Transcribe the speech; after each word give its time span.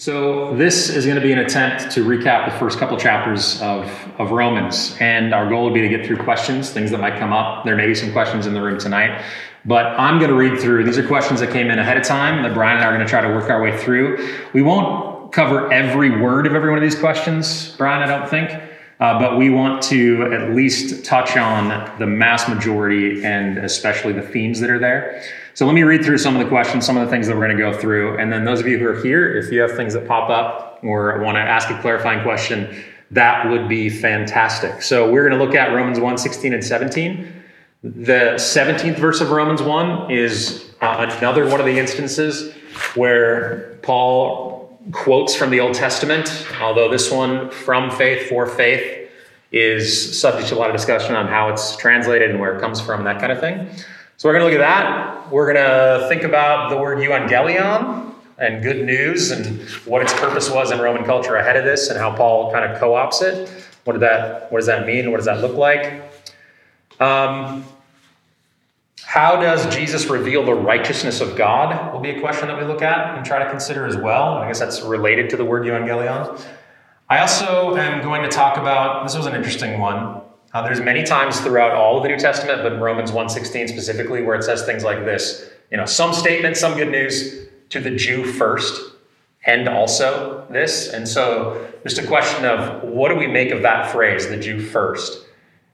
So 0.00 0.54
this 0.54 0.90
is 0.90 1.06
going 1.06 1.16
to 1.16 1.20
be 1.20 1.32
an 1.32 1.40
attempt 1.40 1.90
to 1.94 2.04
recap 2.04 2.48
the 2.48 2.56
first 2.56 2.78
couple 2.78 2.96
chapters 2.96 3.60
of, 3.60 3.90
of 4.16 4.30
Romans. 4.30 4.96
And 5.00 5.34
our 5.34 5.48
goal 5.48 5.64
would 5.64 5.74
be 5.74 5.80
to 5.80 5.88
get 5.88 6.06
through 6.06 6.18
questions, 6.18 6.70
things 6.70 6.92
that 6.92 7.00
might 7.00 7.18
come 7.18 7.32
up. 7.32 7.64
There 7.64 7.74
may 7.74 7.88
be 7.88 7.96
some 7.96 8.12
questions 8.12 8.46
in 8.46 8.54
the 8.54 8.62
room 8.62 8.78
tonight. 8.78 9.24
But 9.64 9.86
I'm 9.86 10.20
going 10.20 10.30
to 10.30 10.36
read 10.36 10.60
through. 10.60 10.84
These 10.84 10.98
are 10.98 11.06
questions 11.08 11.40
that 11.40 11.50
came 11.50 11.68
in 11.68 11.80
ahead 11.80 11.96
of 11.96 12.04
time 12.04 12.44
that 12.44 12.54
Brian 12.54 12.76
and 12.76 12.84
I 12.84 12.88
are 12.88 12.94
going 12.94 13.04
to 13.04 13.10
try 13.10 13.22
to 13.22 13.28
work 13.28 13.50
our 13.50 13.60
way 13.60 13.76
through. 13.76 14.24
We 14.52 14.62
won't 14.62 15.32
cover 15.32 15.72
every 15.72 16.20
word 16.20 16.46
of 16.46 16.54
every 16.54 16.70
one 16.70 16.78
of 16.78 16.82
these 16.84 16.98
questions, 16.98 17.74
Brian, 17.76 18.00
I 18.00 18.06
don't 18.06 18.30
think. 18.30 18.52
Uh, 19.00 19.18
but 19.18 19.36
we 19.36 19.50
want 19.50 19.82
to 19.82 20.32
at 20.32 20.54
least 20.54 21.04
touch 21.04 21.36
on 21.36 21.98
the 21.98 22.06
mass 22.06 22.48
majority 22.48 23.24
and 23.24 23.58
especially 23.58 24.12
the 24.12 24.22
themes 24.22 24.60
that 24.60 24.70
are 24.70 24.78
there. 24.78 25.24
So 25.58 25.66
let 25.66 25.74
me 25.74 25.82
read 25.82 26.04
through 26.04 26.18
some 26.18 26.36
of 26.36 26.40
the 26.40 26.48
questions, 26.48 26.86
some 26.86 26.96
of 26.96 27.04
the 27.04 27.10
things 27.10 27.26
that 27.26 27.36
we're 27.36 27.44
going 27.44 27.56
to 27.56 27.60
go 27.60 27.76
through. 27.76 28.16
And 28.18 28.32
then 28.32 28.44
those 28.44 28.60
of 28.60 28.68
you 28.68 28.78
who 28.78 28.86
are 28.86 29.02
here, 29.02 29.36
if 29.36 29.50
you 29.50 29.60
have 29.60 29.72
things 29.72 29.92
that 29.94 30.06
pop 30.06 30.30
up 30.30 30.78
or 30.84 31.18
want 31.18 31.34
to 31.34 31.40
ask 31.40 31.68
a 31.68 31.80
clarifying 31.80 32.22
question, 32.22 32.84
that 33.10 33.50
would 33.50 33.68
be 33.68 33.90
fantastic. 33.90 34.82
So 34.82 35.10
we're 35.10 35.28
going 35.28 35.36
to 35.36 35.44
look 35.44 35.56
at 35.56 35.74
Romans 35.74 35.98
1 35.98 36.16
16 36.16 36.54
and 36.54 36.64
17. 36.64 37.42
The 37.82 38.34
17th 38.36 38.98
verse 38.98 39.20
of 39.20 39.32
Romans 39.32 39.60
1 39.60 40.12
is 40.12 40.70
uh, 40.80 41.12
another 41.18 41.48
one 41.48 41.58
of 41.58 41.66
the 41.66 41.76
instances 41.76 42.54
where 42.94 43.80
Paul 43.82 44.78
quotes 44.92 45.34
from 45.34 45.50
the 45.50 45.58
Old 45.58 45.74
Testament, 45.74 46.46
although 46.60 46.88
this 46.88 47.10
one, 47.10 47.50
from 47.50 47.90
faith 47.90 48.28
for 48.28 48.46
faith, 48.46 49.10
is 49.50 50.20
subject 50.20 50.50
to 50.50 50.54
a 50.54 50.58
lot 50.58 50.70
of 50.70 50.76
discussion 50.76 51.16
on 51.16 51.26
how 51.26 51.48
it's 51.48 51.76
translated 51.78 52.30
and 52.30 52.38
where 52.38 52.56
it 52.56 52.60
comes 52.60 52.80
from, 52.80 53.02
that 53.02 53.18
kind 53.18 53.32
of 53.32 53.40
thing. 53.40 53.68
So 54.18 54.28
we're 54.28 54.36
going 54.36 54.50
to 54.50 54.58
look 54.58 54.66
at 54.66 54.68
that. 54.68 55.30
We're 55.30 55.54
going 55.54 55.64
to 55.64 56.08
think 56.08 56.24
about 56.24 56.70
the 56.70 56.76
word 56.76 56.98
euangelion 56.98 58.12
and 58.36 58.64
good 58.64 58.84
news 58.84 59.30
and 59.30 59.60
what 59.86 60.02
its 60.02 60.12
purpose 60.12 60.50
was 60.50 60.72
in 60.72 60.80
Roman 60.80 61.04
culture 61.04 61.36
ahead 61.36 61.56
of 61.56 61.64
this 61.64 61.88
and 61.88 61.96
how 61.96 62.16
Paul 62.16 62.50
kind 62.50 62.64
of 62.64 62.80
co-ops 62.80 63.22
it. 63.22 63.48
What 63.84 63.92
did 63.92 64.02
that 64.02 64.50
what 64.50 64.58
does 64.58 64.66
that 64.66 64.88
mean? 64.88 65.12
What 65.12 65.18
does 65.18 65.26
that 65.26 65.40
look 65.40 65.56
like? 65.56 66.02
Um, 66.98 67.64
how 69.04 69.40
does 69.40 69.72
Jesus 69.72 70.06
reveal 70.06 70.44
the 70.44 70.52
righteousness 70.52 71.20
of 71.20 71.36
God? 71.36 71.94
Will 71.94 72.00
be 72.00 72.10
a 72.10 72.20
question 72.20 72.48
that 72.48 72.58
we 72.58 72.64
look 72.64 72.82
at 72.82 73.16
and 73.16 73.24
try 73.24 73.38
to 73.38 73.48
consider 73.48 73.86
as 73.86 73.96
well. 73.96 74.38
I 74.38 74.48
guess 74.48 74.58
that's 74.58 74.82
related 74.82 75.30
to 75.30 75.36
the 75.36 75.44
word 75.44 75.62
euangelion. 75.62 76.44
I 77.08 77.20
also 77.20 77.76
am 77.76 78.02
going 78.02 78.22
to 78.22 78.28
talk 78.28 78.58
about 78.58 79.04
this 79.04 79.16
was 79.16 79.26
an 79.26 79.36
interesting 79.36 79.78
one. 79.78 80.22
Uh, 80.54 80.62
there's 80.62 80.80
many 80.80 81.04
times 81.04 81.40
throughout 81.40 81.72
all 81.72 81.98
of 81.98 82.02
the 82.02 82.08
New 82.08 82.18
Testament, 82.18 82.62
but 82.62 82.72
in 82.72 82.80
Romans 82.80 83.10
1.16 83.10 83.68
specifically, 83.68 84.22
where 84.22 84.34
it 84.34 84.42
says 84.42 84.64
things 84.64 84.82
like 84.82 85.04
this. 85.04 85.50
You 85.70 85.76
know, 85.76 85.84
some 85.84 86.14
statement, 86.14 86.56
some 86.56 86.76
good 86.76 86.90
news 86.90 87.48
to 87.68 87.80
the 87.80 87.90
Jew 87.90 88.24
first, 88.24 88.94
and 89.44 89.68
also 89.68 90.46
this. 90.50 90.88
And 90.88 91.06
so 91.06 91.70
just 91.82 91.98
a 91.98 92.06
question 92.06 92.46
of 92.46 92.82
what 92.82 93.10
do 93.10 93.16
we 93.16 93.26
make 93.26 93.50
of 93.50 93.62
that 93.62 93.92
phrase, 93.92 94.28
the 94.28 94.38
Jew 94.38 94.60
first? 94.60 95.26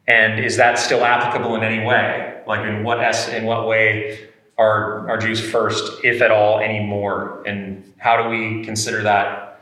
And 0.08 0.44
is 0.44 0.56
that 0.56 0.78
still 0.78 1.04
applicable 1.04 1.54
in 1.54 1.62
any 1.62 1.84
way? 1.86 2.42
Like 2.46 2.66
in 2.66 2.82
what 2.82 3.00
es- 3.00 3.28
in 3.28 3.44
what 3.44 3.68
way 3.68 4.28
are, 4.58 5.08
are 5.08 5.18
Jews 5.18 5.40
first, 5.40 6.04
if 6.04 6.20
at 6.20 6.30
all, 6.30 6.58
anymore? 6.58 7.42
And 7.46 7.92
how 7.98 8.22
do 8.22 8.28
we 8.28 8.64
consider 8.64 9.02
that 9.04 9.60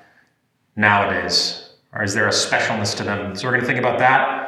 nowadays? 0.74 1.70
Or 1.94 2.02
is 2.02 2.14
there 2.14 2.26
a 2.26 2.30
specialness 2.30 2.96
to 2.96 3.02
them? 3.02 3.36
So 3.36 3.46
we're 3.46 3.52
going 3.52 3.60
to 3.60 3.66
think 3.66 3.78
about 3.78 3.98
that. 3.98 4.41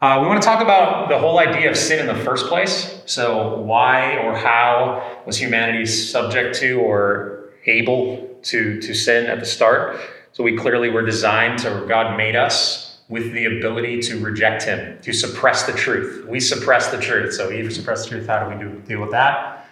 Uh, 0.00 0.20
we 0.22 0.28
want 0.28 0.40
to 0.40 0.46
talk 0.46 0.62
about 0.62 1.08
the 1.08 1.18
whole 1.18 1.40
idea 1.40 1.68
of 1.68 1.76
sin 1.76 1.98
in 1.98 2.06
the 2.06 2.22
first 2.22 2.46
place. 2.46 3.02
So, 3.06 3.58
why 3.58 4.16
or 4.18 4.36
how 4.36 5.22
was 5.26 5.36
humanity 5.36 5.86
subject 5.86 6.54
to 6.58 6.78
or 6.80 7.50
able 7.66 8.38
to, 8.42 8.80
to 8.80 8.94
sin 8.94 9.26
at 9.26 9.40
the 9.40 9.46
start? 9.46 9.98
So, 10.30 10.44
we 10.44 10.56
clearly 10.56 10.88
were 10.88 11.04
designed 11.04 11.58
to, 11.60 11.84
God 11.88 12.16
made 12.16 12.36
us 12.36 13.00
with 13.08 13.32
the 13.32 13.46
ability 13.46 14.00
to 14.02 14.20
reject 14.20 14.62
Him, 14.62 15.00
to 15.02 15.12
suppress 15.12 15.66
the 15.66 15.72
truth. 15.72 16.24
We 16.28 16.38
suppress 16.38 16.92
the 16.92 17.00
truth. 17.00 17.34
So, 17.34 17.50
Eve 17.50 17.72
suppressed 17.72 18.04
the 18.04 18.10
truth. 18.10 18.28
How 18.28 18.48
do 18.48 18.54
we 18.54 18.62
do, 18.62 18.80
deal 18.86 19.00
with 19.00 19.10
that? 19.10 19.66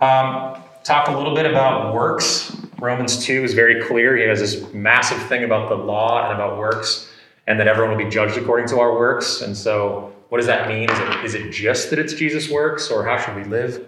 Um, 0.00 0.62
talk 0.84 1.08
a 1.08 1.16
little 1.16 1.34
bit 1.34 1.46
about 1.46 1.94
works. 1.94 2.54
Romans 2.78 3.24
2 3.24 3.44
is 3.44 3.54
very 3.54 3.82
clear. 3.84 4.18
He 4.18 4.24
has 4.24 4.40
this 4.40 4.70
massive 4.74 5.22
thing 5.28 5.44
about 5.44 5.70
the 5.70 5.76
law 5.76 6.24
and 6.24 6.34
about 6.34 6.58
works 6.58 7.10
and 7.46 7.60
that 7.60 7.68
everyone 7.68 7.96
will 7.96 8.04
be 8.04 8.10
judged 8.10 8.36
according 8.36 8.68
to 8.68 8.80
our 8.80 8.94
works. 8.94 9.40
And 9.42 9.56
so, 9.56 10.12
what 10.28 10.38
does 10.38 10.46
that 10.46 10.68
mean? 10.68 10.90
Is 10.90 10.98
it, 10.98 11.24
is 11.24 11.34
it 11.34 11.50
just 11.52 11.90
that 11.90 11.98
it's 11.98 12.12
Jesus' 12.12 12.50
works, 12.50 12.90
or 12.90 13.04
how 13.04 13.16
should 13.16 13.36
we 13.36 13.44
live? 13.44 13.86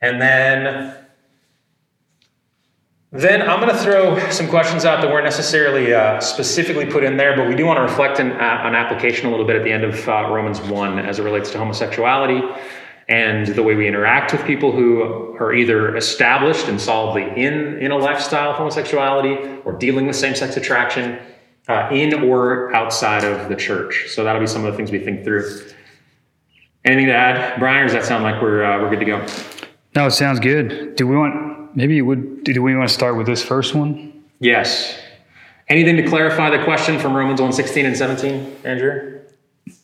And 0.00 0.20
then, 0.20 0.94
then 3.10 3.42
I'm 3.42 3.60
going 3.60 3.74
to 3.74 3.82
throw 3.82 4.18
some 4.30 4.48
questions 4.48 4.84
out 4.84 5.00
that 5.02 5.10
weren't 5.10 5.24
necessarily 5.24 5.92
uh, 5.92 6.20
specifically 6.20 6.86
put 6.86 7.02
in 7.02 7.16
there, 7.16 7.36
but 7.36 7.48
we 7.48 7.56
do 7.56 7.66
want 7.66 7.78
to 7.78 7.82
reflect 7.82 8.20
on, 8.20 8.32
uh, 8.32 8.62
on 8.64 8.74
application 8.76 9.26
a 9.26 9.30
little 9.30 9.46
bit 9.46 9.56
at 9.56 9.64
the 9.64 9.72
end 9.72 9.82
of 9.82 10.08
uh, 10.08 10.28
Romans 10.30 10.60
1 10.60 10.98
as 11.00 11.18
it 11.18 11.22
relates 11.22 11.50
to 11.50 11.58
homosexuality 11.58 12.42
and 13.08 13.46
the 13.48 13.62
way 13.62 13.74
we 13.74 13.86
interact 13.86 14.32
with 14.32 14.44
people 14.44 14.72
who 14.72 15.36
are 15.38 15.54
either 15.54 15.96
established 15.96 16.66
and 16.66 16.80
solidly 16.80 17.22
in, 17.40 17.78
in 17.78 17.92
a 17.92 17.96
lifestyle 17.96 18.50
of 18.50 18.56
homosexuality 18.56 19.60
or 19.64 19.72
dealing 19.72 20.06
with 20.06 20.16
same 20.16 20.34
sex 20.34 20.56
attraction 20.56 21.18
uh, 21.68 21.88
in 21.92 22.24
or 22.24 22.74
outside 22.74 23.24
of 23.24 23.48
the 23.48 23.56
church. 23.56 24.06
So 24.08 24.24
that'll 24.24 24.40
be 24.40 24.46
some 24.46 24.64
of 24.64 24.72
the 24.72 24.76
things 24.76 24.90
we 24.90 24.98
think 24.98 25.24
through. 25.24 25.62
Anything 26.84 27.06
to 27.06 27.14
add, 27.14 27.58
Brian, 27.58 27.80
or 27.80 27.84
does 27.84 27.94
that 27.94 28.04
sound 28.04 28.22
like 28.22 28.40
we're 28.40 28.64
uh, 28.64 28.80
we're 28.80 28.90
good 28.90 29.00
to 29.00 29.06
go? 29.06 29.26
No, 29.96 30.06
it 30.06 30.12
sounds 30.12 30.38
good. 30.38 30.94
Do 30.94 31.06
we 31.06 31.16
want 31.16 31.76
maybe 31.76 32.00
would 32.00 32.44
do 32.44 32.62
we 32.62 32.76
want 32.76 32.88
to 32.88 32.94
start 32.94 33.16
with 33.16 33.26
this 33.26 33.42
first 33.42 33.74
one? 33.74 34.24
Yes. 34.38 34.98
Anything 35.68 35.96
to 35.96 36.06
clarify 36.06 36.56
the 36.56 36.62
question 36.62 37.00
from 37.00 37.16
Romans 37.16 37.40
1, 37.40 37.52
16 37.52 37.86
and 37.86 37.96
17, 37.96 38.56
Andrew? 38.62 39.20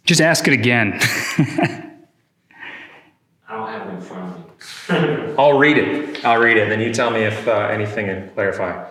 Just 0.05 0.21
ask 0.21 0.47
it 0.47 0.53
again. 0.53 0.97
I 1.01 1.91
don't 3.49 3.69
have 3.69 3.89
it 3.89 3.95
in 3.95 4.01
front 4.01 4.37
of 4.89 5.19
me. 5.29 5.35
I'll 5.39 5.59
read 5.59 5.79
it. 5.79 6.25
I'll 6.25 6.41
read 6.41 6.57
it, 6.57 6.63
and 6.63 6.71
then 6.71 6.81
you 6.81 6.95
tell 6.95 7.11
me 7.11 7.23
if 7.23 7.49
uh, 7.49 7.69
anything 7.73 8.07
to 8.07 8.29
clarify. 8.33 8.89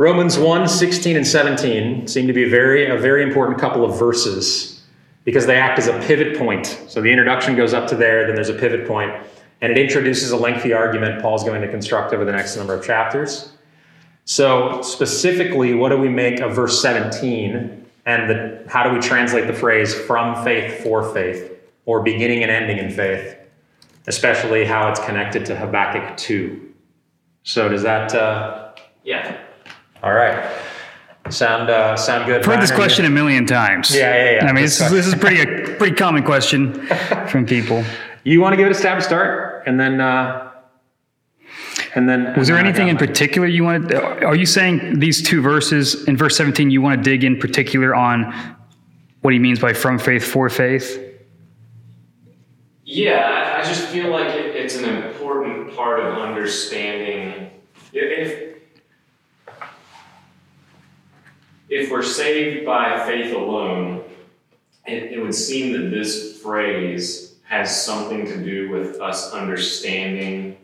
Romans 0.00 0.38
1, 0.38 0.66
16 0.66 1.14
and 1.14 1.26
17 1.26 2.08
seem 2.08 2.26
to 2.26 2.32
be 2.32 2.48
very, 2.48 2.86
a 2.86 2.96
very 2.96 3.22
important 3.22 3.58
couple 3.58 3.84
of 3.84 3.98
verses 3.98 4.82
because 5.24 5.44
they 5.44 5.58
act 5.58 5.78
as 5.78 5.88
a 5.88 5.98
pivot 6.06 6.38
point. 6.38 6.64
So 6.88 7.02
the 7.02 7.10
introduction 7.10 7.54
goes 7.54 7.74
up 7.74 7.86
to 7.88 7.96
there, 7.96 8.24
then 8.24 8.34
there's 8.34 8.48
a 8.48 8.54
pivot 8.54 8.88
point, 8.88 9.12
and 9.60 9.70
it 9.70 9.76
introduces 9.76 10.30
a 10.30 10.38
lengthy 10.38 10.72
argument 10.72 11.20
Paul's 11.20 11.44
going 11.44 11.60
to 11.60 11.68
construct 11.68 12.14
over 12.14 12.24
the 12.24 12.32
next 12.32 12.56
number 12.56 12.72
of 12.72 12.82
chapters. 12.82 13.52
So, 14.24 14.80
specifically, 14.80 15.74
what 15.74 15.90
do 15.90 15.98
we 15.98 16.08
make 16.08 16.40
of 16.40 16.54
verse 16.54 16.80
17 16.80 17.84
and 18.06 18.30
the, 18.30 18.64
how 18.70 18.82
do 18.82 18.94
we 18.94 19.00
translate 19.00 19.48
the 19.48 19.52
phrase 19.52 19.94
from 19.94 20.42
faith 20.42 20.82
for 20.82 21.12
faith 21.12 21.52
or 21.84 22.02
beginning 22.02 22.42
and 22.42 22.50
ending 22.50 22.78
in 22.78 22.90
faith, 22.90 23.36
especially 24.06 24.64
how 24.64 24.88
it's 24.88 25.00
connected 25.00 25.44
to 25.44 25.56
Habakkuk 25.56 26.16
2? 26.16 26.72
So, 27.42 27.68
does 27.68 27.82
that. 27.82 28.14
Uh, 28.14 28.72
Yeah. 29.04 29.49
All 30.02 30.12
right. 30.12 30.50
Sound 31.28 31.70
uh, 31.70 31.96
sound 31.96 32.26
good? 32.26 32.40
I've 32.40 32.46
heard 32.46 32.60
this 32.62 32.70
Brian, 32.70 32.80
are 32.80 32.82
you- 32.84 32.88
question 32.88 33.04
a 33.04 33.10
million 33.10 33.46
times. 33.46 33.94
Yeah, 33.94 34.14
yeah, 34.14 34.30
yeah. 34.42 34.46
I 34.48 34.52
mean, 34.52 34.64
This 34.64 34.78
this, 34.78 34.86
is- 34.86 34.92
this 34.92 35.06
is 35.06 35.14
pretty 35.14 35.40
a 35.40 35.76
pretty 35.76 35.94
common 35.94 36.22
question 36.24 36.72
from 37.28 37.46
people. 37.46 37.84
You 38.24 38.40
want 38.40 38.52
to 38.52 38.56
give 38.56 38.66
it 38.66 38.72
a 38.72 38.74
stab 38.74 38.98
to 38.98 39.04
start, 39.04 39.64
and 39.66 39.78
then 39.78 40.00
uh, 40.00 40.50
and 41.94 42.08
then. 42.08 42.34
Was 42.36 42.48
there 42.48 42.56
then 42.56 42.66
anything 42.66 42.88
in 42.88 42.96
got 42.96 43.06
particular 43.06 43.46
you 43.46 43.64
wanted? 43.64 43.94
Are 43.94 44.34
you 44.34 44.46
saying 44.46 44.98
these 44.98 45.22
two 45.22 45.40
verses 45.42 46.04
in 46.08 46.16
verse 46.16 46.36
17 46.36 46.70
you 46.70 46.80
want 46.82 47.04
to 47.04 47.10
dig 47.10 47.22
in 47.22 47.38
particular 47.38 47.94
on 47.94 48.32
what 49.20 49.32
he 49.32 49.38
means 49.38 49.58
by 49.60 49.72
from 49.74 49.98
faith 49.98 50.24
for 50.24 50.48
faith? 50.48 50.98
Yeah, 52.84 53.20
I- 53.56 53.60
I 53.60 53.62
just 53.62 53.86
feel 53.88 54.08
like 54.10 54.28
it, 54.34 54.56
it's 54.56 54.76
an 54.76 54.84
important 54.86 55.76
part 55.76 56.00
of 56.00 56.18
understanding 56.18 57.50
if 57.92 58.49
if 61.70 61.90
we're 61.90 62.02
saved 62.02 62.66
by 62.66 63.06
faith 63.06 63.34
alone, 63.34 64.02
it, 64.86 65.12
it 65.12 65.22
would 65.22 65.34
seem 65.34 65.72
that 65.72 65.90
this 65.90 66.38
phrase 66.40 67.36
has 67.44 67.84
something 67.84 68.26
to 68.26 68.44
do 68.44 68.70
with 68.70 69.00
us 69.00 69.32
understanding 69.32 70.56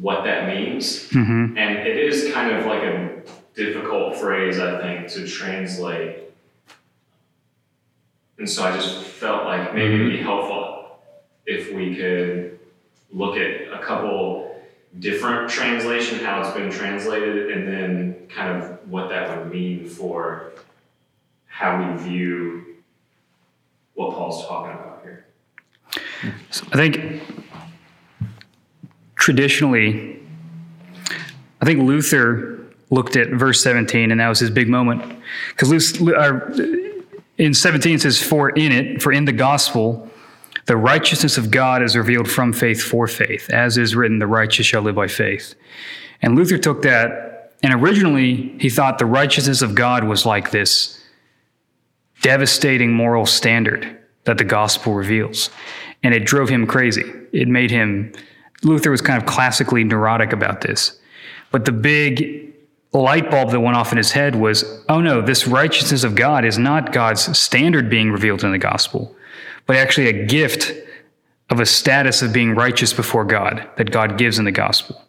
what 0.00 0.24
that 0.24 0.48
means. 0.54 1.08
hmm 1.10 1.56
And 1.56 1.78
it 1.78 1.96
is 1.96 2.32
kind 2.32 2.54
of 2.54 2.66
like 2.66 2.82
a 2.82 3.22
difficult 3.54 4.16
phrase, 4.16 4.58
I 4.58 4.80
think, 4.80 5.08
to 5.08 5.26
translate. 5.26 6.18
And 8.38 8.48
so 8.48 8.64
I 8.64 8.72
just 8.76 9.02
felt 9.02 9.44
like 9.44 9.74
maybe 9.74 9.94
it'd 9.94 10.12
be 10.12 10.22
helpful 10.22 11.00
if 11.46 11.72
we 11.74 11.96
could 11.96 12.60
look 13.12 13.36
at 13.36 13.72
a 13.72 13.84
couple 13.84 14.47
different 14.98 15.50
translation, 15.50 16.18
how 16.18 16.40
it's 16.40 16.56
been 16.56 16.70
translated, 16.70 17.50
and 17.50 17.68
then 17.68 18.28
kind 18.28 18.62
of 18.62 18.88
what 18.88 19.08
that 19.10 19.36
would 19.36 19.52
mean 19.52 19.88
for 19.88 20.52
how 21.46 21.92
we 21.92 22.02
view 22.02 22.76
what 23.94 24.12
Paul's 24.12 24.46
talking 24.46 24.72
about 24.72 25.02
here. 25.02 25.26
I 26.72 26.76
think 26.76 27.22
traditionally, 29.16 30.20
I 31.60 31.64
think 31.64 31.82
Luther 31.82 32.58
looked 32.90 33.16
at 33.16 33.28
verse 33.30 33.62
17, 33.62 34.10
and 34.10 34.20
that 34.20 34.28
was 34.28 34.38
his 34.38 34.50
big 34.50 34.68
moment. 34.68 35.20
Because 35.50 36.00
uh, 36.00 36.84
in 37.36 37.54
17 37.54 37.94
it 37.94 38.02
says, 38.02 38.22
For 38.22 38.50
in 38.50 38.72
it, 38.72 39.02
for 39.02 39.12
in 39.12 39.24
the 39.24 39.32
gospel, 39.32 40.07
the 40.68 40.76
righteousness 40.76 41.38
of 41.38 41.50
God 41.50 41.82
is 41.82 41.96
revealed 41.96 42.30
from 42.30 42.52
faith 42.52 42.82
for 42.82 43.06
faith, 43.08 43.48
as 43.48 43.78
is 43.78 43.96
written, 43.96 44.18
the 44.18 44.26
righteous 44.26 44.66
shall 44.66 44.82
live 44.82 44.96
by 44.96 45.08
faith. 45.08 45.54
And 46.20 46.36
Luther 46.36 46.58
took 46.58 46.82
that, 46.82 47.54
and 47.62 47.72
originally 47.72 48.54
he 48.60 48.68
thought 48.68 48.98
the 48.98 49.06
righteousness 49.06 49.62
of 49.62 49.74
God 49.74 50.04
was 50.04 50.26
like 50.26 50.50
this 50.50 51.02
devastating 52.20 52.92
moral 52.92 53.24
standard 53.24 53.98
that 54.24 54.36
the 54.36 54.44
gospel 54.44 54.92
reveals. 54.92 55.48
And 56.02 56.12
it 56.12 56.26
drove 56.26 56.50
him 56.50 56.66
crazy. 56.66 57.14
It 57.32 57.48
made 57.48 57.70
him, 57.70 58.12
Luther 58.62 58.90
was 58.90 59.00
kind 59.00 59.20
of 59.20 59.26
classically 59.26 59.84
neurotic 59.84 60.34
about 60.34 60.60
this. 60.60 61.00
But 61.50 61.64
the 61.64 61.72
big 61.72 62.54
light 62.92 63.30
bulb 63.30 63.52
that 63.52 63.60
went 63.60 63.76
off 63.76 63.90
in 63.90 63.96
his 63.96 64.12
head 64.12 64.34
was 64.34 64.64
oh 64.90 65.00
no, 65.00 65.22
this 65.22 65.46
righteousness 65.46 66.04
of 66.04 66.14
God 66.14 66.44
is 66.44 66.58
not 66.58 66.92
God's 66.92 67.38
standard 67.38 67.88
being 67.88 68.10
revealed 68.10 68.44
in 68.44 68.52
the 68.52 68.58
gospel, 68.58 69.14
but 69.68 69.76
actually 69.76 70.08
a 70.08 70.26
gift 70.26 70.72
of 71.50 71.60
a 71.60 71.66
status 71.66 72.22
of 72.22 72.32
being 72.32 72.54
righteous 72.54 72.92
before 72.92 73.24
God 73.24 73.68
that 73.76 73.90
God 73.92 74.18
gives 74.18 74.38
in 74.38 74.44
the 74.44 74.52
gospel. 74.52 75.00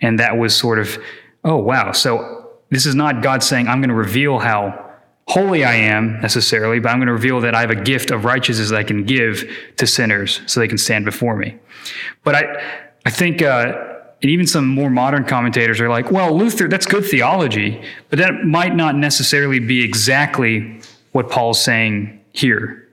And 0.00 0.20
that 0.20 0.36
was 0.36 0.54
sort 0.54 0.78
of, 0.78 1.02
oh 1.42 1.56
wow, 1.56 1.90
so 1.92 2.52
this 2.70 2.86
is 2.86 2.94
not 2.94 3.22
God 3.22 3.42
saying, 3.42 3.66
I'm 3.66 3.80
going 3.80 3.88
to 3.88 3.94
reveal 3.94 4.38
how 4.38 4.92
holy 5.26 5.64
I 5.64 5.74
am 5.74 6.20
necessarily, 6.20 6.80
but 6.80 6.90
I'm 6.90 6.98
going 6.98 7.06
to 7.06 7.14
reveal 7.14 7.40
that 7.40 7.54
I 7.54 7.62
have 7.62 7.70
a 7.70 7.82
gift 7.82 8.10
of 8.10 8.26
righteousness 8.26 8.68
that 8.68 8.76
I 8.76 8.84
can 8.84 9.04
give 9.04 9.50
to 9.78 9.86
sinners 9.86 10.42
so 10.46 10.60
they 10.60 10.68
can 10.68 10.78
stand 10.78 11.06
before 11.06 11.36
me. 11.36 11.58
But 12.24 12.34
I, 12.34 12.84
I 13.06 13.10
think, 13.10 13.40
uh, 13.40 13.72
and 14.20 14.30
even 14.30 14.46
some 14.46 14.68
more 14.68 14.90
modern 14.90 15.24
commentators 15.24 15.80
are 15.80 15.88
like, 15.88 16.10
well, 16.10 16.36
Luther, 16.36 16.68
that's 16.68 16.86
good 16.86 17.06
theology, 17.06 17.82
but 18.10 18.18
that 18.18 18.44
might 18.44 18.74
not 18.74 18.96
necessarily 18.96 19.60
be 19.60 19.82
exactly 19.82 20.80
what 21.12 21.30
Paul's 21.30 21.62
saying 21.62 22.20
here. 22.32 22.83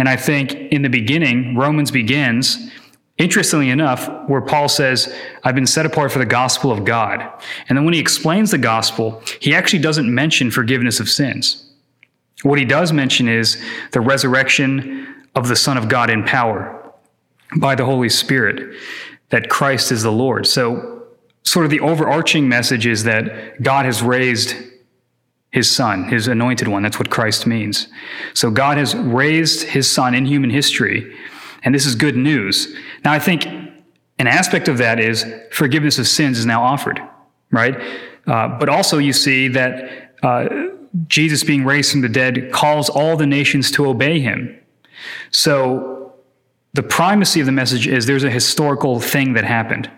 And 0.00 0.08
I 0.08 0.16
think 0.16 0.54
in 0.54 0.80
the 0.80 0.88
beginning, 0.88 1.54
Romans 1.54 1.90
begins, 1.90 2.70
interestingly 3.18 3.68
enough, 3.68 4.08
where 4.30 4.40
Paul 4.40 4.66
says, 4.66 5.14
I've 5.44 5.54
been 5.54 5.66
set 5.66 5.84
apart 5.84 6.10
for 6.10 6.18
the 6.18 6.24
gospel 6.24 6.72
of 6.72 6.86
God. 6.86 7.20
And 7.68 7.76
then 7.76 7.84
when 7.84 7.92
he 7.92 8.00
explains 8.00 8.50
the 8.50 8.56
gospel, 8.56 9.22
he 9.40 9.54
actually 9.54 9.80
doesn't 9.80 10.12
mention 10.12 10.50
forgiveness 10.50 11.00
of 11.00 11.10
sins. 11.10 11.70
What 12.44 12.58
he 12.58 12.64
does 12.64 12.94
mention 12.94 13.28
is 13.28 13.62
the 13.92 14.00
resurrection 14.00 15.26
of 15.34 15.48
the 15.48 15.56
Son 15.56 15.76
of 15.76 15.90
God 15.90 16.08
in 16.08 16.24
power 16.24 16.94
by 17.58 17.74
the 17.74 17.84
Holy 17.84 18.08
Spirit 18.08 18.74
that 19.28 19.50
Christ 19.50 19.92
is 19.92 20.02
the 20.02 20.10
Lord. 20.10 20.46
So, 20.46 21.08
sort 21.42 21.66
of 21.66 21.70
the 21.70 21.80
overarching 21.80 22.48
message 22.48 22.86
is 22.86 23.04
that 23.04 23.62
God 23.62 23.84
has 23.84 24.02
raised 24.02 24.56
his 25.50 25.70
son, 25.70 26.04
his 26.04 26.28
anointed 26.28 26.68
one. 26.68 26.82
That's 26.82 26.98
what 26.98 27.10
Christ 27.10 27.46
means. 27.46 27.88
So, 28.34 28.50
God 28.50 28.78
has 28.78 28.94
raised 28.94 29.62
his 29.62 29.90
son 29.90 30.14
in 30.14 30.26
human 30.26 30.50
history, 30.50 31.16
and 31.62 31.74
this 31.74 31.86
is 31.86 31.94
good 31.94 32.16
news. 32.16 32.74
Now, 33.04 33.12
I 33.12 33.18
think 33.18 33.46
an 33.46 34.26
aspect 34.26 34.68
of 34.68 34.78
that 34.78 35.00
is 35.00 35.24
forgiveness 35.50 35.98
of 35.98 36.06
sins 36.06 36.38
is 36.38 36.46
now 36.46 36.62
offered, 36.62 37.00
right? 37.50 37.76
Uh, 38.26 38.48
but 38.58 38.68
also, 38.68 38.98
you 38.98 39.12
see 39.12 39.48
that 39.48 40.14
uh, 40.22 40.48
Jesus 41.06 41.42
being 41.42 41.64
raised 41.64 41.92
from 41.92 42.00
the 42.00 42.08
dead 42.08 42.52
calls 42.52 42.88
all 42.88 43.16
the 43.16 43.26
nations 43.26 43.70
to 43.72 43.86
obey 43.86 44.20
him. 44.20 44.56
So, 45.30 46.14
the 46.74 46.82
primacy 46.84 47.40
of 47.40 47.46
the 47.46 47.52
message 47.52 47.88
is 47.88 48.06
there's 48.06 48.22
a 48.22 48.30
historical 48.30 49.00
thing 49.00 49.32
that 49.32 49.44
happened. 49.44 49.90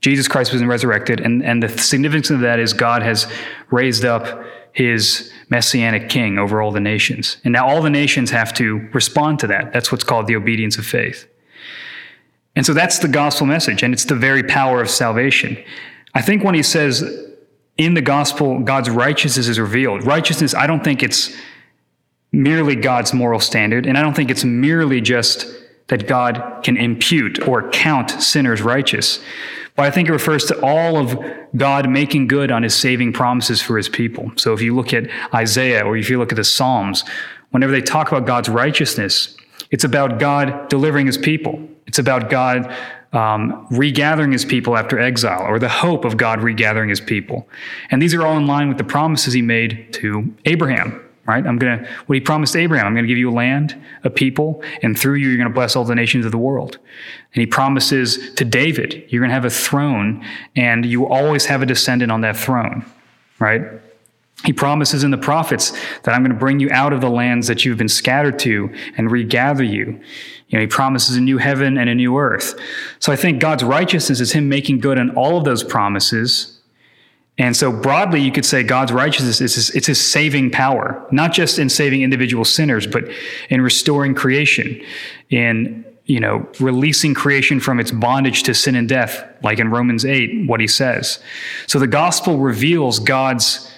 Jesus 0.00 0.28
Christ 0.28 0.52
was 0.52 0.64
resurrected, 0.64 1.20
and, 1.20 1.44
and 1.44 1.62
the 1.62 1.68
significance 1.68 2.30
of 2.30 2.40
that 2.40 2.58
is 2.58 2.72
God 2.72 3.02
has 3.02 3.30
raised 3.70 4.04
up 4.04 4.44
his 4.72 5.32
messianic 5.48 6.08
king 6.08 6.38
over 6.38 6.60
all 6.60 6.70
the 6.70 6.80
nations. 6.80 7.38
And 7.44 7.52
now 7.52 7.66
all 7.68 7.82
the 7.82 7.90
nations 7.90 8.30
have 8.30 8.52
to 8.54 8.88
respond 8.92 9.38
to 9.40 9.46
that. 9.48 9.72
That's 9.72 9.90
what's 9.90 10.04
called 10.04 10.26
the 10.26 10.36
obedience 10.36 10.78
of 10.78 10.86
faith. 10.86 11.28
And 12.54 12.66
so 12.66 12.74
that's 12.74 12.98
the 12.98 13.08
gospel 13.08 13.46
message, 13.46 13.82
and 13.82 13.94
it's 13.94 14.04
the 14.04 14.16
very 14.16 14.42
power 14.42 14.82
of 14.82 14.90
salvation. 14.90 15.62
I 16.14 16.22
think 16.22 16.42
when 16.42 16.54
he 16.54 16.62
says 16.62 17.02
in 17.76 17.94
the 17.94 18.02
gospel, 18.02 18.58
God's 18.60 18.90
righteousness 18.90 19.46
is 19.46 19.60
revealed, 19.60 20.04
righteousness, 20.04 20.54
I 20.54 20.66
don't 20.66 20.82
think 20.82 21.02
it's 21.02 21.36
merely 22.32 22.74
God's 22.74 23.14
moral 23.14 23.40
standard, 23.40 23.86
and 23.86 23.96
I 23.96 24.02
don't 24.02 24.14
think 24.14 24.30
it's 24.30 24.44
merely 24.44 25.00
just 25.00 25.46
that 25.86 26.06
God 26.08 26.62
can 26.62 26.76
impute 26.76 27.46
or 27.46 27.70
count 27.70 28.10
sinners 28.10 28.60
righteous. 28.60 29.20
But 29.78 29.86
I 29.86 29.92
think 29.92 30.08
it 30.08 30.12
refers 30.12 30.44
to 30.46 30.60
all 30.60 30.96
of 30.96 31.16
God 31.56 31.88
making 31.88 32.26
good 32.26 32.50
on 32.50 32.64
his 32.64 32.74
saving 32.74 33.12
promises 33.12 33.62
for 33.62 33.76
his 33.76 33.88
people. 33.88 34.32
So 34.34 34.52
if 34.52 34.60
you 34.60 34.74
look 34.74 34.92
at 34.92 35.08
Isaiah 35.32 35.84
or 35.84 35.96
if 35.96 36.10
you 36.10 36.18
look 36.18 36.32
at 36.32 36.36
the 36.36 36.42
Psalms, 36.42 37.04
whenever 37.50 37.70
they 37.70 37.80
talk 37.80 38.08
about 38.08 38.26
God's 38.26 38.48
righteousness, 38.48 39.36
it's 39.70 39.84
about 39.84 40.18
God 40.18 40.68
delivering 40.68 41.06
his 41.06 41.16
people. 41.16 41.62
It's 41.86 42.00
about 42.00 42.28
God 42.28 42.74
um, 43.12 43.68
regathering 43.70 44.32
his 44.32 44.44
people 44.44 44.76
after 44.76 44.98
exile, 44.98 45.42
or 45.42 45.60
the 45.60 45.68
hope 45.68 46.04
of 46.04 46.16
God 46.16 46.40
regathering 46.40 46.88
his 46.88 47.00
people. 47.00 47.48
And 47.92 48.02
these 48.02 48.14
are 48.14 48.26
all 48.26 48.36
in 48.36 48.48
line 48.48 48.66
with 48.66 48.78
the 48.78 48.84
promises 48.84 49.32
he 49.32 49.42
made 49.42 49.92
to 49.92 50.34
Abraham 50.44 51.07
right? 51.28 51.46
I'm 51.46 51.58
going 51.58 51.78
to, 51.78 51.90
what 52.06 52.14
he 52.14 52.20
promised 52.20 52.56
Abraham, 52.56 52.86
I'm 52.86 52.94
going 52.94 53.04
to 53.04 53.08
give 53.08 53.18
you 53.18 53.30
a 53.30 53.30
land, 53.30 53.80
a 54.02 54.08
people, 54.08 54.62
and 54.82 54.98
through 54.98 55.14
you, 55.16 55.28
you're 55.28 55.36
going 55.36 55.48
to 55.48 55.54
bless 55.54 55.76
all 55.76 55.84
the 55.84 55.94
nations 55.94 56.24
of 56.24 56.32
the 56.32 56.38
world. 56.38 56.78
And 57.34 57.40
he 57.40 57.46
promises 57.46 58.32
to 58.34 58.46
David, 58.46 59.04
you're 59.08 59.20
going 59.20 59.28
to 59.28 59.34
have 59.34 59.44
a 59.44 59.50
throne, 59.50 60.24
and 60.56 60.86
you 60.86 61.06
always 61.06 61.44
have 61.44 61.60
a 61.60 61.66
descendant 61.66 62.10
on 62.10 62.22
that 62.22 62.36
throne, 62.36 62.84
right? 63.38 63.62
He 64.44 64.54
promises 64.54 65.04
in 65.04 65.10
the 65.10 65.18
prophets 65.18 65.72
that 66.04 66.14
I'm 66.14 66.22
going 66.22 66.32
to 66.32 66.38
bring 66.38 66.60
you 66.60 66.70
out 66.70 66.94
of 66.94 67.02
the 67.02 67.10
lands 67.10 67.46
that 67.48 67.64
you've 67.64 67.76
been 67.76 67.88
scattered 67.88 68.38
to 68.40 68.72
and 68.96 69.10
regather 69.10 69.64
you. 69.64 70.00
You 70.48 70.58
know, 70.58 70.60
he 70.60 70.66
promises 70.66 71.16
a 71.16 71.20
new 71.20 71.36
heaven 71.36 71.76
and 71.76 71.90
a 71.90 71.94
new 71.94 72.16
earth. 72.16 72.58
So 73.00 73.12
I 73.12 73.16
think 73.16 73.40
God's 73.40 73.64
righteousness 73.64 74.20
is 74.20 74.32
him 74.32 74.48
making 74.48 74.78
good 74.78 74.98
on 74.98 75.10
all 75.10 75.36
of 75.36 75.44
those 75.44 75.62
promises 75.62 76.57
and 77.38 77.56
so 77.56 77.70
broadly, 77.70 78.20
you 78.20 78.32
could 78.32 78.44
say 78.44 78.64
God's 78.64 78.92
righteousness 78.92 79.40
is 79.40 79.54
his, 79.54 79.70
it's 79.70 79.86
his 79.86 80.00
saving 80.00 80.50
power, 80.50 81.06
not 81.12 81.32
just 81.32 81.60
in 81.60 81.68
saving 81.68 82.02
individual 82.02 82.44
sinners, 82.44 82.86
but 82.86 83.04
in 83.48 83.60
restoring 83.60 84.14
creation, 84.14 84.82
in 85.30 85.84
you 86.04 86.18
know 86.18 86.48
releasing 86.58 87.14
creation 87.14 87.60
from 87.60 87.78
its 87.78 87.92
bondage 87.92 88.42
to 88.44 88.54
sin 88.54 88.74
and 88.74 88.88
death, 88.88 89.24
like 89.42 89.60
in 89.60 89.70
Romans 89.70 90.04
eight, 90.04 90.48
what 90.48 90.58
he 90.58 90.66
says. 90.66 91.20
So 91.68 91.78
the 91.78 91.86
gospel 91.86 92.38
reveals 92.38 92.98
God's 92.98 93.72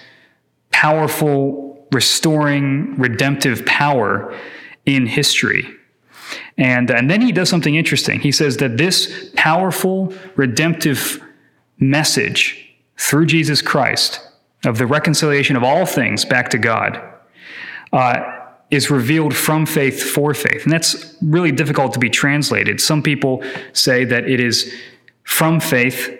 powerful, 0.71 1.87
restoring, 1.91 2.97
redemptive 2.97 3.63
power 3.67 4.35
in 4.87 5.05
history. 5.05 5.67
And, 6.57 6.89
and 6.89 7.11
then 7.11 7.21
he 7.21 7.31
does 7.31 7.49
something 7.49 7.75
interesting. 7.75 8.21
He 8.21 8.31
says 8.31 8.57
that 8.57 8.77
this 8.77 9.31
powerful, 9.35 10.13
redemptive 10.35 11.21
message 11.77 12.70
through 13.01 13.25
Jesus 13.25 13.63
Christ 13.63 14.21
of 14.63 14.77
the 14.77 14.85
reconciliation 14.85 15.55
of 15.55 15.63
all 15.63 15.87
things 15.87 16.23
back 16.23 16.49
to 16.51 16.59
God 16.59 17.01
uh, 17.91 18.21
is 18.69 18.91
revealed 18.91 19.35
from 19.35 19.65
faith 19.65 20.03
for 20.03 20.35
faith. 20.35 20.63
And 20.63 20.71
that's 20.71 21.17
really 21.19 21.51
difficult 21.51 21.93
to 21.93 21.99
be 21.99 22.11
translated. 22.11 22.79
Some 22.79 23.01
people 23.01 23.43
say 23.73 24.05
that 24.05 24.29
it 24.29 24.39
is 24.39 24.73
from 25.23 25.59
faith 25.59 26.15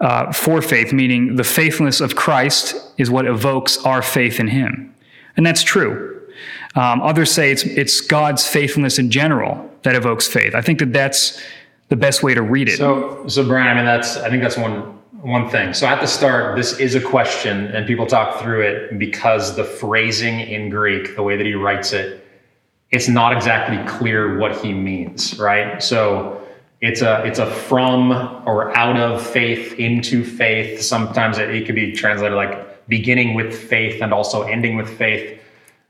uh, 0.00 0.32
for 0.32 0.62
faith, 0.62 0.92
meaning 0.92 1.34
the 1.34 1.44
faithfulness 1.44 2.00
of 2.00 2.14
Christ 2.14 2.76
is 2.98 3.10
what 3.10 3.26
evokes 3.26 3.78
our 3.84 4.00
faith 4.00 4.38
in 4.38 4.46
Him. 4.46 4.94
And 5.36 5.44
that's 5.44 5.64
true. 5.64 6.22
Um, 6.76 7.02
others 7.02 7.32
say 7.32 7.50
it's, 7.50 7.64
it's 7.64 8.00
God's 8.00 8.46
faithfulness 8.46 8.98
in 8.98 9.10
general 9.10 9.68
that 9.82 9.96
evokes 9.96 10.28
faith. 10.28 10.54
I 10.54 10.62
think 10.62 10.78
that 10.78 10.92
that's 10.92 11.42
the 11.88 11.96
best 11.96 12.22
way 12.22 12.32
to 12.32 12.42
read 12.42 12.68
it. 12.68 12.78
So, 12.78 13.26
so 13.26 13.46
Brian, 13.46 13.66
I 13.66 13.74
mean, 13.74 13.84
that's 13.84 14.16
I 14.16 14.30
think 14.30 14.42
that's 14.42 14.56
one 14.56 15.01
one 15.22 15.48
thing. 15.48 15.72
So 15.72 15.86
at 15.86 16.00
the 16.00 16.06
start, 16.06 16.56
this 16.56 16.78
is 16.78 16.96
a 16.96 17.00
question, 17.00 17.66
and 17.68 17.86
people 17.86 18.06
talk 18.06 18.40
through 18.40 18.62
it 18.62 18.98
because 18.98 19.54
the 19.54 19.64
phrasing 19.64 20.40
in 20.40 20.68
Greek, 20.68 21.14
the 21.14 21.22
way 21.22 21.36
that 21.36 21.46
he 21.46 21.54
writes 21.54 21.92
it, 21.92 22.26
it's 22.90 23.08
not 23.08 23.32
exactly 23.32 23.78
clear 23.98 24.36
what 24.36 24.62
he 24.62 24.74
means, 24.74 25.38
right? 25.38 25.82
So 25.82 26.42
it's 26.80 27.00
a 27.00 27.24
it's 27.24 27.38
a 27.38 27.46
from 27.46 28.12
or 28.44 28.76
out 28.76 28.98
of 28.98 29.24
faith 29.24 29.74
into 29.74 30.24
faith. 30.24 30.82
Sometimes 30.82 31.38
it, 31.38 31.50
it 31.50 31.66
could 31.66 31.76
be 31.76 31.92
translated 31.92 32.36
like 32.36 32.88
beginning 32.88 33.34
with 33.34 33.56
faith 33.56 34.02
and 34.02 34.12
also 34.12 34.42
ending 34.42 34.76
with 34.76 34.90
faith. 34.98 35.40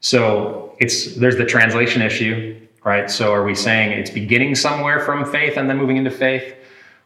So 0.01 0.77
it's 0.79 1.17
there's 1.17 1.37
the 1.37 1.47
translation 1.47 2.03
issue, 2.03 2.61
right? 2.85 3.11
So 3.11 3.33
are 3.33 3.43
we 3.43 3.55
saying 3.55 3.93
it's 3.93 4.11
beginning 4.11 4.55
somewhere 4.55 5.01
from 5.01 5.25
faith 5.25 5.57
and 5.57 5.71
then 5.71 5.79
moving 5.79 5.97
into 5.97 6.11
faith, 6.11 6.55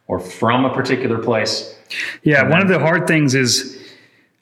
or 0.07 0.19
from 0.19 0.65
a 0.65 0.73
particular 0.73 1.17
place? 1.19 1.75
Yeah, 2.23 2.47
one 2.47 2.61
of 2.61 2.67
the 2.67 2.79
hard 2.79 3.07
things 3.07 3.35
is, 3.35 3.77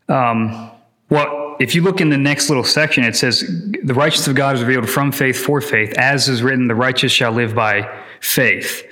um, 0.10 0.72
well, 1.10 1.55
if 1.60 1.75
you 1.75 1.81
look 1.81 2.01
in 2.01 2.10
the 2.10 2.17
next 2.17 2.50
little 2.50 2.63
section, 2.63 3.03
it 3.03 3.15
says, 3.15 3.41
The 3.84 3.93
righteousness 3.93 4.27
of 4.27 4.36
God 4.36 4.55
is 4.55 4.63
revealed 4.63 4.89
from 4.89 5.12
faith 5.12 5.38
for 5.38 5.62
faith, 5.62 5.93
as 5.98 6.27
is 6.27 6.43
written, 6.43 6.67
the 6.67 6.75
righteous 6.75 7.12
shall 7.12 7.31
live 7.31 7.55
by 7.55 7.89
faith. 8.19 8.84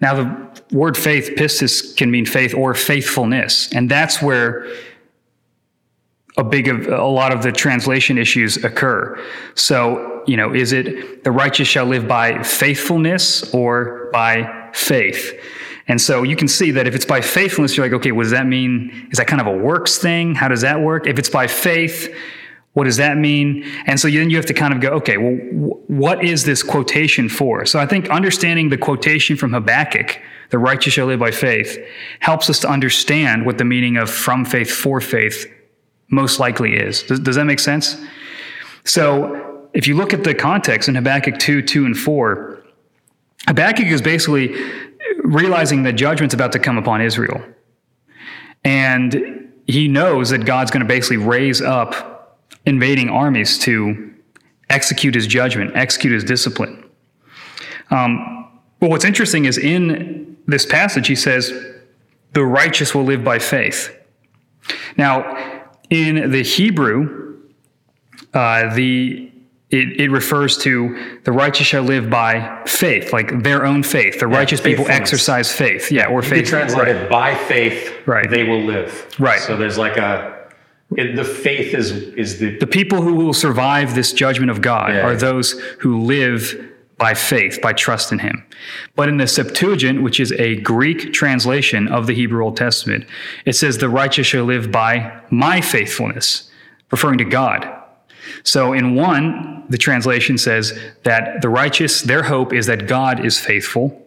Now, 0.00 0.14
the 0.14 0.62
word 0.76 0.96
faith, 0.96 1.32
pistis, 1.36 1.96
can 1.96 2.10
mean 2.10 2.26
faith 2.26 2.54
or 2.54 2.74
faithfulness. 2.74 3.72
And 3.72 3.88
that's 3.88 4.20
where 4.20 4.66
a 6.36 6.44
big 6.44 6.68
of 6.68 6.88
a 6.88 7.06
lot 7.06 7.32
of 7.32 7.42
the 7.42 7.52
translation 7.52 8.18
issues 8.18 8.62
occur. 8.64 9.22
So, 9.54 10.22
you 10.26 10.36
know, 10.36 10.54
is 10.54 10.72
it 10.72 11.24
the 11.24 11.30
righteous 11.30 11.68
shall 11.68 11.86
live 11.86 12.08
by 12.08 12.42
faithfulness 12.42 13.52
or 13.54 14.08
by 14.12 14.70
faith? 14.72 15.38
And 15.88 16.00
so 16.00 16.22
you 16.22 16.36
can 16.36 16.48
see 16.48 16.70
that 16.72 16.86
if 16.86 16.94
it's 16.94 17.04
by 17.04 17.20
faithfulness, 17.20 17.76
you're 17.76 17.86
like, 17.86 17.94
okay, 17.94 18.12
what 18.12 18.22
does 18.22 18.32
that 18.32 18.46
mean? 18.46 19.08
Is 19.10 19.18
that 19.18 19.26
kind 19.26 19.40
of 19.40 19.46
a 19.46 19.56
works 19.56 19.98
thing? 19.98 20.34
How 20.34 20.48
does 20.48 20.60
that 20.60 20.80
work? 20.80 21.06
If 21.06 21.18
it's 21.18 21.30
by 21.30 21.46
faith, 21.46 22.14
what 22.74 22.84
does 22.84 22.96
that 22.96 23.18
mean? 23.18 23.64
And 23.86 24.00
so 24.00 24.08
then 24.08 24.30
you 24.30 24.36
have 24.36 24.46
to 24.46 24.54
kind 24.54 24.72
of 24.72 24.80
go, 24.80 24.90
okay, 24.90 25.18
well, 25.18 25.34
what 25.88 26.24
is 26.24 26.44
this 26.44 26.62
quotation 26.62 27.28
for? 27.28 27.66
So 27.66 27.78
I 27.78 27.86
think 27.86 28.08
understanding 28.08 28.70
the 28.70 28.78
quotation 28.78 29.36
from 29.36 29.52
Habakkuk, 29.52 30.18
the 30.50 30.58
righteous 30.58 30.94
shall 30.94 31.06
live 31.06 31.20
by 31.20 31.30
faith, 31.30 31.78
helps 32.20 32.48
us 32.48 32.60
to 32.60 32.68
understand 32.68 33.44
what 33.44 33.58
the 33.58 33.64
meaning 33.64 33.96
of 33.96 34.08
from 34.08 34.44
faith 34.44 34.70
for 34.70 35.00
faith 35.00 35.52
most 36.08 36.38
likely 36.38 36.76
is. 36.76 37.02
Does, 37.02 37.20
does 37.20 37.36
that 37.36 37.44
make 37.44 37.60
sense? 37.60 37.96
So 38.84 39.68
if 39.74 39.86
you 39.86 39.94
look 39.96 40.14
at 40.14 40.24
the 40.24 40.34
context 40.34 40.88
in 40.88 40.94
Habakkuk 40.94 41.38
2, 41.38 41.62
2, 41.62 41.86
and 41.86 41.96
4, 41.96 42.64
Habakkuk 43.48 43.86
is 43.86 44.00
basically 44.00 44.54
realizing 45.22 45.82
that 45.84 45.92
judgment's 45.92 46.34
about 46.34 46.52
to 46.52 46.58
come 46.58 46.78
upon 46.78 47.00
Israel. 47.00 47.42
And 48.64 49.52
he 49.66 49.88
knows 49.88 50.30
that 50.30 50.44
God's 50.44 50.70
going 50.70 50.82
to 50.82 50.86
basically 50.86 51.16
raise 51.16 51.60
up 51.60 52.38
invading 52.66 53.08
armies 53.08 53.58
to 53.60 54.14
execute 54.70 55.14
his 55.14 55.26
judgment, 55.26 55.74
execute 55.74 56.12
his 56.12 56.24
discipline. 56.24 56.84
Um, 57.90 58.60
but 58.80 58.90
what's 58.90 59.04
interesting 59.04 59.44
is 59.44 59.58
in 59.58 60.36
this 60.46 60.66
passage, 60.66 61.06
he 61.06 61.14
says, 61.14 61.52
the 62.32 62.44
righteous 62.44 62.94
will 62.94 63.04
live 63.04 63.22
by 63.24 63.38
faith. 63.38 63.94
Now, 64.96 65.68
in 65.90 66.30
the 66.30 66.42
Hebrew, 66.42 67.40
uh, 68.32 68.74
the 68.74 69.31
it, 69.72 70.00
it, 70.00 70.10
refers 70.10 70.58
to 70.58 71.18
the 71.24 71.32
righteous 71.32 71.66
shall 71.66 71.82
live 71.82 72.10
by 72.10 72.62
faith, 72.66 73.12
like 73.12 73.42
their 73.42 73.64
own 73.64 73.82
faith. 73.82 74.20
The 74.20 74.28
yeah, 74.28 74.36
righteous 74.36 74.60
people 74.60 74.86
exercise 74.88 75.50
faith. 75.50 75.90
Yeah, 75.90 76.06
or 76.06 76.20
faith. 76.22 76.46
translated 76.46 76.96
right. 76.96 77.10
by 77.10 77.34
faith, 77.34 78.06
right. 78.06 78.28
they 78.28 78.44
will 78.44 78.62
live. 78.62 79.08
Right. 79.18 79.40
So 79.40 79.56
there's 79.56 79.78
like 79.78 79.96
a 79.96 80.50
it, 80.96 81.16
the 81.16 81.24
faith 81.24 81.74
is 81.74 81.90
is 81.90 82.38
the 82.38 82.58
the 82.58 82.66
people 82.66 83.00
who 83.00 83.14
will 83.14 83.32
survive 83.32 83.94
this 83.94 84.12
judgment 84.12 84.50
of 84.50 84.60
God 84.60 84.92
yeah. 84.92 85.06
are 85.06 85.16
those 85.16 85.52
who 85.80 86.02
live 86.02 86.68
by 86.98 87.14
faith, 87.14 87.60
by 87.60 87.72
trust 87.72 88.12
in 88.12 88.18
Him. 88.18 88.44
But 88.94 89.08
in 89.08 89.16
the 89.16 89.26
Septuagint, 89.26 90.02
which 90.02 90.20
is 90.20 90.32
a 90.32 90.56
Greek 90.56 91.12
translation 91.12 91.88
of 91.88 92.06
the 92.06 92.14
Hebrew 92.14 92.44
Old 92.44 92.56
Testament, 92.56 93.06
it 93.44 93.54
says 93.54 93.78
the 93.78 93.88
righteous 93.88 94.26
shall 94.26 94.44
live 94.44 94.70
by 94.70 95.20
my 95.30 95.60
faithfulness, 95.60 96.50
referring 96.90 97.18
to 97.18 97.24
God. 97.24 97.81
So 98.44 98.72
in 98.72 98.94
one, 98.94 99.64
the 99.68 99.78
translation 99.78 100.38
says 100.38 100.78
that 101.04 101.42
the 101.42 101.48
righteous, 101.48 102.02
their 102.02 102.22
hope 102.22 102.52
is 102.52 102.66
that 102.66 102.86
God 102.86 103.24
is 103.24 103.38
faithful. 103.38 104.00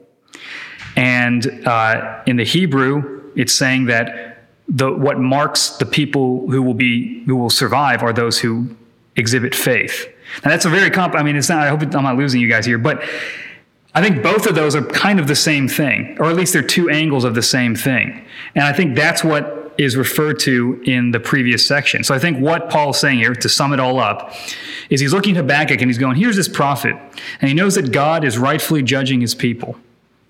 And 0.95 1.67
uh, 1.67 2.23
in 2.25 2.37
the 2.37 2.45
Hebrew, 2.45 3.31
it's 3.35 3.53
saying 3.53 3.85
that 3.85 4.47
the, 4.67 4.91
what 4.91 5.19
marks 5.19 5.71
the 5.71 5.85
people 5.85 6.49
who 6.49 6.61
will 6.61 6.73
be 6.73 7.23
who 7.25 7.35
will 7.35 7.49
survive 7.49 8.01
are 8.01 8.13
those 8.13 8.39
who 8.39 8.75
exhibit 9.15 9.53
faith. 9.53 10.07
Now 10.43 10.51
that's 10.51 10.65
a 10.65 10.69
very 10.69 10.89
comp. 10.89 11.15
I 11.15 11.23
mean, 11.23 11.35
it's 11.35 11.49
not. 11.49 11.59
I 11.59 11.69
hope 11.69 11.81
I'm 11.81 12.03
not 12.03 12.17
losing 12.17 12.41
you 12.41 12.49
guys 12.49 12.65
here, 12.65 12.77
but 12.77 13.03
I 13.93 14.01
think 14.01 14.23
both 14.23 14.45
of 14.47 14.55
those 14.55 14.75
are 14.75 14.83
kind 14.83 15.19
of 15.19 15.27
the 15.27 15.35
same 15.35 15.67
thing, 15.67 16.17
or 16.19 16.25
at 16.25 16.35
least 16.35 16.51
they're 16.53 16.61
two 16.61 16.89
angles 16.89 17.23
of 17.23 17.35
the 17.35 17.41
same 17.41 17.75
thing. 17.75 18.25
And 18.55 18.65
I 18.65 18.73
think 18.73 18.95
that's 18.95 19.23
what 19.23 19.64
is 19.77 19.97
referred 19.97 20.39
to 20.39 20.81
in 20.85 21.11
the 21.11 21.19
previous 21.19 21.67
section. 21.67 22.03
So 22.03 22.15
I 22.15 22.19
think 22.19 22.39
what 22.39 22.69
Paul's 22.69 22.99
saying 22.99 23.19
here, 23.19 23.35
to 23.35 23.49
sum 23.49 23.73
it 23.73 23.79
all 23.79 23.99
up, 23.99 24.33
is 24.89 25.01
he's 25.01 25.13
looking 25.13 25.35
at 25.35 25.41
Habakkuk 25.41 25.81
and 25.81 25.89
he's 25.89 25.97
going, 25.97 26.15
here's 26.15 26.35
this 26.35 26.47
prophet, 26.47 26.95
and 27.41 27.49
he 27.49 27.53
knows 27.53 27.75
that 27.75 27.91
God 27.91 28.23
is 28.23 28.37
rightfully 28.37 28.83
judging 28.83 29.21
his 29.21 29.35
people. 29.35 29.77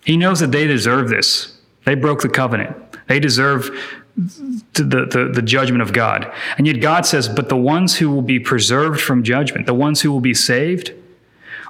He 0.04 0.18
knows 0.18 0.40
that 0.40 0.52
they 0.52 0.68
deserve 0.68 1.10
this. 1.10 1.58
They 1.86 1.96
broke 1.96 2.22
the 2.22 2.30
covenant. 2.30 2.76
They 3.08 3.20
deserve 3.20 3.70
the, 4.16 4.84
the, 4.84 5.32
the 5.34 5.42
judgment 5.42 5.82
of 5.82 5.94
God. 5.94 6.32
And 6.58 6.66
yet 6.66 6.80
God 6.80 7.06
says, 7.06 7.28
but 7.28 7.50
the 7.50 7.58
ones 7.58 7.98
who 7.98 8.10
will 8.10 8.22
be 8.22 8.40
preserved 8.40 9.02
from 9.02 9.24
judgment, 9.24 9.66
the 9.66 9.74
ones 9.74 10.02
who 10.02 10.12
will 10.12 10.22
be 10.22 10.34
saved, 10.34 10.94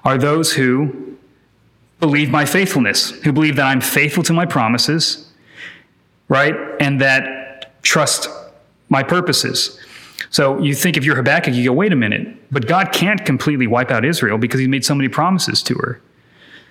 are 0.04 0.18
those 0.18 0.54
who 0.54 1.18
believe 2.00 2.30
my 2.30 2.46
faithfulness, 2.46 3.12
who 3.24 3.32
believe 3.32 3.56
that 3.56 3.66
I'm 3.66 3.82
faithful 3.82 4.22
to 4.24 4.34
my 4.34 4.46
promises, 4.46 5.32
right? 6.30 6.56
And 6.80 7.02
that 7.02 7.45
trust 7.86 8.28
my 8.90 9.04
purposes. 9.04 9.80
So 10.30 10.60
you 10.60 10.74
think 10.74 10.98
if 10.98 11.06
you're 11.06 11.16
Habakkuk, 11.16 11.54
you 11.54 11.66
go, 11.66 11.74
wait 11.74 11.94
a 11.94 11.96
minute, 11.96 12.52
but 12.52 12.68
God 12.68 12.92
can't 12.92 13.24
completely 13.26 13.68
wipe 13.68 13.92
out 13.92 14.04
Israel 14.04 14.38
because 14.38 14.60
he 14.60 14.68
made 14.68 14.84
so 14.84 14.96
many 14.96 15.08
promises 15.08 15.62
to 15.64 15.76
her. 15.76 16.02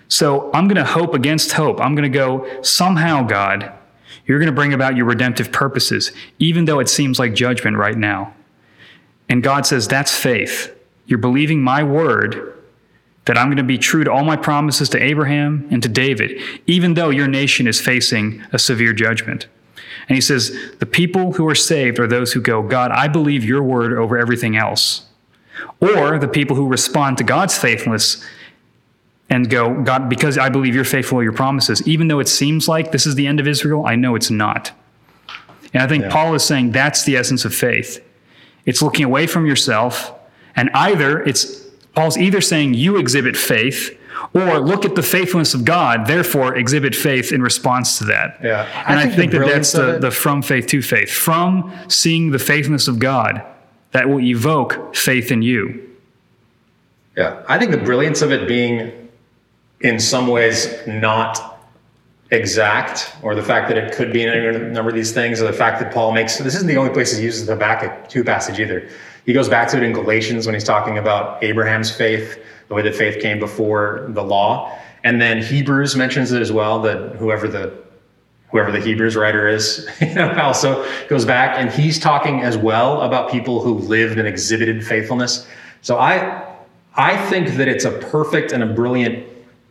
So 0.09 0.51
I'm 0.53 0.69
going 0.69 0.77
to 0.77 0.85
hope 0.85 1.15
against 1.15 1.53
hope. 1.53 1.81
I'm 1.81 1.95
going 1.95 2.11
to 2.11 2.19
go, 2.19 2.47
somehow, 2.63 3.23
God, 3.23 3.73
you're 4.27 4.39
going 4.39 4.47
to 4.47 4.55
bring 4.55 4.75
about 4.75 4.97
your 4.97 5.07
redemptive 5.07 5.51
purposes, 5.51 6.13
even 6.39 6.67
though 6.67 6.79
it 6.79 6.89
seems 6.89 7.19
like 7.19 7.35
judgment 7.35 7.77
right 7.77 7.97
now. 7.97 8.35
And 9.29 9.43
God 9.43 9.67
says, 9.67 9.89
that's 9.89 10.15
faith. 10.15 10.75
You're 11.07 11.19
believing 11.19 11.63
my 11.63 11.83
word 11.83 12.53
that 13.25 13.39
I'm 13.39 13.47
going 13.47 13.57
to 13.57 13.63
be 13.63 13.79
true 13.79 14.05
to 14.05 14.13
all 14.13 14.25
my 14.25 14.37
promises 14.37 14.89
to 14.91 15.03
Abraham 15.03 15.67
and 15.71 15.83
to 15.83 15.89
David, 15.89 16.41
even 16.67 16.95
though 16.95 17.11
your 17.11 17.29
nation 17.29 17.67
is 17.67 17.81
facing 17.81 18.45
a 18.53 18.59
severe 18.59 18.93
judgment. 18.93 19.47
And 20.09 20.17
he 20.17 20.21
says, 20.21 20.57
The 20.79 20.87
people 20.87 21.33
who 21.33 21.49
are 21.49 21.55
saved 21.55 21.99
are 21.99 22.07
those 22.07 22.33
who 22.33 22.41
go, 22.41 22.63
God, 22.63 22.91
I 22.91 23.09
believe 23.09 23.45
your 23.45 23.63
word 23.63 23.93
over 23.93 24.19
everything 24.19 24.57
else. 24.57 25.07
Or 25.81 26.19
the 26.19 26.29
people 26.29 26.57
who 26.57 26.67
respond 26.67 27.19
to 27.19 27.25
God's 27.25 27.57
faithfulness 27.57 28.25
and 29.31 29.49
go, 29.49 29.83
God, 29.83 30.09
because 30.09 30.37
I 30.37 30.49
believe 30.49 30.75
you're 30.75 30.85
faithful 30.85 31.19
to 31.19 31.23
your 31.23 31.33
promises, 31.33 31.87
even 31.89 32.09
though 32.09 32.21
it 32.21 32.29
seems 32.29 32.69
like 32.69 32.93
this 32.93 33.07
is 33.07 33.15
the 33.15 33.27
end 33.27 33.41
of 33.41 33.47
Israel, 33.47 33.87
I 33.87 33.97
know 33.97 34.15
it's 34.15 34.31
not. 34.31 34.73
And 35.73 35.83
I 35.83 35.87
think 35.87 36.05
yeah. 36.05 36.11
Paul 36.11 36.35
is 36.35 36.45
saying 36.45 36.73
that's 36.73 37.05
the 37.05 37.17
essence 37.17 37.45
of 37.45 37.55
faith. 37.55 38.05
It's 38.65 38.81
looking 38.81 39.05
away 39.05 39.27
from 39.27 39.47
yourself, 39.47 40.13
and 40.57 40.71
either 40.73 41.23
it's 41.23 41.63
Paul's 41.95 42.17
either 42.17 42.41
saying 42.41 42.75
you 42.75 42.97
exhibit 42.97 43.37
faith 43.37 43.99
or 44.33 44.59
look 44.59 44.85
at 44.85 44.95
the 44.95 45.03
faithfulness 45.03 45.55
of 45.55 45.65
God, 45.65 46.07
therefore 46.07 46.57
exhibit 46.57 46.95
faith 46.95 47.33
in 47.33 47.43
response 47.43 47.99
to 47.99 48.05
that. 48.05 48.39
Yeah. 48.43 48.67
And 48.87 48.99
I 48.99 49.03
think, 49.03 49.13
I 49.13 49.17
think 49.17 49.33
that 49.33 49.47
that's 49.47 49.73
the, 49.73 49.99
the 49.99 50.11
from 50.11 50.43
faith 50.43 50.67
to 50.69 50.83
faith. 50.83 51.11
From 51.11 51.73
seeing 51.89 52.31
the 52.31 52.39
faithfulness 52.39 52.89
of 52.89 52.99
God, 52.99 53.43
that 53.93 54.09
will 54.09 54.21
evoke 54.21 54.95
faith 54.97 55.31
in 55.31 55.43
you. 55.43 55.91
Yeah. 57.17 57.43
I 57.49 57.59
think 57.59 57.71
the 57.71 57.79
brilliance 57.79 58.23
of 58.23 58.33
it 58.33 58.49
being 58.49 59.09
in 59.81 60.01
some 60.01 60.27
ways 60.27 60.75
not 60.87 61.61
exact, 62.31 63.15
or 63.23 63.35
the 63.35 63.43
fact 63.43 63.69
that 63.69 63.79
it 63.79 63.95
could 63.95 64.13
be 64.13 64.23
in 64.23 64.29
a 64.29 64.59
number 64.71 64.89
of 64.89 64.97
these 64.97 65.13
things, 65.13 65.41
or 65.41 65.47
the 65.47 65.53
fact 65.53 65.79
that 65.81 65.93
Paul 65.93 66.13
makes 66.13 66.39
this 66.39 66.55
isn't 66.55 66.67
the 66.67 66.77
only 66.77 66.93
place 66.93 67.17
he 67.17 67.23
uses 67.23 67.47
the 67.47 67.53
Habakkuk 67.53 68.09
2 68.09 68.25
passage 68.25 68.59
either. 68.59 68.89
He 69.27 69.33
goes 69.33 69.49
back 69.49 69.69
to 69.69 69.77
it 69.77 69.83
in 69.83 69.93
Galatians 69.93 70.47
when 70.47 70.55
he's 70.55 70.65
talking 70.65 70.99
about 70.99 71.43
Abraham's 71.43 71.95
faith 71.95 72.45
the 72.69 72.75
way 72.75 72.83
that 72.83 72.95
faith 72.95 73.21
came 73.21 73.39
before 73.39 74.07
the 74.11 74.23
law. 74.23 74.79
And 75.03 75.21
then 75.21 75.43
Hebrews 75.43 75.97
mentions 75.97 76.33
it 76.33 76.41
as 76.41 76.51
well 76.51 76.81
that 76.83 77.17
whoever 77.17 77.49
the 77.49 77.85
whoever 78.51 78.71
the 78.71 78.81
Hebrews 78.81 79.17
writer 79.17 79.49
is, 79.49 79.89
you 80.01 80.15
know, 80.15 80.33
also 80.35 80.89
goes 81.09 81.25
back 81.25 81.59
and 81.59 81.71
he's 81.71 81.99
talking 81.99 82.43
as 82.43 82.57
well 82.57 83.03
about 83.03 83.31
people 83.31 83.61
who 83.61 83.75
lived 83.75 84.19
and 84.19 84.29
exhibited 84.29 84.87
faithfulness. 84.87 85.47
So 85.83 85.99
I 85.99 86.57
I 86.95 87.17
think 87.29 87.57
that 87.57 87.69
it's 87.69 87.85
a 87.85 87.91
perfect 87.91 88.53
and 88.53 88.63
a 88.63 88.67
brilliant 88.67 89.27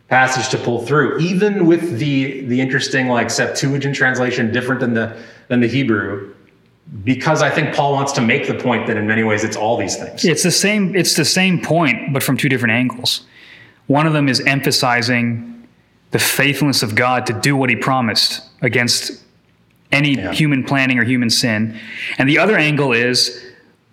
passage 0.08 0.50
to 0.50 0.58
pull 0.58 0.84
through, 0.84 1.18
even 1.18 1.66
with 1.66 1.98
the 1.98 2.42
the 2.42 2.60
interesting 2.60 3.08
like 3.08 3.30
Septuagint 3.30 3.96
translation 3.96 4.52
different 4.52 4.80
than 4.80 4.94
the 4.94 5.16
than 5.48 5.60
the 5.60 5.68
Hebrew 5.68 6.33
because 7.02 7.42
I 7.42 7.50
think 7.50 7.74
Paul 7.74 7.92
wants 7.92 8.12
to 8.12 8.20
make 8.20 8.46
the 8.46 8.54
point 8.54 8.86
that 8.86 8.96
in 8.96 9.06
many 9.06 9.22
ways 9.22 9.42
it's 9.42 9.56
all 9.56 9.76
these 9.76 9.96
things. 9.96 10.24
It's 10.24 10.42
the 10.42 10.50
same. 10.50 10.94
It's 10.94 11.14
the 11.14 11.24
same 11.24 11.60
point, 11.60 12.12
but 12.12 12.22
from 12.22 12.36
two 12.36 12.48
different 12.48 12.72
angles. 12.72 13.26
One 13.86 14.06
of 14.06 14.12
them 14.12 14.28
is 14.28 14.40
emphasizing 14.40 15.66
the 16.10 16.18
faithfulness 16.18 16.82
of 16.82 16.94
God 16.94 17.26
to 17.26 17.32
do 17.32 17.56
what 17.56 17.70
He 17.70 17.76
promised 17.76 18.42
against 18.62 19.22
any 19.92 20.14
yeah. 20.14 20.32
human 20.32 20.64
planning 20.64 20.98
or 20.98 21.04
human 21.04 21.30
sin, 21.30 21.78
and 22.18 22.28
the 22.28 22.38
other 22.38 22.56
angle 22.56 22.92
is 22.92 23.44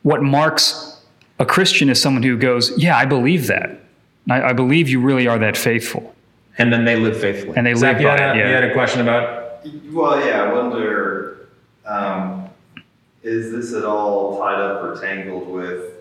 what 0.03 0.21
marks 0.21 1.01
a 1.39 1.45
Christian 1.45 1.89
is 1.89 2.01
someone 2.01 2.23
who 2.23 2.37
goes, 2.37 2.71
"Yeah, 2.77 2.97
I 2.97 3.05
believe 3.05 3.47
that. 3.47 3.79
I, 4.29 4.41
I 4.49 4.53
believe 4.53 4.89
you 4.89 4.99
really 4.99 5.27
are 5.27 5.39
that 5.39 5.57
faithful." 5.57 6.13
And 6.57 6.71
then 6.71 6.85
they 6.85 6.95
live 6.95 7.19
faithfully. 7.19 7.53
And 7.55 7.65
they 7.65 7.73
Zach, 7.73 7.97
live 7.97 7.97
by 7.97 8.01
you 8.01 8.07
had, 8.07 8.35
it. 8.35 8.39
Yeah. 8.39 8.47
You 8.49 8.53
had 8.55 8.63
a 8.65 8.73
question 8.73 9.01
about. 9.01 9.65
Well, 9.91 10.25
yeah, 10.25 10.43
I 10.43 10.53
wonder. 10.53 11.47
Um, 11.85 12.40
is 13.23 13.51
this 13.51 13.73
at 13.73 13.85
all 13.85 14.39
tied 14.39 14.59
up 14.59 14.83
or 14.83 14.99
tangled 14.99 15.47
with 15.47 15.93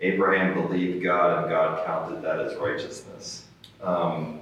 Abraham 0.00 0.54
believed 0.54 1.02
God 1.02 1.42
and 1.42 1.50
God 1.50 1.84
counted 1.84 2.22
that 2.22 2.40
as 2.40 2.56
righteousness? 2.56 3.44
Um, 3.82 4.40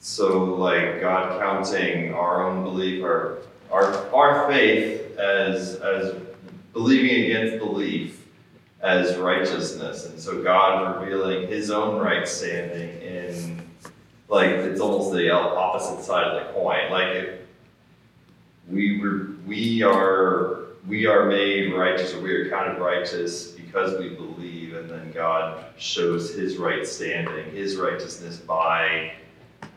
so 0.00 0.44
like 0.54 1.00
God 1.00 1.38
counting 1.40 2.14
our 2.14 2.48
own 2.48 2.64
belief, 2.64 3.04
our 3.04 3.38
our 3.70 4.14
our 4.14 4.50
faith 4.50 5.16
as 5.18 5.76
as 5.76 6.14
believing 6.72 7.24
against 7.26 7.58
belief 7.58 8.26
as 8.80 9.16
righteousness, 9.16 10.06
and 10.06 10.18
so 10.18 10.42
God 10.42 11.00
revealing 11.00 11.46
His 11.48 11.70
own 11.70 12.00
right 12.00 12.26
standing 12.26 13.00
in 13.00 13.62
like 14.28 14.50
it's 14.50 14.80
almost 14.80 15.12
the 15.12 15.30
opposite 15.30 16.02
side 16.02 16.26
of 16.26 16.46
the 16.46 16.52
coin. 16.52 16.90
Like 16.90 17.40
we 18.68 19.00
were 19.00 19.30
we 19.46 19.82
are 19.82 20.62
we 20.86 21.06
are 21.06 21.26
made 21.26 21.72
righteous, 21.72 22.12
or 22.14 22.20
we 22.20 22.32
are 22.32 22.48
counted 22.48 22.80
righteous 22.80 23.52
because 23.52 23.98
we 23.98 24.10
believe, 24.10 24.74
and 24.74 24.90
then 24.90 25.12
God 25.12 25.64
shows 25.78 26.34
His 26.34 26.56
right 26.56 26.86
standing, 26.86 27.50
His 27.52 27.76
righteousness 27.76 28.38
by 28.38 29.12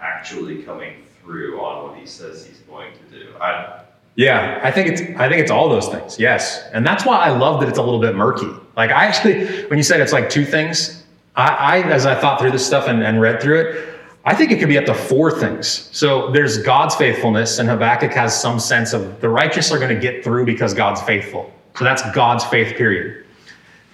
actually 0.02 0.64
coming 0.64 1.04
through 1.22 1.60
on 1.60 1.84
what 1.90 1.98
He 2.00 2.06
says 2.06 2.46
He's 2.46 2.60
going 2.60 2.94
to 2.94 3.20
do. 3.20 3.34
I, 3.40 3.82
Yeah, 4.16 4.60
I 4.64 4.72
think 4.72 4.90
it's 4.90 5.02
I 5.20 5.30
think 5.30 5.42
it's 5.42 5.52
all 5.52 5.70
those 5.70 5.88
things. 5.88 6.20
Yes, 6.20 6.64
and 6.74 6.86
that's 6.86 7.06
why 7.06 7.18
I 7.18 7.30
love 7.30 7.60
that 7.62 7.70
it's 7.70 7.78
a 7.78 7.84
little 7.84 8.02
bit 8.02 8.16
murky. 8.16 8.50
Like 8.76 8.92
I 8.92 9.06
actually, 9.06 9.66
when 9.68 9.78
you 9.78 9.84
said 9.84 10.02
it's 10.02 10.14
like 10.14 10.30
two 10.30 10.46
things, 10.46 11.04
I, 11.36 11.48
I 11.48 11.82
as 11.92 12.06
I 12.06 12.16
thought 12.20 12.40
through 12.40 12.52
this 12.52 12.66
stuff 12.66 12.88
and, 12.88 13.04
and 13.04 13.22
read 13.22 13.42
through 13.42 13.62
it, 13.62 13.95
I 14.28 14.34
think 14.34 14.52
it 14.52 14.60
could 14.60 14.70
be 14.70 14.78
up 14.78 14.86
to 14.86 14.94
four 14.96 15.32
things. 15.32 15.88
So 15.92 16.32
there's 16.32 16.58
God's 16.58 16.96
faithfulness, 16.96 17.60
and 17.60 17.70
Habakkuk 17.70 18.12
has 18.14 18.40
some 18.40 18.60
sense 18.60 18.92
of 18.92 19.22
the 19.22 19.30
righteous 19.30 19.72
are 19.72 19.78
going 19.78 19.94
to 19.94 20.02
get 20.02 20.24
through 20.24 20.46
because 20.46 20.74
God's 20.74 21.02
faithful. 21.02 21.54
So 21.78 21.84
that's 21.84 22.02
God's 22.12 22.44
faith. 22.46 22.76
Period. 22.76 23.26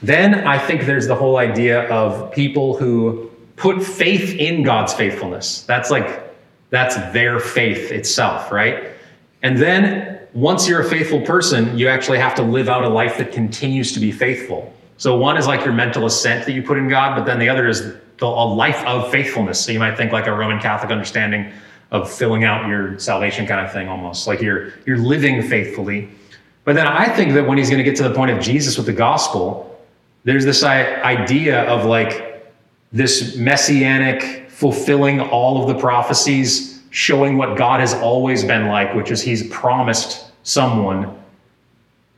Then 0.01 0.47
I 0.47 0.57
think 0.57 0.85
there's 0.85 1.07
the 1.07 1.15
whole 1.15 1.37
idea 1.37 1.89
of 1.89 2.31
people 2.31 2.77
who 2.77 3.29
put 3.57 3.83
faith 3.83 4.35
in 4.35 4.63
God's 4.63 4.93
faithfulness. 4.93 5.63
That's 5.63 5.91
like 5.91 6.33
that's 6.69 6.95
their 7.11 7.39
faith 7.39 7.91
itself, 7.91 8.51
right? 8.51 8.91
And 9.43 9.57
then 9.57 10.19
once 10.33 10.67
you're 10.67 10.81
a 10.81 10.89
faithful 10.89 11.21
person, 11.21 11.77
you 11.77 11.89
actually 11.89 12.19
have 12.19 12.35
to 12.35 12.41
live 12.41 12.69
out 12.69 12.83
a 12.83 12.89
life 12.89 13.17
that 13.17 13.33
continues 13.33 13.91
to 13.93 13.99
be 13.99 14.11
faithful. 14.11 14.73
So 14.97 15.17
one 15.17 15.35
is 15.35 15.45
like 15.45 15.65
your 15.65 15.73
mental 15.73 16.05
assent 16.05 16.45
that 16.45 16.53
you 16.53 16.63
put 16.63 16.77
in 16.77 16.87
God, 16.87 17.17
but 17.17 17.25
then 17.25 17.37
the 17.37 17.49
other 17.49 17.67
is 17.67 17.95
the, 18.21 18.27
a 18.27 18.45
life 18.45 18.85
of 18.85 19.11
faithfulness. 19.11 19.59
So 19.59 19.71
you 19.71 19.79
might 19.79 19.97
think 19.97 20.11
like 20.11 20.27
a 20.27 20.31
Roman 20.31 20.59
Catholic 20.59 20.91
understanding 20.91 21.51
of 21.89 22.09
filling 22.09 22.43
out 22.43 22.69
your 22.69 22.97
salvation 22.99 23.47
kind 23.47 23.65
of 23.65 23.73
thing 23.73 23.89
almost. 23.89 24.27
Like 24.27 24.41
you're 24.41 24.73
you're 24.85 24.99
living 24.99 25.41
faithfully. 25.41 26.07
But 26.63 26.75
then 26.75 26.85
I 26.85 27.09
think 27.09 27.33
that 27.33 27.45
when 27.45 27.57
he's 27.57 27.69
going 27.69 27.83
to 27.83 27.83
get 27.83 27.97
to 27.97 28.07
the 28.07 28.13
point 28.13 28.29
of 28.29 28.39
Jesus 28.39 28.77
with 28.77 28.85
the 28.85 28.93
gospel, 28.93 29.67
there's 30.23 30.45
this 30.45 30.63
idea 30.63 31.63
of 31.63 31.85
like 31.85 32.45
this 32.91 33.35
messianic 33.35 34.51
fulfilling 34.51 35.19
all 35.19 35.63
of 35.63 35.67
the 35.67 35.81
prophecies 35.81 36.83
showing 36.91 37.37
what 37.37 37.57
God 37.57 37.79
has 37.79 37.95
always 37.95 38.43
been 38.43 38.67
like, 38.67 38.93
which 38.93 39.09
is 39.09 39.19
he's 39.19 39.49
promised 39.49 40.31
someone 40.43 41.17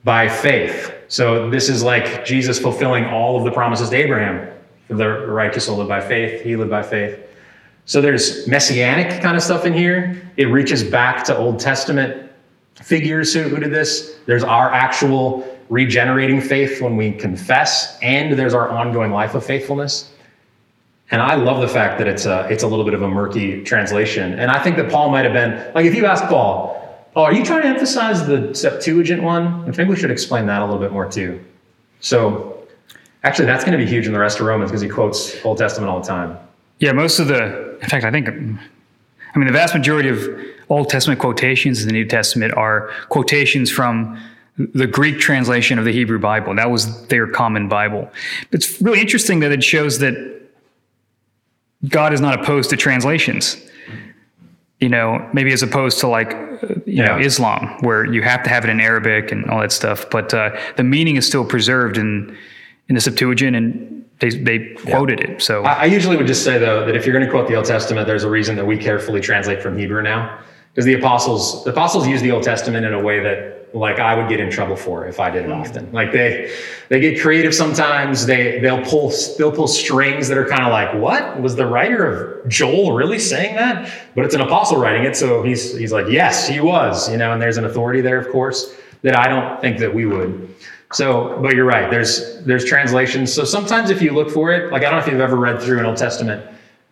by 0.04 0.28
faith. 0.28 0.94
So 1.08 1.50
this 1.50 1.70
is 1.70 1.82
like 1.82 2.26
Jesus 2.26 2.60
fulfilling 2.60 3.06
all 3.06 3.38
of 3.38 3.46
the 3.46 3.52
promises 3.52 3.90
to 3.92 3.96
Abraham. 3.96 4.54
The 4.98 5.28
righteous 5.28 5.68
will 5.68 5.78
live 5.78 5.88
by 5.88 6.02
faith, 6.02 6.42
he 6.42 6.56
lived 6.56 6.72
by 6.72 6.84
faith. 6.84 7.20
So 7.86 8.02
there's 8.02 8.48
messianic 8.48 9.22
kind 9.22 9.36
of 9.36 9.44
stuff 9.44 9.66
in 9.66 9.74
here. 9.74 10.22
It 10.38 10.46
reaches 10.46 10.84
back 10.84 11.24
to 11.26 11.38
Old 11.38 11.60
Testament 11.60 12.32
figures 12.76 13.34
who, 13.34 13.44
who 13.44 13.60
did 13.60 13.72
this. 13.72 14.18
There's 14.26 14.44
our 14.44 14.72
actual 14.72 15.48
regenerating 15.70 16.42
faith 16.42 16.82
when 16.82 16.98
we 16.98 17.12
confess, 17.12 17.98
and 18.02 18.38
there's 18.38 18.54
our 18.54 18.70
ongoing 18.70 19.12
life 19.12 19.36
of 19.36 19.46
faithfulness. 19.46 20.12
And 21.12 21.22
I 21.22 21.36
love 21.36 21.62
the 21.62 21.68
fact 21.68 21.98
that 22.00 22.08
it's 22.08 22.26
a 22.26 22.48
it's 22.50 22.64
a 22.64 22.68
little 22.68 22.86
bit 22.86 22.94
of 22.94 23.02
a 23.02 23.08
murky 23.08 23.64
translation. 23.64 24.40
And 24.40 24.50
I 24.50 24.62
think 24.64 24.78
that 24.78 24.90
Paul 24.90 25.10
might 25.10 25.26
have 25.26 25.34
been 25.34 25.74
like 25.76 25.86
if 25.86 25.96
you 25.96 26.06
ask 26.06 26.24
Paul, 26.26 26.80
"Oh, 27.16 27.24
are 27.24 27.34
you 27.34 27.46
trying 27.46 27.62
to 27.64 27.68
emphasize 27.68 28.26
the 28.26 28.54
Septuagint 28.56 29.22
one?" 29.22 29.68
I 29.68 29.72
think 29.72 29.90
we 29.90 29.96
should 29.96 30.12
explain 30.12 30.46
that 30.48 30.62
a 30.62 30.66
little 30.66 30.80
bit 30.80 30.92
more 30.92 31.10
too. 31.10 31.44
So, 32.00 32.53
actually, 33.24 33.46
that's 33.46 33.64
going 33.64 33.78
to 33.78 33.84
be 33.84 33.90
huge 33.90 34.06
in 34.08 34.14
the 34.14 34.20
rest 34.20 34.40
of 34.40 34.46
Romans 34.46 34.72
because 34.72 34.82
he 34.82 34.90
quotes 34.90 35.44
Old 35.46 35.58
Testament 35.58 35.90
all 35.90 36.00
the 36.00 36.08
time. 36.08 36.38
Yeah, 36.80 36.92
most 36.92 37.20
of 37.20 37.28
the, 37.28 37.78
in 37.80 37.90
fact, 37.90 38.04
I 38.04 38.12
think, 38.12 38.28
I 38.28 38.32
mean, 38.32 39.48
the 39.48 39.54
vast 39.54 39.74
majority 39.74 40.10
of 40.10 40.28
Old 40.70 40.90
Testament 40.90 41.20
quotations 41.20 41.82
in 41.82 41.88
the 41.88 41.94
New 41.94 42.06
Testament 42.06 42.54
are 42.56 42.92
quotations 43.10 43.72
from 43.72 44.22
the 44.58 44.88
Greek 44.88 45.20
translation 45.20 45.80
of 45.80 45.86
the 45.86 45.92
Hebrew 45.92 46.20
Bible. 46.20 46.56
That 46.56 46.70
was 46.70 47.08
their 47.08 47.28
common 47.28 47.68
Bible. 47.68 48.12
It's 48.52 48.82
really 48.82 49.02
interesting 49.02 49.40
that 49.40 49.52
it 49.52 49.64
shows 49.64 50.00
that 50.00 50.42
God 51.88 52.14
is 52.14 52.22
not 52.22 52.40
opposed 52.40 52.70
to 52.70 52.78
translations. 52.78 53.58
You 54.80 54.90
know, 54.90 55.30
maybe 55.34 55.54
as 55.54 55.64
opposed 55.64 56.00
to 56.00 56.08
like, 56.08 56.32
you 56.32 56.84
yeah. 56.86 57.06
know, 57.06 57.20
Islam, 57.20 57.78
where 57.82 58.06
you 58.06 58.22
have 58.22 58.44
to 58.44 58.50
have 58.50 58.66
it 58.66 58.70
in 58.70 58.82
Arabic 58.82 59.32
and 59.32 59.50
all 59.50 59.62
that 59.62 59.72
stuff. 59.72 60.10
But 60.10 60.34
uh, 60.34 60.60
the 60.76 60.84
meaning 60.84 61.16
is 61.16 61.26
still 61.26 61.46
preserved 61.46 61.98
in 61.98 62.38
in 62.90 62.96
the 62.96 63.02
Septuagint, 63.02 63.56
and 63.56 64.06
they 64.20 64.30
they 64.30 64.60
quoted 64.76 65.20
yeah. 65.20 65.32
it. 65.32 65.42
So 65.42 65.64
I, 65.64 65.74
I 65.74 65.86
usually 65.86 66.18
would 66.18 66.28
just 66.28 66.44
say 66.44 66.58
though 66.58 66.86
that 66.86 66.96
if 66.96 67.06
you're 67.06 67.14
going 67.14 67.26
to 67.26 67.32
quote 67.32 67.48
the 67.48 67.56
Old 67.56 67.66
Testament, 67.66 68.08
there's 68.08 68.24
a 68.24 68.30
reason 68.30 68.56
that 68.56 68.66
we 68.66 68.78
carefully 68.78 69.22
translate 69.22 69.62
from 69.62 69.78
Hebrew 69.78 70.02
now, 70.02 70.40
because 70.72 70.86
the 70.86 70.94
apostles 70.94 71.64
the 71.64 71.72
apostles 71.72 72.08
use 72.08 72.22
the 72.22 72.32
Old 72.32 72.44
Testament 72.44 72.86
in 72.86 72.94
a 72.94 73.02
way 73.02 73.20
that 73.22 73.54
like 73.74 73.98
I 74.00 74.14
would 74.16 74.30
get 74.30 74.40
in 74.40 74.52
trouble 74.52 74.76
for 74.76 75.08
if 75.08 75.20
I 75.20 75.32
did 75.32 75.46
it 75.46 75.52
often. 75.52 75.92
Like 75.92 76.12
they 76.12 76.56
they 76.90 77.00
get 77.00 77.20
creative 77.20 77.56
sometimes. 77.56 78.26
They 78.26 78.60
they'll 78.60 78.84
pull 78.84 79.12
they'll 79.38 79.52
pull 79.52 79.68
strings 79.68 80.28
that 80.28 80.38
are 80.38 80.46
kind 80.46 80.64
of 80.64 80.72
like, 80.72 80.94
what 80.94 81.42
was 81.42 81.56
the 81.56 81.66
writer 81.66 82.06
of 82.06 82.48
Joel 82.48 82.94
really 82.94 83.20
saying 83.20 83.56
that? 83.56 83.92
But 84.16 84.26
it's 84.26 84.36
an 84.36 84.42
apostle 84.42 84.78
writing 84.78 85.06
it, 85.06 85.16
so 85.16 85.42
he's 85.42 85.76
he's 85.76 85.92
like, 85.92 86.08
yes, 86.08 86.48
he 86.48 86.60
was. 86.60 87.10
You 87.10 87.18
know, 87.18 87.34
and 87.34 87.42
there's 87.42 87.58
an 87.58 87.66
authority 87.66 88.02
there, 88.02 88.20
of 88.20 88.30
course, 88.30 88.76
that 89.02 89.18
I 89.18 89.28
don't 89.28 89.60
think 89.60 89.80
that 89.80 89.94
we 89.94 90.06
would. 90.06 90.56
So, 90.94 91.40
but 91.42 91.56
you're 91.56 91.66
right. 91.66 91.90
There's 91.90 92.44
there's 92.44 92.66
translations. 92.66 93.34
So 93.34 93.44
sometimes 93.44 93.90
if 93.90 94.02
you 94.02 94.12
look 94.12 94.30
for 94.30 94.52
it, 94.52 94.72
like 94.72 94.84
I 94.84 94.90
don't 94.90 95.00
know 95.00 95.06
if 95.06 95.12
you've 95.12 95.22
ever 95.22 95.38
read 95.38 95.62
through 95.62 95.80
an 95.80 95.86
Old 95.86 95.98
Testament. 95.98 96.46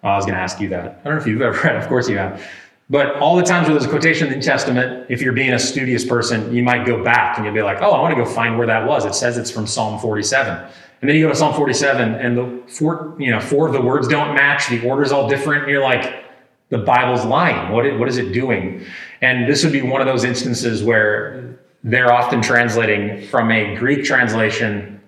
Oh, 0.04 0.10
I 0.10 0.16
was 0.16 0.26
going 0.26 0.36
to 0.36 0.42
ask 0.42 0.60
you 0.60 0.70
that. 0.70 1.00
I 1.02 1.04
don't 1.04 1.16
know 1.16 1.22
if 1.22 1.28
you've 1.28 1.42
ever 1.42 1.60
read. 1.64 1.76
Of 1.76 1.88
course 1.88 2.10
you 2.10 2.18
have. 2.18 2.44
But 2.90 3.16
all 3.18 3.38
the 3.38 3.44
times 3.44 3.68
where 3.68 3.74
there's 3.74 3.86
a 3.86 3.90
quotation 3.90 4.28
in 4.28 4.32
the 4.32 4.36
New 4.38 4.42
Testament, 4.42 5.06
if 5.10 5.22
you're 5.22 5.32
being 5.32 5.54
a 5.54 5.60
studious 5.60 6.04
person, 6.04 6.54
you 6.54 6.62
might 6.62 6.86
go 6.86 7.02
back 7.02 7.38
and 7.38 7.46
you'll 7.46 7.56
be 7.56 7.62
like, 7.62 7.82
oh, 7.82 7.92
I 7.92 8.02
want 8.02 8.14
to 8.14 8.22
go 8.22 8.30
find 8.30 8.58
where 8.58 8.68
that 8.68 8.86
was. 8.86 9.06
It 9.06 9.16
says 9.16 9.38
it's 9.38 9.50
from 9.50 9.66
Psalm 9.66 9.98
47. 9.98 10.58
And 11.02 11.10
then 11.10 11.16
you 11.16 11.26
go 11.26 11.30
to 11.30 11.36
Psalm 11.36 11.54
47 11.54 12.16
and 12.16 12.38
the 12.38 12.62
four, 12.68 13.16
you 13.18 13.32
know, 13.32 13.40
four 13.40 13.66
of 13.66 13.74
the 13.74 13.82
words 13.82 14.10
don't 14.10 14.36
match. 14.36 14.68
The 14.68 14.86
order's 14.88 15.14
all 15.14 15.30
different. 15.30 15.64
And 15.64 15.72
you're 15.72 15.82
like, 15.82 16.26
the 16.68 16.80
Bible's 16.80 17.26
lying. 17.26 17.72
What, 17.72 17.98
what 17.98 18.10
is 18.10 18.18
it 18.18 18.34
doing? 18.34 18.86
And 19.22 19.48
this 19.48 19.64
would 19.64 19.74
be 19.74 19.82
one 19.82 20.02
of 20.02 20.08
those 20.08 20.26
instances 20.26 20.84
where 20.84 21.58
they're 21.84 22.12
often 22.12 22.42
translating 22.42 23.26
from 23.28 23.52
a 23.52 23.76
Greek 23.76 24.04
translation 24.04 25.02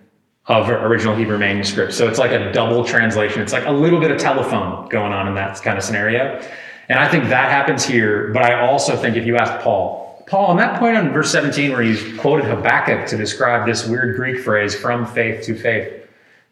of 0.47 0.69
original 0.69 1.15
Hebrew 1.15 1.37
manuscript. 1.37 1.93
So 1.93 2.07
it's 2.07 2.19
like 2.19 2.31
a 2.31 2.51
double 2.51 2.83
translation. 2.83 3.41
It's 3.41 3.53
like 3.53 3.65
a 3.65 3.71
little 3.71 3.99
bit 3.99 4.11
of 4.11 4.17
telephone 4.17 4.89
going 4.89 5.13
on 5.13 5.27
in 5.27 5.35
that 5.35 5.61
kind 5.61 5.77
of 5.77 5.83
scenario. 5.83 6.41
And 6.89 6.99
I 6.99 7.07
think 7.07 7.25
that 7.25 7.49
happens 7.49 7.85
here. 7.85 8.29
But 8.33 8.43
I 8.43 8.59
also 8.59 8.97
think 8.97 9.15
if 9.15 9.25
you 9.25 9.37
ask 9.37 9.63
Paul, 9.63 10.23
Paul, 10.27 10.47
on 10.47 10.57
that 10.57 10.79
point 10.79 10.97
on 10.97 11.11
verse 11.11 11.31
17 11.31 11.71
where 11.71 11.81
he's 11.81 12.17
quoted 12.19 12.45
Habakkuk 12.45 13.07
to 13.07 13.17
describe 13.17 13.65
this 13.65 13.87
weird 13.87 14.15
Greek 14.15 14.41
phrase, 14.41 14.75
from 14.75 15.05
faith 15.05 15.45
to 15.45 15.55
faith, 15.55 16.07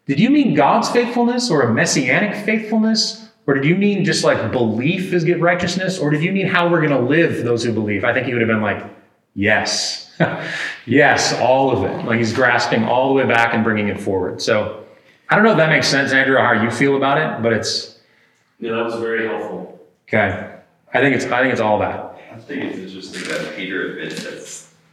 did 0.06 0.18
you 0.18 0.30
mean 0.30 0.54
God's 0.54 0.88
faithfulness 0.90 1.50
or 1.50 1.62
a 1.62 1.72
messianic 1.72 2.44
faithfulness? 2.44 3.30
Or 3.46 3.54
did 3.54 3.64
you 3.64 3.74
mean 3.74 4.04
just 4.04 4.24
like 4.24 4.52
belief 4.52 5.12
is 5.12 5.24
get 5.24 5.40
righteousness? 5.40 5.98
Or 5.98 6.10
did 6.10 6.22
you 6.22 6.32
mean 6.32 6.46
how 6.46 6.68
we're 6.68 6.80
going 6.80 6.92
to 6.92 7.08
live 7.08 7.44
those 7.44 7.64
who 7.64 7.72
believe? 7.72 8.04
I 8.04 8.14
think 8.14 8.26
he 8.26 8.32
would 8.32 8.40
have 8.40 8.48
been 8.48 8.62
like, 8.62 8.84
yes, 9.34 10.10
yes, 10.86 11.32
all 11.34 11.70
of 11.70 11.84
it. 11.84 12.04
Like 12.04 12.18
he's 12.18 12.32
grasping 12.32 12.84
all 12.84 13.08
the 13.08 13.14
way 13.14 13.26
back 13.26 13.54
and 13.54 13.64
bringing 13.64 13.88
it 13.88 14.00
forward. 14.00 14.40
So 14.40 14.84
I 15.28 15.34
don't 15.34 15.44
know 15.44 15.52
if 15.52 15.56
that 15.56 15.70
makes 15.70 15.88
sense, 15.88 16.12
Andrew, 16.12 16.36
how 16.38 16.52
you 16.62 16.70
feel 16.70 16.96
about 16.96 17.18
it, 17.18 17.42
but 17.42 17.52
it's. 17.52 17.98
Yeah, 18.58 18.72
that 18.72 18.84
was 18.84 18.94
very 18.96 19.26
helpful. 19.26 19.80
Okay. 20.08 20.52
I 20.94 21.00
think 21.00 21.16
it's 21.16 21.24
I 21.26 21.40
think 21.40 21.52
it's 21.52 21.60
all 21.60 21.78
that. 21.78 22.20
I 22.32 22.38
think 22.38 22.64
it's 22.64 22.78
interesting 22.78 23.22
that 23.28 23.56
Peter 23.56 23.92
admits 23.92 24.22
that 24.24 24.42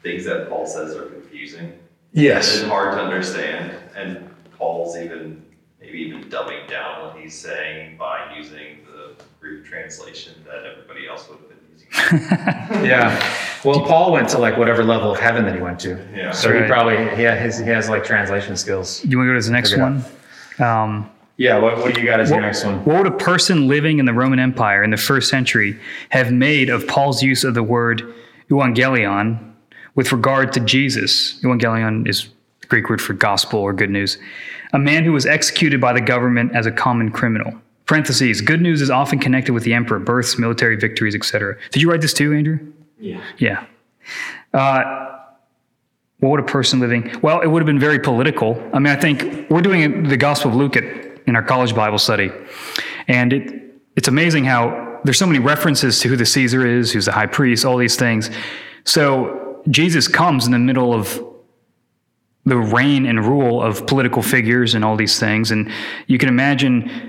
things 0.02 0.26
that 0.26 0.50
Paul 0.50 0.66
says 0.66 0.96
are 0.96 1.08
confusing. 1.08 1.78
Yes. 2.14 2.62
And 2.62 2.70
hard 2.70 2.94
to 2.94 3.02
understand. 3.02 3.74
And 3.96 4.30
Paul's 4.58 4.98
even 4.98 5.46
maybe 5.80 6.00
even 6.00 6.24
dumbing 6.30 6.68
down 6.68 7.06
what 7.06 7.18
he's 7.18 7.38
saying 7.38 7.98
by 7.98 8.34
using 8.36 8.86
the 8.86 9.14
Greek 9.40 9.66
translation 9.66 10.34
that 10.46 10.66
everybody 10.66 11.08
else 11.08 11.28
would 11.30 11.40
have 11.40 11.50
been 11.50 11.58
using. 11.58 11.59
yeah. 12.12 13.20
Well, 13.64 13.82
Paul 13.86 14.12
went 14.12 14.30
to 14.30 14.38
like 14.38 14.58
whatever 14.58 14.84
level 14.84 15.12
of 15.12 15.20
heaven 15.20 15.44
that 15.46 15.56
he 15.56 15.62
went 15.62 15.80
to. 15.82 16.00
Yeah. 16.16 16.32
So 16.32 16.50
right. 16.50 16.62
he 16.62 16.68
probably 16.68 16.98
he 17.16 17.24
has 17.24 17.60
he 17.60 17.66
has 17.66 17.90
like 17.90 18.04
translation 18.04 18.56
skills. 18.56 19.04
You 19.06 19.18
want 19.18 19.28
to 19.28 19.34
go 19.34 19.40
to 19.40 19.46
the 19.46 19.52
next 19.52 19.78
one? 19.78 20.04
Um, 20.60 21.10
yeah, 21.40 21.58
what, 21.58 21.78
what 21.78 21.96
do 21.96 22.02
you 22.02 22.08
got 22.08 22.20
as 22.20 22.30
what, 22.30 22.36
your 22.36 22.46
next 22.46 22.66
one? 22.66 22.84
What 22.84 22.98
would 22.98 23.08
a 23.08 23.18
person 23.18 23.70
living 23.70 24.00
in 24.00 24.06
the 24.06 24.14
Roman 24.14 24.40
Empire 24.40 24.84
in 24.84 24.90
the 24.90 24.98
first 24.98 25.30
century 25.30 25.80
have 26.10 26.34
made 26.34 26.70
of 26.70 26.86
Paul's 26.86 27.24
use 27.24 27.46
of 27.46 27.54
the 27.54 27.64
word 27.64 28.04
euangelion 28.50 29.54
with 29.96 30.12
regard 30.12 30.52
to 30.54 30.60
Jesus? 30.60 31.40
Euangelion 31.42 32.06
is 32.10 32.28
the 32.60 32.68
Greek 32.68 32.90
word 32.90 33.02
for 33.02 33.14
gospel 33.14 33.62
or 33.62 33.72
good 33.72 33.90
news. 33.90 34.18
A 34.74 34.80
man 34.80 35.06
who 35.06 35.14
was 35.14 35.26
executed 35.26 35.80
by 35.80 35.94
the 35.94 36.02
government 36.02 36.54
as 36.54 36.66
a 36.66 36.72
common 36.74 37.10
criminal. 37.10 37.54
Parentheses, 37.90 38.42
good 38.42 38.62
news 38.62 38.84
is 38.84 38.92
often 38.92 39.18
connected 39.18 39.52
with 39.52 39.64
the 39.64 39.74
emperor, 39.74 39.98
births, 39.98 40.38
military 40.38 40.76
victories, 40.76 41.16
etc. 41.16 41.58
Did 41.72 41.82
you 41.82 41.90
write 41.90 42.02
this 42.02 42.14
too, 42.14 42.36
Andrew? 42.36 42.60
Yeah. 43.00 43.20
Yeah. 43.40 43.66
Uh, 44.54 45.08
what 46.20 46.30
would 46.30 46.40
a 46.40 46.44
person 46.44 46.80
living? 46.80 47.12
Well, 47.24 47.42
it 47.42 47.48
would 47.48 47.64
have 47.64 47.66
been 47.66 47.80
very 47.80 47.98
political. 47.98 48.64
I 48.74 48.78
mean, 48.78 48.96
I 48.96 48.96
think 48.96 49.50
we're 49.50 49.64
doing 49.64 50.04
the 50.04 50.18
Gospel 50.18 50.52
of 50.52 50.56
Luke 50.56 50.78
at, 50.78 50.84
in 51.26 51.36
our 51.36 51.42
college 51.42 51.74
Bible 51.74 51.98
study, 51.98 52.30
and 53.08 53.34
it 53.34 53.74
it's 53.96 54.08
amazing 54.08 54.46
how 54.46 55.00
there's 55.04 55.18
so 55.18 55.26
many 55.26 55.40
references 55.40 56.00
to 56.02 56.10
who 56.10 56.16
the 56.16 56.28
Caesar 56.28 56.68
is, 56.68 56.92
who's 56.92 57.06
the 57.06 57.12
high 57.12 57.26
priest, 57.26 57.66
all 57.66 57.78
these 57.78 57.96
things. 57.96 58.30
So 58.84 59.64
Jesus 59.72 60.08
comes 60.08 60.46
in 60.46 60.52
the 60.52 60.60
middle 60.60 60.94
of 60.94 61.20
the 62.46 62.58
reign 62.58 63.08
and 63.08 63.26
rule 63.26 63.64
of 63.64 63.88
political 63.88 64.22
figures 64.22 64.76
and 64.76 64.86
all 64.86 64.96
these 64.96 65.20
things, 65.20 65.50
and 65.50 65.72
you 66.06 66.20
can 66.20 66.30
imagine 66.30 67.09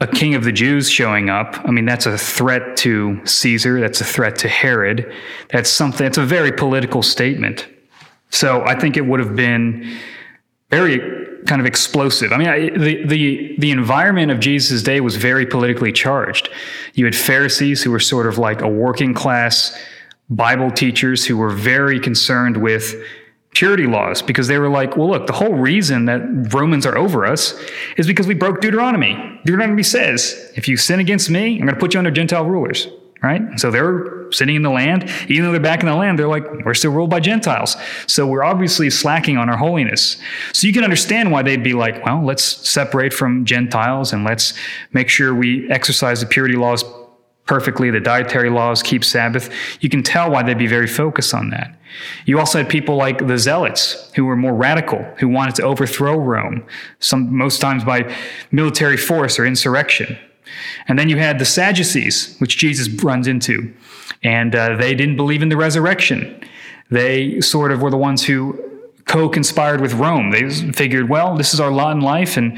a 0.00 0.06
king 0.06 0.34
of 0.34 0.44
the 0.44 0.52
Jews 0.52 0.90
showing 0.90 1.28
up. 1.28 1.60
I 1.64 1.70
mean, 1.70 1.84
that's 1.84 2.06
a 2.06 2.16
threat 2.16 2.76
to 2.78 3.24
Caesar. 3.26 3.80
That's 3.80 4.00
a 4.00 4.04
threat 4.04 4.36
to 4.38 4.48
Herod. 4.48 5.12
That's 5.50 5.68
something. 5.68 6.04
that's 6.04 6.18
a 6.18 6.24
very 6.24 6.52
political 6.52 7.02
statement. 7.02 7.68
So 8.30 8.62
I 8.62 8.78
think 8.78 8.96
it 8.96 9.02
would 9.02 9.20
have 9.20 9.36
been 9.36 9.98
very 10.70 11.00
kind 11.46 11.60
of 11.60 11.66
explosive. 11.66 12.32
I 12.32 12.36
mean, 12.36 12.48
I, 12.48 12.70
the 12.70 13.04
the 13.04 13.56
the 13.58 13.70
environment 13.70 14.30
of 14.30 14.40
Jesus' 14.40 14.82
day 14.82 15.00
was 15.00 15.16
very 15.16 15.44
politically 15.44 15.92
charged. 15.92 16.48
You 16.94 17.04
had 17.04 17.16
Pharisees 17.16 17.82
who 17.82 17.90
were 17.90 18.00
sort 18.00 18.26
of 18.26 18.38
like 18.38 18.62
a 18.62 18.68
working 18.68 19.14
class 19.14 19.76
Bible 20.30 20.70
teachers 20.70 21.26
who 21.26 21.36
were 21.36 21.50
very 21.50 21.98
concerned 21.98 22.56
with 22.56 22.94
purity 23.52 23.86
laws 23.86 24.22
because 24.22 24.48
they 24.48 24.58
were 24.58 24.68
like, 24.68 24.96
well, 24.96 25.10
look, 25.10 25.26
the 25.26 25.32
whole 25.32 25.54
reason 25.54 26.04
that 26.04 26.20
Romans 26.54 26.86
are 26.86 26.96
over 26.96 27.26
us 27.26 27.60
is 27.96 28.06
because 28.06 28.26
we 28.26 28.34
broke 28.34 28.60
Deuteronomy. 28.60 29.40
Deuteronomy 29.44 29.82
says, 29.82 30.52
if 30.56 30.68
you 30.68 30.76
sin 30.76 31.00
against 31.00 31.30
me, 31.30 31.54
I'm 31.54 31.66
going 31.66 31.74
to 31.74 31.80
put 31.80 31.94
you 31.94 31.98
under 31.98 32.10
Gentile 32.10 32.44
rulers 32.44 32.86
right? 33.22 33.42
So 33.60 33.70
they're 33.70 34.30
sitting 34.32 34.56
in 34.56 34.62
the 34.62 34.70
land. 34.70 35.10
Even 35.28 35.44
though 35.44 35.52
they're 35.52 35.60
back 35.60 35.80
in 35.80 35.86
the 35.86 35.94
land, 35.94 36.18
they're 36.18 36.28
like, 36.28 36.44
we're 36.64 36.74
still 36.74 36.92
ruled 36.92 37.10
by 37.10 37.20
Gentiles. 37.20 37.76
So 38.06 38.26
we're 38.26 38.42
obviously 38.42 38.88
slacking 38.90 39.36
on 39.36 39.50
our 39.50 39.56
holiness. 39.56 40.16
So 40.52 40.66
you 40.66 40.72
can 40.72 40.84
understand 40.84 41.30
why 41.30 41.42
they'd 41.42 41.62
be 41.62 41.74
like, 41.74 42.04
well, 42.04 42.24
let's 42.24 42.44
separate 42.44 43.12
from 43.12 43.44
Gentiles 43.44 44.12
and 44.12 44.24
let's 44.24 44.54
make 44.92 45.08
sure 45.08 45.34
we 45.34 45.70
exercise 45.70 46.20
the 46.20 46.26
purity 46.26 46.56
laws 46.56 46.82
perfectly, 47.50 47.90
the 47.90 47.98
dietary 47.98 48.48
laws, 48.48 48.80
keep 48.80 49.02
Sabbath. 49.02 49.52
You 49.80 49.88
can 49.88 50.04
tell 50.04 50.30
why 50.30 50.44
they'd 50.44 50.56
be 50.56 50.68
very 50.68 50.86
focused 50.86 51.34
on 51.34 51.50
that. 51.50 51.74
You 52.24 52.38
also 52.38 52.58
had 52.58 52.68
people 52.68 52.94
like 52.94 53.26
the 53.26 53.36
Zealots, 53.38 54.08
who 54.14 54.24
were 54.24 54.36
more 54.36 54.54
radical, 54.54 55.02
who 55.18 55.26
wanted 55.26 55.56
to 55.56 55.64
overthrow 55.64 56.16
Rome, 56.16 56.64
some, 57.00 57.36
most 57.36 57.60
times 57.60 57.82
by 57.82 58.14
military 58.52 58.96
force 58.96 59.36
or 59.36 59.44
insurrection. 59.44 60.16
And 60.86 60.96
then 60.96 61.08
you 61.08 61.16
had 61.16 61.40
the 61.40 61.44
Sadducees, 61.44 62.36
which 62.38 62.56
Jesus 62.56 62.88
runs 63.02 63.26
into, 63.26 63.74
and 64.22 64.54
uh, 64.54 64.76
they 64.76 64.94
didn't 64.94 65.16
believe 65.16 65.42
in 65.42 65.48
the 65.48 65.56
resurrection. 65.56 66.48
They 66.88 67.40
sort 67.40 67.72
of 67.72 67.82
were 67.82 67.90
the 67.90 67.96
ones 67.96 68.24
who 68.24 68.62
co 69.06 69.28
conspired 69.28 69.80
with 69.80 69.94
Rome. 69.94 70.30
They 70.30 70.48
figured, 70.70 71.08
well, 71.08 71.36
this 71.36 71.52
is 71.52 71.58
our 71.58 71.72
lot 71.72 71.96
in 71.96 72.00
life, 72.00 72.36
and 72.36 72.56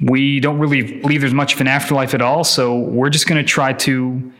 we 0.00 0.40
don't 0.40 0.58
really 0.58 1.00
believe 1.00 1.20
there's 1.20 1.34
much 1.34 1.54
of 1.54 1.60
an 1.60 1.68
afterlife 1.68 2.14
at 2.14 2.22
all, 2.22 2.44
so 2.44 2.78
we're 2.78 3.10
just 3.10 3.26
going 3.26 3.42
to 3.42 3.48
try 3.48 3.72
to 3.72 4.32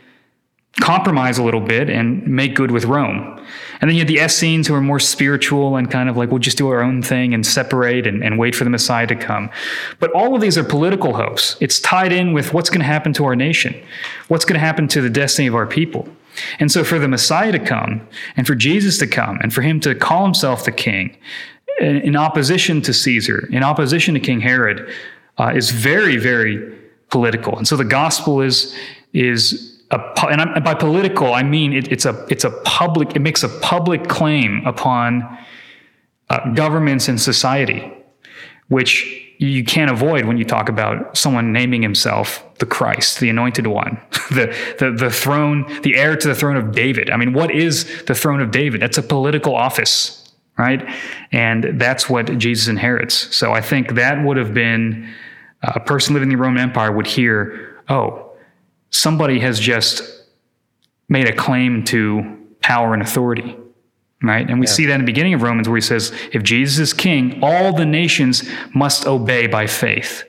compromise 0.79 1.39
a 1.39 1.43
little 1.43 1.61
bit 1.61 1.89
and 1.89 2.25
make 2.27 2.53
good 2.53 2.69
with 2.69 2.85
Rome. 2.85 3.43
And 3.81 3.89
then 3.89 3.95
you 3.95 4.01
had 4.01 4.07
the 4.07 4.19
Essenes 4.19 4.67
who 4.67 4.75
are 4.75 4.81
more 4.81 4.99
spiritual 4.99 5.75
and 5.75 5.89
kind 5.89 6.09
of 6.09 6.17
like, 6.17 6.29
we'll 6.29 6.39
just 6.39 6.57
do 6.57 6.69
our 6.69 6.81
own 6.81 7.01
thing 7.01 7.33
and 7.33 7.45
separate 7.45 8.05
and, 8.05 8.23
and 8.23 8.37
wait 8.37 8.55
for 8.55 8.63
the 8.63 8.69
Messiah 8.69 9.07
to 9.07 9.15
come. 9.15 9.49
But 9.99 10.11
all 10.11 10.35
of 10.35 10.41
these 10.41 10.57
are 10.57 10.63
political 10.63 11.13
hopes. 11.13 11.57
It's 11.59 11.79
tied 11.79 12.11
in 12.11 12.33
with 12.33 12.53
what's 12.53 12.69
going 12.69 12.81
to 12.81 12.85
happen 12.85 13.13
to 13.13 13.25
our 13.25 13.35
nation, 13.35 13.75
what's 14.27 14.45
going 14.45 14.55
to 14.55 14.65
happen 14.65 14.87
to 14.89 15.01
the 15.01 15.09
destiny 15.09 15.47
of 15.47 15.55
our 15.55 15.65
people. 15.67 16.07
And 16.59 16.71
so 16.71 16.83
for 16.83 16.99
the 16.99 17.07
Messiah 17.07 17.51
to 17.51 17.59
come 17.59 18.07
and 18.35 18.45
for 18.45 18.53
Jesus 18.53 18.99
to 18.99 19.07
come 19.07 19.39
and 19.41 19.51
for 19.51 19.61
him 19.61 19.79
to 19.79 19.95
call 19.95 20.23
himself 20.23 20.65
the 20.65 20.71
king 20.71 21.17
in 21.79 22.15
opposition 22.15 22.81
to 22.83 22.93
Caesar, 22.93 23.47
in 23.51 23.63
opposition 23.63 24.13
to 24.13 24.19
King 24.19 24.41
Herod, 24.41 24.91
uh, 25.37 25.53
is 25.55 25.71
very, 25.71 26.17
very 26.17 26.75
political. 27.09 27.57
And 27.57 27.67
so 27.67 27.77
the 27.77 27.85
gospel 27.85 28.41
is, 28.41 28.75
is 29.13 29.77
a, 29.91 29.99
and, 30.29 30.41
and 30.41 30.63
by 30.63 30.73
political, 30.73 31.33
I 31.33 31.43
mean 31.43 31.73
it, 31.73 31.91
it's 31.91 32.05
a 32.05 32.25
it's 32.29 32.43
a 32.43 32.51
public. 32.65 33.15
It 33.15 33.21
makes 33.21 33.43
a 33.43 33.49
public 33.49 34.07
claim 34.07 34.65
upon 34.65 35.37
uh, 36.29 36.53
governments 36.53 37.07
and 37.07 37.19
society, 37.19 37.91
which 38.67 39.23
you 39.39 39.63
can't 39.63 39.91
avoid 39.91 40.25
when 40.25 40.37
you 40.37 40.43
talk 40.43 40.67
about 40.67 41.15
someone 41.15 41.53
naming 41.53 41.81
himself 41.81 42.43
the 42.59 42.65
Christ, 42.65 43.19
the 43.19 43.29
Anointed 43.29 43.67
One, 43.67 44.01
the 44.29 44.53
the 44.79 44.91
the 44.91 45.09
throne, 45.09 45.65
the 45.83 45.95
heir 45.95 46.17
to 46.17 46.27
the 46.27 46.35
throne 46.35 46.57
of 46.57 46.73
David. 46.73 47.09
I 47.09 47.17
mean, 47.17 47.33
what 47.33 47.51
is 47.51 48.03
the 48.05 48.15
throne 48.15 48.41
of 48.41 48.51
David? 48.51 48.81
That's 48.81 48.97
a 48.97 49.03
political 49.03 49.55
office, 49.55 50.33
right? 50.57 50.85
And 51.31 51.79
that's 51.79 52.09
what 52.09 52.37
Jesus 52.37 52.67
inherits. 52.67 53.33
So 53.35 53.53
I 53.53 53.61
think 53.61 53.93
that 53.93 54.21
would 54.25 54.35
have 54.35 54.53
been 54.53 55.13
Uh, 55.63 55.73
a 55.75 55.79
person 55.79 56.13
living 56.13 56.31
in 56.31 56.37
the 56.37 56.41
Roman 56.41 56.61
Empire 56.61 56.91
would 56.91 57.07
hear, 57.07 57.81
oh 57.89 58.27
somebody 58.89 59.39
has 59.39 59.59
just 59.59 60.01
made 61.09 61.27
a 61.27 61.35
claim 61.35 61.83
to 61.85 62.37
power 62.61 62.93
and 62.93 63.01
authority, 63.01 63.55
right? 64.21 64.49
And 64.49 64.59
we 64.59 64.67
yeah. 64.67 64.71
see 64.71 64.85
that 64.85 64.95
in 64.95 65.01
the 65.01 65.05
beginning 65.05 65.33
of 65.33 65.41
Romans 65.41 65.69
where 65.69 65.77
he 65.77 65.81
says, 65.81 66.11
if 66.33 66.43
Jesus 66.43 66.79
is 66.79 66.93
king, 66.93 67.39
all 67.41 67.73
the 67.73 67.85
nations 67.85 68.49
must 68.73 69.05
obey 69.05 69.47
by 69.47 69.67
faith. 69.67 70.23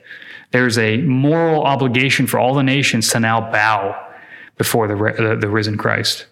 There's 0.51 0.77
a 0.77 0.97
moral 0.97 1.63
obligation 1.63 2.27
for 2.27 2.39
all 2.39 2.55
the 2.55 2.63
nations 2.63 3.09
to 3.09 3.19
now 3.19 3.51
bow 3.51 4.07
before 4.57 4.87
the, 4.87 4.95
the, 4.95 5.35
the 5.35 5.49
risen 5.49 5.77
Christ. 5.77 6.25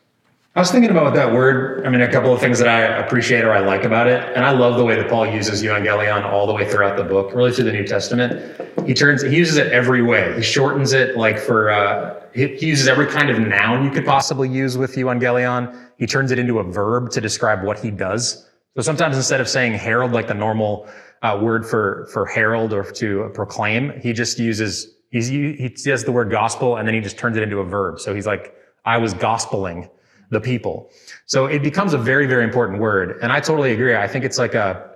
I 0.57 0.59
was 0.59 0.71
thinking 0.71 0.89
about 0.89 1.13
that 1.13 1.31
word. 1.31 1.85
I 1.85 1.89
mean, 1.91 2.01
a 2.01 2.11
couple 2.11 2.33
of 2.33 2.39
things 2.39 2.57
that 2.57 2.67
I 2.67 2.81
appreciate 3.05 3.45
or 3.45 3.51
I 3.51 3.59
like 3.59 3.83
about 3.83 4.07
it, 4.07 4.23
and 4.35 4.43
I 4.43 4.49
love 4.49 4.75
the 4.77 4.83
way 4.83 4.95
that 4.95 5.07
Paul 5.07 5.27
uses 5.27 5.61
euangelion 5.61 6.23
all 6.23 6.47
the 6.47 6.53
way 6.53 6.67
throughout 6.67 6.97
the 6.97 7.03
book, 7.03 7.31
really 7.35 7.51
through 7.51 7.65
the 7.65 7.71
New 7.71 7.85
Testament. 7.85 8.59
He 8.87 8.95
turns, 8.95 9.21
he 9.21 9.37
uses 9.37 9.57
it 9.57 9.71
every 9.71 10.01
way. 10.01 10.35
He 10.35 10.41
shortens 10.41 10.93
it, 10.93 11.15
like 11.15 11.37
for, 11.37 11.69
uh, 11.69 12.23
he 12.33 12.57
uses 12.65 12.87
every 12.87 13.05
kind 13.05 13.29
of 13.29 13.37
noun 13.37 13.85
you 13.85 13.91
could 13.91 14.03
possibly 14.03 14.49
use 14.49 14.79
with 14.79 14.95
euangelion. 14.95 15.77
He 15.99 16.07
turns 16.07 16.31
it 16.31 16.39
into 16.39 16.57
a 16.57 16.63
verb 16.63 17.11
to 17.11 17.21
describe 17.21 17.63
what 17.63 17.77
he 17.77 17.91
does. 17.91 18.49
So 18.75 18.81
sometimes 18.81 19.15
instead 19.15 19.39
of 19.39 19.47
saying 19.47 19.73
herald, 19.73 20.11
like 20.11 20.27
the 20.27 20.33
normal 20.33 20.87
uh, 21.21 21.37
word 21.39 21.67
for 21.67 22.07
for 22.11 22.25
herald 22.25 22.73
or 22.73 22.83
to 22.83 23.29
proclaim, 23.35 23.93
he 24.01 24.11
just 24.11 24.39
uses 24.39 24.95
he's, 25.11 25.27
he 25.27 25.71
says 25.75 26.03
the 26.03 26.11
word 26.11 26.31
gospel 26.31 26.77
and 26.77 26.87
then 26.87 26.95
he 26.95 27.01
just 27.01 27.19
turns 27.19 27.37
it 27.37 27.43
into 27.43 27.59
a 27.59 27.63
verb. 27.63 27.99
So 27.99 28.15
he's 28.15 28.25
like, 28.25 28.55
I 28.85 28.97
was 28.97 29.13
gospeling 29.13 29.91
the 30.29 30.41
people. 30.41 30.89
So 31.25 31.45
it 31.45 31.63
becomes 31.63 31.93
a 31.93 31.97
very, 31.97 32.25
very 32.25 32.43
important 32.43 32.79
word. 32.79 33.19
And 33.21 33.31
I 33.31 33.39
totally 33.39 33.71
agree. 33.71 33.95
I 33.95 34.07
think 34.07 34.25
it's 34.25 34.37
like 34.37 34.55
a, 34.55 34.91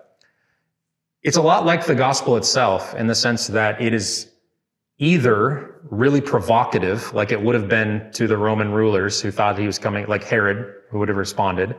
it's 1.24 1.38
a 1.38 1.42
lot 1.42 1.66
like 1.66 1.86
the 1.86 1.96
gospel 1.96 2.36
itself 2.38 2.96
in 2.96 3.08
the 3.08 3.16
sense 3.16 3.48
that 3.48 3.82
it 3.82 3.94
is 3.94 4.30
either 4.98 5.80
really 5.90 6.22
provocative, 6.22 7.14
like 7.14 7.32
it 7.32 7.42
would 7.42 7.56
have 7.56 7.68
been 7.68 8.10
to 8.14 8.28
the 8.28 8.38
Roman 8.38 8.72
rulers 8.72 9.22
who 9.22 9.32
thought 9.32 9.58
he 9.58 9.66
was 9.66 9.80
coming, 9.80 10.06
like 10.08 10.24
Herod, 10.24 10.74
who 10.90 11.00
would 11.00 11.08
have 11.08 11.18
responded. 11.18 11.76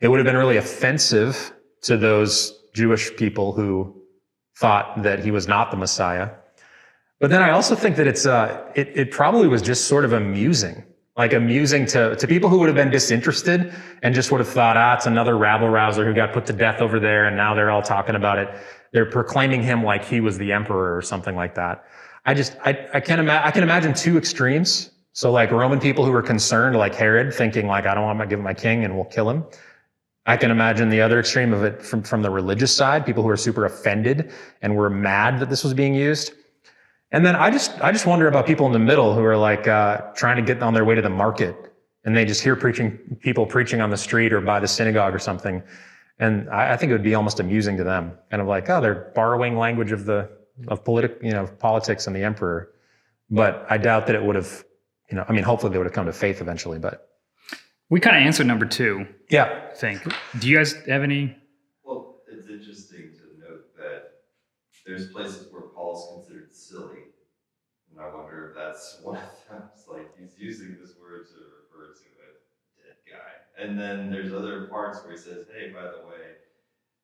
It 0.00 0.08
would 0.08 0.18
have 0.18 0.26
been 0.26 0.36
really 0.36 0.56
offensive 0.56 1.52
to 1.82 1.96
those 1.96 2.58
Jewish 2.74 3.14
people 3.16 3.52
who 3.52 4.02
thought 4.58 5.02
that 5.02 5.20
he 5.20 5.30
was 5.30 5.48
not 5.48 5.70
the 5.70 5.76
Messiah. 5.76 6.30
But 7.18 7.30
then 7.30 7.40
I 7.40 7.50
also 7.50 7.74
think 7.74 7.96
that 7.96 8.06
it's, 8.06 8.26
uh, 8.26 8.62
it, 8.74 8.88
it 8.94 9.10
probably 9.10 9.48
was 9.48 9.62
just 9.62 9.86
sort 9.86 10.04
of 10.04 10.12
amusing 10.12 10.84
like 11.16 11.34
amusing 11.34 11.84
to, 11.84 12.16
to 12.16 12.26
people 12.26 12.48
who 12.48 12.58
would 12.58 12.68
have 12.68 12.76
been 12.76 12.90
disinterested 12.90 13.72
and 14.02 14.14
just 14.14 14.30
would 14.30 14.40
have 14.40 14.48
thought, 14.48 14.76
ah, 14.76 14.94
it's 14.94 15.06
another 15.06 15.36
rabble 15.36 15.68
rouser 15.68 16.06
who 16.06 16.14
got 16.14 16.32
put 16.32 16.46
to 16.46 16.52
death 16.52 16.80
over 16.80 16.98
there. 16.98 17.26
And 17.26 17.36
now 17.36 17.54
they're 17.54 17.70
all 17.70 17.82
talking 17.82 18.14
about 18.14 18.38
it. 18.38 18.48
They're 18.92 19.10
proclaiming 19.10 19.62
him 19.62 19.84
like 19.84 20.04
he 20.04 20.20
was 20.20 20.38
the 20.38 20.52
emperor 20.52 20.96
or 20.96 21.02
something 21.02 21.36
like 21.36 21.54
that. 21.56 21.84
I 22.24 22.34
just, 22.34 22.56
I, 22.64 22.88
I 22.94 23.00
can't 23.00 23.20
imagine, 23.20 23.46
I 23.46 23.50
can 23.50 23.62
imagine 23.62 23.92
two 23.92 24.16
extremes. 24.16 24.90
So 25.12 25.30
like 25.30 25.50
Roman 25.50 25.80
people 25.80 26.06
who 26.06 26.12
were 26.12 26.22
concerned, 26.22 26.76
like 26.76 26.94
Herod, 26.94 27.34
thinking 27.34 27.66
like, 27.66 27.84
I 27.84 27.94
don't 27.94 28.04
want 28.04 28.18
to 28.20 28.26
give 28.26 28.38
him 28.38 28.44
my 28.44 28.54
king 28.54 28.84
and 28.84 28.94
we'll 28.94 29.04
kill 29.04 29.28
him. 29.28 29.44
I 30.24 30.36
can 30.36 30.50
imagine 30.50 30.88
the 30.88 31.00
other 31.00 31.18
extreme 31.18 31.52
of 31.52 31.64
it 31.64 31.82
from, 31.82 32.02
from 32.02 32.22
the 32.22 32.30
religious 32.30 32.74
side, 32.74 33.04
people 33.04 33.22
who 33.22 33.28
are 33.28 33.36
super 33.36 33.66
offended 33.66 34.32
and 34.62 34.76
were 34.76 34.88
mad 34.88 35.40
that 35.40 35.50
this 35.50 35.64
was 35.64 35.74
being 35.74 35.94
used. 35.94 36.32
And 37.12 37.24
then 37.24 37.36
I 37.36 37.50
just, 37.50 37.80
I 37.82 37.92
just 37.92 38.06
wonder 38.06 38.26
about 38.26 38.46
people 38.46 38.66
in 38.66 38.72
the 38.72 38.78
middle 38.78 39.14
who 39.14 39.22
are 39.22 39.36
like, 39.36 39.68
uh, 39.68 39.98
trying 40.14 40.36
to 40.36 40.42
get 40.42 40.62
on 40.62 40.74
their 40.74 40.84
way 40.84 40.94
to 40.94 41.02
the 41.02 41.10
market 41.10 41.54
and 42.04 42.16
they 42.16 42.24
just 42.24 42.42
hear 42.42 42.56
preaching, 42.56 42.98
people 43.20 43.46
preaching 43.46 43.80
on 43.80 43.90
the 43.90 43.96
street 43.96 44.32
or 44.32 44.40
by 44.40 44.58
the 44.58 44.66
synagogue 44.68 45.14
or 45.14 45.18
something. 45.18 45.62
And 46.18 46.48
I, 46.50 46.72
I 46.72 46.76
think 46.76 46.90
it 46.90 46.94
would 46.94 47.02
be 47.02 47.14
almost 47.14 47.38
amusing 47.38 47.76
to 47.76 47.84
them. 47.84 48.12
Kind 48.30 48.40
of 48.40 48.48
like, 48.48 48.68
oh, 48.70 48.80
they're 48.80 49.12
borrowing 49.14 49.56
language 49.56 49.92
of 49.92 50.04
the, 50.04 50.30
of 50.68 50.84
politic, 50.84 51.18
you 51.22 51.32
know, 51.32 51.46
politics 51.46 52.06
and 52.06 52.16
the 52.16 52.22
emperor. 52.22 52.70
But 53.30 53.66
I 53.68 53.78
doubt 53.78 54.06
that 54.06 54.16
it 54.16 54.22
would 54.22 54.36
have, 54.36 54.64
you 55.10 55.16
know, 55.16 55.24
I 55.28 55.32
mean, 55.32 55.44
hopefully 55.44 55.72
they 55.72 55.78
would 55.78 55.86
have 55.86 55.94
come 55.94 56.06
to 56.06 56.12
faith 56.12 56.40
eventually, 56.40 56.78
but. 56.78 57.08
We 57.90 58.00
kind 58.00 58.16
of 58.16 58.22
answered 58.22 58.46
number 58.46 58.64
two. 58.64 59.06
Yeah. 59.28 59.68
I 59.70 59.74
think. 59.74 60.02
Do 60.38 60.48
you 60.48 60.56
guys 60.56 60.72
have 60.86 61.02
any? 61.02 61.36
Well, 61.84 62.20
it's 62.26 62.48
interesting 62.48 63.12
to 63.12 63.50
note 63.50 63.76
that 63.76 64.12
there's 64.86 65.12
places 65.12 65.52
where 65.52 65.62
Paul's 65.62 66.08
considered 66.24 66.54
silly 66.54 66.98
And 67.90 68.00
I 68.00 68.14
wonder 68.14 68.48
if 68.50 68.56
that's 68.56 68.98
one 69.02 69.16
of 69.16 69.22
them. 69.48 69.62
It's 69.74 69.86
like 69.88 70.08
he's 70.18 70.38
using 70.38 70.76
this 70.80 70.94
word 71.00 71.26
to 71.28 71.34
refer 71.34 71.92
to 71.92 72.04
a 72.24 72.86
dead 72.86 72.96
guy. 73.08 73.62
And 73.62 73.78
then 73.78 74.10
there's 74.10 74.32
other 74.32 74.66
parts 74.66 75.02
where 75.02 75.12
he 75.12 75.18
says, 75.18 75.46
hey, 75.54 75.70
by 75.70 75.82
the 75.82 76.06
way, 76.08 76.36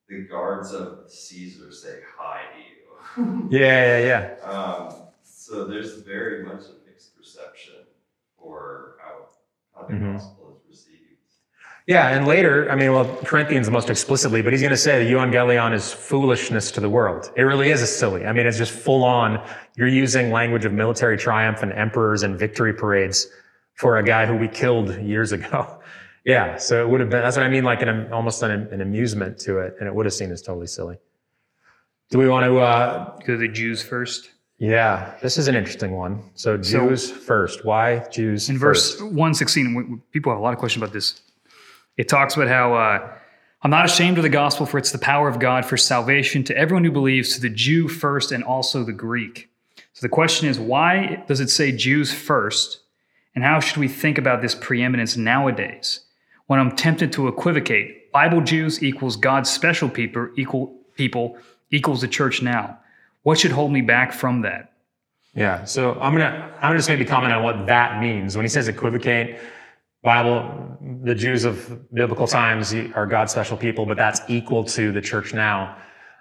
the 0.08 0.24
guards 0.26 0.72
of 0.72 1.10
Caesar 1.10 1.70
say 1.72 2.00
hi 2.16 2.40
to 2.54 2.58
you. 2.60 3.48
Yeah, 3.50 3.98
yeah, 3.98 4.36
yeah. 4.40 4.50
um, 4.50 4.94
so 5.22 5.64
there's 5.66 5.98
very 6.02 6.44
much 6.44 6.62
a 6.64 6.86
mixed 6.88 7.16
perception 7.16 7.74
for 8.38 8.96
how, 9.02 9.28
how 9.74 9.86
the 9.86 9.94
Mhm. 9.94 10.14
gospel. 10.14 10.47
Yeah, 11.88 12.08
and 12.10 12.26
later, 12.26 12.70
I 12.70 12.74
mean, 12.76 12.92
well, 12.92 13.06
Corinthians 13.24 13.70
most 13.70 13.88
explicitly, 13.88 14.42
but 14.42 14.52
he's 14.52 14.60
going 14.60 14.72
to 14.72 14.76
say 14.76 15.02
the 15.02 15.10
euangelion 15.10 15.72
is 15.72 15.90
foolishness 15.90 16.70
to 16.72 16.80
the 16.80 16.90
world. 16.90 17.32
It 17.34 17.42
really 17.44 17.70
is 17.70 17.80
a 17.80 17.86
silly. 17.86 18.26
I 18.26 18.32
mean, 18.34 18.46
it's 18.46 18.58
just 18.58 18.72
full 18.72 19.02
on. 19.04 19.42
You're 19.74 19.88
using 19.88 20.30
language 20.30 20.66
of 20.66 20.72
military 20.74 21.16
triumph 21.16 21.62
and 21.62 21.72
emperors 21.72 22.24
and 22.24 22.38
victory 22.38 22.74
parades 22.74 23.28
for 23.72 23.96
a 23.96 24.02
guy 24.02 24.26
who 24.26 24.36
we 24.36 24.48
killed 24.48 24.94
years 25.00 25.32
ago. 25.38 25.80
Yeah, 26.26 26.58
so 26.58 26.84
it 26.84 26.88
would 26.90 27.00
have 27.00 27.08
been, 27.08 27.22
that's 27.22 27.38
what 27.38 27.46
I 27.46 27.48
mean, 27.48 27.64
like 27.64 27.80
an, 27.80 28.12
almost 28.12 28.42
an, 28.42 28.50
an 28.50 28.82
amusement 28.82 29.38
to 29.40 29.60
it, 29.60 29.76
and 29.80 29.88
it 29.88 29.94
would 29.94 30.04
have 30.04 30.12
seemed 30.12 30.32
as 30.32 30.42
totally 30.42 30.66
silly. 30.66 30.98
Do 32.10 32.18
we 32.18 32.28
want 32.28 32.44
to, 32.44 32.58
uh, 32.58 33.16
Go 33.20 33.26
to 33.28 33.36
the 33.38 33.48
Jews 33.48 33.82
first. 33.82 34.28
yeah, 34.58 35.14
this 35.22 35.38
is 35.38 35.48
an 35.48 35.54
interesting 35.54 35.92
one. 35.96 36.22
So 36.34 36.60
So- 36.60 36.86
Jews 36.86 37.10
first. 37.10 37.64
Why 37.64 38.06
Jews 38.10 38.50
In 38.50 38.58
verse 38.58 39.00
116, 39.00 39.64
w- 39.72 39.82
w- 39.86 40.02
people 40.12 40.30
have 40.32 40.38
a 40.38 40.42
lot 40.42 40.52
of 40.52 40.58
questions 40.58 40.82
about 40.82 40.92
this. 40.92 41.22
It 41.98 42.08
talks 42.08 42.36
about 42.36 42.48
how 42.48 42.74
uh, 42.74 43.12
I'm 43.62 43.70
not 43.70 43.84
ashamed 43.84 44.16
of 44.16 44.22
the 44.22 44.30
gospel, 44.30 44.64
for 44.64 44.78
it's 44.78 44.92
the 44.92 44.98
power 44.98 45.28
of 45.28 45.40
God 45.40 45.66
for 45.66 45.76
salvation 45.76 46.44
to 46.44 46.56
everyone 46.56 46.84
who 46.84 46.92
believes, 46.92 47.34
to 47.34 47.40
the 47.40 47.50
Jew 47.50 47.88
first 47.88 48.32
and 48.32 48.42
also 48.42 48.84
the 48.84 48.92
Greek. 48.92 49.50
So 49.92 50.04
the 50.04 50.08
question 50.08 50.48
is, 50.48 50.60
why 50.60 51.24
does 51.26 51.40
it 51.40 51.50
say 51.50 51.72
Jews 51.72 52.14
first? 52.14 52.80
And 53.34 53.44
how 53.44 53.58
should 53.58 53.78
we 53.78 53.88
think 53.88 54.16
about 54.16 54.42
this 54.42 54.54
preeminence 54.54 55.16
nowadays? 55.16 56.00
When 56.46 56.60
I'm 56.60 56.74
tempted 56.74 57.12
to 57.12 57.28
equivocate, 57.28 58.10
Bible 58.12 58.40
Jews 58.40 58.82
equals 58.82 59.16
God's 59.16 59.50
special 59.50 59.88
people, 59.88 60.28
equal 60.36 60.74
people 60.94 61.36
equals 61.70 62.00
the 62.00 62.08
church 62.08 62.42
now. 62.42 62.78
What 63.24 63.38
should 63.38 63.50
hold 63.50 63.72
me 63.72 63.80
back 63.80 64.12
from 64.12 64.42
that? 64.42 64.72
Yeah. 65.34 65.64
So 65.64 65.92
I'm 66.00 66.12
gonna 66.12 66.52
I'm 66.60 66.60
just 66.60 66.62
gonna 66.62 66.76
just 66.78 66.88
maybe 66.88 67.04
comment 67.04 67.32
on 67.32 67.42
what 67.42 67.66
that 67.66 68.00
means 68.00 68.36
when 68.36 68.44
he 68.44 68.48
says 68.48 68.68
equivocate. 68.68 69.38
Bible, 70.02 70.78
the 71.02 71.14
Jews 71.14 71.44
of 71.44 71.92
biblical 71.92 72.26
times 72.26 72.72
are 72.94 73.06
God's 73.06 73.32
special 73.32 73.56
people, 73.56 73.84
but 73.84 73.96
that's 73.96 74.20
equal 74.28 74.64
to 74.64 74.92
the 74.92 75.00
church 75.00 75.34
now. 75.34 75.76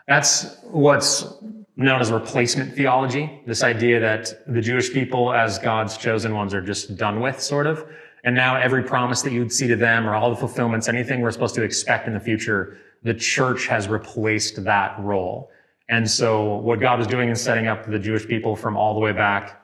That's 0.08 0.58
what's 0.64 1.34
known 1.76 2.02
as 2.02 2.12
replacement 2.12 2.74
theology. 2.74 3.42
This 3.46 3.64
idea 3.64 4.00
that 4.00 4.34
the 4.48 4.62
Jewish 4.62 4.92
people 4.92 5.32
as 5.32 5.60
God's 5.60 5.96
chosen 5.98 6.34
ones 6.34 6.54
are 6.54 6.62
just 6.62 6.98
done 6.98 7.20
with, 7.20 7.40
sort 7.40 7.68
of. 7.68 7.86
And 8.24 8.36
now 8.36 8.56
every 8.56 8.84
promise 8.84 9.22
that 9.22 9.32
you'd 9.32 9.52
see 9.52 9.68
to 9.68 9.76
them 9.76 10.08
or 10.08 10.16
all 10.16 10.32
the 10.32 10.36
fulfillments, 10.36 10.88
anything 10.88 11.22
we're 11.22 11.32
supposed 11.32 11.56
to 11.56 11.62
expect 11.62 12.08
in 12.08 12.14
the 12.14 12.20
future, 12.20 12.80
the 13.04 13.14
church 13.14 13.68
has 13.68 13.88
replaced 13.88 14.64
that 14.64 15.00
role. 15.00 15.52
And 15.88 16.10
so 16.10 16.56
what 16.56 16.80
God 16.80 16.98
was 16.98 17.08
doing 17.08 17.30
in 17.30 17.36
setting 17.36 17.68
up 17.68 17.86
the 17.86 18.00
Jewish 18.00 18.28
people 18.28 18.56
from 18.56 18.76
all 18.76 18.96
the 18.96 19.00
way 19.00 19.12
back 19.12 19.64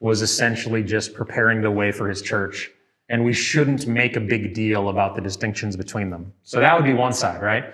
was 0.00 0.20
essentially 0.20 0.82
just 0.82 1.14
preparing 1.14 1.62
the 1.62 1.70
way 1.70 1.92
for 1.92 2.08
his 2.08 2.20
church. 2.20 2.70
And 3.08 3.24
we 3.24 3.32
shouldn't 3.32 3.86
make 3.86 4.16
a 4.16 4.20
big 4.20 4.54
deal 4.54 4.88
about 4.88 5.14
the 5.14 5.20
distinctions 5.20 5.76
between 5.76 6.08
them. 6.10 6.32
So 6.44 6.60
that 6.60 6.74
would 6.74 6.84
be 6.84 6.94
one 6.94 7.12
side, 7.12 7.42
right? 7.42 7.64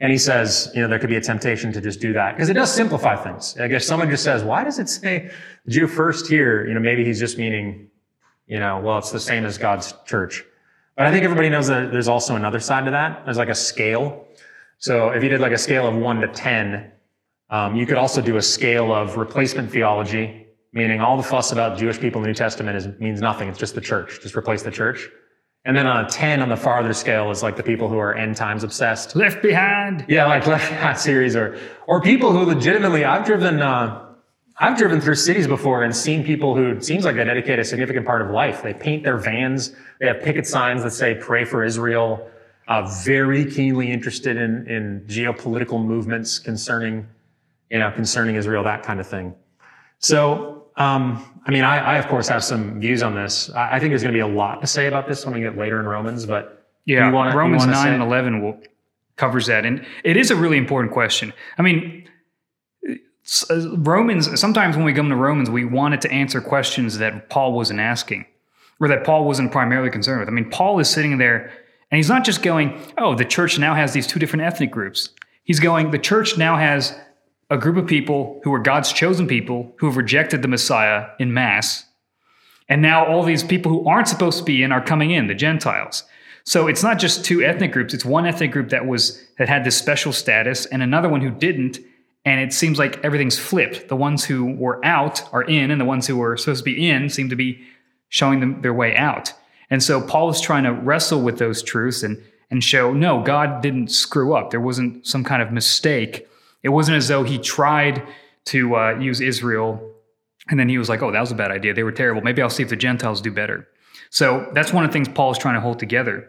And 0.00 0.10
he 0.10 0.18
says, 0.18 0.70
you 0.74 0.80
know, 0.80 0.88
there 0.88 0.98
could 0.98 1.10
be 1.10 1.16
a 1.16 1.20
temptation 1.20 1.72
to 1.72 1.80
just 1.80 2.00
do 2.00 2.12
that 2.14 2.34
because 2.34 2.48
it 2.48 2.54
does 2.54 2.72
simplify 2.72 3.16
things. 3.16 3.58
I 3.58 3.68
guess 3.68 3.84
someone 3.84 4.08
just 4.08 4.24
says, 4.24 4.42
why 4.42 4.64
does 4.64 4.78
it 4.78 4.88
say 4.88 5.30
Jew 5.68 5.86
first 5.86 6.26
here? 6.26 6.66
You 6.66 6.74
know, 6.74 6.80
maybe 6.80 7.04
he's 7.04 7.18
just 7.18 7.36
meaning, 7.36 7.90
you 8.46 8.58
know, 8.58 8.80
well, 8.80 8.96
it's 8.96 9.10
the 9.10 9.20
same 9.20 9.44
as 9.44 9.58
God's 9.58 9.94
church. 10.06 10.44
But 10.96 11.06
I 11.06 11.12
think 11.12 11.24
everybody 11.24 11.50
knows 11.50 11.66
that 11.66 11.92
there's 11.92 12.08
also 12.08 12.36
another 12.36 12.60
side 12.60 12.86
to 12.86 12.90
that. 12.92 13.24
There's 13.24 13.36
like 13.36 13.50
a 13.50 13.54
scale. 13.54 14.26
So 14.78 15.10
if 15.10 15.22
you 15.22 15.28
did 15.28 15.40
like 15.40 15.52
a 15.52 15.58
scale 15.58 15.86
of 15.86 15.94
one 15.94 16.20
to 16.20 16.28
10, 16.28 16.90
um, 17.50 17.76
you 17.76 17.84
could 17.84 17.98
also 17.98 18.22
do 18.22 18.36
a 18.38 18.42
scale 18.42 18.94
of 18.94 19.16
replacement 19.16 19.70
theology, 19.70 20.46
meaning 20.72 21.00
all 21.00 21.16
the 21.16 21.22
fuss 21.22 21.52
about 21.52 21.78
Jewish 21.78 21.98
people 21.98 22.20
in 22.20 22.22
the 22.22 22.28
New 22.28 22.34
Testament 22.34 22.76
is, 22.76 22.88
means 23.00 23.20
nothing. 23.20 23.48
It's 23.48 23.58
just 23.58 23.74
the 23.74 23.80
church. 23.80 24.20
Just 24.22 24.36
replace 24.36 24.62
the 24.62 24.70
church. 24.70 25.08
And 25.64 25.76
then 25.76 25.86
on 25.86 26.06
a 26.06 26.08
10 26.08 26.40
on 26.40 26.48
the 26.48 26.56
farther 26.56 26.94
scale 26.94 27.30
is 27.30 27.42
like 27.42 27.56
the 27.56 27.62
people 27.62 27.88
who 27.88 27.98
are 27.98 28.14
end 28.14 28.36
times 28.36 28.64
obsessed. 28.64 29.14
Left 29.14 29.42
behind. 29.42 30.06
Yeah, 30.08 30.26
like 30.26 30.46
Left 30.46 30.70
Behind 30.70 30.98
series 30.98 31.36
or, 31.36 31.58
or 31.86 32.00
people 32.00 32.32
who 32.32 32.44
legitimately, 32.44 33.04
I've 33.04 33.26
driven, 33.26 33.60
uh, 33.60 34.06
I've 34.58 34.78
driven 34.78 35.02
through 35.02 35.16
cities 35.16 35.46
before 35.46 35.82
and 35.82 35.94
seen 35.94 36.24
people 36.24 36.56
who 36.56 36.70
it 36.70 36.84
seems 36.84 37.04
like 37.04 37.16
they 37.16 37.24
dedicate 37.24 37.58
a 37.58 37.64
significant 37.64 38.06
part 38.06 38.22
of 38.22 38.30
life. 38.30 38.62
They 38.62 38.72
paint 38.72 39.04
their 39.04 39.18
vans. 39.18 39.74
They 40.00 40.06
have 40.06 40.22
picket 40.22 40.46
signs 40.46 40.82
that 40.82 40.92
say 40.92 41.14
pray 41.14 41.44
for 41.44 41.62
Israel. 41.62 42.30
Uh, 42.66 42.88
very 43.04 43.50
keenly 43.50 43.90
interested 43.90 44.36
in, 44.36 44.66
in 44.66 45.04
geopolitical 45.08 45.84
movements 45.84 46.38
concerning, 46.38 47.06
you 47.68 47.78
know, 47.78 47.90
concerning 47.90 48.36
Israel, 48.36 48.64
that 48.64 48.82
kind 48.82 49.00
of 49.00 49.06
thing. 49.06 49.34
So, 49.98 50.59
um, 50.76 51.24
I 51.46 51.50
mean, 51.50 51.64
I, 51.64 51.78
I 51.78 51.96
of 51.98 52.06
course 52.08 52.28
have 52.28 52.44
some 52.44 52.80
views 52.80 53.02
on 53.02 53.14
this. 53.14 53.50
I, 53.50 53.76
I 53.76 53.78
think 53.80 53.90
there's 53.90 54.02
going 54.02 54.14
to 54.14 54.16
be 54.16 54.20
a 54.20 54.26
lot 54.34 54.60
to 54.60 54.66
say 54.66 54.86
about 54.86 55.08
this 55.08 55.24
when 55.24 55.34
we 55.34 55.40
get 55.40 55.56
later 55.56 55.80
in 55.80 55.86
Romans, 55.86 56.26
but 56.26 56.66
Yeah, 56.86 57.08
You 57.08 57.14
wanna- 57.14 57.36
Romans 57.36 57.60
wanna 57.62 57.72
9 57.72 57.84
say- 57.84 57.94
and 57.94 58.02
11 58.02 58.42
will, 58.42 58.58
covers 59.16 59.46
that. 59.46 59.64
And 59.66 59.84
it 60.04 60.16
is 60.16 60.30
a 60.30 60.36
really 60.36 60.56
important 60.58 60.92
question. 60.92 61.32
I 61.58 61.62
mean, 61.62 62.08
uh, 63.50 63.76
Romans, 63.76 64.40
sometimes 64.40 64.76
when 64.76 64.84
we 64.84 64.92
come 64.94 65.08
to 65.10 65.16
Romans, 65.16 65.50
we 65.50 65.64
wanted 65.64 66.00
to 66.02 66.10
answer 66.10 66.40
questions 66.40 66.98
that 66.98 67.28
Paul 67.28 67.52
wasn't 67.52 67.80
asking 67.80 68.24
or 68.80 68.88
that 68.88 69.04
Paul 69.04 69.24
wasn't 69.26 69.52
primarily 69.52 69.90
concerned 69.90 70.20
with. 70.20 70.28
I 70.28 70.32
mean, 70.32 70.48
Paul 70.50 70.78
is 70.80 70.88
sitting 70.88 71.18
there 71.18 71.50
and 71.90 71.96
he's 71.96 72.08
not 72.08 72.24
just 72.24 72.42
going, 72.42 72.80
oh, 72.98 73.14
the 73.14 73.24
church 73.24 73.58
now 73.58 73.74
has 73.74 73.92
these 73.92 74.06
two 74.06 74.18
different 74.18 74.44
ethnic 74.44 74.70
groups. 74.70 75.10
He's 75.44 75.60
going, 75.60 75.90
the 75.90 75.98
church 75.98 76.38
now 76.38 76.56
has 76.56 76.94
a 77.50 77.58
group 77.58 77.76
of 77.76 77.86
people 77.86 78.40
who 78.44 78.54
are 78.54 78.60
God's 78.60 78.92
chosen 78.92 79.26
people 79.26 79.74
who 79.78 79.86
have 79.86 79.96
rejected 79.96 80.40
the 80.40 80.48
Messiah 80.48 81.08
in 81.18 81.34
mass. 81.34 81.84
And 82.68 82.80
now 82.80 83.04
all 83.04 83.24
these 83.24 83.42
people 83.42 83.72
who 83.72 83.88
aren't 83.88 84.08
supposed 84.08 84.38
to 84.38 84.44
be 84.44 84.62
in 84.62 84.70
are 84.70 84.80
coming 84.80 85.10
in, 85.10 85.26
the 85.26 85.34
Gentiles. 85.34 86.04
So 86.44 86.68
it's 86.68 86.82
not 86.82 86.98
just 86.98 87.24
two 87.24 87.42
ethnic 87.42 87.72
groups, 87.72 87.92
it's 87.92 88.04
one 88.04 88.24
ethnic 88.24 88.52
group 88.52 88.70
that 88.70 88.86
was 88.86 89.22
that 89.38 89.48
had 89.48 89.64
this 89.64 89.76
special 89.76 90.12
status 90.12 90.64
and 90.66 90.82
another 90.82 91.08
one 91.08 91.20
who 91.20 91.30
didn't. 91.30 91.80
And 92.24 92.40
it 92.40 92.52
seems 92.52 92.78
like 92.78 93.02
everything's 93.04 93.38
flipped. 93.38 93.88
The 93.88 93.96
ones 93.96 94.24
who 94.24 94.52
were 94.54 94.84
out 94.84 95.22
are 95.32 95.42
in, 95.42 95.70
and 95.70 95.80
the 95.80 95.86
ones 95.86 96.06
who 96.06 96.16
were 96.16 96.36
supposed 96.36 96.64
to 96.64 96.70
be 96.70 96.88
in 96.88 97.08
seem 97.08 97.30
to 97.30 97.36
be 97.36 97.64
showing 98.10 98.40
them 98.40 98.60
their 98.62 98.74
way 98.74 98.94
out. 98.94 99.32
And 99.70 99.82
so 99.82 100.02
Paul 100.02 100.28
is 100.30 100.40
trying 100.40 100.64
to 100.64 100.72
wrestle 100.72 101.22
with 101.22 101.38
those 101.38 101.62
truths 101.62 102.02
and 102.02 102.22
and 102.50 102.64
show 102.64 102.92
no, 102.92 103.22
God 103.22 103.62
didn't 103.62 103.90
screw 103.90 104.34
up. 104.34 104.50
There 104.50 104.60
wasn't 104.60 105.06
some 105.06 105.24
kind 105.24 105.40
of 105.40 105.52
mistake. 105.52 106.26
It 106.62 106.68
wasn't 106.68 106.96
as 106.96 107.08
though 107.08 107.24
he 107.24 107.38
tried 107.38 108.06
to 108.46 108.76
uh, 108.76 108.98
use 108.98 109.20
Israel 109.20 109.90
and 110.48 110.58
then 110.58 110.68
he 110.68 110.78
was 110.78 110.88
like, 110.88 111.02
oh, 111.02 111.12
that 111.12 111.20
was 111.20 111.30
a 111.30 111.34
bad 111.34 111.50
idea. 111.50 111.74
They 111.74 111.84
were 111.84 111.92
terrible. 111.92 112.22
Maybe 112.22 112.42
I'll 112.42 112.50
see 112.50 112.62
if 112.62 112.68
the 112.68 112.76
Gentiles 112.76 113.20
do 113.20 113.30
better. 113.30 113.68
So 114.10 114.50
that's 114.52 114.72
one 114.72 114.84
of 114.84 114.90
the 114.90 114.92
things 114.92 115.08
Paul 115.08 115.30
is 115.30 115.38
trying 115.38 115.54
to 115.54 115.60
hold 115.60 115.78
together. 115.78 116.28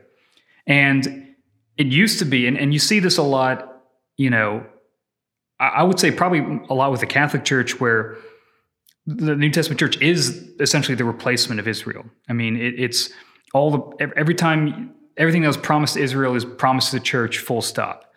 And 0.67 1.35
it 1.77 1.87
used 1.87 2.19
to 2.19 2.25
be, 2.25 2.45
and, 2.47 2.57
and 2.57 2.71
you 2.71 2.79
see 2.79 2.99
this 2.99 3.17
a 3.17 3.23
lot, 3.23 3.83
you 4.17 4.29
know, 4.29 4.65
I, 5.59 5.67
I 5.67 5.83
would 5.83 5.99
say 5.99 6.11
probably 6.11 6.61
a 6.69 6.73
lot 6.73 6.91
with 6.91 6.99
the 6.99 7.07
Catholic 7.07 7.43
Church 7.43 7.79
where 7.79 8.17
the 9.07 9.35
New 9.35 9.49
Testament 9.49 9.79
church 9.79 9.99
is 9.99 10.47
essentially 10.59 10.93
the 10.93 11.05
replacement 11.05 11.59
of 11.59 11.67
Israel. 11.67 12.05
I 12.29 12.33
mean, 12.33 12.55
it, 12.55 12.79
it's 12.79 13.09
all 13.53 13.71
the, 13.71 14.11
every 14.15 14.35
time, 14.35 14.93
everything 15.17 15.41
that 15.41 15.47
was 15.47 15.57
promised 15.57 15.95
to 15.95 16.01
Israel 16.01 16.35
is 16.35 16.45
promised 16.45 16.91
to 16.91 16.97
the 16.97 17.03
church, 17.03 17.39
full 17.39 17.63
stop. 17.63 18.10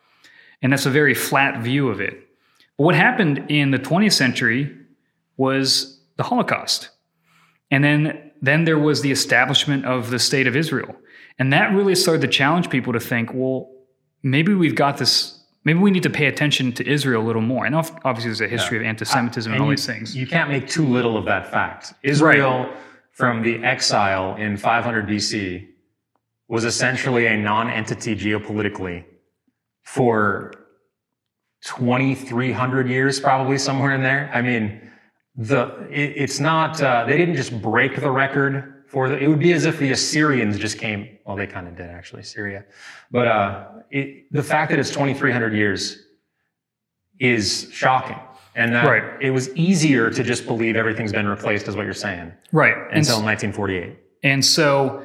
And 0.64 0.72
that's 0.72 0.86
a 0.86 0.90
very 0.90 1.12
flat 1.12 1.62
view 1.62 1.90
of 1.90 2.00
it. 2.00 2.26
But 2.78 2.84
what 2.84 2.94
happened 2.94 3.44
in 3.50 3.70
the 3.70 3.78
20th 3.78 4.14
century 4.14 4.74
was 5.36 6.00
the 6.16 6.22
Holocaust. 6.22 6.88
And 7.70 7.84
then, 7.84 8.32
then 8.40 8.64
there 8.64 8.78
was 8.78 9.02
the 9.02 9.12
establishment 9.12 9.84
of 9.84 10.08
the 10.08 10.18
state 10.18 10.46
of 10.46 10.56
Israel. 10.56 10.96
And 11.38 11.52
that 11.52 11.74
really 11.74 11.94
started 11.94 12.22
to 12.22 12.28
challenge 12.28 12.70
people 12.70 12.94
to 12.94 13.00
think, 13.00 13.30
well, 13.34 13.70
maybe 14.22 14.54
we've 14.54 14.74
got 14.74 14.96
this, 14.96 15.38
maybe 15.64 15.80
we 15.80 15.90
need 15.90 16.02
to 16.04 16.10
pay 16.10 16.26
attention 16.28 16.72
to 16.72 16.88
Israel 16.88 17.22
a 17.22 17.26
little 17.26 17.42
more. 17.42 17.66
And 17.66 17.74
ob- 17.74 18.00
obviously, 18.02 18.30
there's 18.30 18.40
a 18.40 18.48
history 18.48 18.78
of 18.78 18.84
anti 18.84 19.04
Semitism 19.04 19.52
and, 19.52 19.60
all 19.60 19.68
you, 19.68 19.76
these 19.76 19.84
things. 19.84 20.16
You 20.16 20.26
can't 20.26 20.48
make 20.48 20.66
too 20.66 20.86
little 20.86 21.18
of 21.18 21.26
that 21.26 21.50
fact. 21.50 21.92
Israel, 22.02 22.72
from 23.12 23.42
the 23.42 23.62
exile 23.62 24.34
in 24.36 24.56
500 24.56 25.06
BC, 25.06 25.68
was 26.48 26.64
essentially 26.64 27.26
a 27.26 27.36
non 27.36 27.68
entity 27.68 28.16
geopolitically 28.16 29.04
for 29.84 30.52
2,300 31.64 32.88
years, 32.88 33.20
probably 33.20 33.58
somewhere 33.58 33.94
in 33.94 34.02
there. 34.02 34.30
I 34.34 34.42
mean, 34.42 34.90
the 35.36 35.86
it, 35.90 36.12
it's 36.16 36.40
not, 36.40 36.80
uh, 36.82 37.04
they 37.06 37.16
didn't 37.16 37.36
just 37.36 37.60
break 37.62 38.00
the 38.00 38.10
record 38.10 38.84
for 38.88 39.08
the, 39.08 39.16
it 39.18 39.28
would 39.28 39.38
be 39.40 39.52
as 39.52 39.64
if 39.64 39.78
the 39.78 39.90
Assyrians 39.92 40.58
just 40.58 40.78
came, 40.78 41.18
well, 41.24 41.36
they 41.36 41.46
kind 41.46 41.66
of 41.66 41.76
did 41.76 41.88
actually, 41.90 42.22
Syria. 42.22 42.64
But 43.10 43.28
uh, 43.28 43.66
it, 43.90 44.30
the 44.32 44.42
fact 44.42 44.70
that 44.70 44.78
it's 44.78 44.90
2,300 44.90 45.54
years 45.54 46.02
is 47.18 47.68
shocking. 47.72 48.18
And 48.56 48.72
that 48.72 48.86
Right. 48.86 49.02
it 49.20 49.30
was 49.32 49.54
easier 49.56 50.10
to 50.10 50.22
just 50.22 50.46
believe 50.46 50.76
everything's 50.76 51.10
been 51.12 51.26
replaced, 51.26 51.66
is 51.66 51.74
what 51.74 51.84
you're 51.84 51.92
saying, 51.94 52.32
Right. 52.52 52.76
Until 52.92 53.16
s- 53.16 53.22
1948. 53.22 53.98
And 54.22 54.44
so 54.44 55.02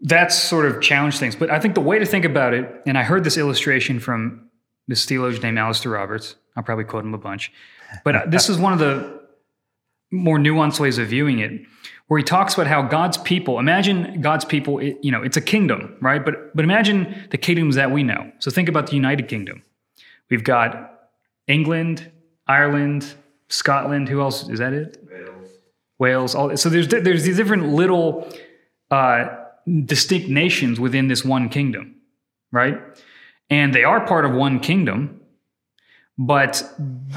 that's 0.00 0.36
sort 0.36 0.66
of 0.66 0.80
challenged 0.80 1.18
things. 1.18 1.34
But 1.34 1.50
I 1.50 1.58
think 1.58 1.74
the 1.74 1.80
way 1.80 1.98
to 1.98 2.06
think 2.06 2.24
about 2.24 2.54
it, 2.54 2.82
and 2.86 2.96
I 2.96 3.02
heard 3.02 3.24
this 3.24 3.36
illustration 3.36 4.00
from 4.00 4.48
this 4.86 5.04
theologian 5.04 5.42
named 5.42 5.58
Alastair 5.58 5.92
Roberts. 5.92 6.36
I'll 6.56 6.62
probably 6.62 6.84
quote 6.84 7.04
him 7.04 7.14
a 7.14 7.18
bunch. 7.18 7.52
But 8.04 8.16
uh, 8.16 8.22
this 8.26 8.48
is 8.48 8.58
one 8.58 8.72
of 8.72 8.78
the 8.78 9.18
more 10.10 10.38
nuanced 10.38 10.80
ways 10.80 10.98
of 10.98 11.08
viewing 11.08 11.38
it, 11.40 11.52
where 12.06 12.18
he 12.18 12.24
talks 12.24 12.54
about 12.54 12.66
how 12.66 12.82
God's 12.82 13.18
people, 13.18 13.58
imagine 13.58 14.20
God's 14.22 14.44
people, 14.44 14.78
it, 14.78 14.98
you 15.02 15.12
know, 15.12 15.22
it's 15.22 15.36
a 15.36 15.40
kingdom, 15.42 15.96
right? 16.00 16.24
But 16.24 16.54
but 16.56 16.64
imagine 16.64 17.28
the 17.30 17.38
kingdoms 17.38 17.74
that 17.74 17.90
we 17.90 18.02
know. 18.02 18.32
So 18.38 18.50
think 18.50 18.68
about 18.68 18.86
the 18.86 18.94
United 18.94 19.28
Kingdom. 19.28 19.62
We've 20.30 20.44
got 20.44 21.10
England, 21.46 22.10
Ireland, 22.46 23.14
Scotland. 23.48 24.08
Who 24.08 24.20
else? 24.20 24.48
Is 24.48 24.58
that 24.58 24.72
it? 24.72 24.98
Wales. 25.10 25.50
Wales. 25.98 26.34
All, 26.34 26.56
so 26.56 26.68
there's 26.68 26.88
there's 26.88 27.24
these 27.24 27.36
different 27.36 27.68
little 27.68 28.32
uh, 28.90 29.37
distinct 29.84 30.28
nations 30.28 30.78
within 30.80 31.08
this 31.08 31.24
one 31.24 31.48
kingdom, 31.48 31.96
right? 32.52 32.78
And 33.50 33.74
they 33.74 33.84
are 33.84 34.06
part 34.06 34.24
of 34.24 34.32
one 34.32 34.60
kingdom, 34.60 35.20
but 36.16 36.62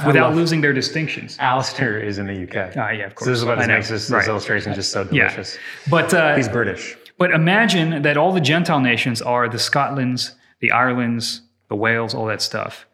without 0.05 0.35
losing 0.35 0.61
their 0.61 0.73
distinctions. 0.73 1.37
Alastair 1.39 1.99
is 1.99 2.17
in 2.19 2.27
the 2.27 2.43
UK. 2.43 2.77
Ah, 2.77 2.89
yeah, 2.91 3.05
of 3.07 3.15
course. 3.15 3.25
So 3.25 3.31
this 3.31 3.39
is 3.39 3.45
what 3.45 3.59
I 3.59 3.67
makes 3.67 3.89
this, 3.89 4.03
this 4.07 4.11
Right. 4.11 4.27
illustration 4.27 4.73
just 4.73 4.91
so 4.91 5.03
delicious. 5.03 5.55
Yeah. 5.55 5.61
But 5.89 6.13
uh, 6.13 6.35
He's 6.35 6.47
British. 6.49 6.95
but 7.17 7.31
imagine 7.31 8.03
that 8.03 8.15
all 8.17 8.31
the 8.31 8.41
Gentile 8.41 8.79
nations 8.79 9.21
are 9.21 9.49
the 9.49 9.57
Scotlands, 9.57 10.35
the 10.59 10.71
Irelands, 10.71 11.41
the 11.69 11.75
Wales, 11.75 12.13
all 12.13 12.25
that 12.27 12.41
stuff, 12.41 12.85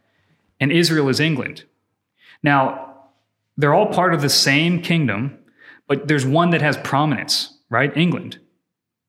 and 0.60 0.72
Israel 0.72 1.10
is 1.10 1.20
England. 1.20 1.63
Now, 2.43 2.93
they're 3.58 3.74
all 3.74 3.88
part 3.88 4.13
of 4.13 4.22
the 4.22 4.30
same 4.30 4.82
kingdom, 4.82 5.38
but 5.88 6.08
there's 6.08 6.26
one 6.26 6.52
that 6.52 6.62
has 6.62 6.78
prominence, 6.78 7.58
right? 7.70 7.96
England, 7.98 8.38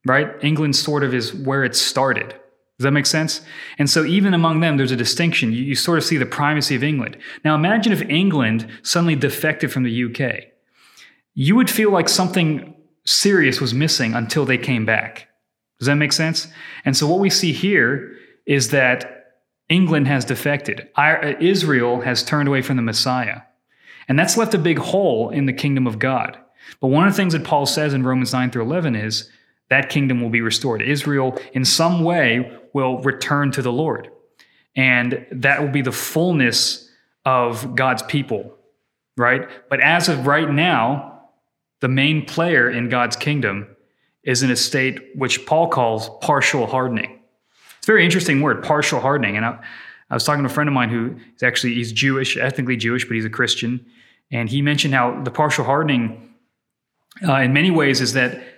right? 0.07 0.33
England 0.43 0.77
sort 0.77 1.05
of 1.05 1.15
is 1.15 1.35
where 1.35 1.65
it 1.65 1.75
started. 1.75 2.35
Does 2.79 2.85
that 2.85 2.93
make 2.93 3.07
sense? 3.07 3.41
And 3.79 3.91
so, 3.91 4.05
even 4.05 4.35
among 4.35 4.61
them, 4.61 4.77
there's 4.77 4.93
a 4.93 4.97
distinction. 4.97 5.53
You, 5.53 5.63
you 5.63 5.75
sort 5.75 5.99
of 5.99 6.05
see 6.05 6.17
the 6.17 6.27
primacy 6.27 6.77
of 6.77 6.85
England. 6.85 7.17
Now, 7.45 7.57
imagine 7.57 7.93
if 7.93 8.03
England 8.03 8.69
suddenly 8.83 9.17
defected 9.17 9.73
from 9.73 9.83
the 9.83 10.05
UK. 10.05 10.45
You 11.35 11.57
would 11.57 11.71
feel 11.71 11.91
like 11.91 12.09
something 12.09 12.75
serious 13.05 13.61
was 13.61 13.75
missing 13.75 14.15
until 14.15 14.45
they 14.45 14.59
came 14.59 14.87
back. 14.87 15.29
Does 15.81 15.87
that 15.87 15.97
make 15.97 16.13
sense? 16.13 16.47
And 16.85 16.97
so, 16.97 17.09
what 17.09 17.19
we 17.19 17.31
see 17.31 17.53
here 17.53 18.15
is 18.47 18.71
that 18.71 19.19
England 19.69 20.07
has 20.07 20.25
defected, 20.25 20.89
Israel 21.41 22.01
has 22.03 22.23
turned 22.23 22.49
away 22.49 22.63
from 22.63 22.77
the 22.77 22.83
Messiah. 22.83 23.41
And 24.09 24.19
that's 24.19 24.37
left 24.37 24.55
a 24.55 24.59
big 24.59 24.79
hole 24.79 25.31
in 25.31 25.47
the 25.47 25.53
kingdom 25.53 25.87
of 25.87 25.99
God. 25.99 26.39
But 26.81 26.89
one 26.89 27.07
of 27.07 27.13
the 27.13 27.17
things 27.17 27.35
that 27.35 27.45
Paul 27.45 27.67
says 27.67 27.93
in 27.93 28.05
Romans 28.05 28.33
9 28.33 28.51
through 28.51 28.63
11 28.63 28.95
is 28.95 29.31
that 29.71 29.91
kingdom 29.91 30.21
will 30.21 30.31
be 30.31 30.41
restored. 30.41 30.83
Israel, 30.83 31.39
in 31.53 31.65
some 31.65 32.03
way, 32.05 32.59
will 32.73 32.99
return 33.03 33.51
to 33.53 33.63
the 33.63 33.73
Lord. 33.73 34.11
And 34.77 35.27
that 35.33 35.61
will 35.61 35.71
be 35.71 35.83
the 35.83 35.93
fullness 35.93 36.89
of 37.25 37.75
God's 37.75 38.03
people, 38.03 38.57
right? 39.17 39.49
But 39.69 39.81
as 39.81 40.09
of 40.09 40.27
right 40.27 40.51
now, 40.51 41.23
the 41.81 41.89
main 41.89 42.25
player 42.25 42.71
in 42.71 42.89
God's 42.89 43.17
kingdom 43.17 43.67
is 44.23 44.43
in 44.43 44.51
a 44.51 44.57
state 44.57 45.17
which 45.17 45.47
Paul 45.47 45.69
calls 45.69 46.11
partial 46.21 46.67
hardening. 46.67 47.19
It's 47.79 47.87
a 47.87 47.93
very 47.93 48.05
interesting 48.05 48.41
word, 48.41 48.63
partial 48.63 49.01
hardening. 49.01 49.37
And 49.37 49.45
I, 49.45 49.59
I 50.11 50.15
was 50.15 50.25
talking 50.25 50.43
to 50.43 50.51
a 50.51 50.53
friend 50.53 50.69
of 50.69 50.75
mine 50.75 50.91
who 50.91 51.17
is 51.37 51.43
actually 51.43 51.75
he's 51.75 51.93
Jewish, 51.93 52.37
ethnically 52.37 52.77
Jewish, 52.77 53.05
but 53.05 53.15
he's 53.15 53.25
a 53.25 53.31
Christian, 53.31 53.85
and 54.31 54.49
he 54.49 54.61
mentioned 54.63 54.95
how 54.95 55.23
the 55.23 55.31
partial 55.31 55.65
hardening, 55.65 56.35
uh, 57.27 57.37
in 57.37 57.53
many 57.53 57.71
ways, 57.71 58.01
is 58.01 58.13
that 58.15 58.58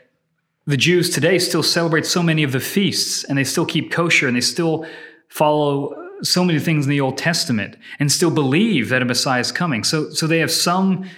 the 0.67 0.77
Jews 0.77 1.11
today 1.11 1.39
still 1.39 1.63
celebrate 1.63 2.07
so 2.07 2.23
many 2.23 2.43
of 2.43 2.53
the 2.53 2.61
feasts, 2.61 3.25
and 3.25 3.37
they 3.39 3.45
still 3.45 3.67
keep 3.67 3.91
kosher, 3.91 4.29
and 4.29 4.37
they 4.37 4.43
still 4.43 4.87
follow 5.29 5.95
so 6.23 6.45
many 6.45 6.59
things 6.59 6.85
in 6.85 6.91
the 6.91 7.01
Old 7.01 7.17
Testament, 7.17 7.77
and 7.99 8.13
still 8.13 8.31
believe 8.31 8.89
that 8.91 9.03
a 9.03 9.05
Messiah 9.05 9.41
is 9.41 9.53
coming. 9.53 9.85
So, 9.85 10.11
so 10.11 10.27
they 10.27 10.39
have 10.39 10.51
some 10.51 11.09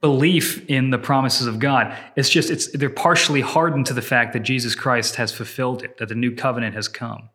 belief 0.00 0.68
in 0.68 0.90
the 0.90 0.98
promises 0.98 1.46
of 1.46 1.58
God. 1.58 1.96
It's 2.14 2.28
just 2.28 2.50
it's 2.50 2.70
they're 2.72 2.90
partially 2.90 3.40
hardened 3.40 3.86
to 3.86 3.94
the 3.94 4.02
fact 4.02 4.34
that 4.34 4.40
Jesus 4.40 4.74
Christ 4.74 5.16
has 5.16 5.32
fulfilled 5.32 5.82
it, 5.82 5.96
that 5.96 6.08
the 6.08 6.14
new 6.14 6.34
covenant 6.34 6.74
has 6.74 6.88
come. 6.88 7.30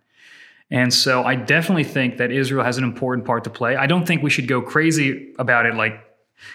And 0.72 0.94
so 0.94 1.24
I 1.24 1.36
definitely 1.36 1.84
think 1.84 2.18
that 2.18 2.32
Israel 2.32 2.64
has 2.64 2.78
an 2.78 2.84
important 2.84 3.26
part 3.26 3.44
to 3.46 3.50
play. 3.50 3.76
I 3.76 3.88
don't 3.88 4.06
think 4.06 4.22
we 4.22 4.30
should 4.30 4.48
go 4.48 4.62
crazy 4.62 5.34
about 5.40 5.66
it 5.66 5.74
like 5.74 6.00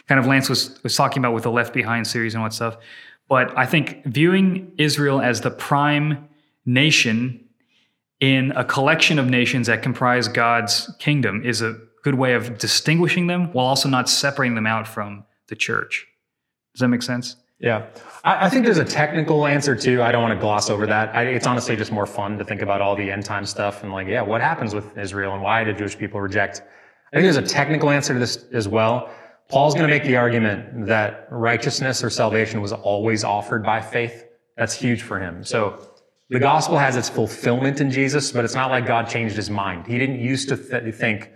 kind 0.06 0.18
of 0.18 0.26
Lance 0.26 0.48
was, 0.48 0.80
was 0.82 0.94
talking 0.94 1.18
about 1.18 1.34
with 1.34 1.42
the 1.42 1.50
Left 1.50 1.74
Behind 1.74 2.06
series 2.06 2.34
and 2.34 2.44
that 2.44 2.52
stuff. 2.52 2.76
But 3.28 3.56
I 3.56 3.66
think 3.66 4.04
viewing 4.04 4.72
Israel 4.78 5.20
as 5.20 5.40
the 5.40 5.50
prime 5.50 6.28
nation 6.66 7.40
in 8.20 8.52
a 8.52 8.64
collection 8.64 9.18
of 9.18 9.26
nations 9.26 9.66
that 9.66 9.82
comprise 9.82 10.28
God's 10.28 10.94
kingdom 10.98 11.44
is 11.44 11.62
a 11.62 11.76
good 12.02 12.14
way 12.14 12.34
of 12.34 12.58
distinguishing 12.58 13.26
them 13.26 13.52
while 13.52 13.66
also 13.66 13.88
not 13.88 14.08
separating 14.08 14.54
them 14.54 14.66
out 14.66 14.86
from 14.86 15.24
the 15.48 15.56
church. 15.56 16.06
Does 16.74 16.80
that 16.80 16.88
make 16.88 17.02
sense? 17.02 17.36
Yeah. 17.58 17.86
I, 18.24 18.46
I 18.46 18.48
think 18.50 18.64
there's 18.64 18.78
a 18.78 18.84
technical 18.84 19.46
answer 19.46 19.74
too. 19.74 20.02
I 20.02 20.12
don't 20.12 20.22
want 20.22 20.34
to 20.34 20.40
gloss 20.40 20.70
over 20.70 20.86
that. 20.86 21.14
I, 21.14 21.22
it's 21.24 21.46
honestly 21.46 21.76
just 21.76 21.92
more 21.92 22.06
fun 22.06 22.38
to 22.38 22.44
think 22.44 22.62
about 22.62 22.80
all 22.80 22.94
the 22.94 23.10
end 23.10 23.24
time 23.24 23.46
stuff 23.46 23.82
and 23.82 23.92
like, 23.92 24.06
yeah, 24.06 24.22
what 24.22 24.40
happens 24.40 24.74
with 24.74 24.96
Israel 24.98 25.34
and 25.34 25.42
why 25.42 25.64
did 25.64 25.78
Jewish 25.78 25.96
people 25.96 26.20
reject? 26.20 26.62
I 27.12 27.16
think 27.16 27.24
there's 27.24 27.36
a 27.36 27.42
technical 27.42 27.90
answer 27.90 28.12
to 28.12 28.18
this 28.20 28.44
as 28.52 28.68
well. 28.68 29.10
Paul's 29.48 29.74
going 29.74 29.86
to 29.88 29.94
make 29.94 30.04
the 30.04 30.16
argument 30.16 30.86
that 30.86 31.28
righteousness 31.30 32.02
or 32.02 32.10
salvation 32.10 32.60
was 32.60 32.72
always 32.72 33.24
offered 33.24 33.62
by 33.62 33.80
faith. 33.80 34.26
That's 34.56 34.74
huge 34.74 35.02
for 35.02 35.20
him. 35.20 35.44
So 35.44 35.90
the 36.30 36.38
gospel 36.38 36.78
has 36.78 36.96
its 36.96 37.08
fulfillment 37.08 37.80
in 37.80 37.90
Jesus, 37.90 38.32
but 38.32 38.44
it's 38.44 38.54
not 38.54 38.70
like 38.70 38.86
God 38.86 39.08
changed 39.08 39.36
his 39.36 39.50
mind. 39.50 39.86
He 39.86 39.98
didn't 39.98 40.20
used 40.20 40.48
to 40.48 40.56
th- 40.56 40.94
think, 40.94 41.30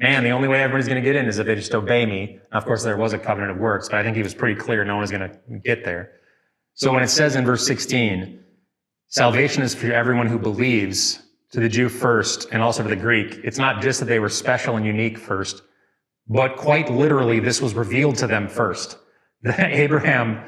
man, 0.00 0.24
the 0.24 0.30
only 0.30 0.48
way 0.48 0.62
everybody's 0.62 0.88
going 0.88 1.02
to 1.02 1.06
get 1.06 1.16
in 1.16 1.26
is 1.26 1.38
if 1.38 1.46
they 1.46 1.54
just 1.54 1.74
obey 1.74 2.04
me. 2.04 2.38
Of 2.50 2.64
course, 2.64 2.82
there 2.82 2.96
was 2.96 3.12
a 3.12 3.18
covenant 3.18 3.52
of 3.52 3.58
works, 3.58 3.88
but 3.88 3.98
I 3.98 4.02
think 4.02 4.16
he 4.16 4.22
was 4.22 4.34
pretty 4.34 4.60
clear 4.60 4.84
no 4.84 4.94
one 4.94 5.02
was 5.02 5.10
going 5.10 5.30
to 5.30 5.58
get 5.64 5.84
there. 5.84 6.12
So 6.74 6.92
when 6.92 7.02
it 7.02 7.08
says 7.08 7.36
in 7.36 7.44
verse 7.44 7.66
16, 7.66 8.42
salvation 9.08 9.62
is 9.62 9.74
for 9.74 9.92
everyone 9.92 10.26
who 10.26 10.38
believes, 10.38 11.22
to 11.52 11.60
the 11.60 11.68
Jew 11.68 11.88
first 11.88 12.48
and 12.50 12.62
also 12.62 12.82
to 12.82 12.88
the 12.88 12.96
Greek, 12.96 13.40
it's 13.44 13.58
not 13.58 13.82
just 13.82 14.00
that 14.00 14.06
they 14.06 14.18
were 14.18 14.28
special 14.28 14.76
and 14.76 14.84
unique 14.84 15.18
first, 15.18 15.62
but 16.28 16.56
quite 16.56 16.90
literally, 16.90 17.40
this 17.40 17.60
was 17.60 17.74
revealed 17.74 18.16
to 18.16 18.26
them 18.26 18.48
first. 18.48 18.98
That 19.42 19.58
Abraham 19.72 20.42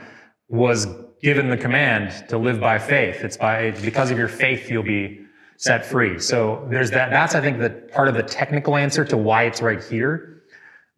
was 0.48 0.86
given 1.20 1.48
the 1.48 1.56
command 1.56 2.28
to 2.28 2.38
live 2.38 2.60
by 2.60 2.78
faith. 2.78 3.24
It's 3.24 3.36
by, 3.36 3.70
because 3.82 4.10
of 4.10 4.18
your 4.18 4.28
faith, 4.28 4.70
you'll 4.70 4.82
be 4.82 5.20
set 5.56 5.84
free. 5.84 6.18
So 6.18 6.66
there's 6.70 6.90
that. 6.90 7.10
That's, 7.10 7.34
I 7.34 7.40
think, 7.40 7.58
the 7.58 7.70
part 7.70 8.08
of 8.08 8.14
the 8.14 8.22
technical 8.22 8.76
answer 8.76 9.04
to 9.06 9.16
why 9.16 9.44
it's 9.44 9.62
right 9.62 9.82
here. 9.82 10.42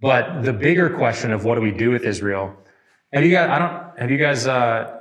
But 0.01 0.43
the 0.43 0.53
bigger 0.53 0.91
question 0.91 1.33
of 1.33 1.45
what 1.45 1.55
do 1.55 1.61
we 1.61 1.71
do 1.71 1.91
with 1.91 2.05
Israel? 2.05 2.55
Have 3.13 3.25
you 3.25 3.31
guys, 3.31 3.49
I 3.49 3.59
don't, 3.59 3.99
have 3.99 4.11
you 4.11 4.19
guys, 4.19 4.47
uh, 4.47 5.01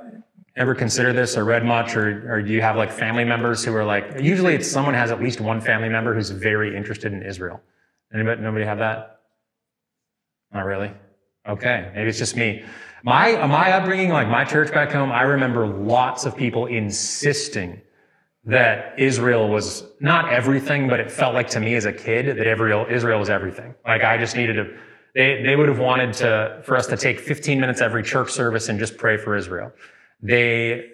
ever 0.56 0.74
considered 0.74 1.12
this 1.12 1.36
or 1.36 1.44
read 1.44 1.64
much 1.64 1.96
or, 1.96 2.32
or 2.32 2.42
do 2.42 2.50
you 2.50 2.62
have 2.62 2.76
like 2.76 2.90
family 2.90 3.24
members 3.24 3.62
who 3.62 3.74
are 3.74 3.84
like, 3.84 4.20
usually 4.20 4.54
it's 4.54 4.70
someone 4.70 4.94
has 4.94 5.10
at 5.10 5.20
least 5.20 5.40
one 5.40 5.60
family 5.60 5.88
member 5.88 6.14
who's 6.14 6.30
very 6.30 6.74
interested 6.74 7.12
in 7.12 7.22
Israel. 7.22 7.60
Anybody, 8.14 8.40
nobody 8.40 8.64
have 8.64 8.78
that? 8.78 9.15
Not 10.52 10.64
really. 10.64 10.92
Okay. 11.48 11.90
Maybe 11.94 12.08
it's 12.08 12.18
just 12.18 12.36
me. 12.36 12.64
My, 13.02 13.46
my 13.46 13.72
upbringing, 13.72 14.10
like 14.10 14.28
my 14.28 14.44
church 14.44 14.72
back 14.72 14.90
home, 14.90 15.12
I 15.12 15.22
remember 15.22 15.66
lots 15.66 16.26
of 16.26 16.36
people 16.36 16.66
insisting 16.66 17.80
that 18.44 18.98
Israel 18.98 19.48
was 19.48 19.84
not 20.00 20.32
everything, 20.32 20.88
but 20.88 21.00
it 21.00 21.10
felt 21.10 21.34
like 21.34 21.48
to 21.50 21.60
me 21.60 21.74
as 21.74 21.84
a 21.84 21.92
kid 21.92 22.26
that 22.36 22.46
Israel, 22.46 22.86
Israel 22.88 23.18
was 23.18 23.30
everything. 23.30 23.74
Like 23.84 24.02
I 24.02 24.16
just 24.18 24.36
needed 24.36 24.54
to, 24.54 24.76
they, 25.14 25.42
they 25.42 25.56
would 25.56 25.68
have 25.68 25.78
wanted 25.78 26.14
to, 26.14 26.62
for 26.64 26.76
us 26.76 26.86
to 26.88 26.96
take 26.96 27.20
15 27.20 27.60
minutes 27.60 27.80
every 27.80 28.02
church 28.02 28.30
service 28.30 28.68
and 28.68 28.78
just 28.78 28.96
pray 28.96 29.16
for 29.16 29.36
Israel. 29.36 29.72
They, 30.22 30.90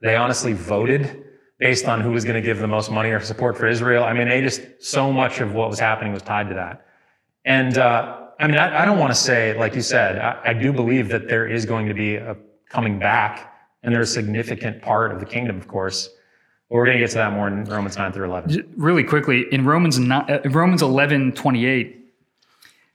they 0.00 0.16
honestly 0.16 0.52
voted 0.52 1.24
based 1.58 1.86
on 1.86 2.00
who 2.00 2.12
was 2.12 2.24
going 2.24 2.40
to 2.40 2.46
give 2.46 2.58
the 2.58 2.68
most 2.68 2.90
money 2.90 3.10
or 3.10 3.20
support 3.20 3.56
for 3.56 3.66
Israel. 3.66 4.04
I 4.04 4.12
mean, 4.12 4.28
they 4.28 4.40
just, 4.40 4.62
so 4.80 5.12
much 5.12 5.40
of 5.40 5.54
what 5.54 5.68
was 5.70 5.80
happening 5.80 6.12
was 6.12 6.22
tied 6.22 6.48
to 6.48 6.54
that. 6.54 6.86
And, 7.44 7.76
uh, 7.76 8.27
I 8.38 8.46
mean, 8.46 8.56
I, 8.56 8.82
I 8.82 8.84
don't 8.84 8.98
want 8.98 9.10
to 9.10 9.18
say, 9.18 9.58
like 9.58 9.74
you 9.74 9.82
said, 9.82 10.18
I, 10.18 10.50
I 10.50 10.52
do 10.52 10.72
believe 10.72 11.08
that 11.08 11.28
there 11.28 11.46
is 11.46 11.66
going 11.66 11.86
to 11.88 11.94
be 11.94 12.16
a 12.16 12.36
coming 12.68 12.98
back 12.98 13.54
and 13.82 13.94
there's 13.94 14.10
a 14.10 14.14
significant 14.14 14.82
part 14.82 15.12
of 15.12 15.20
the 15.20 15.26
kingdom, 15.26 15.56
of 15.56 15.66
course. 15.66 16.08
But 16.68 16.76
we're 16.76 16.84
going 16.84 16.98
to 16.98 17.02
get 17.02 17.10
to 17.10 17.16
that 17.16 17.32
more 17.32 17.48
in 17.48 17.64
Romans 17.64 17.96
9 17.96 18.12
through 18.12 18.26
11. 18.26 18.74
Really 18.76 19.04
quickly, 19.04 19.46
in 19.50 19.64
Romans, 19.64 19.98
ni- 19.98 20.14
uh, 20.14 20.40
Romans 20.50 20.82
11, 20.82 21.32
28, 21.32 21.98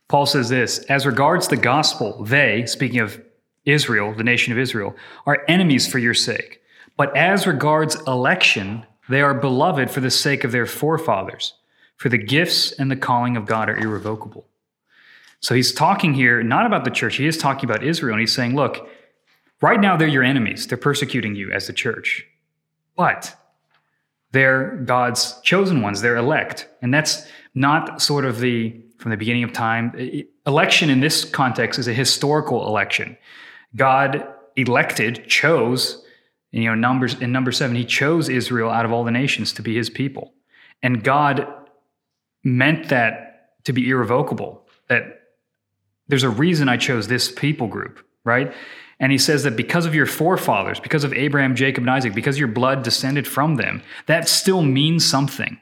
Paul 0.07 0.25
says 0.25 0.49
this 0.49 0.79
As 0.89 1.05
regards 1.05 1.47
the 1.47 1.57
gospel, 1.57 2.23
they, 2.23 2.65
speaking 2.65 2.99
of 2.99 3.21
Israel, 3.65 4.13
the 4.13 4.23
nation 4.23 4.53
of 4.53 4.59
Israel, 4.59 4.95
are 5.25 5.43
enemies 5.47 5.87
for 5.87 5.99
your 5.99 6.13
sake. 6.13 6.61
But 6.97 7.15
as 7.17 7.47
regards 7.47 7.95
election, 8.05 8.85
they 9.09 9.21
are 9.21 9.33
beloved 9.33 9.89
for 9.89 9.99
the 9.99 10.11
sake 10.11 10.43
of 10.43 10.51
their 10.51 10.67
forefathers, 10.67 11.55
for 11.97 12.09
the 12.09 12.17
gifts 12.17 12.71
and 12.73 12.91
the 12.91 12.95
calling 12.95 13.35
of 13.35 13.45
God 13.45 13.69
are 13.69 13.77
irrevocable. 13.77 14.45
So 15.43 15.53
he's 15.53 15.73
talking 15.73 16.13
here 16.13 16.41
not 16.41 16.65
about 16.65 16.85
the 16.85 16.89
church, 16.89 17.17
he 17.17 17.27
is 17.27 17.37
talking 17.37 17.69
about 17.69 17.83
Israel. 17.83 18.13
And 18.13 18.21
he's 18.21 18.31
saying, 18.31 18.55
look, 18.55 18.87
right 19.61 19.79
now 19.79 19.97
they're 19.97 20.07
your 20.07 20.23
enemies. 20.23 20.67
They're 20.67 20.77
persecuting 20.77 21.35
you 21.35 21.51
as 21.51 21.67
the 21.67 21.73
church. 21.73 22.25
But 22.95 23.35
they're 24.31 24.77
God's 24.85 25.41
chosen 25.41 25.81
ones, 25.81 26.01
they're 26.01 26.15
elect. 26.15 26.69
And 26.81 26.93
that's 26.93 27.27
not 27.53 28.01
sort 28.01 28.23
of 28.23 28.39
the, 28.39 28.73
from 28.99 29.11
the 29.11 29.17
beginning 29.17 29.43
of 29.43 29.51
time. 29.51 30.23
Election 30.47 30.89
in 30.89 31.01
this 31.01 31.25
context 31.25 31.77
is 31.77 31.89
a 31.89 31.93
historical 31.93 32.65
election. 32.65 33.17
God 33.75 34.25
elected, 34.55 35.27
chose, 35.27 36.05
you 36.51 36.69
know, 36.69 36.75
numbers 36.75 37.15
in 37.19 37.33
number 37.33 37.51
seven, 37.51 37.75
he 37.75 37.83
chose 37.83 38.29
Israel 38.29 38.69
out 38.69 38.85
of 38.85 38.93
all 38.93 39.03
the 39.03 39.11
nations 39.11 39.51
to 39.53 39.61
be 39.61 39.75
his 39.75 39.89
people. 39.89 40.33
And 40.81 41.03
God 41.03 41.45
meant 42.45 42.87
that 42.89 43.55
to 43.65 43.73
be 43.73 43.89
irrevocable, 43.89 44.65
that 44.87 45.19
there's 46.07 46.23
a 46.23 46.29
reason 46.29 46.69
I 46.69 46.77
chose 46.77 47.07
this 47.07 47.31
people 47.31 47.67
group, 47.67 48.05
right? 48.23 48.53
And 48.99 49.11
he 49.11 49.17
says 49.17 49.43
that 49.43 49.55
because 49.55 49.85
of 49.85 49.95
your 49.95 50.05
forefathers, 50.05 50.79
because 50.79 51.03
of 51.03 51.13
Abraham, 51.13 51.55
Jacob, 51.55 51.83
and 51.83 51.91
Isaac, 51.91 52.13
because 52.13 52.39
your 52.39 52.47
blood 52.47 52.83
descended 52.83 53.27
from 53.27 53.55
them, 53.55 53.81
that 54.05 54.29
still 54.29 54.61
means 54.61 55.05
something. 55.09 55.59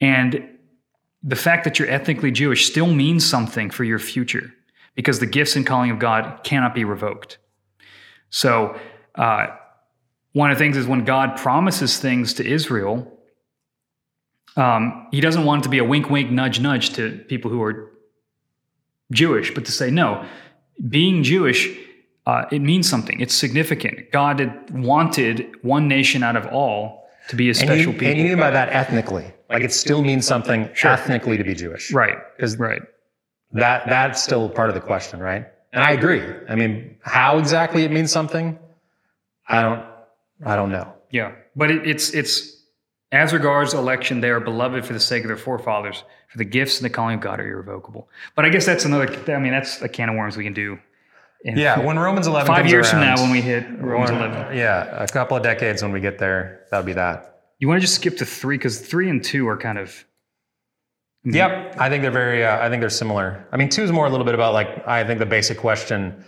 And 0.00 0.48
the 1.22 1.36
fact 1.36 1.64
that 1.64 1.78
you're 1.78 1.90
ethnically 1.90 2.30
Jewish 2.30 2.66
still 2.66 2.86
means 2.86 3.28
something 3.28 3.70
for 3.70 3.84
your 3.84 3.98
future 3.98 4.52
because 4.94 5.20
the 5.20 5.26
gifts 5.26 5.56
and 5.56 5.66
calling 5.66 5.90
of 5.90 5.98
God 5.98 6.42
cannot 6.44 6.74
be 6.74 6.84
revoked. 6.84 7.38
So, 8.30 8.78
uh, 9.14 9.48
one 10.32 10.50
of 10.50 10.58
the 10.58 10.64
things 10.64 10.76
is 10.76 10.86
when 10.86 11.04
God 11.04 11.36
promises 11.36 11.98
things 11.98 12.34
to 12.34 12.46
Israel, 12.46 13.10
um, 14.56 15.08
he 15.10 15.20
doesn't 15.20 15.44
want 15.44 15.62
it 15.62 15.64
to 15.64 15.68
be 15.68 15.78
a 15.78 15.84
wink, 15.84 16.10
wink, 16.10 16.30
nudge, 16.30 16.60
nudge 16.60 16.90
to 16.94 17.18
people 17.28 17.50
who 17.50 17.62
are 17.62 17.92
Jewish, 19.12 19.54
but 19.54 19.64
to 19.64 19.72
say, 19.72 19.90
no, 19.90 20.24
being 20.88 21.22
Jewish, 21.22 21.68
uh, 22.26 22.44
it 22.52 22.60
means 22.60 22.88
something. 22.88 23.20
It's 23.20 23.34
significant. 23.34 24.12
God 24.12 24.40
had 24.40 24.70
wanted 24.70 25.50
one 25.62 25.88
nation 25.88 26.22
out 26.22 26.36
of 26.36 26.46
all 26.46 27.08
to 27.28 27.36
be 27.36 27.50
a 27.50 27.54
special 27.54 27.72
and 27.72 27.80
you, 27.80 27.92
people. 27.92 28.06
And 28.08 28.18
you 28.18 28.24
mean 28.24 28.38
by 28.38 28.50
that 28.50 28.68
ethnically? 28.70 29.32
Like 29.48 29.62
it 29.62 29.72
still 29.72 30.02
means 30.02 30.26
something 30.26 30.68
sure. 30.74 30.90
ethnically 30.90 31.38
to 31.38 31.44
be 31.44 31.54
Jewish, 31.54 31.90
right? 31.92 32.18
Because 32.36 32.58
right. 32.58 32.82
that 33.52 33.86
that's 33.88 34.22
still 34.22 34.50
part 34.50 34.68
of 34.68 34.74
the 34.74 34.80
question, 34.80 35.20
right? 35.20 35.46
And 35.72 35.82
I 35.82 35.92
agree. 35.92 36.22
I 36.48 36.54
mean, 36.54 36.96
how 37.00 37.38
exactly 37.38 37.84
it 37.84 37.90
means 37.90 38.12
something, 38.12 38.58
I 39.48 39.62
don't, 39.62 39.84
I 40.44 40.56
don't 40.56 40.70
know. 40.70 40.92
Yeah, 41.10 41.32
but 41.56 41.70
it, 41.70 41.86
it's 41.86 42.10
it's 42.10 42.57
as 43.10 43.32
regards 43.32 43.72
election, 43.74 44.20
they 44.20 44.30
are 44.30 44.40
beloved 44.40 44.84
for 44.84 44.92
the 44.92 45.00
sake 45.00 45.22
of 45.24 45.28
their 45.28 45.36
forefathers, 45.36 46.04
for 46.28 46.38
the 46.38 46.44
gifts 46.44 46.78
and 46.78 46.84
the 46.84 46.90
calling 46.90 47.16
of 47.16 47.20
God 47.20 47.40
are 47.40 47.48
irrevocable. 47.48 48.08
But 48.34 48.44
I 48.44 48.50
guess 48.50 48.66
that's 48.66 48.84
another. 48.84 49.08
I 49.32 49.38
mean, 49.38 49.52
that's 49.52 49.80
a 49.80 49.88
can 49.88 50.10
of 50.10 50.16
worms 50.16 50.36
we 50.36 50.44
can 50.44 50.52
do. 50.52 50.78
yeah, 51.44 51.78
when 51.78 51.98
Romans 51.98 52.26
eleven 52.26 52.46
five 52.46 52.66
years 52.66 52.92
around, 52.92 53.16
from 53.16 53.16
now, 53.16 53.22
when 53.22 53.30
we 53.30 53.40
hit 53.40 53.64
Romans 53.78 54.10
when, 54.10 54.20
eleven, 54.20 54.56
yeah, 54.56 55.02
a 55.02 55.06
couple 55.06 55.36
of 55.36 55.42
decades 55.42 55.82
when 55.82 55.92
we 55.92 56.00
get 56.00 56.18
there, 56.18 56.66
that'll 56.70 56.84
be 56.84 56.92
that. 56.94 57.40
You 57.58 57.68
want 57.68 57.78
to 57.78 57.80
just 57.80 57.94
skip 57.94 58.16
to 58.18 58.26
three 58.26 58.58
because 58.58 58.80
three 58.80 59.08
and 59.08 59.24
two 59.24 59.48
are 59.48 59.56
kind 59.56 59.78
of. 59.78 60.04
Yep, 61.24 61.76
I 61.78 61.88
think 61.88 62.02
they're 62.02 62.10
very. 62.10 62.44
Uh, 62.44 62.64
I 62.64 62.68
think 62.68 62.80
they're 62.80 62.90
similar. 62.90 63.46
I 63.52 63.56
mean, 63.56 63.68
two 63.68 63.82
is 63.82 63.90
more 63.90 64.06
a 64.06 64.10
little 64.10 64.26
bit 64.26 64.34
about 64.34 64.52
like 64.52 64.86
I 64.86 65.04
think 65.04 65.18
the 65.18 65.26
basic 65.26 65.58
question: 65.58 66.24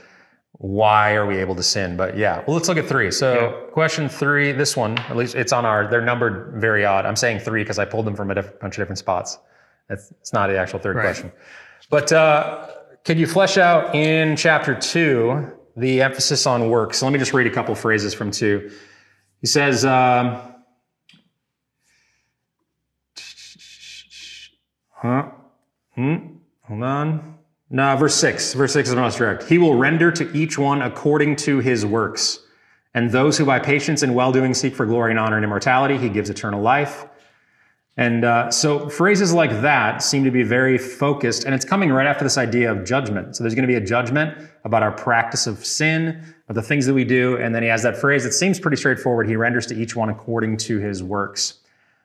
Why 0.53 1.15
are 1.15 1.27
we 1.27 1.37
able 1.39 1.55
to 1.55 1.63
sin? 1.63 1.97
But 1.97 2.19
yeah, 2.19 2.45
well, 2.47 2.57
let's 2.57 2.69
look 2.69 2.77
at 2.77 2.87
three. 2.87 3.11
So 3.11 3.69
question 3.73 4.09
three, 4.09 4.53
this 4.53 4.77
one 4.77 4.99
at 4.99 5.17
least 5.17 5.35
it's 5.35 5.53
on 5.53 5.65
our. 5.65 5.89
They're 5.89 6.05
numbered 6.05 6.61
very 6.61 6.85
odd. 6.85 7.07
I'm 7.07 7.17
saying 7.17 7.41
three 7.41 7.63
because 7.63 7.79
I 7.79 7.85
pulled 7.85 8.07
them 8.07 8.15
from 8.15 8.31
a 8.31 8.35
diff- 8.35 8.59
bunch 8.61 8.77
of 8.77 8.83
different 8.83 8.99
spots. 8.99 9.39
That's, 9.89 10.11
it's 10.21 10.33
not 10.33 10.49
the 10.49 10.59
actual 10.59 10.79
third 10.79 10.97
right. 10.97 11.03
question. 11.03 11.33
But 11.89 12.13
uh, 12.13 12.69
could 13.05 13.19
you 13.19 13.27
flesh 13.27 13.57
out 13.57 13.95
in 13.95 14.37
chapter 14.37 14.75
two 14.75 15.51
the 15.77 16.03
emphasis 16.03 16.47
on 16.47 16.69
work? 16.69 16.95
So 16.95 17.07
let 17.07 17.13
me 17.13 17.19
just 17.19 17.33
read 17.33 17.47
a 17.47 17.51
couple 17.51 17.75
phrases 17.75 18.13
from 18.13 18.31
two. 18.31 18.71
He 19.41 19.47
says. 19.47 19.85
Um, 19.85 20.43
Huh? 25.01 25.31
Hmm? 25.95 26.17
Hold 26.65 26.83
on. 26.83 27.30
No, 27.71 27.97
verse 27.97 28.17
6. 28.17 28.55
Verse 28.55 28.73
6 28.73 28.89
is 28.89 28.95
the 28.95 29.01
most 29.01 29.19
direct. 29.19 29.45
He 29.45 29.57
will 29.57 29.77
render 29.77 30.11
to 30.11 30.37
each 30.37 30.59
one 30.59 30.83
according 30.83 31.37
to 31.37 31.61
his 31.61 31.87
works. 31.87 32.41
And 32.95 33.13
those 33.13 33.39
who 33.39 33.45
by 33.45 33.61
patience 33.61 34.03
and 34.03 34.15
well 34.15 34.33
doing 34.33 34.55
seek 34.55 34.75
for 34.75 34.85
glory 34.85 35.13
and 35.13 35.21
honor 35.21 35.37
and 35.37 35.45
immortality, 35.45 35.97
he 35.97 36.09
gives 36.09 36.29
eternal 36.29 36.61
life. 36.61 37.07
And 37.97 38.25
uh, 38.25 38.51
so 38.51 38.89
phrases 38.89 39.33
like 39.33 39.51
that 39.63 40.03
seem 40.03 40.25
to 40.25 40.31
be 40.31 40.43
very 40.43 40.79
focused, 40.79 41.45
and 41.45 41.55
it's 41.55 41.65
coming 41.65 41.91
right 41.91 42.07
after 42.07 42.25
this 42.25 42.39
idea 42.39 42.73
of 42.73 42.85
judgment. 42.85 43.37
So 43.37 43.45
there's 43.45 43.55
going 43.55 43.69
to 43.69 43.69
be 43.69 43.75
a 43.75 43.81
judgment 43.81 44.39
about 44.65 44.83
our 44.83 44.93
practice 44.93 45.47
of 45.47 45.65
sin, 45.65 46.25
of 46.49 46.55
the 46.55 46.63
things 46.63 46.87
that 46.87 46.95
we 46.95 47.05
do, 47.05 47.37
and 47.37 47.55
then 47.55 47.63
he 47.63 47.69
has 47.69 47.83
that 47.83 47.97
phrase 47.97 48.25
that 48.25 48.33
seems 48.33 48.59
pretty 48.59 48.77
straightforward. 48.77 49.29
He 49.29 49.37
renders 49.37 49.67
to 49.67 49.77
each 49.77 49.95
one 49.95 50.09
according 50.09 50.57
to 50.59 50.79
his 50.79 51.03
works. 51.03 51.59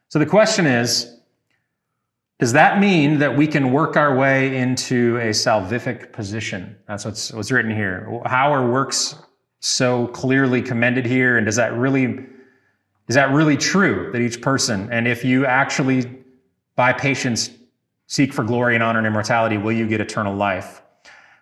So 0.10 0.20
the 0.20 0.26
question 0.26 0.66
is, 0.66 1.16
does 2.38 2.52
that 2.54 2.80
mean 2.80 3.20
that 3.20 3.38
we 3.38 3.48
can 3.48 3.72
work 3.72 3.96
our 3.96 4.16
way 4.16 4.58
into 4.58 5.18
a 5.18 5.30
salvific 5.30 6.12
position? 6.12 6.76
That's 6.88 7.06
what's, 7.06 7.32
what's 7.32 7.50
written 7.50 7.72
here. 7.72 8.22
How 8.26 8.54
are 8.54 8.70
works 8.70 9.16
so 9.62 10.08
clearly 10.08 10.62
commended 10.62 11.06
here? 11.06 11.38
And 11.38 11.46
does 11.46 11.56
that 11.56 11.74
really, 11.74 12.26
is 13.08 13.16
that 13.16 13.32
really 13.32 13.56
true 13.56 14.10
that 14.12 14.20
each 14.20 14.42
person, 14.42 14.92
and 14.92 15.08
if 15.08 15.24
you 15.24 15.46
actually, 15.46 16.24
by 16.76 16.92
patience, 16.92 17.52
seek 18.08 18.34
for 18.34 18.44
glory 18.44 18.76
and 18.76 18.84
honor 18.84 19.00
and 19.00 19.08
immortality, 19.08 19.58
will 19.58 19.72
you 19.72 19.88
get 19.88 20.02
eternal 20.02 20.36
life? 20.36 20.82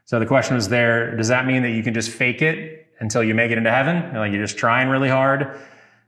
So 0.05 0.19
the 0.19 0.27
question 0.27 0.55
was 0.55 0.69
there, 0.69 1.17
does 1.17 1.29
that 1.29 1.47
mean 1.47 1.63
that 1.63 1.71
you 1.71 1.81
can 1.81 1.95
just 1.95 2.11
fake 2.11 2.43
it 2.43 2.87
until 2.99 3.23
you 3.23 3.33
make 3.33 3.49
it 3.49 3.57
into 3.57 3.71
heaven? 3.71 4.13
Like 4.15 4.31
you're 4.31 4.43
just 4.43 4.59
trying 4.59 4.89
really 4.89 5.09
hard? 5.09 5.59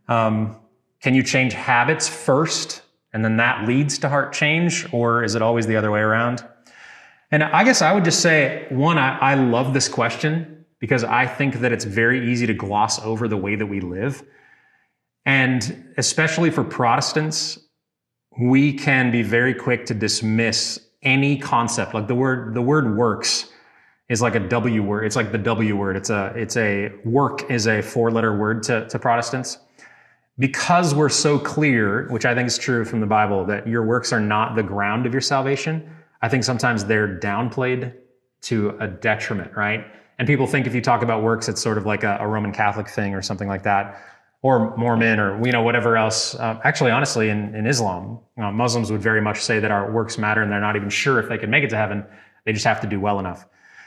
Um, 0.07 0.57
can 1.01 1.15
you 1.15 1.23
change 1.23 1.53
habits 1.53 2.07
first 2.07 2.83
and 3.15 3.23
then 3.23 3.37
that 3.37 3.65
leads 3.65 3.97
to 3.99 4.09
heart 4.09 4.33
change, 4.33 4.85
or 4.91 5.23
is 5.23 5.35
it 5.35 5.41
always 5.41 5.65
the 5.65 5.77
other 5.77 5.89
way 5.89 6.01
around? 6.01 6.43
And 7.31 7.45
I 7.45 7.63
guess 7.63 7.81
I 7.81 7.93
would 7.93 8.03
just 8.03 8.19
say, 8.19 8.65
one, 8.67 8.97
I, 8.97 9.17
I 9.19 9.35
love 9.35 9.73
this 9.73 9.87
question 9.87 10.65
because 10.79 11.05
I 11.05 11.25
think 11.25 11.61
that 11.61 11.71
it's 11.71 11.85
very 11.85 12.29
easy 12.29 12.45
to 12.45 12.53
gloss 12.53 13.01
over 13.01 13.29
the 13.29 13.37
way 13.37 13.55
that 13.55 13.67
we 13.67 13.79
live. 13.79 14.21
And 15.25 15.93
especially 15.95 16.51
for 16.51 16.65
Protestants, 16.65 17.57
we 18.37 18.73
can 18.73 19.11
be 19.11 19.21
very 19.21 19.53
quick 19.53 19.85
to 19.85 19.93
dismiss 19.93 20.77
any 21.01 21.37
concept. 21.37 21.93
Like 21.93 22.09
the 22.09 22.15
word, 22.15 22.53
the 22.53 22.61
word 22.61 22.97
works 22.97 23.49
is 24.09 24.21
like 24.21 24.35
a 24.35 24.41
W 24.41 24.83
word. 24.83 25.05
It's 25.05 25.15
like 25.15 25.31
the 25.31 25.37
W 25.37 25.77
word. 25.77 25.95
It's 25.95 26.09
a, 26.09 26.33
it's 26.35 26.57
a 26.57 26.91
work 27.05 27.49
is 27.49 27.65
a 27.65 27.81
four 27.81 28.11
letter 28.11 28.37
word 28.37 28.61
to, 28.63 28.89
to 28.89 28.99
Protestants 28.99 29.59
because 30.37 30.93
we're 30.93 31.09
so 31.09 31.39
clear, 31.39 32.07
which 32.09 32.25
I 32.25 32.35
think 32.35 32.47
is 32.47 32.57
true 32.57 32.83
from 32.83 32.99
the 32.99 33.07
Bible, 33.07 33.45
that 33.45 33.67
your 33.67 33.85
works 33.85 34.11
are 34.11 34.19
not 34.19 34.55
the 34.55 34.63
ground 34.63 35.05
of 35.05 35.13
your 35.13 35.21
salvation, 35.21 35.89
I 36.21 36.27
think 36.27 36.43
sometimes 36.43 36.85
they're 36.85 37.19
downplayed 37.19 37.93
to 38.43 38.77
a 38.79 38.87
detriment, 38.87 39.55
right? 39.55 39.85
And 40.17 40.27
people 40.27 40.47
think 40.47 40.67
if 40.67 40.75
you 40.75 40.81
talk 40.81 41.01
about 41.01 41.23
works, 41.23 41.47
it's 41.47 41.61
sort 41.61 41.77
of 41.77 41.85
like 41.85 42.03
a, 42.03 42.17
a 42.19 42.27
Roman 42.27 42.51
Catholic 42.51 42.87
thing 42.87 43.13
or 43.13 43.21
something 43.21 43.47
like 43.47 43.63
that, 43.63 44.01
or 44.41 44.75
Mormon 44.77 45.19
or 45.19 45.43
you 45.45 45.51
know 45.51 45.63
whatever 45.63 45.97
else. 45.97 46.35
Uh, 46.35 46.59
actually, 46.63 46.91
honestly, 46.91 47.29
in, 47.29 47.55
in 47.55 47.65
Islam, 47.65 48.19
uh, 48.37 48.51
Muslims 48.51 48.91
would 48.91 49.01
very 49.01 49.21
much 49.21 49.39
say 49.39 49.59
that 49.59 49.71
our 49.71 49.91
works 49.91 50.17
matter, 50.17 50.41
and 50.41 50.51
they're 50.51 50.61
not 50.61 50.75
even 50.75 50.89
sure 50.89 51.19
if 51.19 51.27
they 51.27 51.37
can 51.37 51.49
make 51.49 51.63
it 51.63 51.69
to 51.71 51.77
heaven. 51.77 52.05
They 52.45 52.53
just 52.53 52.65
have 52.65 52.81
to 52.81 52.87
do 52.87 52.99
well 52.99 53.19
enough. 53.19 53.45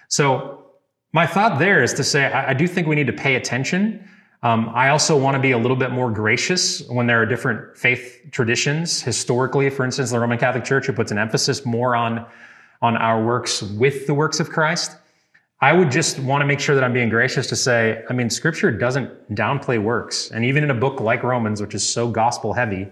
So 0.09 0.65
my 1.13 1.27
thought 1.27 1.59
there 1.59 1.83
is 1.83 1.95
to 1.95 2.05
say 2.05 2.27
I, 2.27 2.51
I 2.51 2.55
do 2.55 2.67
think 2.67 2.87
we 2.87 2.97
need 2.97 3.07
to 3.07 3.13
pay 3.13 3.37
attention 3.37 4.09
um, 4.43 4.71
I 4.73 4.91
also 4.91 5.19
want 5.19 5.35
to 5.35 5.41
be 5.41 5.51
a 5.51 5.59
little 5.59 5.77
bit 5.77 5.91
more 5.91 6.11
gracious 6.13 6.87
when 6.89 7.09
there 7.09 7.21
are 7.21 7.27
different 7.27 7.77
faith 7.77 8.21
traditions. 8.31 9.03
Historically, 9.03 9.69
for 9.69 9.85
instance, 9.85 10.13
the 10.13 10.21
Roman 10.21 10.39
Catholic 10.39 10.65
Church, 10.65 10.87
who 10.87 10.93
puts 10.93 11.11
an 11.11 11.19
emphasis 11.19 11.67
more 11.67 11.97
on, 11.97 12.25
on 12.81 12.97
our 12.97 13.25
works 13.25 13.63
with 13.63 14.07
the 14.07 14.15
works 14.15 14.39
of 14.39 14.49
Christ. 14.49 14.97
I 15.61 15.73
would 15.73 15.91
just 15.91 16.21
want 16.21 16.43
to 16.43 16.47
make 16.47 16.61
sure 16.61 16.77
that 16.77 16.85
I'm 16.85 16.93
being 16.93 17.09
gracious 17.09 17.49
to 17.49 17.57
say, 17.57 18.05
I 18.09 18.13
mean, 18.13 18.31
scripture 18.31 18.71
doesn't 18.71 19.35
downplay 19.35 19.83
works. 19.83 20.31
And 20.31 20.45
even 20.45 20.63
in 20.63 20.71
a 20.71 20.75
book 20.75 21.01
like 21.01 21.25
Romans, 21.25 21.61
which 21.61 21.75
is 21.75 21.87
so 21.87 22.09
gospel 22.09 22.53
heavy, 22.53 22.87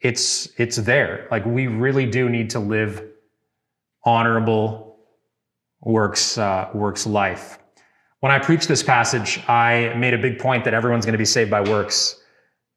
it's, 0.00 0.48
it's 0.56 0.76
there. 0.76 1.28
Like 1.30 1.44
we 1.44 1.66
really 1.66 2.06
do 2.06 2.30
need 2.30 2.48
to 2.50 2.58
live 2.58 3.06
honorable 4.02 4.96
works, 5.82 6.38
uh, 6.38 6.70
works 6.72 7.06
life. 7.06 7.58
When 8.24 8.32
I 8.32 8.38
preached 8.38 8.68
this 8.68 8.82
passage, 8.82 9.38
I 9.50 9.92
made 9.98 10.14
a 10.14 10.18
big 10.18 10.38
point 10.38 10.64
that 10.64 10.72
everyone's 10.72 11.04
going 11.04 11.12
to 11.12 11.18
be 11.18 11.26
saved 11.26 11.50
by 11.50 11.60
works. 11.60 12.22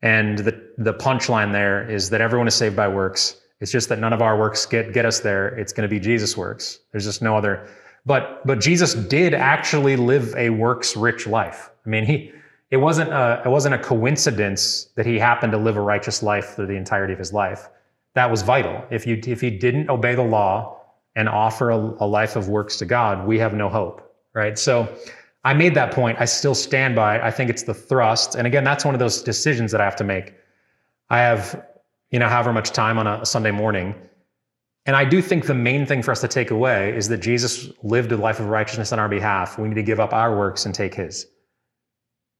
And 0.02 0.40
the, 0.40 0.62
the 0.78 0.94
punchline 0.94 1.54
there 1.54 1.90
is 1.90 2.10
that 2.10 2.20
everyone 2.20 2.50
is 2.50 2.54
saved 2.54 2.76
by 2.76 2.90
works. 2.90 3.40
It's 3.62 3.72
just 3.72 3.88
that 3.88 3.98
none 3.98 4.12
of 4.12 4.22
our 4.22 4.38
works 4.38 4.66
get, 4.66 4.92
get 4.92 5.06
us 5.06 5.22
there. 5.22 5.58
It's 5.58 5.72
going 5.72 5.88
to 5.90 5.96
be 5.96 6.02
Jesus' 6.02 6.36
works. 6.36 6.80
There's 6.92 7.06
just 7.06 7.22
no 7.22 7.38
other. 7.38 7.66
But, 8.06 8.46
but 8.46 8.60
Jesus 8.60 8.94
did 8.94 9.34
actually 9.34 9.96
live 9.96 10.36
a 10.36 10.50
works 10.50 10.98
rich 10.98 11.26
life. 11.26 11.70
I 11.86 11.88
mean, 11.88 12.04
he, 12.04 12.34
it 12.70 12.76
wasn't 12.76 13.12
a, 13.12 13.42
it 13.46 13.50
wasn't 13.50 13.74
a 13.74 13.80
coincidence 13.80 14.90
that 14.98 15.06
he 15.06 15.18
happened 15.18 15.54
to 15.54 15.58
live 15.58 15.78
a 15.78 15.82
righteous 15.82 16.22
life 16.22 16.56
through 16.58 16.68
the 16.68 16.76
entirety 16.76 17.14
of 17.14 17.20
his 17.20 17.32
life. 17.32 17.70
That 18.16 18.30
was 18.30 18.42
vital. 18.42 18.84
If 18.92 19.08
you, 19.08 19.18
if 19.26 19.40
he 19.40 19.50
didn't 19.50 19.90
obey 19.90 20.14
the 20.14 20.24
law 20.24 20.82
and 21.16 21.30
offer 21.30 21.70
a, 21.70 21.78
a 21.78 22.06
life 22.06 22.36
of 22.36 22.50
works 22.50 22.76
to 22.80 22.86
God, 22.86 23.26
we 23.26 23.40
have 23.40 23.54
no 23.54 23.70
hope, 23.70 24.14
right? 24.34 24.60
So 24.60 24.94
I 25.44 25.54
made 25.54 25.76
that 25.76 25.94
point. 25.94 26.18
I 26.20 26.26
still 26.26 26.56
stand 26.56 26.96
by 26.96 27.18
it. 27.18 27.22
I 27.22 27.32
think 27.32 27.50
it's 27.50 27.64
the 27.64 27.74
thrust. 27.74 28.36
And 28.36 28.46
again, 28.46 28.64
that's 28.64 28.84
one 28.84 28.96
of 28.96 29.00
those 29.00 29.22
decisions 29.22 29.72
that 29.72 29.82
I 29.82 29.86
have 29.86 29.96
to 29.98 30.04
make. 30.04 30.34
I 31.10 31.20
have, 31.20 31.66
you 32.12 32.20
know, 32.20 32.28
however 32.28 32.52
much 32.52 32.72
time 32.72 32.98
on 32.98 33.08
a 33.08 33.26
Sunday 33.26 33.52
morning. 33.52 33.96
And 34.86 34.96
I 34.96 35.06
do 35.06 35.22
think 35.22 35.46
the 35.46 35.54
main 35.54 35.86
thing 35.86 36.02
for 36.02 36.12
us 36.12 36.22
to 36.22 36.28
take 36.28 36.52
away 36.52 36.96
is 36.96 37.08
that 37.10 37.20
Jesus 37.20 37.70
lived 37.84 38.12
a 38.12 38.18
life 38.18 38.40
of 38.40 38.48
righteousness 38.48 38.92
on 38.94 39.00
our 39.00 39.10
behalf. 39.10 39.58
We 39.58 39.68
need 39.68 39.76
to 39.76 39.84
give 39.84 40.00
up 40.00 40.14
our 40.14 40.38
works 40.38 40.66
and 40.66 40.74
take 40.74 40.96
his. 40.96 41.28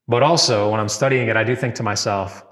But 0.08 0.24
also, 0.24 0.72
when 0.72 0.80
I'm 0.80 0.88
studying 0.90 1.28
it, 1.28 1.36
I 1.36 1.44
do 1.44 1.56
think 1.56 1.76
to 1.76 1.84
myself, 1.84 2.46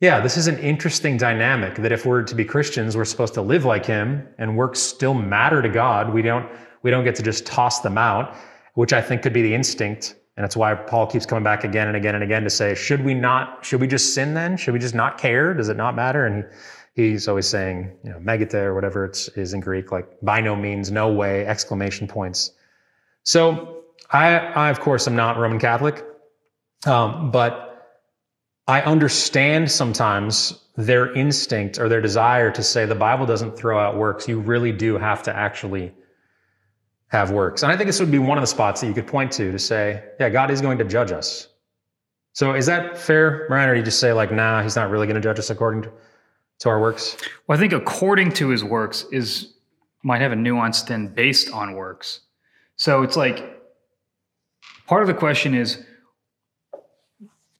yeah, 0.00 0.20
this 0.20 0.38
is 0.38 0.46
an 0.46 0.58
interesting 0.58 1.18
dynamic 1.18 1.74
that 1.76 1.92
if 1.92 2.06
we're 2.06 2.22
to 2.22 2.34
be 2.34 2.44
Christians, 2.44 2.96
we're 2.96 3.04
supposed 3.04 3.34
to 3.34 3.42
live 3.42 3.66
like 3.66 3.84
him 3.84 4.26
and 4.38 4.56
works 4.56 4.80
still 4.80 5.12
matter 5.12 5.60
to 5.60 5.68
God. 5.68 6.14
We 6.14 6.22
don't, 6.22 6.50
we 6.82 6.90
don't 6.90 7.04
get 7.04 7.14
to 7.16 7.22
just 7.22 7.44
toss 7.44 7.80
them 7.80 7.98
out, 7.98 8.34
which 8.80 8.94
I 8.94 9.02
think 9.02 9.20
could 9.20 9.34
be 9.34 9.42
the 9.42 9.54
instinct. 9.54 10.14
And 10.38 10.42
that's 10.42 10.56
why 10.56 10.74
Paul 10.74 11.06
keeps 11.06 11.26
coming 11.26 11.44
back 11.44 11.64
again 11.64 11.86
and 11.86 11.98
again 11.98 12.14
and 12.14 12.24
again 12.24 12.44
to 12.44 12.48
say, 12.48 12.74
should 12.74 13.04
we 13.04 13.12
not, 13.12 13.62
should 13.62 13.78
we 13.78 13.86
just 13.86 14.14
sin 14.14 14.32
then? 14.32 14.56
Should 14.56 14.72
we 14.72 14.80
just 14.80 14.94
not 14.94 15.18
care? 15.18 15.52
Does 15.52 15.68
it 15.68 15.76
not 15.76 15.94
matter? 15.94 16.24
And 16.24 16.46
he, 16.94 17.10
he's 17.10 17.28
always 17.28 17.46
saying, 17.46 17.94
you 18.02 18.10
know, 18.10 18.18
megate 18.20 18.54
or 18.54 18.74
whatever 18.74 19.04
it 19.04 19.28
is 19.36 19.52
in 19.52 19.60
Greek, 19.60 19.92
like 19.92 20.08
by 20.22 20.40
no 20.40 20.56
means, 20.56 20.90
no 20.90 21.12
way, 21.12 21.44
exclamation 21.44 22.08
points. 22.08 22.52
So 23.22 23.82
I, 24.10 24.38
I 24.38 24.70
of 24.70 24.80
course 24.80 25.06
am 25.06 25.14
not 25.14 25.36
Roman 25.36 25.58
Catholic. 25.58 26.02
Um, 26.86 27.30
but 27.30 28.00
I 28.66 28.80
understand 28.80 29.70
sometimes 29.70 30.58
their 30.78 31.12
instinct 31.12 31.78
or 31.78 31.90
their 31.90 32.00
desire 32.00 32.50
to 32.52 32.62
say 32.62 32.86
the 32.86 32.94
Bible 32.94 33.26
doesn't 33.26 33.58
throw 33.58 33.78
out 33.78 33.98
works. 33.98 34.26
You 34.26 34.40
really 34.40 34.72
do 34.72 34.96
have 34.96 35.22
to 35.24 35.36
actually 35.36 35.92
have 37.10 37.32
works. 37.32 37.62
And 37.62 37.72
I 37.72 37.76
think 37.76 37.88
this 37.88 38.00
would 38.00 38.10
be 38.10 38.18
one 38.18 38.38
of 38.38 38.42
the 38.42 38.46
spots 38.46 38.80
that 38.80 38.86
you 38.86 38.94
could 38.94 39.06
point 39.06 39.32
to 39.32 39.50
to 39.50 39.58
say, 39.58 40.02
yeah, 40.18 40.28
God 40.28 40.50
is 40.50 40.60
going 40.60 40.78
to 40.78 40.84
judge 40.84 41.10
us. 41.10 41.48
So 42.32 42.54
is 42.54 42.66
that 42.66 42.96
fair, 42.96 43.46
Ryan? 43.50 43.68
Or 43.68 43.74
you 43.74 43.82
just 43.82 43.98
say 43.98 44.12
like, 44.12 44.32
nah, 44.32 44.62
he's 44.62 44.76
not 44.76 44.90
really 44.90 45.06
going 45.06 45.16
to 45.16 45.20
judge 45.20 45.38
us 45.38 45.50
according 45.50 45.82
to, 45.82 45.92
to 46.60 46.68
our 46.68 46.80
works? 46.80 47.16
Well, 47.46 47.58
I 47.58 47.60
think 47.60 47.72
according 47.72 48.32
to 48.34 48.48
his 48.48 48.62
works 48.62 49.04
is 49.10 49.54
might 50.02 50.20
have 50.20 50.32
a 50.32 50.36
nuance 50.36 50.82
then 50.82 51.08
based 51.08 51.50
on 51.50 51.74
works. 51.74 52.20
So 52.76 53.02
it's 53.02 53.16
like 53.16 53.60
part 54.86 55.02
of 55.02 55.08
the 55.08 55.14
question 55.14 55.52
is 55.52 55.84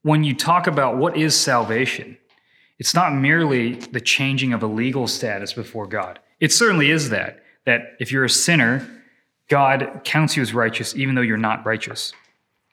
when 0.02 0.24
you 0.24 0.34
talk 0.34 0.66
about 0.66 0.96
what 0.96 1.16
is 1.16 1.34
salvation, 1.38 2.16
it's 2.78 2.94
not 2.94 3.12
merely 3.12 3.74
the 3.74 4.00
changing 4.00 4.52
of 4.52 4.62
a 4.62 4.66
legal 4.66 5.06
status 5.06 5.52
before 5.52 5.86
God. 5.86 6.18
It 6.38 6.52
certainly 6.52 6.90
is 6.90 7.10
that, 7.10 7.42
that 7.66 7.96
if 7.98 8.10
you're 8.10 8.24
a 8.24 8.30
sinner, 8.30 8.88
God 9.50 10.00
counts 10.04 10.36
you 10.36 10.42
as 10.42 10.54
righteous 10.54 10.96
even 10.96 11.14
though 11.14 11.20
you're 11.20 11.36
not 11.36 11.66
righteous. 11.66 12.14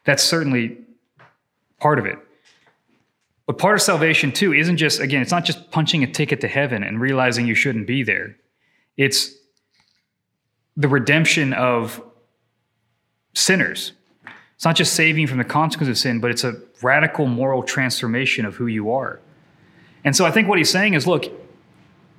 That's 0.05 0.23
certainly 0.23 0.77
part 1.79 1.99
of 1.99 2.05
it. 2.05 2.17
But 3.47 3.57
part 3.57 3.75
of 3.75 3.81
salvation, 3.81 4.31
too, 4.31 4.53
isn't 4.53 4.77
just, 4.77 4.99
again, 4.99 5.21
it's 5.21 5.31
not 5.31 5.45
just 5.45 5.71
punching 5.71 6.03
a 6.03 6.07
ticket 6.07 6.41
to 6.41 6.47
heaven 6.47 6.83
and 6.83 6.99
realizing 6.99 7.47
you 7.47 7.55
shouldn't 7.55 7.87
be 7.87 8.03
there. 8.03 8.37
It's 8.97 9.33
the 10.75 10.87
redemption 10.87 11.53
of 11.53 12.01
sinners. 13.33 13.93
It's 14.55 14.65
not 14.65 14.75
just 14.75 14.93
saving 14.93 15.27
from 15.27 15.37
the 15.37 15.45
consequences 15.45 15.97
of 15.97 16.01
sin, 16.01 16.19
but 16.19 16.29
it's 16.29 16.43
a 16.43 16.55
radical 16.81 17.25
moral 17.25 17.63
transformation 17.63 18.45
of 18.45 18.55
who 18.55 18.67
you 18.67 18.91
are. 18.91 19.19
And 20.03 20.15
so 20.15 20.25
I 20.25 20.31
think 20.31 20.47
what 20.47 20.57
he's 20.57 20.69
saying 20.69 20.93
is 20.93 21.07
look, 21.07 21.25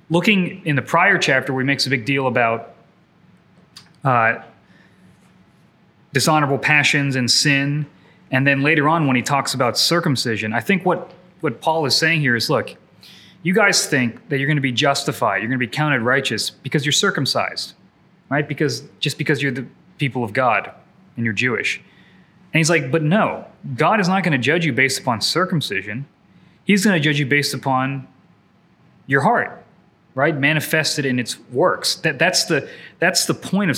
looking 0.09 0.65
in 0.65 0.75
the 0.75 0.81
prior 0.81 1.17
chapter 1.17 1.53
where 1.53 1.61
he 1.61 1.67
makes 1.67 1.85
a 1.85 1.89
big 1.89 2.05
deal 2.05 2.27
about 2.27 2.75
uh, 4.03 4.39
dishonorable 6.13 6.57
passions 6.57 7.15
and 7.15 7.29
sin, 7.29 7.85
and 8.31 8.45
then 8.45 8.61
later 8.61 8.87
on 8.87 9.07
when 9.07 9.15
he 9.15 9.21
talks 9.21 9.53
about 9.53 9.77
circumcision, 9.77 10.53
I 10.53 10.59
think 10.59 10.85
what, 10.85 11.11
what 11.41 11.61
Paul 11.61 11.85
is 11.85 11.95
saying 11.95 12.21
here 12.21 12.35
is 12.35 12.49
look, 12.49 12.75
you 13.41 13.53
guys 13.53 13.85
think 13.85 14.29
that 14.29 14.37
you're 14.37 14.47
going 14.47 14.57
to 14.57 14.61
be 14.61 14.71
justified, 14.71 15.37
you're 15.37 15.49
going 15.49 15.59
to 15.59 15.65
be 15.65 15.71
counted 15.71 16.01
righteous 16.01 16.49
because 16.49 16.85
you're 16.85 16.91
circumcised, 16.93 17.73
right? 18.29 18.47
Because 18.47 18.83
just 18.99 19.17
because 19.17 19.41
you're 19.41 19.51
the 19.51 19.65
people 19.97 20.23
of 20.23 20.33
God 20.33 20.71
and 21.15 21.25
you're 21.25 21.33
Jewish. 21.33 21.77
And 22.51 22.59
he's 22.59 22.69
like, 22.69 22.91
but 22.91 23.03
no, 23.03 23.45
God 23.75 23.99
is 23.99 24.07
not 24.07 24.23
going 24.23 24.31
to 24.31 24.37
judge 24.37 24.65
you 24.65 24.73
based 24.73 24.99
upon 24.99 25.21
circumcision. 25.21 26.07
He's 26.65 26.83
going 26.83 26.95
to 26.95 26.99
judge 26.99 27.19
you 27.19 27.25
based 27.25 27.53
upon 27.53 28.07
your 29.07 29.21
heart, 29.21 29.63
right? 30.15 30.35
Manifested 30.35 31.05
in 31.05 31.19
its 31.19 31.39
works. 31.51 31.95
That, 31.95 32.19
that's, 32.19 32.45
the, 32.45 32.69
that's 32.99 33.25
the 33.25 33.33
point 33.33 33.69
of 33.69 33.77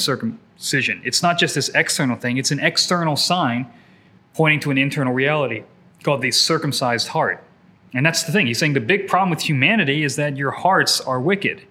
circumcision. 0.62 1.01
It's 1.03 1.24
not 1.24 1.39
just 1.39 1.55
this 1.55 1.70
external 1.70 2.16
thing, 2.16 2.38
it's 2.38 2.51
an 2.51 2.59
external 2.59 3.16
sign 3.16 3.68
pointing 4.34 4.59
to 4.62 4.72
an 4.72 4.78
internal 4.78 5.14
reality 5.14 5.64
called 6.03 6.22
the 6.22 6.32
circumcised 6.32 7.09
heart. 7.09 7.43
And 7.93 8.05
that's 8.05 8.24
the 8.24 8.32
thing. 8.32 8.47
He's 8.47 8.59
saying 8.59 8.74
the 8.74 8.80
big 8.80 9.07
problem 9.07 9.30
with 9.30 9.41
humanity 9.41 10.03
is 10.03 10.16
that 10.16 10.38
your 10.38 10.51
hearts 10.51 11.01
are 11.01 11.20
wicked, 11.20 11.64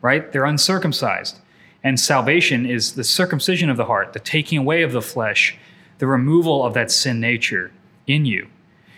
right? 0.00 0.32
They're 0.32 0.46
uncircumcised. 0.46 1.38
And 1.84 2.00
salvation 2.00 2.64
is 2.64 2.94
the 2.94 3.04
circumcision 3.04 3.68
of 3.70 3.76
the 3.76 3.84
heart, 3.84 4.12
the 4.12 4.20
taking 4.20 4.58
away 4.58 4.82
of 4.82 4.92
the 4.92 5.02
flesh, 5.02 5.56
the 5.98 6.06
removal 6.06 6.64
of 6.64 6.74
that 6.74 6.90
sin 6.90 7.20
nature 7.20 7.70
in 8.06 8.24
you. 8.24 8.46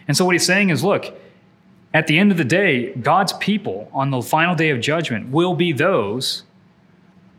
And 0.07 0.16
so 0.16 0.24
what 0.24 0.34
he's 0.34 0.47
saying 0.47 0.70
is 0.70 0.84
look, 0.84 1.12
at 1.93 2.07
the 2.07 2.18
end 2.18 2.30
of 2.30 2.38
the 2.38 2.45
day, 2.45 2.93
God's 2.95 3.32
people 3.34 3.91
on 3.93 4.11
the 4.11 4.22
final 4.22 4.55
day 4.55 4.70
of 4.70 4.80
judgment 4.80 5.30
will 5.30 5.55
be 5.55 5.72
those 5.72 6.45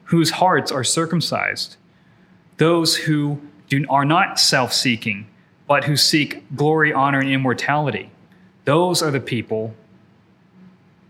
whose 0.05 0.31
hearts 0.31 0.73
are 0.73 0.83
circumcised, 0.83 1.77
those 2.61 2.95
who 2.95 3.41
do, 3.69 3.83
are 3.89 4.05
not 4.05 4.39
self 4.39 4.71
seeking, 4.71 5.25
but 5.67 5.83
who 5.83 5.97
seek 5.97 6.43
glory, 6.55 6.93
honor, 6.93 7.19
and 7.19 7.27
immortality. 7.29 8.11
Those 8.65 9.01
are 9.01 9.09
the 9.09 9.19
people, 9.19 9.73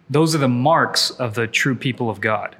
those 0.09 0.33
are 0.33 0.37
the 0.37 0.47
marks 0.47 1.09
of 1.11 1.35
the 1.35 1.47
true 1.47 1.75
people 1.75 2.09
of 2.09 2.21
God. 2.21 2.55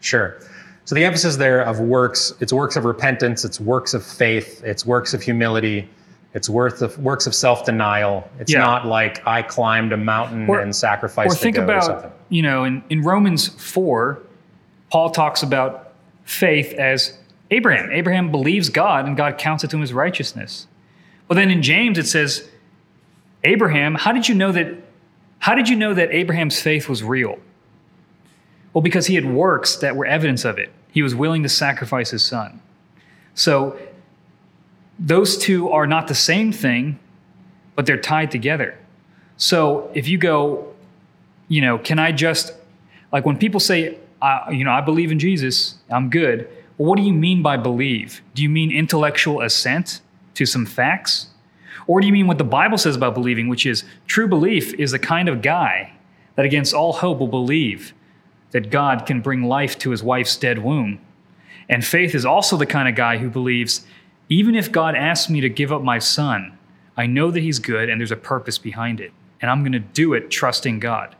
Sure. 0.00 0.36
So 0.84 0.94
the 0.94 1.02
emphasis 1.04 1.36
there 1.36 1.62
of 1.62 1.80
works, 1.80 2.34
it's 2.40 2.52
works 2.52 2.76
of 2.76 2.84
repentance, 2.84 3.42
it's 3.46 3.58
works 3.58 3.94
of 3.94 4.04
faith, 4.04 4.62
it's 4.64 4.84
works 4.84 5.14
of 5.14 5.22
humility, 5.22 5.88
it's 6.34 6.50
worth 6.50 6.82
of 6.82 6.98
works 6.98 7.26
of 7.26 7.34
self-denial. 7.34 8.28
It's 8.38 8.52
Yeah. 8.52 8.58
not 8.58 8.86
like 8.86 9.26
I 9.26 9.40
climbed 9.40 9.94
a 9.94 9.96
mountain 9.96 10.46
Or- 10.46 10.60
and 10.60 10.76
sacrificed 10.76 11.32
or 11.32 11.34
think 11.38 11.56
a 11.56 11.64
goat 11.64 11.76
or 11.76 11.80
something. 11.80 12.10
you 12.28 12.42
know 12.42 12.64
in, 12.64 12.82
in 12.90 13.00
romans 13.02 13.48
4 13.48 14.18
paul 14.90 15.08
talks 15.10 15.42
about 15.42 15.92
faith 16.24 16.72
as 16.74 17.16
abraham. 17.50 17.90
Abraham 17.90 18.30
believes 18.30 18.68
god 18.68 19.06
and 19.06 19.16
god 19.16 19.38
counts 19.38 19.64
it 19.64 19.70
to 19.70 19.76
him 19.76 19.82
as 19.82 19.92
righteousness. 19.92 20.66
Well 21.28 21.36
then 21.36 21.50
in 21.50 21.62
james 21.62 21.98
it 21.98 22.06
says 22.06 22.48
abraham 23.44 23.94
how 23.94 24.12
did 24.12 24.28
you 24.28 24.34
know 24.34 24.52
that 24.52 24.74
how 25.38 25.54
did 25.54 25.68
you 25.68 25.76
know 25.76 25.94
that 25.94 26.10
abraham's 26.12 26.60
faith 26.60 26.88
was 26.88 27.02
real? 27.02 27.38
Well 28.72 28.82
because 28.82 29.06
he 29.06 29.14
had 29.14 29.24
works 29.24 29.76
that 29.76 29.96
were 29.96 30.06
evidence 30.06 30.44
of 30.44 30.58
it. 30.58 30.70
He 30.92 31.02
was 31.02 31.14
willing 31.14 31.42
to 31.42 31.48
sacrifice 31.48 32.10
his 32.10 32.24
son. 32.24 32.60
So 33.34 33.78
those 34.98 35.38
two 35.38 35.70
are 35.70 35.86
not 35.86 36.08
the 36.08 36.14
same 36.14 36.52
thing 36.52 36.98
but 37.80 37.86
they're 37.86 37.96
tied 37.96 38.30
together. 38.30 38.76
So 39.38 39.90
if 39.94 40.06
you 40.06 40.18
go, 40.18 40.74
you 41.48 41.62
know, 41.62 41.78
can 41.78 41.98
I 41.98 42.12
just, 42.12 42.52
like 43.10 43.24
when 43.24 43.38
people 43.38 43.58
say, 43.58 43.98
uh, 44.20 44.50
you 44.50 44.64
know, 44.64 44.70
I 44.70 44.82
believe 44.82 45.10
in 45.10 45.18
Jesus, 45.18 45.76
I'm 45.88 46.10
good. 46.10 46.46
Well, 46.80 46.88
what 46.88 46.96
do 46.96 47.02
you 47.02 47.12
mean 47.12 47.42
by 47.42 47.58
believe? 47.58 48.22
Do 48.32 48.42
you 48.42 48.48
mean 48.48 48.72
intellectual 48.72 49.42
assent 49.42 50.00
to 50.32 50.46
some 50.46 50.64
facts? 50.64 51.26
Or 51.86 52.00
do 52.00 52.06
you 52.06 52.12
mean 52.14 52.26
what 52.26 52.38
the 52.38 52.44
Bible 52.44 52.78
says 52.78 52.96
about 52.96 53.12
believing, 53.12 53.48
which 53.48 53.66
is 53.66 53.84
true 54.06 54.26
belief 54.26 54.72
is 54.72 54.92
the 54.92 54.98
kind 54.98 55.28
of 55.28 55.42
guy 55.42 55.92
that 56.36 56.46
against 56.46 56.72
all 56.72 56.94
hope 56.94 57.18
will 57.18 57.28
believe 57.28 57.92
that 58.52 58.70
God 58.70 59.04
can 59.04 59.20
bring 59.20 59.42
life 59.42 59.78
to 59.80 59.90
his 59.90 60.02
wife's 60.02 60.38
dead 60.38 60.60
womb? 60.60 61.00
And 61.68 61.84
faith 61.84 62.14
is 62.14 62.24
also 62.24 62.56
the 62.56 62.64
kind 62.64 62.88
of 62.88 62.94
guy 62.94 63.18
who 63.18 63.28
believes 63.28 63.84
even 64.30 64.54
if 64.54 64.72
God 64.72 64.94
asks 64.94 65.28
me 65.28 65.42
to 65.42 65.50
give 65.50 65.70
up 65.70 65.82
my 65.82 65.98
son, 65.98 66.56
I 66.96 67.04
know 67.04 67.30
that 67.30 67.42
he's 67.42 67.58
good 67.58 67.90
and 67.90 68.00
there's 68.00 68.10
a 68.10 68.16
purpose 68.16 68.56
behind 68.56 69.00
it. 69.00 69.12
And 69.42 69.50
I'm 69.50 69.60
going 69.60 69.72
to 69.72 69.80
do 69.80 70.14
it 70.14 70.30
trusting 70.30 70.80
God. 70.80 71.14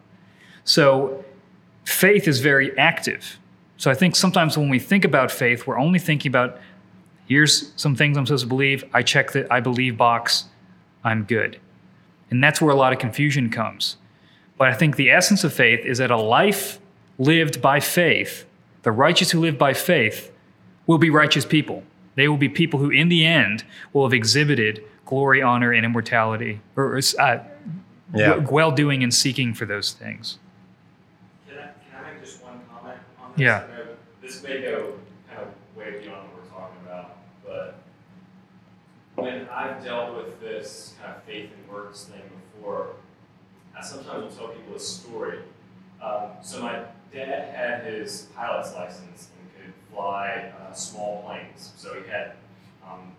So 0.64 1.22
faith 1.84 2.26
is 2.26 2.40
very 2.40 2.74
active. 2.78 3.38
So 3.80 3.90
I 3.90 3.94
think 3.94 4.14
sometimes 4.14 4.58
when 4.58 4.68
we 4.68 4.78
think 4.78 5.06
about 5.06 5.30
faith, 5.30 5.66
we're 5.66 5.78
only 5.78 5.98
thinking 5.98 6.28
about 6.28 6.58
here's 7.26 7.72
some 7.76 7.96
things 7.96 8.18
I'm 8.18 8.26
supposed 8.26 8.44
to 8.44 8.48
believe. 8.48 8.84
I 8.92 9.02
check 9.02 9.32
the 9.32 9.50
I 9.50 9.60
believe 9.60 9.96
box. 9.96 10.44
I'm 11.02 11.24
good. 11.24 11.58
And 12.30 12.44
that's 12.44 12.60
where 12.60 12.74
a 12.74 12.76
lot 12.76 12.92
of 12.92 12.98
confusion 12.98 13.48
comes. 13.48 13.96
But 14.58 14.68
I 14.68 14.74
think 14.74 14.96
the 14.96 15.10
essence 15.10 15.44
of 15.44 15.54
faith 15.54 15.80
is 15.86 15.96
that 15.96 16.10
a 16.10 16.18
life 16.18 16.78
lived 17.18 17.62
by 17.62 17.80
faith, 17.80 18.44
the 18.82 18.92
righteous 18.92 19.30
who 19.30 19.40
live 19.40 19.56
by 19.56 19.72
faith, 19.72 20.30
will 20.86 20.98
be 20.98 21.08
righteous 21.08 21.46
people. 21.46 21.82
They 22.16 22.28
will 22.28 22.36
be 22.36 22.50
people 22.50 22.80
who, 22.80 22.90
in 22.90 23.08
the 23.08 23.24
end, 23.24 23.64
will 23.94 24.04
have 24.04 24.12
exhibited 24.12 24.84
glory, 25.06 25.40
honor, 25.40 25.72
and 25.72 25.86
immortality, 25.86 26.60
or 26.76 26.98
uh, 27.18 27.38
Yeah. 28.14 28.36
well 28.36 28.72
doing 28.72 29.02
and 29.02 29.14
seeking 29.14 29.54
for 29.54 29.64
those 29.64 29.92
things. 29.92 30.38
Can 31.48 31.56
I, 31.58 31.62
can 31.62 32.04
I 32.04 32.12
make 32.12 32.22
just 32.22 32.42
one 32.42 32.60
comment 32.70 32.84
on 32.86 32.94
this? 32.94 32.98
Yeah. 33.36 33.64
this 34.22 34.42
may 34.42 34.60
go 34.62 34.94
kind 35.28 35.42
of 35.42 35.76
way 35.76 36.00
beyond 36.02 36.28
what 36.28 36.42
we're 36.42 36.50
talking 36.50 36.76
about, 36.84 37.16
but 37.44 37.76
when 39.14 39.48
I've 39.48 39.82
dealt 39.84 40.16
with 40.16 40.40
this 40.40 40.94
kind 41.00 41.14
of 41.16 41.22
faith 41.24 41.50
and 41.52 41.72
works 41.72 42.04
thing 42.04 42.22
before, 42.54 42.90
I 43.78 43.82
sometimes 43.82 44.22
will 44.24 44.46
tell 44.46 44.54
people 44.54 44.74
a 44.76 44.80
story. 44.80 45.38
Um, 46.02 46.30
so 46.42 46.62
my 46.62 46.82
dad 47.12 47.54
had 47.54 47.84
his 47.84 48.28
pilot's 48.34 48.74
license 48.74 49.28
and 49.38 49.64
could 49.66 49.74
fly 49.92 50.52
uh, 50.60 50.72
small 50.72 51.22
planes. 51.22 51.72
So 51.76 51.94
he 52.00 52.08
had 52.08 52.32
um, 52.86 53.12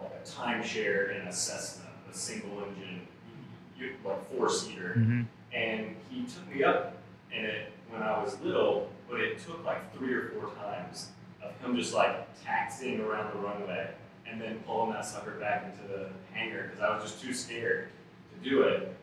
like 0.00 0.12
a 0.12 0.28
timeshare 0.28 1.18
and 1.18 1.28
a 1.28 1.32
Cessna, 1.32 1.84
a 2.10 2.14
single 2.14 2.62
engine, 2.64 3.06
like 4.04 4.30
four 4.30 4.48
seater. 4.48 4.94
Mhm. 4.96 5.26
And 5.52 5.96
he 6.08 6.24
took 6.24 6.54
me 6.54 6.62
up 6.64 6.96
in 7.32 7.44
it 7.44 7.72
when 7.92 8.02
I 8.02 8.22
was 8.22 8.40
little, 8.40 8.90
but 9.08 9.20
it 9.20 9.38
took 9.38 9.64
like 9.64 9.94
three 9.94 10.12
or 10.14 10.28
four 10.30 10.50
times 10.56 11.10
of 11.42 11.56
him 11.60 11.76
just 11.76 11.94
like 11.94 12.26
taxiing 12.42 13.00
around 13.00 13.32
the 13.34 13.38
runway 13.38 13.90
and 14.26 14.40
then 14.40 14.58
pulling 14.66 14.92
that 14.92 15.04
sucker 15.04 15.32
back 15.32 15.64
into 15.64 15.92
the 15.92 16.08
hangar 16.32 16.64
because 16.64 16.80
I 16.80 16.94
was 16.94 17.02
just 17.02 17.22
too 17.22 17.34
scared 17.34 17.88
to 18.32 18.48
do 18.48 18.62
it. 18.62 18.96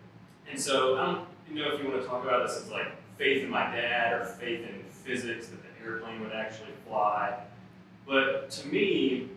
And 0.50 0.60
so 0.60 0.98
I 0.98 1.06
don't 1.06 1.28
you 1.50 1.56
know 1.56 1.72
if 1.74 1.82
you 1.82 1.90
want 1.90 2.02
to 2.02 2.08
talk 2.08 2.24
about 2.24 2.48
this 2.48 2.58
as 2.58 2.70
like 2.72 2.88
faith 3.18 3.44
in 3.44 3.50
my 3.50 3.66
dad 3.76 4.14
or 4.14 4.26
faith 4.26 4.62
in 4.68 4.84
physics 4.90 5.48
that 5.48 5.60
the 5.62 5.86
airplane 5.86 6.22
would 6.22 6.32
actually 6.32 6.72
fly. 6.88 7.40
But 8.08 8.50
to 8.52 8.68
me, 8.68 9.30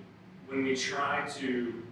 when 0.46 0.64
we 0.64 0.74
try 0.74 1.28
to 1.36 1.82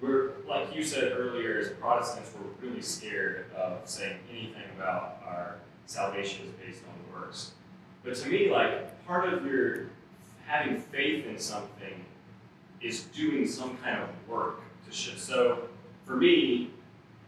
we're 0.00 0.32
like 0.48 0.74
you 0.74 0.82
said 0.82 1.12
earlier, 1.12 1.58
as 1.58 1.68
Protestants, 1.70 2.32
we're 2.34 2.68
really 2.68 2.82
scared 2.82 3.46
of 3.56 3.88
saying 3.88 4.18
anything 4.30 4.64
about 4.76 5.22
our 5.24 5.58
salvation 5.92 6.46
is 6.46 6.52
based 6.52 6.82
on 6.88 7.20
works. 7.20 7.52
But 8.02 8.14
to 8.16 8.28
me, 8.28 8.50
like 8.50 9.06
part 9.06 9.32
of 9.32 9.44
your 9.44 9.86
having 10.46 10.80
faith 10.80 11.26
in 11.26 11.38
something 11.38 12.04
is 12.80 13.02
doing 13.04 13.46
some 13.46 13.76
kind 13.78 14.00
of 14.02 14.08
work 14.28 14.60
to 14.86 14.92
show. 14.92 15.16
So 15.16 15.68
for 16.04 16.16
me, 16.16 16.70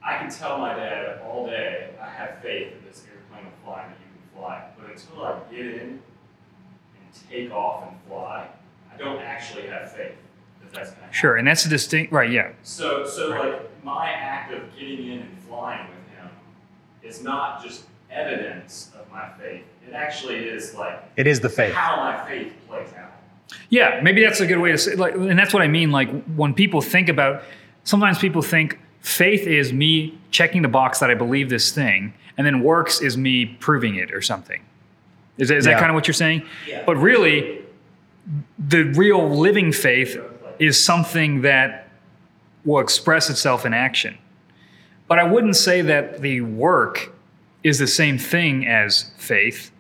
I 0.03 0.19
can 0.19 0.31
tell 0.31 0.59
my 0.59 0.75
dad 0.75 1.21
all 1.25 1.47
day, 1.47 1.91
I 2.01 2.09
have 2.09 2.39
faith 2.43 2.73
that 2.73 2.85
this 2.91 3.05
airplane 3.13 3.45
will 3.45 3.65
fly 3.65 3.83
and 3.83 3.93
that 3.93 3.99
you 4.01 4.07
can 4.33 4.41
fly. 4.41 4.65
But 4.79 4.91
until 4.91 5.25
I 5.25 5.39
get 5.51 5.67
in 5.67 5.81
and 5.91 6.01
take 7.31 7.53
off 7.53 7.89
and 7.89 7.97
fly, 8.09 8.49
I 8.93 8.97
don't 8.97 9.21
actually 9.21 9.67
have 9.69 9.93
faith 9.93 10.15
that 10.63 10.73
that's 10.73 10.89
going 10.91 10.97
to 10.97 11.01
happen. 11.03 11.13
Sure, 11.13 11.37
and 11.37 11.47
that's 11.47 11.65
a 11.67 11.69
distinct. 11.69 12.13
Right? 12.13 12.31
Yeah. 12.31 12.53
So, 12.63 13.07
so 13.07 13.33
Right. 13.33 13.53
like 13.53 13.85
my 13.85 14.09
act 14.09 14.53
of 14.53 14.75
getting 14.75 15.07
in 15.13 15.19
and 15.21 15.39
flying 15.43 15.87
with 15.89 16.19
him 16.19 16.29
is 17.03 17.23
not 17.23 17.63
just 17.63 17.85
evidence 18.15 18.91
of 18.99 19.11
my 19.11 19.29
faith. 19.39 19.65
It 19.87 19.93
actually 19.95 20.37
is 20.49 20.75
like 20.75 21.03
It 21.17 21.27
is 21.27 21.41
the 21.41 21.49
faith. 21.49 21.75
how 21.75 21.97
my 21.97 22.27
faith 22.29 22.53
plays 22.69 22.89
out. 22.99 23.11
Yeah, 23.69 24.01
maybe 24.03 24.23
that's 24.23 24.41
a 24.41 24.47
good 24.47 24.59
way 24.59 24.73
to 24.73 24.79
say. 24.79 24.95
Like, 24.95 25.15
and 25.15 25.39
that's 25.39 25.53
what 25.53 25.63
I 25.63 25.69
mean. 25.69 25.91
Like 25.93 26.09
when 26.35 26.55
people 26.55 26.81
think 26.81 27.09
about, 27.09 27.43
sometimes 27.85 28.19
people 28.19 28.43
think 28.43 28.79
faith 29.01 29.47
is 29.47 29.73
me 29.73 30.19
checking 30.31 30.63
the 30.63 30.69
box 30.69 31.01
that 31.01 31.11
I 31.11 31.15
believe 31.15 31.51
this 31.51 31.71
thing, 31.73 32.15
and 32.39 32.47
then 32.47 32.63
works 32.63 33.01
is 33.03 33.17
me 33.17 33.45
proving 33.47 33.97
it 33.97 34.13
or 34.13 34.23
something. 34.23 34.63
Is, 35.37 35.49
that- 35.49 35.57
is 35.59 35.65
that 35.67 35.79
kind 35.79 35.91
of 35.91 35.95
what 35.95 36.07
you're 36.07 36.15
saying? 36.15 36.47
Yeah. 36.67 36.83
But 36.87 36.97
really, 36.97 37.63
the 38.59 38.85
real 38.85 39.29
living 39.29 39.73
faith 39.73 40.19
is 40.59 40.83
something 40.83 41.43
that 41.43 41.89
will 42.65 42.81
express 42.81 43.29
itself 43.29 43.67
in 43.67 43.75
action. 43.75 44.17
But 45.07 45.19
I 45.19 45.25
wouldn't 45.25 45.57
say 45.57 45.83
that 45.83 46.23
the 46.23 46.41
work 46.41 47.14
is 47.65 47.79
the 47.79 47.87
same 47.87 48.19
thing 48.19 48.67
as 48.69 49.11
faith, 49.17 49.73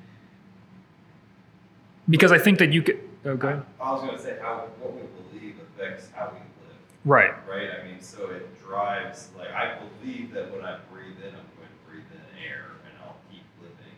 because 2.08 2.32
I 2.32 2.38
think 2.38 2.58
that 2.58 2.72
you 2.72 2.82
could. 2.82 2.98
Oh, 3.24 3.36
go 3.36 3.48
ahead. 3.48 3.62
I 3.80 3.92
was 3.92 4.02
going 4.02 4.16
to 4.16 4.22
say 4.22 4.36
how 4.42 4.66
what 4.80 4.92
we 4.94 5.02
believe 5.30 5.56
affects 5.76 6.08
how 6.14 6.26
we 6.32 6.38
live, 6.38 6.76
Right. 7.04 7.30
right? 7.48 7.68
I 7.80 7.86
mean, 7.86 8.00
so 8.00 8.28
it 8.30 8.48
drives. 8.60 9.28
Like 9.38 9.50
I 9.52 9.76
believe 10.02 10.32
that 10.32 10.50
when 10.52 10.64
I 10.64 10.78
breathe 10.92 11.16
in, 11.22 11.28
I'm 11.28 11.46
going 11.56 11.68
to 11.70 11.90
breathe 11.90 12.04
in 12.12 12.48
air, 12.50 12.64
and 12.86 12.92
I'll 13.04 13.16
keep 13.30 13.42
living. 13.60 13.94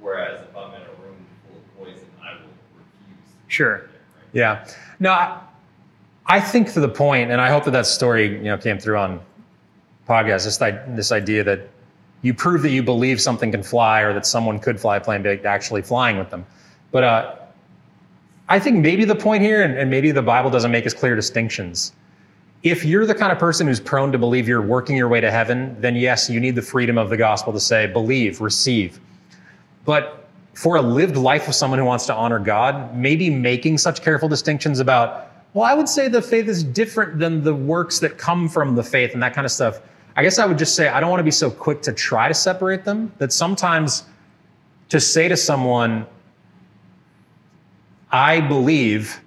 Whereas 0.00 0.40
if 0.42 0.56
I'm 0.56 0.74
in 0.74 0.82
a 0.82 1.02
room 1.02 1.16
full 1.48 1.58
of 1.58 1.78
poison, 1.78 2.06
I 2.22 2.34
will 2.34 2.50
refuse. 2.76 3.26
To 3.30 3.38
Sure. 3.48 3.78
breathe 3.78 3.88
in, 3.90 3.96
right? 4.42 4.66
Yeah. 4.66 4.68
No, 5.00 5.10
I, 5.12 5.40
I 6.26 6.40
think 6.40 6.72
to 6.72 6.80
the 6.80 6.88
point, 6.88 7.30
and 7.30 7.40
I 7.40 7.50
hope 7.50 7.64
that 7.64 7.72
that 7.72 7.86
story 7.86 8.36
you 8.36 8.44
know 8.44 8.58
came 8.58 8.78
through 8.78 8.98
on 8.98 9.20
podcast. 10.08 10.44
This 10.44 10.58
this 10.96 11.12
idea 11.12 11.42
that 11.44 11.68
you 12.22 12.32
prove 12.32 12.62
that 12.62 12.70
you 12.70 12.82
believe 12.82 13.20
something 13.20 13.50
can 13.50 13.62
fly, 13.62 14.00
or 14.00 14.12
that 14.14 14.26
someone 14.26 14.58
could 14.58 14.80
fly 14.80 14.96
a 14.96 15.00
plane, 15.00 15.22
by 15.22 15.36
actually 15.44 15.82
flying 15.82 16.18
with 16.18 16.30
them. 16.30 16.46
But 16.90 17.04
uh, 17.04 17.34
I 18.48 18.58
think 18.58 18.78
maybe 18.78 19.04
the 19.04 19.14
point 19.14 19.42
here, 19.42 19.62
and, 19.62 19.76
and 19.76 19.90
maybe 19.90 20.10
the 20.10 20.22
Bible 20.22 20.50
doesn't 20.50 20.70
make 20.70 20.86
as 20.86 20.94
clear 20.94 21.16
distinctions. 21.16 21.92
If 22.62 22.84
you're 22.84 23.06
the 23.06 23.14
kind 23.14 23.32
of 23.32 23.38
person 23.38 23.66
who's 23.66 23.80
prone 23.80 24.12
to 24.12 24.18
believe 24.18 24.46
you're 24.46 24.62
working 24.62 24.96
your 24.96 25.08
way 25.08 25.20
to 25.20 25.30
heaven, 25.30 25.76
then 25.80 25.96
yes, 25.96 26.30
you 26.30 26.38
need 26.38 26.54
the 26.54 26.62
freedom 26.62 26.96
of 26.96 27.10
the 27.10 27.16
gospel 27.16 27.52
to 27.52 27.58
say, 27.60 27.88
believe, 27.88 28.40
receive. 28.40 29.00
But 29.84 30.28
for 30.54 30.76
a 30.76 30.82
lived 30.82 31.16
life 31.16 31.48
with 31.48 31.56
someone 31.56 31.80
who 31.80 31.84
wants 31.84 32.06
to 32.06 32.14
honor 32.14 32.38
God, 32.38 32.96
maybe 32.96 33.30
making 33.30 33.78
such 33.78 34.02
careful 34.02 34.28
distinctions 34.28 34.78
about, 34.78 35.30
well, 35.54 35.64
I 35.64 35.74
would 35.74 35.88
say 35.88 36.06
the 36.06 36.22
faith 36.22 36.46
is 36.46 36.62
different 36.62 37.18
than 37.18 37.42
the 37.42 37.54
works 37.54 37.98
that 37.98 38.16
come 38.16 38.48
from 38.48 38.76
the 38.76 38.82
faith 38.82 39.12
and 39.12 39.22
that 39.22 39.34
kind 39.34 39.44
of 39.44 39.50
stuff. 39.50 39.80
I 40.16 40.22
guess 40.22 40.38
I 40.38 40.46
would 40.46 40.58
just 40.58 40.74
say 40.74 40.88
I 40.88 41.00
don't 41.00 41.10
want 41.10 41.20
to 41.20 41.24
be 41.24 41.30
so 41.30 41.50
quick 41.50 41.82
to 41.82 41.92
try 41.92 42.28
to 42.28 42.34
separate 42.34 42.84
them 42.84 43.12
that 43.18 43.32
sometimes 43.32 44.04
to 44.90 45.00
say 45.00 45.28
to 45.28 45.36
someone, 45.36 46.06
I 48.10 48.40
believe 48.40 49.20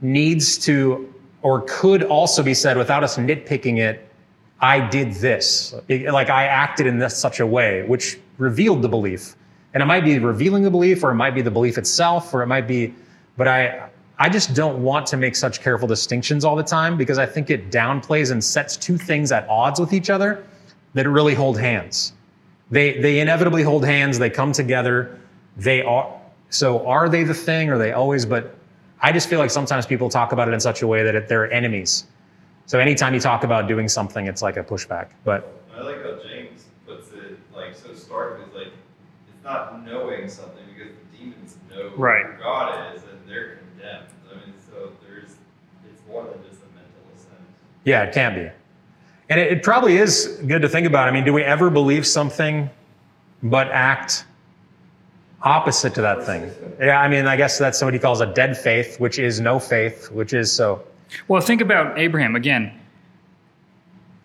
needs 0.00 0.58
to 0.58 1.12
or 1.42 1.64
could 1.68 2.02
also 2.04 2.42
be 2.42 2.54
said 2.54 2.76
without 2.76 3.04
us 3.04 3.16
nitpicking 3.16 3.78
it, 3.78 4.08
I 4.60 4.80
did 4.88 5.12
this. 5.14 5.74
Like 5.88 6.30
I 6.30 6.46
acted 6.46 6.86
in 6.86 6.98
this 6.98 7.16
such 7.16 7.40
a 7.40 7.46
way, 7.46 7.82
which 7.84 8.18
revealed 8.38 8.82
the 8.82 8.88
belief. 8.88 9.36
And 9.74 9.82
it 9.82 9.86
might 9.86 10.04
be 10.04 10.18
revealing 10.18 10.62
the 10.62 10.70
belief, 10.70 11.02
or 11.02 11.10
it 11.10 11.14
might 11.14 11.34
be 11.34 11.42
the 11.42 11.50
belief 11.50 11.78
itself, 11.78 12.32
or 12.32 12.42
it 12.42 12.46
might 12.46 12.68
be, 12.68 12.94
but 13.36 13.48
I 13.48 13.88
I 14.22 14.28
just 14.28 14.54
don't 14.54 14.84
want 14.84 15.04
to 15.08 15.16
make 15.16 15.34
such 15.34 15.60
careful 15.60 15.88
distinctions 15.88 16.44
all 16.44 16.54
the 16.54 16.62
time 16.62 16.96
because 16.96 17.18
I 17.18 17.26
think 17.26 17.50
it 17.50 17.72
downplays 17.72 18.30
and 18.30 18.42
sets 18.42 18.76
two 18.76 18.96
things 18.96 19.32
at 19.32 19.48
odds 19.48 19.80
with 19.80 19.92
each 19.92 20.10
other 20.10 20.44
that 20.94 21.08
really 21.08 21.34
hold 21.34 21.58
hands. 21.58 22.12
They 22.70 23.00
they 23.00 23.18
inevitably 23.18 23.64
hold 23.64 23.84
hands, 23.84 24.20
they 24.20 24.30
come 24.30 24.52
together, 24.52 25.18
they 25.56 25.82
are 25.82 26.06
so 26.50 26.86
are 26.86 27.08
they 27.08 27.24
the 27.24 27.34
thing? 27.34 27.68
Are 27.68 27.78
they 27.78 27.90
always? 27.94 28.24
But 28.24 28.54
I 29.00 29.10
just 29.10 29.28
feel 29.28 29.40
like 29.40 29.50
sometimes 29.50 29.86
people 29.86 30.08
talk 30.08 30.30
about 30.30 30.46
it 30.46 30.54
in 30.54 30.60
such 30.60 30.82
a 30.82 30.86
way 30.86 31.02
that 31.02 31.16
it, 31.16 31.26
they're 31.26 31.52
enemies. 31.52 32.06
So 32.66 32.78
anytime 32.78 33.14
you 33.14 33.20
talk 33.20 33.42
about 33.42 33.66
doing 33.66 33.88
something, 33.88 34.28
it's 34.28 34.40
like 34.40 34.56
a 34.56 34.62
pushback. 34.62 35.08
But 35.24 35.52
I 35.76 35.82
like 35.82 36.00
how 36.00 36.12
James 36.28 36.66
puts 36.86 37.10
it 37.10 37.40
like 37.56 37.74
so 37.74 37.92
stark. 37.92 38.40
Is 38.46 38.54
like 38.54 38.68
it's 38.68 39.42
not 39.42 39.84
knowing 39.84 40.28
something 40.28 40.64
because 40.72 40.92
the 40.94 41.18
demons 41.18 41.56
know 41.74 41.90
Right. 41.96 42.24
who 42.24 42.40
God 42.40 42.94
is 42.94 43.02
and 43.02 43.18
they're 43.28 43.61
condemned. 43.82 44.08
I 44.30 44.34
mean, 44.34 44.54
so 44.70 44.92
there's 45.06 45.36
it's 45.90 46.02
more 46.08 46.24
than 46.24 46.42
just 46.48 46.62
a 46.62 46.66
mental 46.74 47.02
assent. 47.14 47.40
yeah, 47.84 48.02
it 48.04 48.14
can 48.14 48.34
be. 48.34 48.50
And 49.28 49.40
it, 49.40 49.52
it 49.52 49.62
probably 49.62 49.96
is 49.96 50.40
good 50.46 50.62
to 50.62 50.68
think 50.68 50.86
about. 50.86 51.08
I 51.08 51.10
mean, 51.10 51.24
do 51.24 51.32
we 51.32 51.42
ever 51.42 51.70
believe 51.70 52.06
something 52.06 52.68
but 53.42 53.68
act 53.68 54.24
opposite 55.42 55.94
to 55.94 56.02
that 56.02 56.24
thing? 56.24 56.50
Yeah, 56.80 57.00
I 57.00 57.08
mean, 57.08 57.26
I 57.26 57.36
guess 57.36 57.58
that's 57.58 57.82
what 57.82 57.94
he 57.94 58.00
calls 58.00 58.20
a 58.20 58.26
dead 58.26 58.56
faith, 58.56 59.00
which 59.00 59.18
is 59.18 59.40
no 59.40 59.58
faith, 59.58 60.10
which 60.10 60.32
is 60.32 60.52
so. 60.52 60.82
Well, 61.28 61.40
think 61.40 61.60
about 61.60 61.98
Abraham 61.98 62.36
again. 62.36 62.78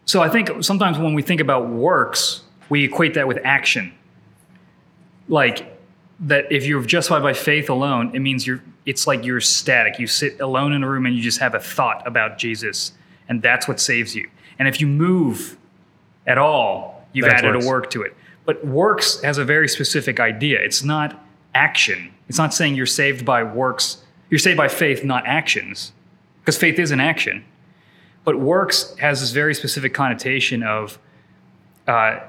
So 0.06 0.22
I 0.22 0.30
think 0.30 0.64
sometimes 0.64 0.98
when 0.98 1.14
we 1.14 1.22
think 1.22 1.42
about 1.42 1.68
works, 1.68 2.44
we 2.70 2.86
equate 2.86 3.14
that 3.16 3.28
with 3.28 3.40
action. 3.44 3.94
Like 5.28 5.78
that 6.22 6.50
if 6.50 6.66
you're 6.66 6.82
justified 6.84 7.22
by 7.22 7.34
faith 7.34 7.70
alone, 7.70 8.16
it 8.16 8.20
means 8.20 8.48
you're 8.48 8.62
it's 8.88 9.06
like 9.06 9.24
you're 9.24 9.42
static. 9.42 10.00
You 10.00 10.08
sit 10.08 10.40
alone 10.40 10.72
in 10.74 10.82
a 10.82 10.90
room 10.90 11.06
and 11.06 11.16
you 11.16 11.22
just 11.22 11.40
have 11.40 11.54
a 11.54 11.60
thought 11.60 12.08
about 12.08 12.40
Jesus, 12.40 12.94
and 13.30 13.42
that's 13.42 13.68
what 13.68 13.80
saves 13.80 14.16
you. 14.16 14.28
And 14.58 14.68
if 14.68 14.82
you 14.82 14.88
move 14.88 15.58
at 16.26 16.40
all, 16.40 17.06
you've 17.14 17.28
That's 17.28 17.44
added 17.44 17.54
works. 17.54 17.66
a 17.66 17.70
work 17.70 17.90
to 17.92 18.02
it. 18.02 18.16
But 18.46 18.66
works 18.66 19.22
has 19.22 19.38
a 19.38 19.46
very 19.46 19.68
specific 19.68 20.20
idea. 20.20 20.60
It's 20.62 20.84
not 20.84 21.24
action. 21.54 22.12
It's 22.30 22.38
not 22.38 22.54
saying 22.54 22.76
you're 22.76 22.86
saved 22.86 23.26
by 23.26 23.44
works. 23.44 24.04
You're 24.30 24.40
saved 24.40 24.58
by 24.58 24.70
faith, 24.70 25.04
not 25.04 25.28
actions 25.28 25.92
because 26.48 26.58
faith 26.58 26.80
is 26.80 26.92
an 26.92 27.02
action. 27.02 27.44
But 28.24 28.40
works 28.40 28.96
has 29.00 29.20
this 29.20 29.32
very 29.32 29.54
specific 29.54 29.94
connotation 29.94 30.64
of 30.64 30.98
uh, 31.88 32.22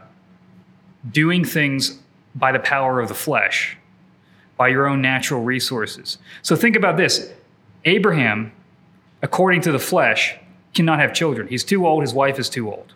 doing 1.08 1.44
things 1.44 2.00
by 2.34 2.50
the 2.50 2.58
power 2.58 3.00
of 3.00 3.06
the 3.06 3.14
flesh, 3.14 3.77
by 4.58 4.68
your 4.68 4.86
own 4.86 5.00
natural 5.00 5.42
resources. 5.42 6.18
So 6.42 6.54
think 6.56 6.76
about 6.76 6.98
this 6.98 7.32
Abraham, 7.86 8.52
according 9.22 9.62
to 9.62 9.72
the 9.72 9.78
flesh, 9.78 10.36
cannot 10.74 10.98
have 10.98 11.14
children. 11.14 11.48
He's 11.48 11.64
too 11.64 11.86
old, 11.86 12.02
his 12.02 12.12
wife 12.12 12.38
is 12.38 12.50
too 12.50 12.70
old. 12.70 12.92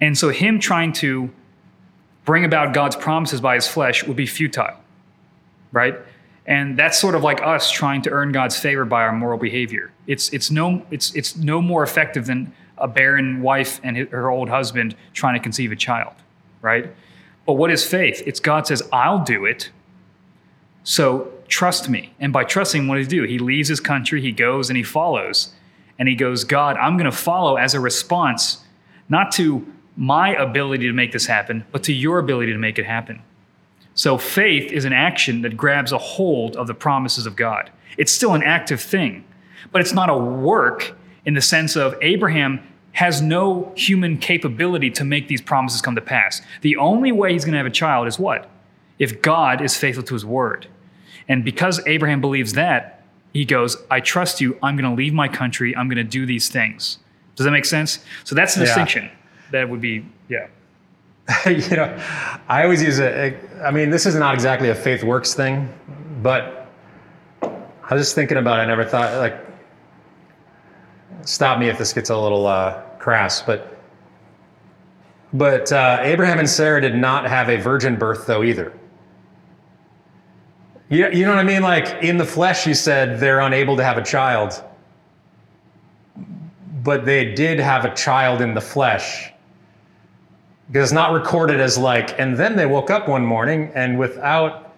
And 0.00 0.16
so, 0.16 0.28
him 0.28 0.60
trying 0.60 0.92
to 0.94 1.30
bring 2.24 2.44
about 2.44 2.74
God's 2.74 2.96
promises 2.96 3.40
by 3.40 3.54
his 3.54 3.66
flesh 3.66 4.04
would 4.04 4.16
be 4.16 4.26
futile, 4.26 4.76
right? 5.72 5.98
And 6.46 6.78
that's 6.78 6.98
sort 6.98 7.14
of 7.14 7.22
like 7.22 7.42
us 7.42 7.70
trying 7.70 8.02
to 8.02 8.10
earn 8.10 8.30
God's 8.30 8.58
favor 8.58 8.84
by 8.84 9.02
our 9.02 9.12
moral 9.12 9.38
behavior. 9.38 9.90
It's, 10.06 10.28
it's, 10.30 10.50
no, 10.50 10.84
it's, 10.90 11.14
it's 11.14 11.36
no 11.36 11.60
more 11.60 11.82
effective 11.82 12.26
than 12.26 12.52
a 12.78 12.86
barren 12.86 13.42
wife 13.42 13.80
and 13.82 13.96
her 13.96 14.30
old 14.30 14.48
husband 14.48 14.94
trying 15.12 15.34
to 15.34 15.40
conceive 15.40 15.72
a 15.72 15.76
child, 15.76 16.12
right? 16.60 16.94
But 17.46 17.54
what 17.54 17.70
is 17.70 17.84
faith? 17.84 18.22
It's 18.26 18.38
God 18.38 18.66
says, 18.66 18.82
I'll 18.92 19.24
do 19.24 19.44
it. 19.44 19.70
So 20.86 21.32
trust 21.48 21.88
me. 21.88 22.14
And 22.20 22.32
by 22.32 22.44
trusting, 22.44 22.86
what 22.86 22.94
does 22.94 23.06
he 23.06 23.10
do? 23.10 23.24
He 23.24 23.40
leaves 23.40 23.68
his 23.68 23.80
country, 23.80 24.22
he 24.22 24.30
goes 24.30 24.70
and 24.70 24.76
he 24.76 24.84
follows. 24.84 25.52
And 25.98 26.08
he 26.08 26.14
goes, 26.14 26.44
God, 26.44 26.76
I'm 26.76 26.96
going 26.96 27.10
to 27.10 27.16
follow 27.16 27.56
as 27.56 27.74
a 27.74 27.80
response, 27.80 28.62
not 29.08 29.32
to 29.32 29.66
my 29.96 30.36
ability 30.36 30.86
to 30.86 30.92
make 30.92 31.10
this 31.10 31.26
happen, 31.26 31.64
but 31.72 31.82
to 31.84 31.92
your 31.92 32.20
ability 32.20 32.52
to 32.52 32.58
make 32.58 32.78
it 32.78 32.86
happen. 32.86 33.20
So 33.94 34.16
faith 34.16 34.70
is 34.70 34.84
an 34.84 34.92
action 34.92 35.42
that 35.42 35.56
grabs 35.56 35.90
a 35.90 35.98
hold 35.98 36.54
of 36.54 36.68
the 36.68 36.74
promises 36.74 37.26
of 37.26 37.34
God. 37.34 37.70
It's 37.98 38.12
still 38.12 38.34
an 38.34 38.44
active 38.44 38.80
thing, 38.80 39.24
but 39.72 39.80
it's 39.80 39.94
not 39.94 40.08
a 40.08 40.16
work 40.16 40.96
in 41.24 41.34
the 41.34 41.40
sense 41.40 41.74
of 41.74 41.96
Abraham 42.00 42.60
has 42.92 43.20
no 43.20 43.72
human 43.74 44.18
capability 44.18 44.90
to 44.90 45.04
make 45.04 45.26
these 45.26 45.40
promises 45.40 45.80
come 45.80 45.96
to 45.96 46.00
pass. 46.00 46.42
The 46.60 46.76
only 46.76 47.10
way 47.10 47.32
he's 47.32 47.44
going 47.44 47.54
to 47.54 47.58
have 47.58 47.66
a 47.66 47.70
child 47.70 48.06
is 48.06 48.20
what? 48.20 48.48
If 49.00 49.20
God 49.20 49.60
is 49.60 49.76
faithful 49.76 50.04
to 50.04 50.14
his 50.14 50.24
word. 50.24 50.68
And 51.28 51.44
because 51.44 51.80
Abraham 51.86 52.20
believes 52.20 52.52
that, 52.54 53.02
he 53.32 53.44
goes, 53.44 53.76
I 53.90 54.00
trust 54.00 54.40
you. 54.40 54.58
I'm 54.62 54.76
going 54.76 54.88
to 54.90 54.96
leave 54.96 55.12
my 55.12 55.28
country. 55.28 55.76
I'm 55.76 55.88
going 55.88 55.96
to 55.98 56.04
do 56.04 56.24
these 56.26 56.48
things. 56.48 56.98
Does 57.34 57.44
that 57.44 57.50
make 57.50 57.64
sense? 57.66 57.98
So 58.24 58.34
that's 58.34 58.54
the 58.54 58.60
Yeah. 58.60 58.66
distinction. 58.66 59.10
That 59.52 59.68
would 59.68 59.80
be, 59.80 60.06
yeah. 60.28 60.46
you 61.46 61.76
know, 61.76 62.00
I 62.48 62.62
always 62.62 62.82
use 62.82 62.98
it. 62.98 63.36
I 63.62 63.70
mean, 63.70 63.90
this 63.90 64.06
is 64.06 64.14
not 64.14 64.34
exactly 64.34 64.70
a 64.70 64.74
faith 64.74 65.02
works 65.04 65.34
thing, 65.34 65.68
but 66.22 66.68
I 67.42 67.94
was 67.94 68.02
just 68.02 68.14
thinking 68.14 68.38
about 68.38 68.58
it. 68.58 68.62
I 68.62 68.66
never 68.66 68.84
thought, 68.84 69.16
like, 69.18 69.36
stop 71.22 71.58
me 71.58 71.68
if 71.68 71.78
this 71.78 71.92
gets 71.92 72.10
a 72.10 72.16
little 72.16 72.46
uh, 72.46 72.80
crass, 72.98 73.42
but 73.42 73.72
but 75.32 75.70
uh, 75.72 75.98
Abraham 76.02 76.38
and 76.38 76.48
Sarah 76.48 76.80
did 76.80 76.94
not 76.94 77.26
have 77.28 77.50
a 77.50 77.56
virgin 77.56 77.96
birth, 77.96 78.26
though, 78.26 78.42
either. 78.44 78.72
You, 80.88 81.10
you 81.10 81.24
know 81.24 81.30
what 81.30 81.38
I 81.38 81.44
mean? 81.44 81.62
Like, 81.62 82.02
in 82.04 82.16
the 82.16 82.24
flesh, 82.24 82.66
you 82.66 82.74
said 82.74 83.18
they're 83.18 83.40
unable 83.40 83.76
to 83.76 83.82
have 83.84 83.98
a 83.98 84.04
child, 84.04 84.62
but 86.84 87.04
they 87.04 87.34
did 87.34 87.58
have 87.58 87.84
a 87.84 87.94
child 87.94 88.40
in 88.40 88.54
the 88.54 88.60
flesh 88.60 89.32
because 90.68 90.84
it's 90.90 90.92
not 90.92 91.12
recorded 91.12 91.60
as 91.60 91.76
like, 91.76 92.18
and 92.20 92.36
then 92.36 92.56
they 92.56 92.66
woke 92.66 92.90
up 92.90 93.08
one 93.08 93.24
morning 93.24 93.70
and 93.74 93.98
without, 93.98 94.74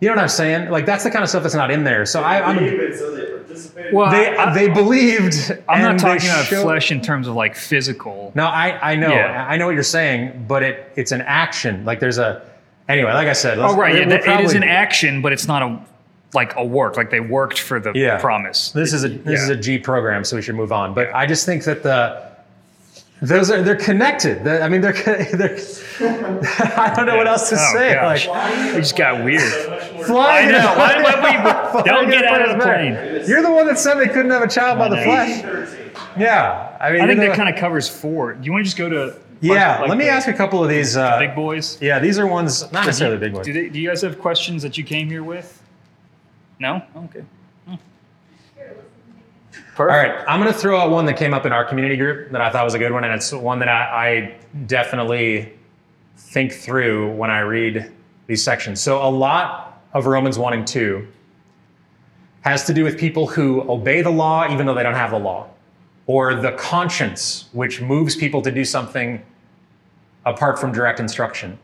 you 0.00 0.08
know 0.08 0.14
what 0.16 0.22
I'm 0.22 0.28
saying? 0.28 0.70
Like 0.70 0.84
that's 0.86 1.04
the 1.04 1.10
kind 1.10 1.22
of 1.22 1.28
stuff 1.28 1.42
that's 1.44 1.54
not 1.54 1.70
in 1.70 1.84
there. 1.84 2.06
So 2.06 2.22
I, 2.22 2.42
I'm, 2.42 2.56
Believe 2.58 2.80
it, 2.80 2.98
so 2.98 3.14
they 3.14 3.26
participated. 3.26 3.94
Well, 3.94 4.10
they 4.10 4.36
I, 4.36 4.52
they 4.52 4.68
believed. 4.68 5.56
I'm 5.68 5.82
not 5.82 5.98
talking 6.00 6.28
about 6.28 6.46
showed- 6.46 6.62
flesh 6.64 6.90
in 6.90 7.00
terms 7.00 7.28
of 7.28 7.34
like 7.36 7.54
physical. 7.54 8.32
No, 8.34 8.46
I 8.46 8.92
I 8.92 8.96
know 8.96 9.10
Yeah. 9.10 9.46
I 9.48 9.56
know 9.56 9.66
what 9.66 9.74
you're 9.74 9.82
saying, 9.84 10.44
but 10.48 10.62
it 10.64 10.92
it's 10.96 11.12
an 11.12 11.20
action. 11.22 11.84
Like 11.84 12.00
there's 12.00 12.18
a 12.18 12.44
anyway. 12.88 13.12
Like 13.12 13.28
I 13.28 13.32
said, 13.32 13.58
let's- 13.58 13.74
Oh, 13.74 13.76
right. 13.76 13.94
Yeah, 13.94 14.00
we'll 14.06 14.08
that- 14.20 14.40
it 14.40 14.44
is 14.44 14.54
an 14.54 14.64
action, 14.64 15.22
but 15.22 15.32
it's 15.32 15.46
not 15.46 15.62
a 15.62 15.78
like 16.34 16.54
a 16.56 16.64
work. 16.64 16.96
Like 16.96 17.10
they 17.10 17.20
worked 17.20 17.58
for 17.58 17.78
the 17.78 17.92
Yeah. 17.94 18.16
promise. 18.18 18.70
This 18.70 18.92
is 18.94 19.04
a 19.04 19.08
this 19.08 19.20
Yeah. 19.40 19.44
is 19.44 19.48
a 19.50 19.56
G 19.56 19.78
program, 19.78 20.24
so 20.24 20.36
we 20.36 20.42
should 20.42 20.54
move 20.54 20.72
on. 20.72 20.94
But 20.94 21.14
I 21.14 21.26
just 21.26 21.44
think 21.44 21.64
that 21.64 21.82
the 21.82 22.22
those 23.20 23.50
are 23.50 23.62
they're 23.62 23.76
connected. 23.76 24.42
The- 24.42 24.62
I 24.62 24.68
mean, 24.68 24.80
they're 24.80 24.92
they're. 25.34 25.58
I 26.00 26.92
don't 26.96 27.06
know 27.06 27.16
what 27.18 27.26
else 27.28 27.50
to 27.50 27.56
Oh, 27.56 27.72
say. 27.74 27.94
gosh. 27.94 28.26
Like 28.26 28.74
It 28.74 28.78
just 28.78 28.96
got 28.96 29.22
weird. 29.22 29.42
flying. 30.06 30.48
I 30.48 30.52
know. 30.52 30.74
Why- 30.76 31.02
why 31.02 31.70
we- 31.76 31.82
don't 31.90 32.10
get 32.10 32.24
out 32.24 32.42
of 32.48 32.58
the 32.58 32.64
plane. 32.64 33.24
You're 33.28 33.42
the 33.42 33.50
one 33.52 33.66
that 33.66 33.78
said 33.78 33.94
they 33.96 34.08
couldn't 34.08 34.30
have 34.30 34.42
a 34.42 34.48
child 34.48 34.78
by 34.78 34.88
the 34.88 34.96
flesh. 35.02 35.44
Yeah, 36.18 36.68
I 36.80 36.92
mean, 36.92 37.00
I 37.02 37.06
think 37.06 37.20
that 37.20 37.36
kind 37.36 37.48
of 37.48 37.56
covers 37.60 37.88
four. 37.88 38.32
Do 38.34 38.44
you 38.44 38.52
want 38.52 38.62
to 38.62 38.64
just 38.64 38.76
go 38.78 38.88
to? 38.88 39.14
Yeah, 39.42 39.80
like 39.80 39.88
let 39.88 39.98
me 39.98 40.04
the 40.04 40.10
ask 40.10 40.28
a 40.28 40.32
couple 40.32 40.62
of 40.62 40.70
these. 40.70 40.96
Uh, 40.96 41.18
big 41.18 41.34
boys. 41.34 41.80
Yeah, 41.80 41.98
these 41.98 42.18
are 42.18 42.26
ones 42.26 42.62
not 42.72 42.86
necessarily 42.86 43.16
do, 43.16 43.20
big 43.20 43.32
ones. 43.34 43.46
Do, 43.46 43.52
they, 43.52 43.68
do 43.68 43.80
you 43.80 43.88
guys 43.88 44.02
have 44.02 44.20
questions 44.20 44.62
that 44.62 44.78
you 44.78 44.84
came 44.84 45.08
here 45.08 45.24
with? 45.24 45.60
No. 46.60 46.80
Okay. 46.96 47.24
Hmm. 47.66 47.74
Perfect. 49.74 49.80
All 49.80 49.86
right, 49.86 50.24
I'm 50.28 50.40
going 50.40 50.52
to 50.52 50.58
throw 50.58 50.78
out 50.78 50.90
one 50.90 51.06
that 51.06 51.16
came 51.16 51.34
up 51.34 51.44
in 51.44 51.52
our 51.52 51.64
community 51.64 51.96
group 51.96 52.30
that 52.30 52.40
I 52.40 52.50
thought 52.50 52.64
was 52.64 52.74
a 52.74 52.78
good 52.78 52.92
one, 52.92 53.02
and 53.02 53.12
it's 53.12 53.32
one 53.32 53.58
that 53.58 53.68
I, 53.68 54.08
I 54.08 54.38
definitely 54.66 55.54
think 56.16 56.52
through 56.52 57.10
when 57.12 57.30
I 57.30 57.40
read 57.40 57.90
these 58.28 58.44
sections. 58.44 58.80
So, 58.80 59.02
a 59.02 59.10
lot 59.10 59.82
of 59.92 60.06
Romans 60.06 60.38
1 60.38 60.52
and 60.52 60.66
2 60.66 61.06
has 62.42 62.64
to 62.66 62.74
do 62.74 62.84
with 62.84 62.96
people 62.96 63.26
who 63.26 63.68
obey 63.70 64.02
the 64.02 64.10
law 64.10 64.48
even 64.50 64.66
though 64.66 64.74
they 64.74 64.82
don't 64.82 64.94
have 64.94 65.10
the 65.10 65.18
law, 65.18 65.48
or 66.06 66.34
the 66.34 66.52
conscience, 66.52 67.48
which 67.52 67.80
moves 67.80 68.14
people 68.14 68.40
to 68.42 68.50
do 68.50 68.64
something 68.64 69.22
apart 70.24 70.58
from 70.58 70.72
direct 70.72 71.00
instruction. 71.00 71.58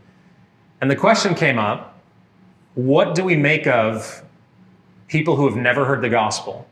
And 0.80 0.90
the 0.90 0.96
question 0.96 1.34
came 1.34 1.58
up 1.58 1.94
what 2.74 3.16
do 3.16 3.24
we 3.24 3.36
make 3.36 3.66
of 3.66 4.22
people 5.08 5.34
who 5.34 5.48
have 5.48 5.56
never 5.56 5.84
heard 5.84 6.00
the 6.00 6.08
gospel? 6.08 6.64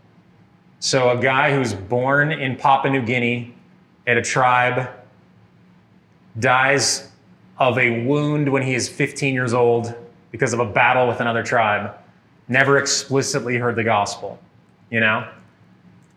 So, 0.79 1.11
a 1.11 1.21
guy 1.21 1.53
who's 1.53 1.75
born 1.75 2.31
in 2.31 2.55
Papua 2.55 2.93
New 2.93 3.03
Guinea 3.03 3.53
at 4.07 4.17
a 4.17 4.23
tribe 4.23 4.89
dies 6.39 7.11
of 7.59 7.79
a 7.79 8.05
wound 8.05 8.49
when 8.49 8.63
he 8.63 8.75
is 8.75 8.89
15 8.89 9.35
years 9.35 9.53
old 9.53 9.95
because 10.31 10.53
of 10.53 10.61
a 10.61 10.65
battle 10.65 11.09
with 11.09 11.21
another 11.21 11.43
tribe, 11.43 11.95
never 12.47 12.79
explicitly 12.79 13.57
heard 13.57 13.75
the 13.75 13.85
gospel. 13.85 14.39
You 14.91 15.01
know? 15.01 15.29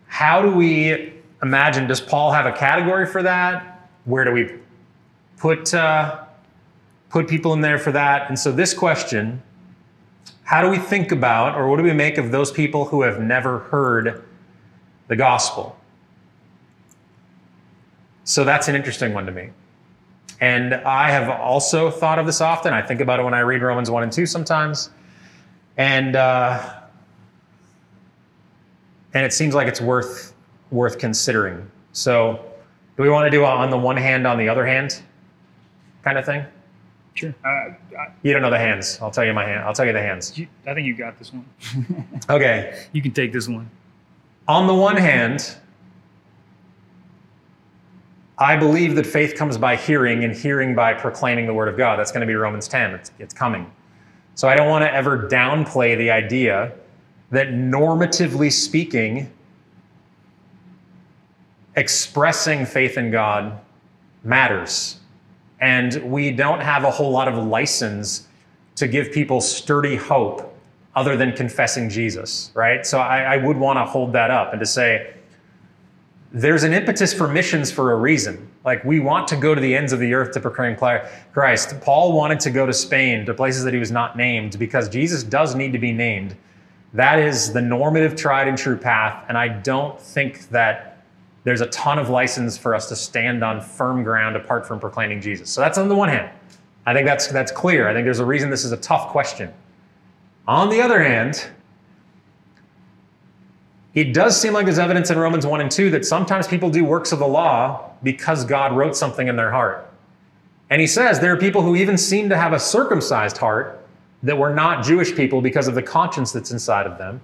How 0.06 0.42
do 0.42 0.52
we 0.52 1.14
imagine? 1.42 1.86
Does 1.86 2.00
Paul 2.00 2.30
have 2.32 2.46
a 2.46 2.52
category 2.52 3.06
for 3.06 3.22
that? 3.22 3.88
Where 4.04 4.24
do 4.24 4.32
we 4.32 4.52
put, 5.40 5.74
uh, 5.74 6.24
put 7.08 7.26
people 7.26 7.52
in 7.54 7.60
there 7.60 7.78
for 7.78 7.90
that? 7.90 8.28
And 8.28 8.38
so, 8.38 8.52
this 8.52 8.72
question 8.72 9.42
how 10.50 10.60
do 10.60 10.68
we 10.68 10.78
think 10.78 11.12
about, 11.12 11.56
or 11.56 11.68
what 11.68 11.76
do 11.76 11.84
we 11.84 11.92
make 11.92 12.18
of 12.18 12.32
those 12.32 12.50
people 12.50 12.84
who 12.84 13.02
have 13.02 13.20
never 13.20 13.60
heard 13.60 14.24
the 15.06 15.14
gospel? 15.14 15.76
So 18.24 18.42
that's 18.42 18.66
an 18.66 18.74
interesting 18.74 19.14
one 19.14 19.26
to 19.26 19.32
me. 19.32 19.50
And 20.40 20.74
I 20.74 21.12
have 21.12 21.28
also 21.28 21.88
thought 21.88 22.18
of 22.18 22.26
this 22.26 22.40
often. 22.40 22.74
I 22.74 22.82
think 22.82 23.00
about 23.00 23.20
it 23.20 23.22
when 23.22 23.32
I 23.32 23.40
read 23.40 23.62
Romans 23.62 23.92
1 23.92 24.02
and 24.02 24.10
2 24.10 24.26
sometimes. 24.26 24.90
And, 25.76 26.16
uh, 26.16 26.80
and 29.14 29.24
it 29.24 29.32
seems 29.32 29.54
like 29.54 29.68
it's 29.68 29.80
worth, 29.80 30.34
worth 30.72 30.98
considering. 30.98 31.70
So, 31.92 32.44
do 32.96 33.04
we 33.04 33.08
want 33.08 33.24
to 33.26 33.30
do 33.30 33.44
on 33.44 33.70
the 33.70 33.78
one 33.78 33.96
hand, 33.96 34.26
on 34.26 34.36
the 34.36 34.48
other 34.48 34.66
hand 34.66 35.00
kind 36.02 36.18
of 36.18 36.24
thing? 36.24 36.44
Sure. 37.14 37.34
Uh, 37.44 37.48
I, 37.48 37.74
You 38.22 38.32
don't 38.32 38.42
know 38.42 38.50
the 38.50 38.58
hands. 38.58 38.98
I'll 39.02 39.10
tell 39.10 39.24
you 39.24 39.32
my 39.32 39.44
hand. 39.44 39.60
I'll 39.64 39.74
tell 39.74 39.86
you 39.86 39.92
the 39.92 40.00
hands. 40.00 40.38
you, 40.38 40.46
I 40.66 40.74
think 40.74 40.86
you 40.86 40.94
got 40.94 41.18
this 41.18 41.32
one. 41.32 41.44
Okay. 42.30 42.86
You 42.92 43.02
can 43.02 43.12
take 43.12 43.32
this 43.32 43.48
one. 43.48 43.68
On 44.46 44.66
the 44.66 44.74
one 44.74 44.96
hand, 44.96 45.56
I 48.38 48.56
believe 48.56 48.94
that 48.96 49.06
faith 49.06 49.34
comes 49.34 49.58
by 49.58 49.76
hearing, 49.76 50.24
and 50.24 50.34
hearing 50.34 50.74
by 50.74 50.94
proclaiming 50.94 51.46
the 51.46 51.52
word 51.54 51.68
of 51.68 51.76
God. 51.76 51.98
That's 51.98 52.12
going 52.12 52.22
to 52.22 52.26
be 52.26 52.34
Romans 52.34 52.68
10. 52.68 52.94
It's, 52.94 53.10
it's 53.18 53.34
coming. 53.34 53.70
So 54.34 54.48
I 54.48 54.56
don't 54.56 54.68
want 54.68 54.82
to 54.84 54.92
ever 54.94 55.28
downplay 55.28 55.98
the 55.98 56.10
idea 56.10 56.72
that 57.30 57.48
normatively 57.48 58.50
speaking, 58.50 59.30
expressing 61.76 62.64
faith 62.64 62.96
in 62.96 63.10
God 63.10 63.60
matters. 64.24 64.99
And 65.60 65.94
we 66.10 66.30
don't 66.30 66.60
have 66.60 66.84
a 66.84 66.90
whole 66.90 67.10
lot 67.10 67.28
of 67.28 67.36
license 67.36 68.26
to 68.76 68.88
give 68.88 69.12
people 69.12 69.40
sturdy 69.40 69.96
hope 69.96 70.56
other 70.96 71.16
than 71.16 71.32
confessing 71.32 71.88
Jesus, 71.88 72.50
right? 72.54 72.84
So 72.84 72.98
I, 72.98 73.34
I 73.34 73.36
would 73.36 73.56
want 73.56 73.78
to 73.78 73.84
hold 73.84 74.12
that 74.14 74.30
up 74.30 74.52
and 74.52 74.60
to 74.60 74.66
say, 74.66 75.14
there's 76.32 76.62
an 76.62 76.72
impetus 76.72 77.12
for 77.12 77.28
missions 77.28 77.70
for 77.70 77.92
a 77.92 77.96
reason. 77.96 78.48
Like 78.64 78.84
we 78.84 79.00
want 79.00 79.26
to 79.28 79.36
go 79.36 79.54
to 79.54 79.60
the 79.60 79.76
ends 79.76 79.92
of 79.92 80.00
the 80.00 80.14
earth 80.14 80.32
to 80.32 80.40
proclaim 80.40 80.76
Christ. 81.32 81.80
Paul 81.80 82.12
wanted 82.12 82.40
to 82.40 82.50
go 82.50 82.66
to 82.66 82.72
Spain, 82.72 83.26
to 83.26 83.34
places 83.34 83.64
that 83.64 83.74
he 83.74 83.80
was 83.80 83.90
not 83.90 84.16
named, 84.16 84.58
because 84.58 84.88
Jesus 84.88 85.22
does 85.22 85.54
need 85.54 85.72
to 85.72 85.78
be 85.78 85.92
named. 85.92 86.36
That 86.92 87.18
is 87.18 87.52
the 87.52 87.62
normative, 87.62 88.16
tried 88.16 88.48
and 88.48 88.58
true 88.58 88.76
path. 88.76 89.24
And 89.28 89.38
I 89.38 89.48
don't 89.48 90.00
think 90.00 90.48
that 90.50 90.89
there's 91.44 91.60
a 91.60 91.66
ton 91.66 91.98
of 91.98 92.10
license 92.10 92.58
for 92.58 92.74
us 92.74 92.88
to 92.88 92.96
stand 92.96 93.42
on 93.42 93.60
firm 93.60 94.02
ground 94.02 94.36
apart 94.36 94.66
from 94.66 94.78
proclaiming 94.78 95.20
Jesus. 95.20 95.50
So 95.50 95.60
that's 95.60 95.78
on 95.78 95.88
the 95.88 95.94
one 95.94 96.08
hand. 96.08 96.30
I 96.86 96.94
think 96.94 97.06
that's 97.06 97.28
that's 97.28 97.52
clear. 97.52 97.88
I 97.88 97.94
think 97.94 98.04
there's 98.04 98.18
a 98.18 98.24
reason 98.24 98.50
this 98.50 98.64
is 98.64 98.72
a 98.72 98.76
tough 98.76 99.08
question. 99.08 99.52
On 100.46 100.68
the 100.68 100.80
other 100.80 101.02
hand, 101.02 101.48
it 103.94 104.12
does 104.14 104.40
seem 104.40 104.52
like 104.52 104.66
there's 104.66 104.78
evidence 104.78 105.10
in 105.10 105.18
Romans 105.18 105.46
1 105.46 105.60
and 105.60 105.70
2 105.70 105.90
that 105.90 106.04
sometimes 106.04 106.46
people 106.46 106.70
do 106.70 106.84
works 106.84 107.12
of 107.12 107.18
the 107.18 107.26
law 107.26 107.90
because 108.02 108.44
God 108.44 108.76
wrote 108.76 108.96
something 108.96 109.28
in 109.28 109.36
their 109.36 109.50
heart. 109.50 109.90
And 110.70 110.80
he 110.80 110.86
says 110.86 111.20
there 111.20 111.32
are 111.32 111.36
people 111.36 111.62
who 111.62 111.76
even 111.76 111.98
seem 111.98 112.28
to 112.28 112.36
have 112.36 112.52
a 112.52 112.60
circumcised 112.60 113.36
heart, 113.36 113.80
that 114.22 114.36
were 114.36 114.54
not 114.54 114.84
Jewish 114.84 115.14
people 115.14 115.40
because 115.40 115.68
of 115.68 115.74
the 115.74 115.82
conscience 115.82 116.32
that's 116.32 116.50
inside 116.50 116.86
of 116.86 116.98
them. 116.98 117.20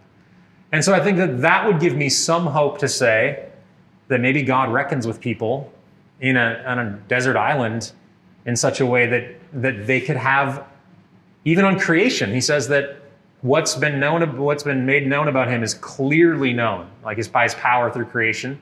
And 0.73 0.85
so 0.85 0.95
I 0.95 1.01
think 1.01 1.19
that 1.19 1.41
that 1.43 1.67
would 1.67 1.81
give 1.81 1.95
me 1.95 2.09
some 2.09 2.47
hope 2.47 2.79
to 2.79 2.89
say 2.89 3.46
that 4.09 4.21
maybe 4.21 4.43
God 4.43 4.73
reckons 4.73 5.07
with 5.07 5.21
people 5.21 5.73
in 6.21 6.37
a, 6.37 6.63
on 6.67 6.79
a 6.79 6.91
desert 7.09 7.37
island 7.37 7.93
in 8.47 8.57
such 8.57 8.81
a 8.81 8.87
way 8.87 9.07
that, 9.07 9.63
that 9.63 9.87
they 9.87 10.01
could 10.01 10.17
have, 10.17 10.65
even 11.45 11.65
on 11.65 11.79
creation, 11.79 12.33
he 12.33 12.41
says 12.41 12.69
that 12.69 13.01
what's 13.43 13.75
been 13.75 14.01
known, 14.01 14.37
what's 14.39 14.63
been 14.63 14.87
made 14.87 15.07
known 15.07 15.29
about 15.29 15.49
him 15.49 15.63
is 15.63 15.75
clearly 15.75 16.53
known, 16.53 16.89
like 17.05 17.17
his 17.17 17.29
by 17.29 17.45
his 17.45 17.55
power 17.55 17.91
through 17.91 18.07
creation. 18.07 18.61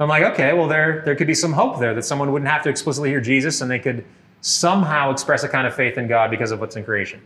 I'm 0.00 0.08
like, 0.08 0.24
okay, 0.32 0.52
well, 0.52 0.66
there, 0.66 1.02
there 1.04 1.14
could 1.14 1.26
be 1.26 1.34
some 1.34 1.52
hope 1.52 1.78
there 1.78 1.94
that 1.94 2.04
someone 2.04 2.32
wouldn't 2.32 2.50
have 2.50 2.62
to 2.64 2.70
explicitly 2.70 3.10
hear 3.10 3.20
Jesus 3.20 3.60
and 3.60 3.70
they 3.70 3.78
could 3.78 4.04
somehow 4.40 5.12
express 5.12 5.44
a 5.44 5.48
kind 5.48 5.66
of 5.66 5.74
faith 5.74 5.96
in 5.96 6.08
God 6.08 6.30
because 6.30 6.50
of 6.50 6.60
what's 6.60 6.74
in 6.74 6.84
creation. 6.84 7.20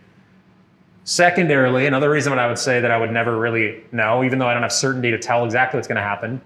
Secondarily, 1.04 1.86
another 1.86 2.10
reason 2.10 2.30
that 2.30 2.38
I 2.38 2.48
would 2.48 2.58
say 2.58 2.80
that 2.80 2.90
I 2.90 2.98
would 2.98 3.12
never 3.12 3.38
really 3.38 3.84
know, 3.92 4.24
even 4.24 4.38
though 4.38 4.48
I 4.48 4.52
don't 4.52 4.62
have 4.62 4.72
certainty 4.72 5.10
to 5.12 5.18
tell 5.18 5.44
exactly 5.44 5.78
what's 5.78 5.88
going 5.88 5.96
to 5.96 6.02
happen, 6.02 6.40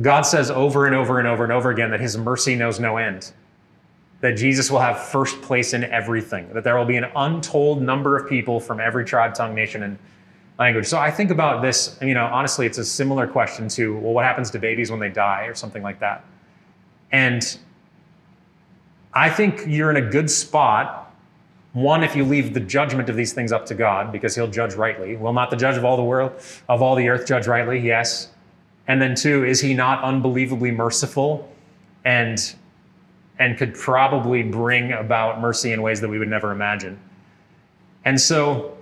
God 0.00 0.22
says 0.22 0.50
over 0.50 0.86
and 0.86 0.94
over 0.94 1.18
and 1.18 1.28
over 1.28 1.44
and 1.44 1.52
over 1.52 1.70
again 1.70 1.90
that 1.90 2.00
his 2.00 2.16
mercy 2.16 2.54
knows 2.54 2.80
no 2.80 2.96
end. 2.96 3.32
That 4.20 4.32
Jesus 4.32 4.70
will 4.70 4.78
have 4.78 4.98
first 4.98 5.42
place 5.42 5.74
in 5.74 5.84
everything, 5.84 6.52
that 6.54 6.64
there 6.64 6.76
will 6.76 6.84
be 6.84 6.96
an 6.96 7.06
untold 7.16 7.82
number 7.82 8.16
of 8.16 8.28
people 8.28 8.60
from 8.60 8.80
every 8.80 9.04
tribe, 9.04 9.34
tongue, 9.34 9.54
nation, 9.54 9.82
and 9.82 9.98
language. 10.58 10.86
So 10.86 10.98
I 10.98 11.10
think 11.10 11.30
about 11.30 11.60
this, 11.60 11.98
you 12.00 12.14
know, 12.14 12.26
honestly, 12.26 12.64
it's 12.64 12.78
a 12.78 12.84
similar 12.84 13.26
question 13.26 13.68
to, 13.70 13.98
well, 13.98 14.12
what 14.12 14.24
happens 14.24 14.50
to 14.52 14.58
babies 14.58 14.90
when 14.90 15.00
they 15.00 15.08
die 15.08 15.44
or 15.46 15.54
something 15.54 15.82
like 15.82 15.98
that? 16.00 16.24
And 17.10 17.58
I 19.12 19.28
think 19.28 19.64
you're 19.66 19.90
in 19.90 19.96
a 19.96 20.08
good 20.08 20.30
spot. 20.30 21.12
One, 21.72 22.04
if 22.04 22.14
you 22.14 22.24
leave 22.24 22.54
the 22.54 22.60
judgment 22.60 23.08
of 23.08 23.16
these 23.16 23.32
things 23.32 23.50
up 23.50 23.66
to 23.66 23.74
God, 23.74 24.12
because 24.12 24.34
He'll 24.34 24.46
judge 24.46 24.74
rightly. 24.74 25.16
Will 25.16 25.32
not 25.32 25.50
the 25.50 25.56
judge 25.56 25.76
of 25.76 25.84
all 25.84 25.96
the 25.96 26.04
world, 26.04 26.32
of 26.68 26.80
all 26.80 26.94
the 26.94 27.08
earth, 27.08 27.26
judge 27.26 27.46
rightly? 27.46 27.78
Yes. 27.78 28.28
And 28.88 29.00
then 29.00 29.14
two, 29.14 29.44
is 29.44 29.60
He 29.60 29.74
not 29.74 30.02
unbelievably 30.02 30.72
merciful 30.72 31.48
and 32.04 32.54
and 33.38 33.56
could 33.56 33.74
probably 33.74 34.42
bring 34.42 34.92
about 34.92 35.40
mercy 35.40 35.72
in 35.72 35.82
ways 35.82 36.00
that 36.00 36.08
we 36.08 36.18
would 36.18 36.28
never 36.28 36.52
imagine? 36.52 36.98
And 38.04 38.20
so 38.20 38.76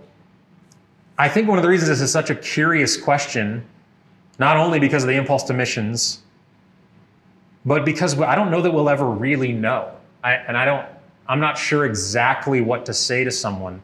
I 1.19 1.29
think 1.29 1.49
one 1.49 1.59
of 1.59 1.63
the 1.63 1.69
reasons 1.69 1.89
this 1.89 2.01
is 2.01 2.11
such 2.11 2.31
a 2.31 2.35
curious 2.35 2.97
question, 2.97 3.65
not 4.39 4.57
only 4.57 4.79
because 4.79 5.03
of 5.03 5.09
the 5.09 5.17
impulse 5.17 5.43
to 5.45 5.53
missions, 5.53 6.23
but 7.65 7.85
because 7.85 8.19
I 8.19 8.35
don't 8.35 8.51
know 8.51 8.63
that 8.63 8.71
we'll 8.71 8.89
ever 8.89 9.07
really 9.07 9.53
know. 9.53 9.93
I, 10.25 10.33
and 10.33 10.57
I 10.57 10.65
don't, 10.65 10.87
I'm 11.29 11.41
not 11.41 11.59
sure 11.59 11.85
exactly 11.85 12.61
what 12.61 12.87
to 12.87 12.95
say 12.95 13.23
to 13.25 13.31
someone. 13.31 13.83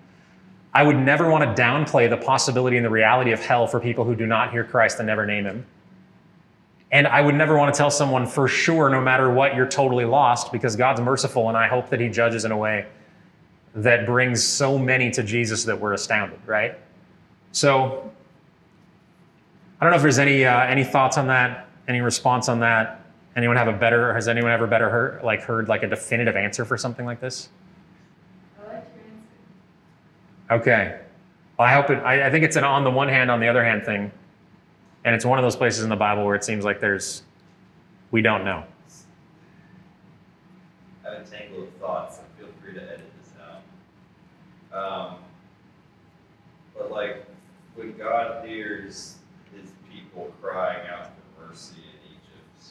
I 0.75 0.83
would 0.83 0.97
never 0.97 1.31
want 1.31 1.45
to 1.45 1.63
downplay 1.63 2.09
the 2.09 2.17
possibility 2.17 2.77
and 2.77 2.85
the 2.85 2.91
reality 2.91 3.33
of 3.33 3.41
hell 3.41 3.67
for 3.67 3.81
people 3.81 4.05
who 4.05 4.15
do 4.15 4.27
not 4.27 4.51
hear 4.51 4.65
Christ 4.65 4.99
and 4.99 5.07
never 5.07 5.27
name 5.27 5.45
him. 5.45 5.67
And 6.97 7.07
I 7.07 7.21
would 7.21 7.35
never 7.35 7.59
want 7.59 7.75
to 7.75 7.77
tell 7.77 7.91
someone 7.91 8.27
for 8.27 8.49
sure, 8.49 8.89
no 8.89 9.03
matter 9.03 9.31
what, 9.31 9.55
you're 9.55 9.69
totally 9.69 10.07
lost 10.07 10.51
because 10.51 10.77
God's 10.77 10.99
merciful 10.99 11.49
and 11.49 11.59
I 11.59 11.69
hope 11.69 11.91
that 11.91 12.01
he 12.01 12.09
judges 12.09 12.47
in 12.47 12.53
a 12.53 12.57
way 12.57 12.87
that 13.75 14.07
brings 14.07 14.43
so 14.43 14.79
many 14.79 15.11
to 15.11 15.23
Jesus 15.23 15.65
that 15.65 15.79
we're 15.79 15.93
astounded, 15.93 16.39
right? 16.47 16.79
So 17.53 18.11
I 19.79 19.85
don't 19.85 19.91
know 19.91 19.97
if 19.97 20.03
there's 20.03 20.19
any 20.19 20.47
uh, 20.47 20.65
any 20.65 20.85
thoughts 20.85 21.19
on 21.19 21.27
that, 21.27 21.69
any 21.87 22.01
response 22.01 22.49
on 22.49 22.61
that. 22.61 23.05
Anyone 23.37 23.59
have 23.59 23.69
a 23.69 23.75
better? 23.75 24.15
Has 24.15 24.27
anyone 24.27 24.51
ever 24.51 24.67
better 24.67 24.89
heard 24.89 25.23
like 25.23 25.43
heard 25.43 25.69
like 25.69 25.83
a 25.83 25.89
definitive 25.89 26.35
answer 26.35 26.65
for 26.65 26.79
something 26.79 27.05
like 27.05 27.21
this? 27.21 27.51
Okay. 30.51 30.99
Well, 31.59 31.69
I 31.69 31.75
hope 31.75 31.91
it. 31.91 31.99
I, 31.99 32.29
I 32.29 32.31
think 32.31 32.43
it's 32.43 32.57
an 32.57 32.65
on 32.65 32.85
the 32.85 32.91
one 32.91 33.09
hand, 33.11 33.31
on 33.31 33.39
the 33.39 33.49
other 33.49 33.63
hand 33.63 33.85
thing, 33.85 34.11
and 35.07 35.15
it's 35.15 35.25
one 35.25 35.39
of 35.39 35.45
those 35.45 35.57
places 35.57 35.85
in 35.85 35.89
the 35.89 35.97
Bible 35.97 36.25
where 36.25 36.35
it 36.35 36.45
seems 36.45 36.65
like 36.65 36.81
there's 36.81 37.23
we 38.11 38.23
don't 38.23 38.45
know. 38.45 38.65
I 41.07 41.15
have 41.15 41.23
a 41.23 41.25
tangle 41.25 41.63
of 41.63 41.73
thoughts, 41.75 42.17
so 42.17 42.23
feel 42.37 42.49
free 42.61 42.75
to 42.75 42.83
edit 42.83 43.09
this 43.23 43.33
out. 43.41 44.77
Um, 44.77 45.19
but 46.77 46.91
like 46.91 47.25
when 47.77 47.97
God 47.97 48.47
hears 48.47 49.19
his 49.55 49.71
people 49.91 50.35
crying 50.43 50.89
out 50.89 51.13
for 51.15 51.49
mercy 51.49 51.77
in 51.77 52.11
Egypt, 52.11 52.71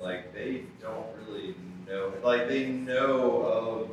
like 0.00 0.32
they 0.32 0.62
don't 0.80 1.06
really 1.18 1.54
know 1.86 2.14
like 2.24 2.48
they 2.48 2.66
know 2.68 3.42
of 3.42 3.90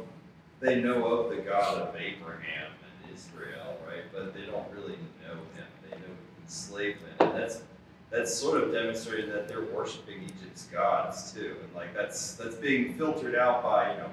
they 0.62 0.82
know 0.82 1.06
of 1.06 1.36
the 1.36 1.42
God 1.42 1.78
of 1.78 1.96
Abraham 1.98 2.72
and 3.04 3.14
Israel, 3.14 3.78
right? 3.86 4.04
But 4.14 4.34
they 4.34 4.46
don't 4.46 4.72
really 4.74 4.98
know 5.22 5.34
him. 5.34 5.68
They 5.84 5.98
know 5.98 6.16
enslavement. 6.48 7.14
And 7.20 7.34
that's 7.34 7.62
that's 8.10 8.34
sort 8.34 8.64
of 8.64 8.72
demonstrating 8.72 9.30
that 9.32 9.50
they're 9.50 9.66
worshiping 9.66 10.24
Egypt's 10.24 10.64
gods 10.66 11.34
too. 11.34 11.58
And 11.62 11.76
like 11.76 11.94
that's 11.94 12.36
that's 12.36 12.56
being 12.56 12.94
filtered 12.94 13.36
out 13.36 13.64
by, 13.64 13.92
you 13.92 13.98
know, 13.98 14.10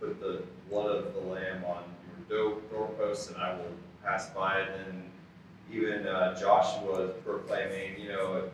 put 0.00 0.20
the 0.20 0.42
blood 0.70 0.96
of 0.96 1.14
the 1.14 1.20
lamb 1.20 1.64
on 1.66 1.82
your 2.28 2.50
door, 2.50 2.60
doorpost 2.70 3.30
and 3.30 3.38
I 3.38 3.54
will 3.54 3.72
pass 4.02 4.30
by 4.30 4.60
it. 4.60 4.70
And 4.88 5.02
even 5.70 6.06
uh, 6.06 6.38
Joshua 6.38 7.08
is 7.08 7.14
proclaiming, 7.24 8.00
you 8.00 8.08
know, 8.08 8.44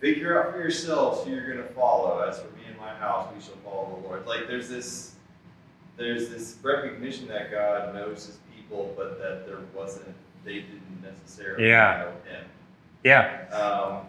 figure 0.00 0.42
out 0.42 0.52
for 0.52 0.58
yourselves 0.58 1.24
who 1.24 1.32
you're 1.32 1.46
going 1.46 1.66
to 1.66 1.74
follow. 1.74 2.20
As 2.20 2.38
for 2.38 2.48
me 2.56 2.62
and 2.68 2.78
my 2.78 2.94
house, 2.94 3.28
we 3.34 3.42
shall 3.42 3.56
follow 3.64 4.00
the 4.00 4.08
Lord. 4.08 4.26
Like 4.26 4.46
there's 4.46 4.68
this, 4.68 5.16
there's 5.96 6.30
this 6.30 6.56
recognition 6.62 7.28
that 7.28 7.50
God 7.50 7.94
knows 7.94 8.26
His 8.26 8.38
people, 8.56 8.92
but 8.96 9.18
that 9.18 9.46
there 9.46 9.58
wasn't, 9.74 10.14
they 10.44 10.54
didn't 10.54 11.02
necessarily 11.02 11.68
Yeah. 11.68 12.04
know 12.06 12.30
Him. 12.30 12.44
Yeah. 13.02 13.46
Um, 13.52 14.06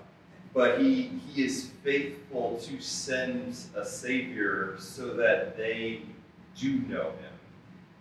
but 0.53 0.79
he, 0.79 1.11
he 1.33 1.43
is 1.43 1.71
faithful 1.83 2.57
to 2.63 2.79
send 2.81 3.57
a 3.75 3.85
savior 3.85 4.75
so 4.79 5.13
that 5.13 5.57
they 5.57 6.01
do 6.57 6.79
know 6.87 7.03
him. 7.11 7.33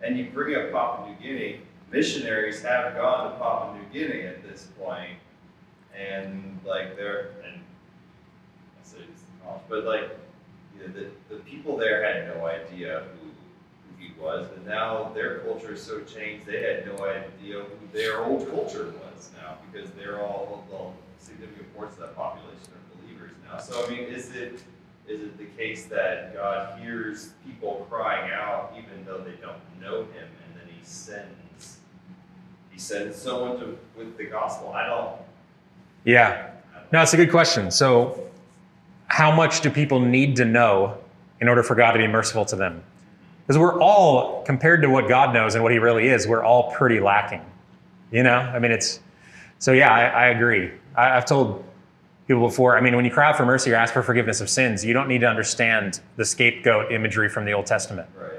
And 0.01 0.17
you 0.17 0.29
bring 0.33 0.55
up 0.55 0.71
Papua 0.71 1.09
New 1.09 1.15
Guinea, 1.27 1.61
missionaries 1.91 2.61
have 2.61 2.95
gone 2.95 3.31
to 3.31 3.37
Papua 3.37 3.77
New 3.77 3.99
Guinea 3.99 4.21
at 4.23 4.43
this 4.43 4.67
point, 4.79 5.17
and 5.97 6.59
like 6.65 6.95
they're 6.95 7.31
and 7.43 7.55
I 7.55 8.83
say 8.83 8.97
this 8.99 9.23
but 9.69 9.83
like 9.83 10.17
you 10.75 10.87
know, 10.87 10.93
the, 10.93 11.35
the 11.35 11.41
people 11.41 11.77
there 11.77 12.03
had 12.03 12.35
no 12.35 12.45
idea 12.45 13.03
who 13.21 13.24
he 13.99 14.11
was, 14.19 14.47
and 14.55 14.65
now 14.65 15.11
their 15.13 15.39
culture 15.39 15.73
is 15.73 15.81
so 15.81 16.01
changed 16.01 16.45
they 16.45 16.61
had 16.61 16.85
no 16.85 17.05
idea 17.05 17.63
who 17.63 17.87
their 17.93 18.23
old 18.23 18.49
culture 18.49 18.85
was 18.85 19.31
now 19.41 19.57
because 19.71 19.89
they're 19.91 20.21
all 20.21 20.65
well, 20.71 20.93
significant 21.19 21.73
portion 21.75 21.93
of 21.93 22.09
that 22.09 22.15
population 22.15 22.69
are 22.73 23.01
believers 23.01 23.31
now. 23.45 23.59
So 23.59 23.85
I 23.85 23.89
mean, 23.89 24.03
is 24.03 24.35
it 24.35 24.61
is 25.07 25.21
it 25.21 25.37
the 25.37 25.45
case 25.45 25.85
that 25.85 26.33
God 26.33 26.79
hears 26.79 27.29
people 27.45 27.85
crying 27.89 28.31
out 28.31 28.73
even 28.77 29.05
though 29.05 29.19
they 29.19 29.35
don't 29.41 29.61
know 29.79 30.01
Him, 30.01 30.27
and 30.45 30.55
then 30.55 30.67
He 30.67 30.83
sends 30.83 31.77
He 32.71 32.79
sends 32.79 33.17
someone 33.17 33.59
to 33.59 33.77
with 33.97 34.17
the 34.17 34.25
gospel? 34.25 34.71
I 34.73 34.87
don't. 34.87 35.15
Yeah. 36.03 36.51
No, 36.91 37.01
it's 37.01 37.13
a 37.13 37.17
good 37.17 37.31
question. 37.31 37.71
So, 37.71 38.29
how 39.07 39.35
much 39.35 39.61
do 39.61 39.69
people 39.69 39.99
need 39.99 40.35
to 40.37 40.45
know 40.45 40.97
in 41.41 41.47
order 41.47 41.63
for 41.63 41.75
God 41.75 41.93
to 41.93 41.99
be 41.99 42.07
merciful 42.07 42.45
to 42.45 42.55
them? 42.55 42.83
Because 43.45 43.59
we're 43.59 43.79
all, 43.79 44.41
compared 44.43 44.81
to 44.81 44.89
what 44.89 45.07
God 45.07 45.33
knows 45.33 45.55
and 45.55 45.63
what 45.63 45.71
He 45.71 45.77
really 45.77 46.07
is, 46.07 46.27
we're 46.27 46.43
all 46.43 46.71
pretty 46.71 46.99
lacking. 46.99 47.41
You 48.11 48.23
know, 48.23 48.37
I 48.37 48.59
mean, 48.59 48.71
it's 48.71 48.99
so. 49.59 49.71
Yeah, 49.71 49.91
I, 49.91 50.05
I 50.05 50.27
agree. 50.27 50.71
I, 50.95 51.17
I've 51.17 51.25
told 51.25 51.63
people 52.27 52.47
before. 52.47 52.77
I 52.77 52.81
mean, 52.81 52.95
when 52.95 53.05
you 53.05 53.11
cry 53.11 53.29
out 53.29 53.37
for 53.37 53.45
mercy 53.45 53.71
or 53.71 53.75
ask 53.75 53.93
for 53.93 54.03
forgiveness 54.03 54.41
of 54.41 54.49
sins, 54.49 54.83
you 54.85 54.93
don't 54.93 55.07
need 55.07 55.21
to 55.21 55.27
understand 55.27 55.99
the 56.15 56.25
scapegoat 56.25 56.91
imagery 56.91 57.29
from 57.29 57.45
the 57.45 57.51
Old 57.51 57.65
Testament. 57.65 58.07
Right. 58.17 58.31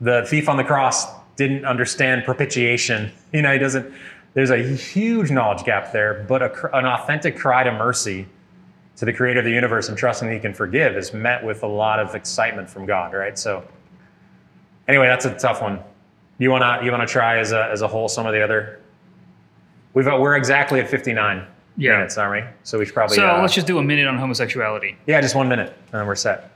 The 0.00 0.26
thief 0.28 0.48
on 0.48 0.56
the 0.56 0.64
cross 0.64 1.06
didn't 1.36 1.64
understand 1.64 2.24
propitiation. 2.24 3.12
You 3.30 3.42
know, 3.42 3.52
he 3.52 3.58
doesn't. 3.58 3.92
There's 4.32 4.48
a 4.48 4.56
huge 4.56 5.30
knowledge 5.30 5.64
gap 5.64 5.92
there, 5.92 6.24
but 6.26 6.42
a, 6.42 6.76
an 6.76 6.86
authentic 6.86 7.36
cry 7.36 7.62
to 7.62 7.70
mercy 7.70 8.26
to 8.96 9.04
the 9.04 9.12
creator 9.12 9.40
of 9.40 9.44
the 9.44 9.50
universe 9.50 9.90
and 9.90 9.98
trusting 9.98 10.28
that 10.28 10.34
he 10.34 10.40
can 10.40 10.54
forgive 10.54 10.96
is 10.96 11.12
met 11.12 11.44
with 11.44 11.62
a 11.62 11.66
lot 11.66 12.00
of 12.00 12.14
excitement 12.14 12.70
from 12.70 12.86
God, 12.86 13.12
right? 13.12 13.38
So, 13.38 13.64
anyway, 14.88 15.06
that's 15.06 15.24
a 15.26 15.34
tough 15.38 15.62
one. 15.62 15.78
You 16.38 16.50
wanna 16.50 16.80
you 16.82 16.90
wanna 16.90 17.06
try 17.06 17.38
as 17.38 17.52
a 17.52 17.64
as 17.70 17.82
a 17.82 17.88
whole 17.88 18.08
some 18.08 18.26
of 18.26 18.32
the 18.32 18.42
other. 18.42 18.80
We've 19.94 20.06
we're 20.06 20.36
exactly 20.36 20.80
at 20.80 20.88
59 20.88 21.44
Yeah. 21.76 21.92
minutes, 21.96 22.16
aren't 22.18 22.44
we? 22.44 22.50
So 22.62 22.78
we 22.78 22.84
should 22.84 22.94
probably. 22.94 23.16
So 23.16 23.28
uh, 23.28 23.40
let's 23.40 23.54
just 23.54 23.66
do 23.66 23.78
a 23.78 23.82
minute 23.82 24.06
on 24.06 24.16
homosexuality. 24.18 24.96
yeah, 25.06 25.20
just 25.20 25.34
one 25.34 25.48
minute, 25.48 25.72
and 25.92 26.00
then 26.00 26.06
we're 26.06 26.14
set. 26.14 26.50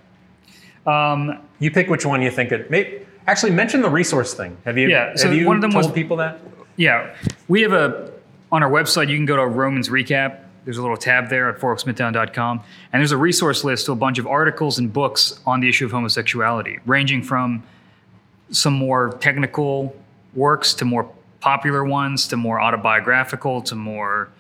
Um, 0.87 1.39
You 1.59 1.71
pick 1.71 1.89
which 1.89 2.05
one 2.05 2.23
you 2.23 2.31
think 2.31 2.51
it. 2.53 2.71
May, 2.71 3.03
actually, 3.27 3.53
mention 3.53 3.83
the 3.83 3.91
resource 3.91 4.35
thing. 4.35 4.57
Have 4.65 4.77
you? 4.79 4.89
Yeah, 4.89 5.15
so 5.15 5.29
have 5.29 5.37
you 5.37 5.47
one 5.47 5.57
of 5.57 5.63
them 5.63 5.71
told 5.71 5.85
was- 5.87 5.93
people 5.93 6.17
that? 6.19 6.39
yeah, 6.77 7.15
we 7.49 7.63
have 7.63 7.73
a 7.73 8.11
on 8.51 8.63
our 8.63 8.71
website. 8.71 9.09
You 9.09 9.17
can 9.17 9.27
go 9.27 9.37
to 9.37 9.47
Romans 9.47 9.89
recap. 9.89 10.39
There's 10.65 10.79
a 10.79 10.83
little 10.83 10.97
tab 10.97 11.29
there 11.29 11.49
at 11.49 11.59
fourksmithtown.com, 11.59 12.61
and 12.93 13.01
there's 13.01 13.11
a 13.11 13.17
resource 13.17 13.65
list 13.65 13.87
to 13.87 13.93
a 13.93 13.97
bunch 13.97 14.19
of 14.21 14.29
articles 14.29 14.79
and 14.79 14.93
books 14.93 15.41
on 15.45 15.59
the 15.61 15.69
issue 15.69 15.87
of 15.87 15.91
homosexuality, 15.93 16.79
ranging 16.87 17.21
from 17.23 17.65
some 18.53 18.75
more 18.75 19.13
technical 19.21 19.95
works 20.35 20.75
to 20.75 20.85
more 20.85 21.11
popular 21.41 21.85
ones 21.85 22.29
to 22.29 22.37
more 22.37 22.61
autobiographical 22.61 23.61
to 23.63 23.75
more, 23.75 24.31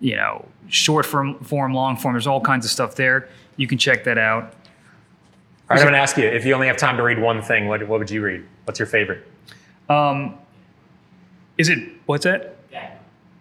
you 0.00 0.16
know, 0.16 0.44
short 0.68 1.06
form, 1.06 1.38
form, 1.44 1.72
long 1.72 1.96
form. 1.96 2.14
There's 2.14 2.26
all 2.26 2.40
kinds 2.40 2.64
of 2.64 2.70
stuff 2.72 2.96
there. 2.96 3.28
You 3.56 3.68
can 3.68 3.78
check 3.78 4.04
that 4.04 4.18
out. 4.18 4.42
All 4.44 5.76
right, 5.76 5.78
I'm 5.78 5.84
going 5.84 5.92
to 5.92 5.98
ask 6.00 6.16
you 6.16 6.24
if 6.24 6.44
you 6.44 6.54
only 6.54 6.66
have 6.66 6.76
time 6.76 6.96
to 6.96 7.02
read 7.02 7.20
one 7.20 7.40
thing, 7.40 7.68
what, 7.68 7.86
what 7.86 8.00
would 8.00 8.10
you 8.10 8.22
read? 8.22 8.44
What's 8.64 8.80
your 8.80 8.86
favorite? 8.86 9.26
Um, 9.88 10.36
is 11.58 11.68
it 11.68 11.78
what's 12.06 12.24
that? 12.24 12.56
Yeah. 12.72 12.94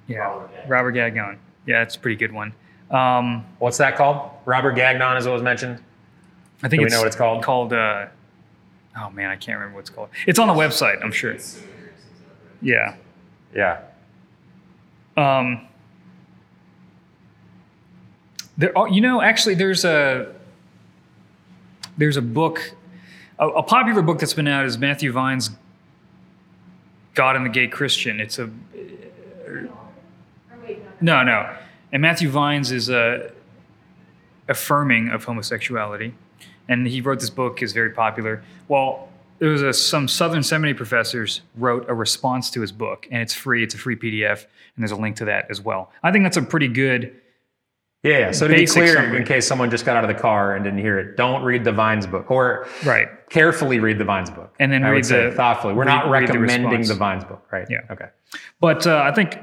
Yeah, 0.07 0.17
Robert 0.19 0.51
Gagnon. 0.53 0.69
Robert 0.69 0.91
Gagnon. 0.91 1.39
Yeah, 1.65 1.81
it's 1.83 1.95
a 1.95 1.99
pretty 1.99 2.17
good 2.17 2.31
one. 2.31 2.53
Um, 2.89 3.45
What's 3.59 3.77
that 3.77 3.95
called? 3.95 4.31
Robert 4.45 4.73
Gagnon 4.73 5.15
is 5.15 5.25
what 5.25 5.33
was 5.33 5.41
mentioned. 5.41 5.81
I 6.61 6.67
think 6.67 6.79
Do 6.79 6.79
we 6.79 6.85
it's 6.85 6.93
know 6.93 6.99
what 6.99 7.07
it's 7.07 7.15
called? 7.15 7.43
Called. 7.43 7.71
Uh, 7.73 8.07
oh 8.97 9.09
man, 9.11 9.29
I 9.29 9.35
can't 9.35 9.57
remember 9.57 9.75
what 9.75 9.81
it's 9.81 9.89
called. 9.89 10.09
It's 10.27 10.39
on 10.39 10.47
the 10.47 10.53
website. 10.53 11.03
I'm 11.03 11.11
sure. 11.11 11.35
Yeah. 12.61 12.95
Yeah. 13.53 13.81
Um, 15.17 15.67
there, 18.57 18.77
are, 18.77 18.87
you 18.87 19.01
know, 19.01 19.21
actually, 19.21 19.55
there's 19.55 19.83
a 19.85 20.33
there's 21.97 22.17
a 22.17 22.21
book, 22.21 22.73
a, 23.39 23.47
a 23.47 23.63
popular 23.63 24.01
book 24.01 24.19
that's 24.19 24.33
been 24.33 24.47
out 24.47 24.65
is 24.65 24.77
Matthew 24.77 25.11
Vines' 25.11 25.51
God 27.13 27.35
and 27.35 27.45
the 27.45 27.49
Gay 27.49 27.67
Christian. 27.67 28.19
It's 28.19 28.39
a 28.39 28.49
no. 31.01 31.23
no, 31.23 31.55
and 31.91 32.01
Matthew 32.01 32.29
Vines 32.29 32.71
is 32.71 32.89
uh, 32.89 33.31
affirming 34.47 35.09
of 35.09 35.25
homosexuality, 35.25 36.13
and 36.67 36.87
he 36.87 37.01
wrote 37.01 37.19
this 37.19 37.29
book 37.29 37.61
is 37.61 37.73
very 37.73 37.91
popular. 37.91 38.43
Well, 38.67 39.09
there 39.39 39.49
was 39.49 39.61
a, 39.63 39.73
some 39.73 40.07
Southern 40.07 40.43
Seminary 40.43 40.75
professors 40.75 41.41
wrote 41.57 41.89
a 41.89 41.93
response 41.95 42.51
to 42.51 42.61
his 42.61 42.71
book, 42.71 43.07
and 43.11 43.21
it's 43.21 43.33
free. 43.33 43.63
It's 43.63 43.73
a 43.73 43.77
free 43.77 43.95
PDF, 43.95 44.43
and 44.75 44.83
there's 44.83 44.91
a 44.91 44.95
link 44.95 45.15
to 45.17 45.25
that 45.25 45.47
as 45.49 45.59
well. 45.61 45.91
I 46.03 46.11
think 46.11 46.23
that's 46.25 46.37
a 46.37 46.43
pretty 46.43 46.67
good. 46.67 47.15
Yeah, 48.03 48.17
yeah. 48.17 48.31
So 48.31 48.47
to 48.47 48.53
be 48.55 48.65
clear, 48.65 48.95
summary. 48.95 49.17
in 49.17 49.25
case 49.25 49.47
someone 49.47 49.69
just 49.69 49.85
got 49.85 49.95
out 49.97 50.03
of 50.03 50.07
the 50.15 50.19
car 50.19 50.55
and 50.55 50.63
didn't 50.63 50.79
hear 50.79 50.97
it, 50.99 51.17
don't 51.17 51.43
read 51.43 51.63
the 51.63 51.71
Vines 51.71 52.07
book, 52.07 52.31
or 52.31 52.67
Right. 52.83 53.07
carefully 53.29 53.79
read 53.79 53.97
the 53.99 54.03
Vines 54.05 54.29
book, 54.31 54.55
And 54.59 54.71
then 54.71 54.83
I 54.83 54.89
read 54.89 54.95
would 54.95 55.05
say 55.05 55.29
the- 55.29 55.35
thoughtfully. 55.35 55.73
We're 55.75 55.85
read- 55.85 55.93
not 55.93 56.09
read 56.09 56.27
the 56.27 56.39
recommending 56.39 56.87
the 56.87 56.95
Vines 56.95 57.23
book, 57.25 57.45
right? 57.51 57.67
Yeah. 57.69 57.81
Okay. 57.91 58.07
But 58.59 58.87
uh, 58.87 59.03
I 59.05 59.11
think 59.13 59.37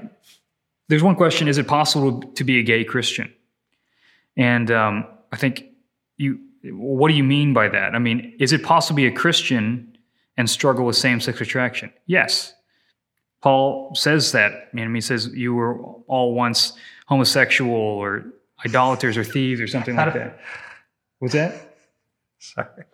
there's 0.89 1.03
one 1.05 1.15
question: 1.17 1.47
Is 1.49 1.59
it 1.59 1.69
possible 1.69 2.21
to 2.21 2.45
be 2.45 2.59
a 2.59 2.63
gay 2.63 2.83
Christian? 2.85 3.33
And 4.37 4.71
um, 4.71 5.07
I 5.33 5.37
think 5.37 5.65
you. 6.17 6.41
What 6.65 7.09
do 7.09 7.15
you 7.15 7.25
mean 7.25 7.53
by 7.53 7.69
that? 7.69 7.95
I 7.95 7.99
mean, 7.99 8.35
is 8.39 8.53
it 8.53 8.63
possible 8.63 8.97
to 8.97 9.03
be 9.03 9.07
a 9.07 9.13
Christian 9.13 9.97
and 10.37 10.49
struggle 10.49 10.85
with 10.85 10.97
same-sex 10.97 11.41
attraction? 11.41 11.93
Yes. 12.07 12.55
Paul 13.41 13.95
says 13.95 14.33
that. 14.33 14.53
I 14.53 14.77
mean, 14.77 14.95
he 14.95 15.01
says 15.01 15.29
you 15.29 15.55
were 15.55 15.81
all 16.09 16.35
once 16.35 16.73
homosexual 17.07 17.73
or 17.73 18.25
idolaters 18.67 19.17
or 19.17 19.25
thieves 19.25 19.61
or 19.61 19.67
something 19.67 19.95
like 19.97 20.15
that. 20.15 20.41
What's 21.21 21.35
that? 21.35 21.77
Sorry. 22.39 22.85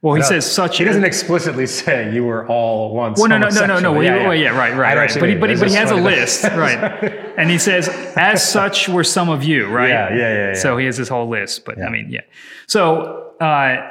Well, 0.00 0.14
he 0.14 0.20
No, 0.20 0.26
says 0.28 0.50
such. 0.50 0.78
He 0.78 0.84
doesn't 0.84 1.04
explicitly 1.04 1.66
say 1.66 2.14
you 2.14 2.24
were 2.24 2.46
all 2.46 2.94
once. 2.94 3.18
Well, 3.18 3.28
no, 3.28 3.36
no, 3.36 3.48
no, 3.48 3.66
no, 3.66 3.80
no. 3.80 3.92
Well, 3.92 4.04
Yeah, 4.04 4.16
yeah, 4.16 4.28
well, 4.28 4.36
yeah, 4.36 4.56
right, 4.56 4.76
right, 4.76 4.96
right. 4.96 5.16
But 5.18 5.28
he, 5.28 5.34
but 5.34 5.50
he, 5.50 5.56
but 5.56 5.68
he 5.68 5.74
has 5.74 5.90
a 5.90 5.96
list, 5.96 6.44
right? 6.44 7.34
And 7.36 7.50
he 7.50 7.58
says, 7.58 7.88
as 8.16 8.48
such 8.48 8.88
were 8.88 9.02
some 9.02 9.28
of 9.28 9.42
you, 9.42 9.66
right? 9.66 9.88
Yeah, 9.88 10.16
yeah, 10.16 10.48
yeah. 10.48 10.54
So 10.54 10.76
he 10.76 10.86
has 10.86 10.96
this 10.96 11.08
whole 11.08 11.28
list. 11.28 11.64
But. 11.64 11.82
I 11.82 11.88
mean, 11.90 12.10
yeah. 12.10 12.20
So, 12.68 13.32
uh, 13.40 13.88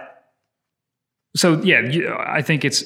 so 1.36 1.62
yeah, 1.62 1.82
you, 1.82 2.16
I 2.18 2.42
think 2.42 2.64
it's, 2.64 2.86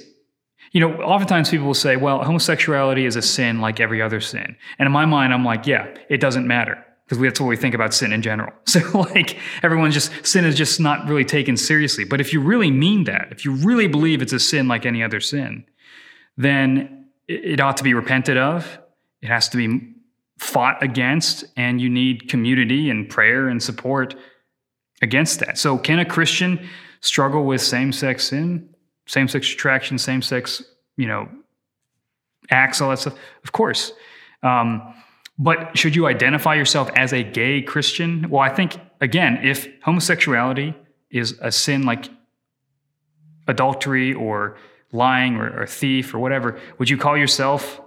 you 0.72 0.80
know, 0.80 0.91
oftentimes 1.03 1.51
people 1.51 1.67
will 1.67 1.74
say, 1.76 1.97
well, 1.97 2.24
homosexuality 2.24 3.05
is 3.05 3.15
a 3.15 3.22
sin 3.22 3.61
like 3.61 3.80
every 3.80 4.01
other 4.01 4.19
sin. 4.19 4.55
And 4.80 4.88
in 4.88 4.91
my 4.91 5.05
mind, 5.05 5.32
I'm 5.32 5.45
like, 5.45 5.67
yeah, 5.67 5.95
it 6.09 6.22
doesn't 6.22 6.47
matter 6.47 6.84
because 7.12 7.22
that's 7.22 7.41
what 7.41 7.47
we 7.47 7.57
think 7.57 7.76
about 7.76 7.93
sin 7.93 8.14
in 8.14 8.22
general. 8.22 8.53
So 8.66 8.80
like 8.99 9.38
everyone's 9.64 9.93
just 9.93 10.26
sin 10.26 10.45
is 10.45 10.55
just 10.55 10.80
not 10.80 11.07
really 11.09 11.26
taken 11.26 11.57
seriously. 11.57 12.05
But 12.05 12.22
if 12.22 12.32
you 12.32 12.39
really 12.39 12.72
mean 12.72 13.03
that, 13.03 13.28
if 13.32 13.43
you 13.43 13.51
really 13.51 13.88
believe 13.88 14.22
it's 14.22 14.32
a 14.32 14.39
sin 14.39 14.70
like 14.70 14.86
any 14.86 15.03
other 15.03 15.20
sin, 15.20 15.66
then 16.38 17.07
it 17.28 17.59
ought 17.59 17.76
to 17.78 17.84
be 17.84 17.93
repented 17.93 18.38
of. 18.38 18.80
It 19.22 19.28
has 19.28 19.49
to 19.49 19.57
be 19.57 19.93
fought 20.39 20.82
against, 20.82 21.43
and 21.57 21.82
you 21.82 21.89
need 21.89 22.30
community 22.30 22.89
and 22.89 23.09
prayer 23.09 23.49
and 23.49 23.62
support 23.62 24.16
against 25.01 25.41
that. 25.41 25.57
So, 25.57 25.78
can 25.78 25.99
a 25.99 26.05
Christian 26.05 26.66
struggle 27.01 27.43
with 27.43 27.62
same-sex 27.62 28.30
sin, 28.30 28.70
same-sex 29.05 29.51
attraction, 29.53 29.97
same-sex, 29.97 30.64
you 30.95 31.07
know, 31.07 31.28
acts, 32.49 32.80
all 32.80 32.89
that 32.89 32.99
stuff? 32.99 33.18
Of 33.43 33.51
course. 33.51 33.91
Um, 34.43 34.95
but 35.41 35.75
should 35.75 35.95
you 35.95 36.05
identify 36.05 36.53
yourself 36.53 36.91
as 36.95 37.13
a 37.13 37.23
gay 37.23 37.63
Christian? 37.63 38.29
Well, 38.29 38.41
I 38.41 38.49
think 38.49 38.77
again, 38.99 39.39
if 39.41 39.67
homosexuality 39.81 40.75
is 41.09 41.35
a 41.41 41.51
sin 41.51 41.81
like 41.81 42.09
adultery 43.47 44.13
or 44.13 44.55
lying 44.91 45.37
or, 45.37 45.61
or 45.61 45.65
thief 45.65 46.13
or 46.13 46.19
whatever, 46.19 46.59
would 46.77 46.91
you 46.91 46.97
call 46.97 47.17
yourself, 47.17 47.81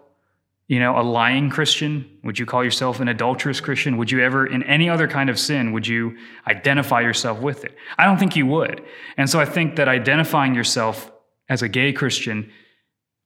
you 0.66 0.80
know, 0.80 0.98
a 0.98 1.02
lying 1.02 1.48
Christian? 1.48 2.18
Would 2.24 2.40
you 2.40 2.44
call 2.44 2.64
yourself 2.64 2.98
an 2.98 3.06
adulterous 3.06 3.60
Christian? 3.60 3.98
Would 3.98 4.10
you 4.10 4.20
ever, 4.20 4.44
in 4.44 4.64
any 4.64 4.88
other 4.88 5.06
kind 5.06 5.30
of 5.30 5.38
sin, 5.38 5.70
would 5.70 5.86
you 5.86 6.18
identify 6.48 7.02
yourself 7.02 7.38
with 7.38 7.64
it? 7.64 7.76
I 7.96 8.04
don't 8.04 8.18
think 8.18 8.34
you 8.34 8.46
would. 8.46 8.82
And 9.16 9.30
so 9.30 9.38
I 9.38 9.44
think 9.44 9.76
that 9.76 9.86
identifying 9.86 10.56
yourself 10.56 11.12
as 11.48 11.62
a 11.62 11.68
gay 11.68 11.92
Christian 11.92 12.50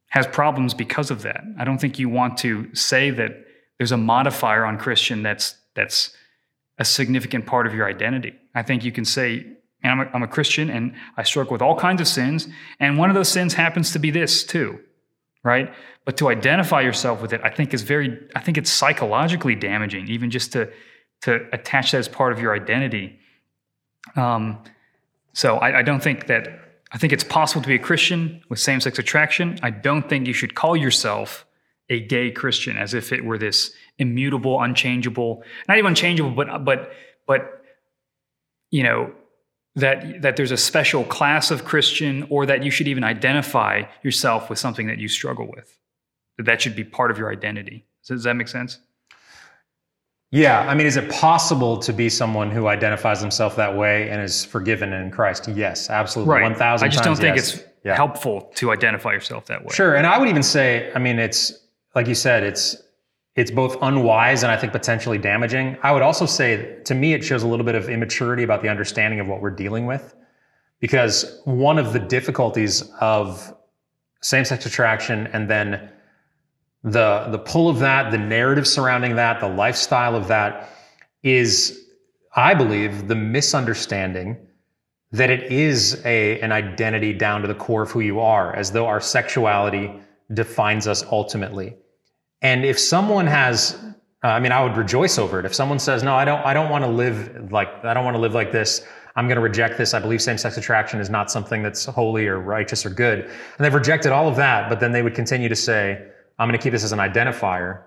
has 0.08 0.26
problems 0.26 0.74
because 0.74 1.10
of 1.10 1.22
that. 1.22 1.42
I 1.58 1.64
don't 1.64 1.80
think 1.80 1.98
you 1.98 2.10
want 2.10 2.36
to 2.38 2.68
say 2.74 3.08
that 3.08 3.47
there's 3.78 3.92
a 3.92 3.96
modifier 3.96 4.64
on 4.64 4.76
Christian 4.78 5.22
that's 5.22 5.56
that's 5.74 6.14
a 6.78 6.84
significant 6.84 7.46
part 7.46 7.66
of 7.66 7.74
your 7.74 7.88
identity. 7.88 8.34
I 8.54 8.62
think 8.62 8.84
you 8.84 8.92
can 8.92 9.04
say, 9.04 9.46
I'm 9.82 10.00
a, 10.00 10.10
I'm 10.12 10.22
a 10.22 10.28
Christian 10.28 10.70
and 10.70 10.94
I 11.16 11.22
struggle 11.22 11.52
with 11.52 11.62
all 11.62 11.76
kinds 11.76 12.00
of 12.00 12.08
sins, 12.08 12.48
and 12.78 12.98
one 12.98 13.10
of 13.10 13.14
those 13.14 13.28
sins 13.28 13.54
happens 13.54 13.92
to 13.92 13.98
be 13.98 14.10
this 14.10 14.44
too, 14.44 14.78
right? 15.42 15.72
But 16.04 16.16
to 16.18 16.28
identify 16.28 16.80
yourself 16.80 17.20
with 17.20 17.32
it, 17.32 17.40
I 17.44 17.50
think 17.50 17.74
is 17.74 17.82
very, 17.82 18.18
I 18.34 18.40
think 18.40 18.58
it's 18.58 18.70
psychologically 18.70 19.54
damaging, 19.54 20.08
even 20.08 20.30
just 20.30 20.52
to 20.52 20.70
to 21.22 21.46
attach 21.52 21.90
that 21.92 21.98
as 21.98 22.08
part 22.08 22.32
of 22.32 22.40
your 22.40 22.54
identity. 22.54 23.18
Um, 24.14 24.62
so 25.32 25.56
I, 25.56 25.78
I 25.80 25.82
don't 25.82 26.02
think 26.02 26.26
that 26.28 26.48
I 26.92 26.98
think 26.98 27.12
it's 27.12 27.24
possible 27.24 27.60
to 27.62 27.68
be 27.68 27.74
a 27.74 27.78
Christian 27.78 28.42
with 28.48 28.58
same-sex 28.58 28.98
attraction. 28.98 29.58
I 29.62 29.70
don't 29.70 30.08
think 30.08 30.26
you 30.26 30.32
should 30.32 30.54
call 30.54 30.76
yourself 30.76 31.44
a 31.90 32.00
gay 32.00 32.30
Christian 32.30 32.76
as 32.76 32.94
if 32.94 33.12
it 33.12 33.24
were 33.24 33.38
this 33.38 33.72
immutable, 33.98 34.60
unchangeable, 34.60 35.42
not 35.68 35.78
even 35.78 35.88
unchangeable, 35.90 36.30
but 36.30 36.64
but 36.64 36.92
but 37.26 37.62
you 38.70 38.82
know 38.82 39.12
that 39.74 40.22
that 40.22 40.36
there's 40.36 40.50
a 40.50 40.56
special 40.56 41.04
class 41.04 41.50
of 41.50 41.64
Christian, 41.64 42.26
or 42.30 42.46
that 42.46 42.62
you 42.62 42.70
should 42.70 42.88
even 42.88 43.04
identify 43.04 43.84
yourself 44.02 44.50
with 44.50 44.58
something 44.58 44.86
that 44.88 44.98
you 44.98 45.08
struggle 45.08 45.48
with. 45.54 45.78
That 46.36 46.46
that 46.46 46.60
should 46.60 46.76
be 46.76 46.84
part 46.84 47.10
of 47.10 47.18
your 47.18 47.32
identity. 47.32 47.86
Does 48.06 48.24
that 48.24 48.34
make 48.34 48.48
sense? 48.48 48.78
Yeah, 50.30 50.60
I 50.60 50.74
mean, 50.74 50.86
is 50.86 50.98
it 50.98 51.10
possible 51.10 51.78
to 51.78 51.92
be 51.92 52.10
someone 52.10 52.50
who 52.50 52.66
identifies 52.66 53.18
himself 53.18 53.56
that 53.56 53.74
way 53.74 54.10
and 54.10 54.20
is 54.20 54.44
forgiven 54.44 54.92
in 54.92 55.10
Christ? 55.10 55.48
Yes, 55.48 55.88
absolutely, 55.88 56.34
right. 56.34 56.42
one 56.42 56.54
thousand. 56.54 56.86
I 56.86 56.90
just 56.90 57.02
don't 57.02 57.16
think 57.16 57.36
yes. 57.36 57.54
it's 57.54 57.64
Yeah. 57.84 57.94
helpful 57.96 58.52
to 58.56 58.70
identify 58.70 59.12
yourself 59.12 59.46
that 59.46 59.62
way. 59.64 59.70
Sure, 59.72 59.96
and 59.96 60.06
I 60.06 60.18
would 60.18 60.28
even 60.28 60.42
say, 60.42 60.92
I 60.94 60.98
mean, 60.98 61.18
it's 61.18 61.52
like 61.94 62.06
you 62.06 62.14
said, 62.14 62.42
it's 62.42 62.76
it's 63.34 63.50
both 63.50 63.76
unwise 63.82 64.42
and 64.42 64.50
I 64.50 64.56
think 64.56 64.72
potentially 64.72 65.16
damaging. 65.16 65.76
I 65.82 65.92
would 65.92 66.02
also 66.02 66.26
say, 66.26 66.82
to 66.84 66.94
me, 66.94 67.12
it 67.12 67.22
shows 67.22 67.44
a 67.44 67.46
little 67.46 67.64
bit 67.64 67.76
of 67.76 67.88
immaturity 67.88 68.42
about 68.42 68.62
the 68.62 68.68
understanding 68.68 69.20
of 69.20 69.28
what 69.28 69.40
we're 69.40 69.50
dealing 69.50 69.86
with, 69.86 70.16
because 70.80 71.40
one 71.44 71.78
of 71.78 71.92
the 71.92 72.00
difficulties 72.00 72.90
of 73.00 73.54
same-sex 74.22 74.66
attraction 74.66 75.28
and 75.28 75.48
then 75.48 75.90
the 76.82 77.28
the 77.30 77.38
pull 77.38 77.68
of 77.68 77.78
that, 77.78 78.10
the 78.10 78.18
narrative 78.18 78.66
surrounding 78.66 79.16
that, 79.16 79.40
the 79.40 79.48
lifestyle 79.48 80.16
of 80.16 80.28
that 80.28 80.70
is, 81.22 81.86
I 82.34 82.54
believe, 82.54 83.08
the 83.08 83.16
misunderstanding 83.16 84.36
that 85.12 85.30
it 85.30 85.50
is 85.50 86.02
a 86.04 86.40
an 86.40 86.52
identity 86.52 87.12
down 87.12 87.42
to 87.42 87.48
the 87.48 87.54
core 87.54 87.82
of 87.82 87.90
who 87.90 88.00
you 88.00 88.20
are, 88.20 88.54
as 88.54 88.72
though 88.72 88.86
our 88.86 89.00
sexuality 89.00 89.92
defines 90.32 90.86
us 90.86 91.04
ultimately. 91.10 91.76
And 92.42 92.64
if 92.64 92.78
someone 92.78 93.26
has, 93.26 93.78
uh, 94.22 94.28
I 94.28 94.40
mean, 94.40 94.52
I 94.52 94.62
would 94.62 94.76
rejoice 94.76 95.18
over 95.18 95.40
it. 95.40 95.46
If 95.46 95.54
someone 95.54 95.78
says, 95.78 96.02
"No, 96.02 96.14
I 96.14 96.24
don't, 96.24 96.44
I 96.44 96.54
don't 96.54 96.70
want 96.70 96.84
to 96.84 96.90
live 96.90 97.50
like, 97.50 97.84
I 97.84 97.94
don't 97.94 98.04
want 98.04 98.14
to 98.14 98.20
live 98.20 98.34
like 98.34 98.52
this. 98.52 98.86
I'm 99.16 99.26
going 99.26 99.36
to 99.36 99.42
reject 99.42 99.78
this. 99.78 99.94
I 99.94 99.98
believe 99.98 100.22
same-sex 100.22 100.56
attraction 100.56 101.00
is 101.00 101.10
not 101.10 101.30
something 101.30 101.62
that's 101.62 101.86
holy 101.86 102.26
or 102.28 102.38
righteous 102.38 102.86
or 102.86 102.90
good," 102.90 103.20
and 103.24 103.32
they've 103.58 103.74
rejected 103.74 104.12
all 104.12 104.28
of 104.28 104.36
that, 104.36 104.68
but 104.68 104.80
then 104.80 104.92
they 104.92 105.02
would 105.02 105.14
continue 105.14 105.48
to 105.48 105.56
say, 105.56 106.06
"I'm 106.38 106.48
going 106.48 106.58
to 106.58 106.62
keep 106.62 106.72
this 106.72 106.84
as 106.84 106.92
an 106.92 107.00
identifier." 107.00 107.82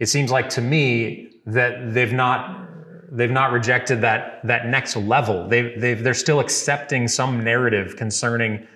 It 0.00 0.06
seems 0.06 0.30
like 0.30 0.48
to 0.50 0.60
me 0.60 1.40
that 1.46 1.92
they've 1.94 2.12
not 2.12 2.66
they've 3.10 3.30
not 3.30 3.52
rejected 3.52 4.00
that 4.00 4.40
that 4.44 4.66
next 4.66 4.96
level. 4.96 5.48
They 5.48 5.74
they've 5.76 6.02
they're 6.02 6.14
still 6.14 6.40
accepting 6.40 7.08
some 7.08 7.44
narrative 7.44 7.96
concerning 7.96 8.66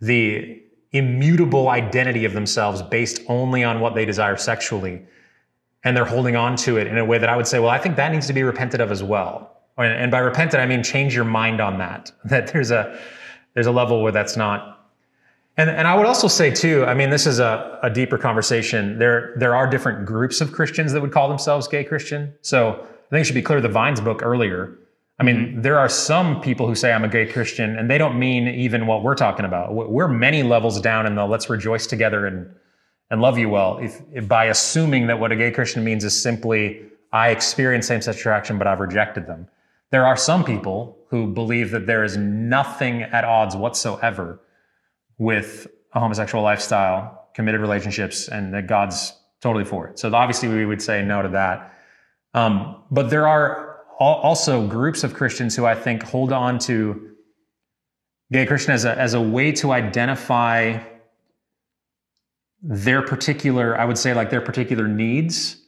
the 0.00 0.62
immutable 0.92 1.68
identity 1.68 2.24
of 2.24 2.32
themselves 2.32 2.82
based 2.82 3.20
only 3.28 3.62
on 3.62 3.80
what 3.80 3.94
they 3.94 4.04
desire 4.04 4.36
sexually. 4.36 5.02
And 5.84 5.96
they're 5.96 6.04
holding 6.04 6.36
on 6.36 6.56
to 6.56 6.76
it 6.76 6.86
in 6.86 6.98
a 6.98 7.04
way 7.04 7.18
that 7.18 7.28
I 7.28 7.36
would 7.36 7.46
say, 7.46 7.58
well, 7.58 7.70
I 7.70 7.78
think 7.78 7.96
that 7.96 8.12
needs 8.12 8.26
to 8.26 8.32
be 8.32 8.42
repented 8.42 8.80
of 8.80 8.90
as 8.90 9.02
well. 9.02 9.56
And 9.78 10.10
by 10.10 10.18
repentant, 10.18 10.62
I 10.62 10.66
mean 10.66 10.82
change 10.82 11.14
your 11.14 11.24
mind 11.24 11.60
on 11.60 11.78
that. 11.78 12.12
That 12.24 12.48
there's 12.52 12.70
a 12.70 12.98
there's 13.54 13.66
a 13.66 13.72
level 13.72 14.02
where 14.02 14.12
that's 14.12 14.36
not. 14.36 14.88
And, 15.56 15.68
and 15.68 15.88
I 15.88 15.94
would 15.96 16.06
also 16.06 16.28
say 16.28 16.50
too, 16.50 16.84
I 16.84 16.94
mean, 16.94 17.10
this 17.10 17.26
is 17.26 17.40
a, 17.40 17.78
a 17.82 17.90
deeper 17.90 18.18
conversation. 18.18 18.98
There 18.98 19.34
there 19.36 19.54
are 19.54 19.66
different 19.66 20.06
groups 20.06 20.40
of 20.40 20.52
Christians 20.52 20.92
that 20.92 21.00
would 21.00 21.12
call 21.12 21.28
themselves 21.28 21.66
gay 21.66 21.84
Christian. 21.84 22.34
So 22.42 22.72
I 22.72 23.10
think 23.10 23.22
it 23.22 23.24
should 23.24 23.34
be 23.34 23.42
clear 23.42 23.60
the 23.60 23.68
Vines 23.68 24.00
book 24.00 24.22
earlier. 24.22 24.76
I 25.20 25.22
mean, 25.22 25.60
there 25.60 25.78
are 25.78 25.88
some 25.88 26.40
people 26.40 26.66
who 26.66 26.74
say 26.74 26.92
I'm 26.92 27.04
a 27.04 27.08
gay 27.08 27.26
Christian, 27.26 27.76
and 27.78 27.90
they 27.90 27.98
don't 27.98 28.18
mean 28.18 28.48
even 28.48 28.86
what 28.86 29.02
we're 29.02 29.14
talking 29.14 29.44
about. 29.44 29.74
We're 29.74 30.08
many 30.08 30.42
levels 30.42 30.80
down 30.80 31.06
in 31.06 31.14
the 31.14 31.26
let's 31.26 31.50
rejoice 31.50 31.86
together 31.86 32.26
and 32.26 32.50
and 33.10 33.20
love 33.20 33.36
you 33.38 33.48
well. 33.48 33.78
If, 33.78 34.00
if 34.12 34.26
by 34.28 34.46
assuming 34.46 35.08
that 35.08 35.18
what 35.18 35.32
a 35.32 35.36
gay 35.36 35.50
Christian 35.50 35.84
means 35.84 36.04
is 36.04 36.20
simply 36.20 36.82
I 37.12 37.30
experience 37.30 37.88
same-sex 37.88 38.16
attraction, 38.18 38.56
but 38.56 38.66
I've 38.66 38.80
rejected 38.80 39.26
them. 39.26 39.48
There 39.90 40.06
are 40.06 40.16
some 40.16 40.44
people 40.44 40.96
who 41.08 41.26
believe 41.26 41.72
that 41.72 41.86
there 41.86 42.04
is 42.04 42.16
nothing 42.16 43.02
at 43.02 43.24
odds 43.24 43.56
whatsoever 43.56 44.40
with 45.18 45.66
a 45.92 45.98
homosexual 45.98 46.44
lifestyle, 46.44 47.28
committed 47.34 47.60
relationships, 47.60 48.28
and 48.28 48.54
that 48.54 48.68
God's 48.68 49.12
totally 49.40 49.64
for 49.64 49.88
it. 49.88 49.98
So 49.98 50.14
obviously, 50.14 50.48
we 50.48 50.64
would 50.64 50.80
say 50.80 51.02
no 51.02 51.20
to 51.20 51.28
that. 51.30 51.74
Um, 52.32 52.76
but 52.92 53.10
there 53.10 53.26
are 53.26 53.69
also 54.00 54.66
groups 54.66 55.04
of 55.04 55.14
Christians 55.14 55.54
who 55.54 55.66
I 55.66 55.74
think 55.74 56.02
hold 56.02 56.32
on 56.32 56.58
to 56.60 57.10
gay 58.32 58.46
Christian 58.46 58.72
as 58.72 58.84
a, 58.84 58.98
as 58.98 59.14
a 59.14 59.20
way 59.20 59.52
to 59.52 59.72
identify 59.72 60.78
their 62.62 63.02
particular, 63.02 63.78
I 63.78 63.84
would 63.84 63.98
say, 63.98 64.14
like 64.14 64.30
their 64.30 64.40
particular 64.40 64.86
needs, 64.86 65.62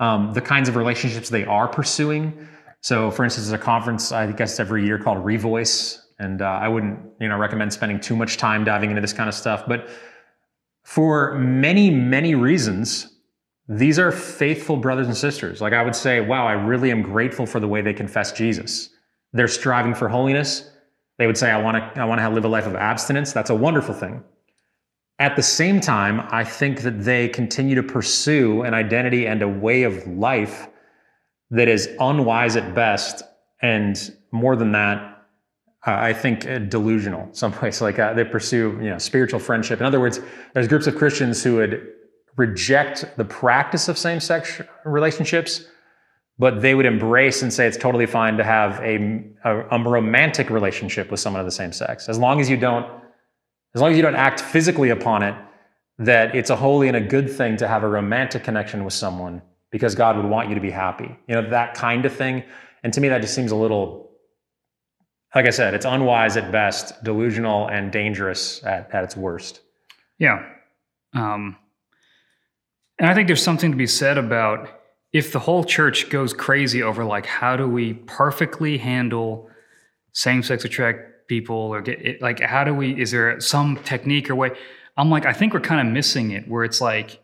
um, 0.00 0.32
the 0.32 0.40
kinds 0.40 0.68
of 0.68 0.76
relationships 0.76 1.28
they 1.28 1.44
are 1.44 1.68
pursuing. 1.68 2.48
So, 2.80 3.10
for 3.10 3.24
instance, 3.24 3.48
there's 3.48 3.60
a 3.60 3.64
conference 3.64 4.12
I 4.12 4.30
guess 4.32 4.60
every 4.60 4.84
year 4.84 4.98
called 4.98 5.24
Revoice, 5.24 5.98
and 6.18 6.42
uh, 6.42 6.46
I 6.46 6.68
wouldn't 6.68 6.98
you 7.20 7.28
know 7.28 7.38
recommend 7.38 7.72
spending 7.72 8.00
too 8.00 8.16
much 8.16 8.36
time 8.36 8.64
diving 8.64 8.90
into 8.90 9.00
this 9.00 9.12
kind 9.12 9.28
of 9.28 9.34
stuff. 9.34 9.64
But 9.66 9.88
for 10.82 11.34
many 11.38 11.90
many 11.90 12.34
reasons, 12.34 13.13
these 13.68 13.98
are 13.98 14.12
faithful 14.12 14.76
brothers 14.76 15.06
and 15.06 15.16
sisters. 15.16 15.60
Like 15.60 15.72
I 15.72 15.82
would 15.82 15.96
say, 15.96 16.20
wow, 16.20 16.46
I 16.46 16.52
really 16.52 16.90
am 16.90 17.02
grateful 17.02 17.46
for 17.46 17.60
the 17.60 17.68
way 17.68 17.80
they 17.80 17.94
confess 17.94 18.32
Jesus. 18.32 18.90
They're 19.32 19.48
striving 19.48 19.94
for 19.94 20.08
holiness. 20.08 20.70
They 21.18 21.26
would 21.26 21.38
say, 21.38 21.50
I 21.50 21.60
want 21.60 21.76
to 21.76 22.00
I 22.00 22.04
want 22.04 22.20
to 22.20 22.28
live 22.28 22.44
a 22.44 22.48
life 22.48 22.66
of 22.66 22.74
abstinence. 22.74 23.32
That's 23.32 23.50
a 23.50 23.54
wonderful 23.54 23.94
thing. 23.94 24.22
At 25.18 25.36
the 25.36 25.42
same 25.42 25.80
time, 25.80 26.26
I 26.30 26.44
think 26.44 26.82
that 26.82 27.04
they 27.04 27.28
continue 27.28 27.76
to 27.76 27.82
pursue 27.82 28.62
an 28.62 28.74
identity 28.74 29.26
and 29.26 29.42
a 29.42 29.48
way 29.48 29.84
of 29.84 30.06
life 30.08 30.68
that 31.50 31.68
is 31.68 31.88
unwise 32.00 32.56
at 32.56 32.74
best, 32.74 33.22
and 33.62 33.96
more 34.32 34.56
than 34.56 34.72
that, 34.72 35.26
uh, 35.86 35.92
I 35.92 36.12
think 36.12 36.46
uh, 36.46 36.58
delusional. 36.58 37.28
Someplace 37.32 37.80
like 37.80 37.98
uh, 37.98 38.12
they 38.12 38.24
pursue, 38.24 38.76
you 38.82 38.90
know, 38.90 38.98
spiritual 38.98 39.38
friendship. 39.38 39.78
In 39.78 39.86
other 39.86 40.00
words, 40.00 40.20
there's 40.52 40.66
groups 40.66 40.88
of 40.88 40.96
Christians 40.96 41.44
who 41.44 41.56
would 41.56 41.92
reject 42.36 43.16
the 43.16 43.24
practice 43.24 43.88
of 43.88 43.96
same-sex 43.96 44.60
relationships, 44.84 45.64
but 46.38 46.60
they 46.60 46.74
would 46.74 46.86
embrace 46.86 47.42
and 47.42 47.52
say 47.52 47.66
it's 47.66 47.76
totally 47.76 48.06
fine 48.06 48.36
to 48.36 48.44
have 48.44 48.80
a, 48.80 49.24
a, 49.44 49.78
a 49.78 49.88
romantic 49.88 50.50
relationship 50.50 51.10
with 51.10 51.20
someone 51.20 51.40
of 51.40 51.46
the 51.46 51.52
same 51.52 51.72
sex, 51.72 52.08
as 52.08 52.18
long 52.18 52.40
as 52.40 52.50
you 52.50 52.56
don't, 52.56 52.86
as 53.74 53.80
long 53.80 53.90
as 53.90 53.96
you 53.96 54.02
don't 54.02 54.16
act 54.16 54.40
physically 54.40 54.90
upon 54.90 55.22
it. 55.22 55.34
That 55.98 56.34
it's 56.34 56.50
a 56.50 56.56
holy 56.56 56.88
and 56.88 56.96
a 56.96 57.00
good 57.00 57.30
thing 57.30 57.56
to 57.58 57.68
have 57.68 57.84
a 57.84 57.88
romantic 57.88 58.42
connection 58.42 58.84
with 58.84 58.94
someone 58.94 59.40
because 59.70 59.94
God 59.94 60.16
would 60.16 60.26
want 60.26 60.48
you 60.48 60.56
to 60.56 60.60
be 60.60 60.72
happy. 60.72 61.16
You 61.28 61.36
know, 61.36 61.50
that 61.50 61.74
kind 61.74 62.04
of 62.04 62.12
thing. 62.12 62.42
And 62.82 62.92
to 62.94 63.00
me, 63.00 63.08
that 63.10 63.20
just 63.22 63.32
seems 63.32 63.52
a 63.52 63.56
little, 63.56 64.10
like 65.36 65.46
I 65.46 65.50
said, 65.50 65.72
it's 65.72 65.84
unwise 65.84 66.36
at 66.36 66.50
best, 66.50 67.04
delusional, 67.04 67.68
and 67.68 67.92
dangerous 67.92 68.60
at, 68.64 68.92
at 68.92 69.04
its 69.04 69.16
worst. 69.16 69.60
Yeah. 70.18 70.44
Um, 71.14 71.56
and 72.98 73.08
I 73.08 73.14
think 73.14 73.26
there's 73.26 73.42
something 73.42 73.70
to 73.70 73.76
be 73.76 73.86
said 73.86 74.18
about 74.18 74.68
if 75.12 75.32
the 75.32 75.38
whole 75.38 75.64
church 75.64 76.10
goes 76.10 76.32
crazy 76.32 76.82
over, 76.82 77.04
like, 77.04 77.26
how 77.26 77.56
do 77.56 77.68
we 77.68 77.94
perfectly 77.94 78.78
handle 78.78 79.48
same 80.12 80.42
sex 80.42 80.64
attract 80.64 81.28
people 81.28 81.56
or 81.56 81.80
get 81.80 82.04
it, 82.04 82.22
like, 82.22 82.40
how 82.40 82.64
do 82.64 82.74
we, 82.74 83.00
is 83.00 83.10
there 83.10 83.40
some 83.40 83.76
technique 83.84 84.28
or 84.30 84.34
way? 84.34 84.50
I'm 84.96 85.10
like, 85.10 85.26
I 85.26 85.32
think 85.32 85.54
we're 85.54 85.60
kind 85.60 85.86
of 85.86 85.92
missing 85.92 86.30
it 86.32 86.48
where 86.48 86.64
it's 86.64 86.80
like, 86.80 87.20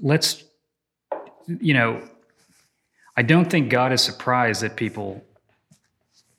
let's 0.00 0.44
you 1.60 1.74
know, 1.74 2.02
I 3.16 3.22
don't 3.22 3.50
think 3.50 3.70
God 3.70 3.92
is 3.92 4.02
surprised 4.02 4.62
that 4.62 4.76
people 4.76 5.24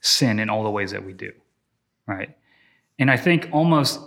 sin 0.01 0.39
in 0.39 0.49
all 0.49 0.63
the 0.63 0.69
ways 0.69 0.91
that 0.91 1.03
we 1.03 1.13
do, 1.13 1.31
right? 2.05 2.35
And 2.99 3.09
I 3.09 3.17
think 3.17 3.49
almost 3.51 3.99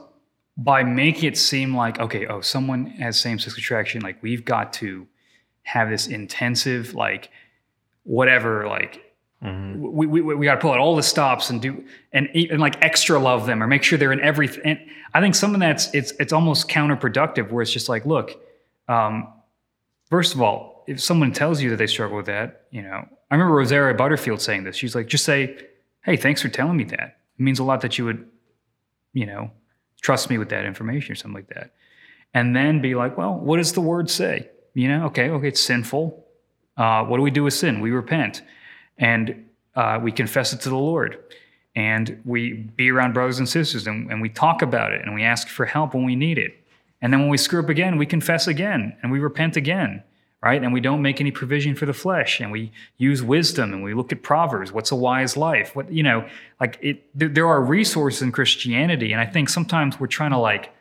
by 0.57 0.83
making 0.83 1.29
it 1.29 1.39
seem 1.39 1.75
like, 1.75 1.99
okay, 1.99 2.27
oh, 2.27 2.41
someone 2.41 2.87
has 2.87 3.19
same 3.19 3.39
sex 3.39 3.57
attraction, 3.57 4.03
like 4.03 4.23
we've 4.23 4.45
got 4.45 4.73
to 4.75 5.07
have 5.63 5.89
this 5.89 6.07
intensive, 6.07 6.95
like, 6.95 7.31
whatever, 8.05 8.67
like, 8.67 9.13
Mm-hmm. 9.43 9.81
We, 9.81 10.07
we, 10.07 10.21
we 10.21 10.47
got 10.47 10.55
to 10.55 10.61
pull 10.61 10.71
out 10.71 10.79
all 10.79 10.95
the 10.95 11.03
stops 11.03 11.51
and 11.51 11.61
do 11.61 11.85
and, 12.13 12.29
and 12.35 12.61
like 12.61 12.81
extra 12.81 13.19
love 13.19 13.47
them 13.47 13.63
or 13.63 13.67
make 13.67 13.83
sure 13.83 13.99
they're 13.99 14.13
in 14.13 14.21
everything. 14.21 14.63
And 14.65 14.79
I 15.15 15.21
think 15.21 15.35
some 15.35 15.53
of 15.53 15.61
that's 15.61 15.93
it's 15.93 16.13
it's 16.21 16.33
almost 16.33 16.69
counterproductive 16.69 17.51
where 17.51 17.63
it's 17.63 17.73
just 17.73 17.89
like, 17.89 18.07
look, 18.07 18.41
um, 18.89 19.27
first 20.09 20.35
of 20.35 20.41
all, 20.41 20.85
if 20.87 21.01
someone 21.01 21.33
tells 21.33 21.61
you 21.61 21.71
that 21.71 21.77
they 21.77 21.89
struggle 21.89 22.17
with 22.17 22.27
that, 22.27 22.67
you 22.71 22.83
know, 22.83 23.05
I 23.31 23.35
remember 23.35 23.55
Rosaria 23.55 23.95
Butterfield 23.95 24.41
saying 24.41 24.63
this. 24.65 24.77
She's 24.77 24.95
like, 24.95 25.09
just 25.09 25.25
say, 25.25 25.57
hey, 26.05 26.17
thanks 26.17 26.41
for 26.41 26.49
telling 26.49 26.77
me 26.77 26.85
that. 26.85 27.17
It 27.39 27.43
means 27.43 27.59
a 27.59 27.65
lot 27.65 27.81
that 27.81 27.99
you 27.99 28.05
would, 28.05 28.29
you 29.13 29.27
know, 29.27 29.51
trust 30.03 30.29
me 30.29 30.37
with 30.37 30.51
that 30.51 30.65
information 30.65 31.13
or 31.13 31.15
something 31.15 31.35
like 31.35 31.49
that. 31.55 31.73
And 32.35 32.55
then 32.55 32.83
be 32.83 32.95
like, 32.95 33.17
well, 33.17 33.35
what 33.35 33.57
does 33.57 33.73
the 33.73 33.81
word 33.81 34.11
say? 34.11 34.51
You 34.75 34.89
know, 34.89 35.07
okay, 35.07 35.31
okay, 35.31 35.49
it's 35.49 35.61
sinful. 35.61 36.27
Uh, 36.77 37.05
what 37.05 37.17
do 37.17 37.23
we 37.23 37.31
do 37.31 37.45
with 37.45 37.55
sin? 37.55 37.81
We 37.81 37.91
repent 37.91 38.43
and 38.99 39.47
uh, 39.75 39.99
we 40.03 40.13
confess 40.13 40.53
it 40.53 40.61
to 40.63 40.69
the 40.69 40.77
Lord. 40.77 41.19
And 41.75 42.21
we 42.25 42.53
be 42.53 42.91
around 42.91 43.15
brothers 43.15 43.39
and 43.39 43.49
sisters 43.49 43.87
and, 43.87 44.11
and 44.11 44.21
we 44.21 44.29
talk 44.29 44.61
about 44.61 44.93
it 44.93 45.03
and 45.03 45.15
we 45.15 45.23
ask 45.23 45.49
for 45.49 45.65
help 45.65 45.95
when 45.95 46.05
we 46.05 46.17
need 46.17 46.39
it. 46.39 46.53
And 47.01 47.13
then 47.13 47.21
when 47.21 47.31
we 47.31 47.39
screw 47.39 47.63
up 47.63 47.69
again, 47.69 47.97
we 47.97 48.07
confess 48.07 48.47
again 48.47 48.97
and 49.03 49.11
we 49.11 49.19
repent 49.19 49.57
again 49.57 50.03
right? 50.43 50.63
And 50.63 50.73
we 50.73 50.81
don't 50.81 51.03
make 51.03 51.21
any 51.21 51.31
provision 51.31 51.75
for 51.75 51.87
the 51.87 51.93
flesh, 51.93 52.41
and 52.41 52.51
we 52.51 52.73
use 52.99 53.23
wisdom, 53.23 53.73
and 53.73 53.83
we 53.83 53.95
look 53.95 54.13
at 54.13 54.23
Proverbs. 54.23 54.73
What's 54.73 54.91
a 54.91 54.97
wise 54.97 55.37
life? 55.37 55.77
What 55.77 55.93
you 55.93 56.03
know, 56.03 56.29
like 56.61 56.79
it. 56.83 57.05
There 57.15 57.47
are 57.47 57.63
resources 57.63 58.23
in 58.23 58.33
Christianity, 58.33 59.13
and 59.13 59.21
I 59.21 59.27
think 59.27 59.49
sometimes 59.49 60.01
we're 60.01 60.09
trying 60.09 60.33
to 60.33 60.39
like 60.39 60.75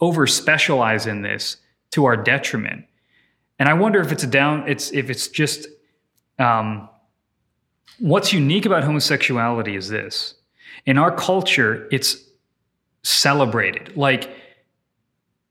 over 0.00 0.26
specialize 0.26 1.06
in 1.06 1.22
this 1.22 1.56
to 1.92 2.04
our 2.04 2.16
detriment. 2.16 2.84
And 3.58 3.68
I 3.68 3.72
wonder 3.72 4.00
if 4.00 4.12
it's 4.12 4.22
a 4.22 4.26
down. 4.26 4.68
It's 4.68 4.90
if 4.92 5.10
it's 5.10 5.28
just. 5.28 5.68
Um, 6.38 6.90
what's 7.98 8.30
unique 8.30 8.66
about 8.66 8.84
homosexuality 8.84 9.74
is 9.74 9.88
this: 9.88 10.34
in 10.84 10.98
our 10.98 11.10
culture, 11.10 11.88
it's 11.90 12.18
celebrated. 13.02 13.96
Like 13.96 14.30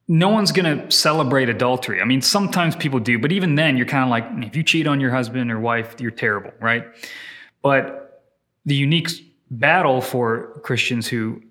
no 0.08 0.30
one's 0.30 0.52
going 0.52 0.78
to 0.78 0.92
celebrate 0.92 1.50
adultery. 1.50 2.02
I 2.02 2.06
mean, 2.06 2.22
sometimes 2.22 2.76
people 2.76 3.00
do, 3.00 3.18
but 3.18 3.32
even 3.32 3.56
then, 3.56 3.76
you're 3.76 3.88
kind 3.88 4.04
of 4.04 4.10
like, 4.10 4.48
if 4.48 4.56
you 4.56 4.64
cheat 4.64 4.88
on 4.88 5.00
your 5.00 5.12
husband 5.12 5.52
or 5.52 5.60
wife, 5.60 5.96
you're 6.00 6.12
terrible, 6.12 6.52
right? 6.60 6.86
But 7.62 8.24
the 8.66 8.76
unique 8.76 9.10
battle 9.50 10.02
for 10.02 10.60
Christians 10.64 11.08
who 11.08 11.42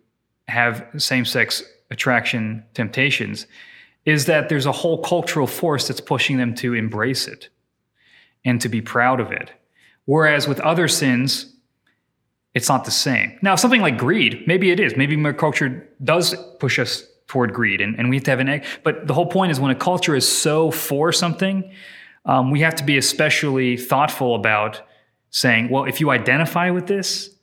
have 0.47 0.87
same 0.99 1.25
sex 1.25 1.63
attraction 1.91 2.65
temptations 2.75 3.47
is 4.05 4.27
that 4.27 4.49
there's 4.49 4.67
a 4.67 4.73
whole 4.73 5.03
cultural 5.03 5.47
force 5.47 5.89
that's 5.89 6.01
pushing 6.01 6.37
them 6.37 6.55
to 6.55 6.75
embrace 6.75 7.27
it 7.27 7.49
and 8.45 8.61
to 8.61 8.69
be 8.69 8.81
proud 8.81 9.21
of 9.21 9.33
it. 9.33 9.51
Whereas 10.05 10.47
with 10.47 10.61
other 10.61 10.87
sins, 10.87 11.55
it's 12.53 12.69
not 12.69 12.85
the 12.85 12.91
same. 12.91 13.39
Now, 13.43 13.57
something 13.57 13.81
like 13.81 13.99
greed, 13.99 14.45
maybe 14.47 14.71
it 14.71 14.79
is. 14.79 14.97
Maybe 14.97 15.17
my 15.17 15.33
culture 15.33 15.89
does 16.05 16.35
push 16.61 16.79
us 16.79 17.05
toward 17.35 17.53
greed 17.53 17.81
and, 17.81 17.99
and 17.99 18.09
we 18.09 18.17
have 18.17 18.23
to 18.23 18.31
have 18.31 18.39
an 18.39 18.49
egg. 18.49 18.65
But 18.85 19.09
the 19.09 19.15
whole 19.15 19.27
point 19.27 19.51
is 19.51 19.59
when 19.59 19.73
a 19.73 19.75
culture 19.75 20.15
is 20.15 20.27
so 20.27 20.71
for 20.71 21.11
something 21.11 21.69
um, 22.27 22.53
we 22.53 22.61
have 22.61 22.77
to 22.77 22.85
be 22.85 22.97
especially 22.97 23.77
thoughtful 23.77 24.37
about 24.37 24.81
saying 25.31 25.69
well 25.69 25.85
if 25.85 26.01
you 26.01 26.11
identify 26.11 26.71
with 26.71 26.87
this 26.87 27.35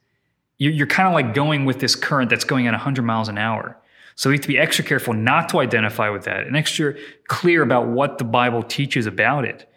you're, 0.57 0.71
you're 0.71 0.87
kind 0.87 1.07
of 1.07 1.13
like 1.13 1.33
going 1.33 1.65
with 1.65 1.79
this 1.79 1.93
current 1.95 2.29
that's 2.29 2.45
going 2.45 2.67
at 2.67 2.71
100 2.71 3.01
miles 3.01 3.27
an 3.27 3.37
hour. 3.37 3.77
So 4.15 4.29
we 4.29 4.35
have 4.35 4.43
to 4.43 4.47
be 4.47 4.57
extra 4.59 4.85
careful 4.85 5.13
not 5.13 5.49
to 5.49 5.59
identify 5.59 6.09
with 6.09 6.23
that 6.23 6.45
and 6.45 6.55
extra 6.55 6.95
clear 7.27 7.63
about 7.63 7.87
what 7.87 8.17
the 8.17 8.23
bible 8.23 8.63
teaches 8.63 9.07
about 9.07 9.43
it. 9.43 9.67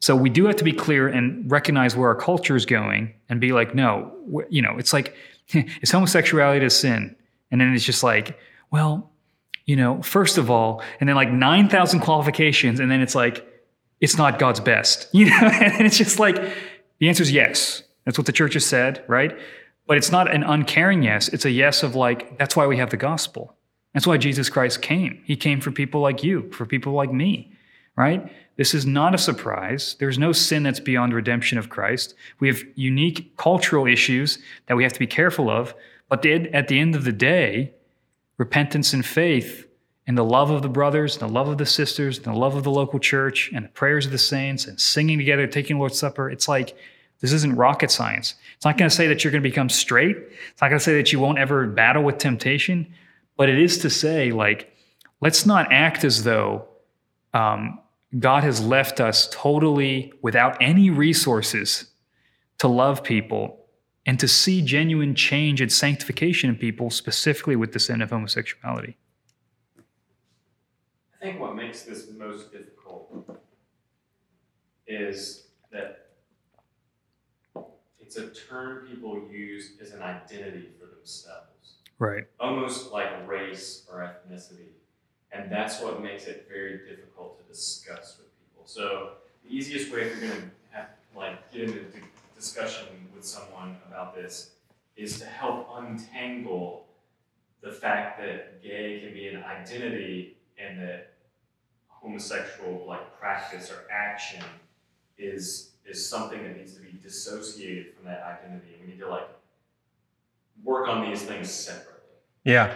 So 0.00 0.14
we 0.14 0.30
do 0.30 0.44
have 0.44 0.56
to 0.56 0.64
be 0.64 0.72
clear 0.72 1.08
and 1.08 1.50
recognize 1.50 1.96
where 1.96 2.08
our 2.08 2.14
culture 2.14 2.54
is 2.54 2.66
going 2.66 3.14
and 3.28 3.40
be 3.40 3.52
like 3.52 3.74
no 3.74 4.12
you 4.48 4.62
know 4.62 4.76
it's 4.78 4.92
like 4.92 5.16
is 5.48 5.90
homosexuality 5.90 6.64
a 6.64 6.70
sin. 6.70 7.16
And 7.50 7.60
then 7.60 7.72
it's 7.72 7.84
just 7.84 8.04
like 8.04 8.38
well 8.70 9.10
you 9.68 9.76
know, 9.76 10.00
first 10.00 10.38
of 10.38 10.50
all, 10.50 10.82
and 10.98 11.06
then 11.06 11.14
like 11.14 11.30
9,000 11.30 12.00
qualifications, 12.00 12.80
and 12.80 12.90
then 12.90 13.02
it's 13.02 13.14
like, 13.14 13.46
it's 14.00 14.16
not 14.16 14.38
God's 14.38 14.60
best, 14.60 15.08
you 15.12 15.26
know? 15.26 15.36
and 15.42 15.86
it's 15.86 15.98
just 15.98 16.18
like, 16.18 16.36
the 16.98 17.08
answer 17.08 17.22
is 17.22 17.30
yes. 17.30 17.82
That's 18.04 18.16
what 18.16 18.26
the 18.26 18.32
church 18.32 18.54
has 18.54 18.64
said, 18.64 19.04
right? 19.06 19.38
But 19.86 19.98
it's 19.98 20.10
not 20.10 20.34
an 20.34 20.42
uncaring 20.42 21.02
yes. 21.02 21.28
It's 21.28 21.44
a 21.44 21.50
yes 21.50 21.82
of 21.82 21.94
like, 21.94 22.38
that's 22.38 22.56
why 22.56 22.66
we 22.66 22.78
have 22.78 22.88
the 22.88 22.96
gospel. 22.96 23.54
That's 23.92 24.06
why 24.06 24.16
Jesus 24.16 24.48
Christ 24.48 24.80
came. 24.80 25.20
He 25.24 25.36
came 25.36 25.60
for 25.60 25.70
people 25.70 26.00
like 26.00 26.24
you, 26.24 26.50
for 26.50 26.64
people 26.64 26.94
like 26.94 27.12
me, 27.12 27.52
right? 27.94 28.32
This 28.56 28.72
is 28.72 28.86
not 28.86 29.14
a 29.14 29.18
surprise. 29.18 29.96
There's 30.00 30.18
no 30.18 30.32
sin 30.32 30.62
that's 30.62 30.80
beyond 30.80 31.12
redemption 31.12 31.58
of 31.58 31.68
Christ. 31.68 32.14
We 32.40 32.48
have 32.48 32.62
unique 32.74 33.36
cultural 33.36 33.86
issues 33.86 34.38
that 34.66 34.78
we 34.78 34.82
have 34.82 34.94
to 34.94 34.98
be 34.98 35.06
careful 35.06 35.50
of. 35.50 35.74
But 36.08 36.24
at 36.24 36.68
the 36.68 36.78
end 36.78 36.94
of 36.94 37.04
the 37.04 37.12
day, 37.12 37.74
repentance 38.38 38.94
and 38.94 39.04
faith 39.04 39.66
and 40.06 40.16
the 40.16 40.24
love 40.24 40.50
of 40.50 40.62
the 40.62 40.70
brothers, 40.70 41.14
and 41.14 41.28
the 41.28 41.32
love 41.32 41.48
of 41.48 41.58
the 41.58 41.66
sisters, 41.66 42.16
and 42.16 42.24
the 42.24 42.32
love 42.32 42.56
of 42.56 42.64
the 42.64 42.70
local 42.70 42.98
church, 42.98 43.50
and 43.54 43.66
the 43.66 43.68
prayers 43.68 44.06
of 44.06 44.12
the 44.12 44.16
saints, 44.16 44.66
and 44.66 44.80
singing 44.80 45.18
together, 45.18 45.46
taking 45.46 45.78
Lord's 45.78 45.98
Supper, 45.98 46.30
it's 46.30 46.48
like 46.48 46.74
this 47.20 47.30
isn't 47.30 47.56
rocket 47.56 47.90
science. 47.90 48.34
It's 48.56 48.64
not 48.64 48.78
going 48.78 48.88
to 48.88 48.94
say 48.94 49.06
that 49.08 49.22
you're 49.22 49.30
going 49.30 49.42
to 49.42 49.48
become 49.48 49.68
straight. 49.68 50.16
It's 50.16 50.62
not 50.62 50.68
going 50.68 50.78
to 50.78 50.84
say 50.84 50.96
that 50.96 51.12
you 51.12 51.20
won't 51.20 51.38
ever 51.38 51.66
battle 51.66 52.02
with 52.02 52.16
temptation, 52.16 52.90
but 53.36 53.50
it 53.50 53.58
is 53.58 53.76
to 53.78 53.90
say, 53.90 54.32
like, 54.32 54.74
let's 55.20 55.44
not 55.44 55.70
act 55.70 56.04
as 56.04 56.22
though 56.22 56.66
um, 57.34 57.78
God 58.18 58.44
has 58.44 58.64
left 58.64 59.00
us 59.00 59.28
totally 59.30 60.12
without 60.22 60.56
any 60.62 60.88
resources 60.88 61.84
to 62.58 62.68
love 62.68 63.04
people 63.04 63.66
and 64.08 64.18
to 64.18 64.26
see 64.26 64.62
genuine 64.62 65.14
change 65.14 65.60
and 65.60 65.70
sanctification 65.70 66.48
in 66.48 66.56
people, 66.56 66.88
specifically 66.88 67.56
with 67.56 67.74
the 67.74 67.78
sin 67.78 68.00
of 68.00 68.08
homosexuality. 68.08 68.96
I 69.76 71.24
think 71.26 71.38
what 71.38 71.54
makes 71.54 71.82
this 71.82 72.06
most 72.16 72.50
difficult 72.50 73.38
is 74.86 75.48
that 75.70 76.06
it's 78.00 78.16
a 78.16 78.28
term 78.28 78.86
people 78.86 79.28
use 79.30 79.72
as 79.82 79.92
an 79.92 80.00
identity 80.00 80.70
for 80.80 80.86
themselves. 80.86 81.74
Right. 81.98 82.24
Almost 82.40 82.90
like 82.90 83.28
race 83.28 83.86
or 83.92 83.98
ethnicity. 83.98 84.70
And 85.32 85.52
that's 85.52 85.82
what 85.82 86.02
makes 86.02 86.24
it 86.24 86.48
very 86.50 86.78
difficult 86.88 87.36
to 87.42 87.52
discuss 87.52 88.16
with 88.16 88.28
people. 88.40 88.64
So 88.64 89.10
the 89.44 89.54
easiest 89.54 89.92
way 89.92 90.04
if 90.04 90.18
you're 90.18 90.30
gonna 90.30 90.50
have 90.70 90.86
like 91.14 91.52
get 91.52 91.64
into 91.64 91.84
discussion 92.38 92.86
with 93.14 93.24
someone 93.24 93.76
about 93.88 94.14
this 94.14 94.52
is 94.96 95.18
to 95.18 95.26
help 95.26 95.68
untangle 95.76 96.86
the 97.62 97.72
fact 97.72 98.20
that 98.20 98.62
gay 98.62 99.00
can 99.00 99.12
be 99.12 99.28
an 99.28 99.42
identity 99.42 100.36
and 100.56 100.80
that 100.80 101.14
homosexual 101.88 102.84
like 102.86 103.18
practice 103.18 103.70
or 103.70 103.90
action 103.90 104.42
is 105.18 105.72
is 105.84 106.06
something 106.06 106.42
that 106.42 106.56
needs 106.56 106.74
to 106.74 106.82
be 106.82 106.92
dissociated 107.02 107.94
from 107.94 108.04
that 108.04 108.22
identity. 108.22 108.76
We 108.80 108.92
need 108.92 109.00
to 109.00 109.08
like 109.08 109.28
work 110.62 110.86
on 110.86 111.08
these 111.10 111.22
things 111.22 111.50
separately. 111.50 111.94
Yeah. 112.44 112.74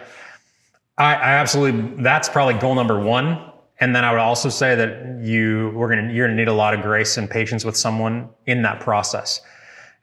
I, 0.98 1.14
I 1.14 1.30
absolutely 1.34 2.02
that's 2.02 2.28
probably 2.28 2.54
goal 2.54 2.74
number 2.74 3.00
one. 3.00 3.50
And 3.80 3.94
then 3.94 4.04
I 4.04 4.12
would 4.12 4.20
also 4.20 4.48
say 4.48 4.74
that 4.74 5.20
you 5.22 5.72
we're 5.74 5.88
gonna 5.88 6.12
you're 6.12 6.26
gonna 6.26 6.36
need 6.36 6.48
a 6.48 6.52
lot 6.52 6.74
of 6.74 6.82
grace 6.82 7.16
and 7.16 7.30
patience 7.30 7.64
with 7.64 7.76
someone 7.76 8.28
in 8.46 8.62
that 8.62 8.80
process. 8.80 9.40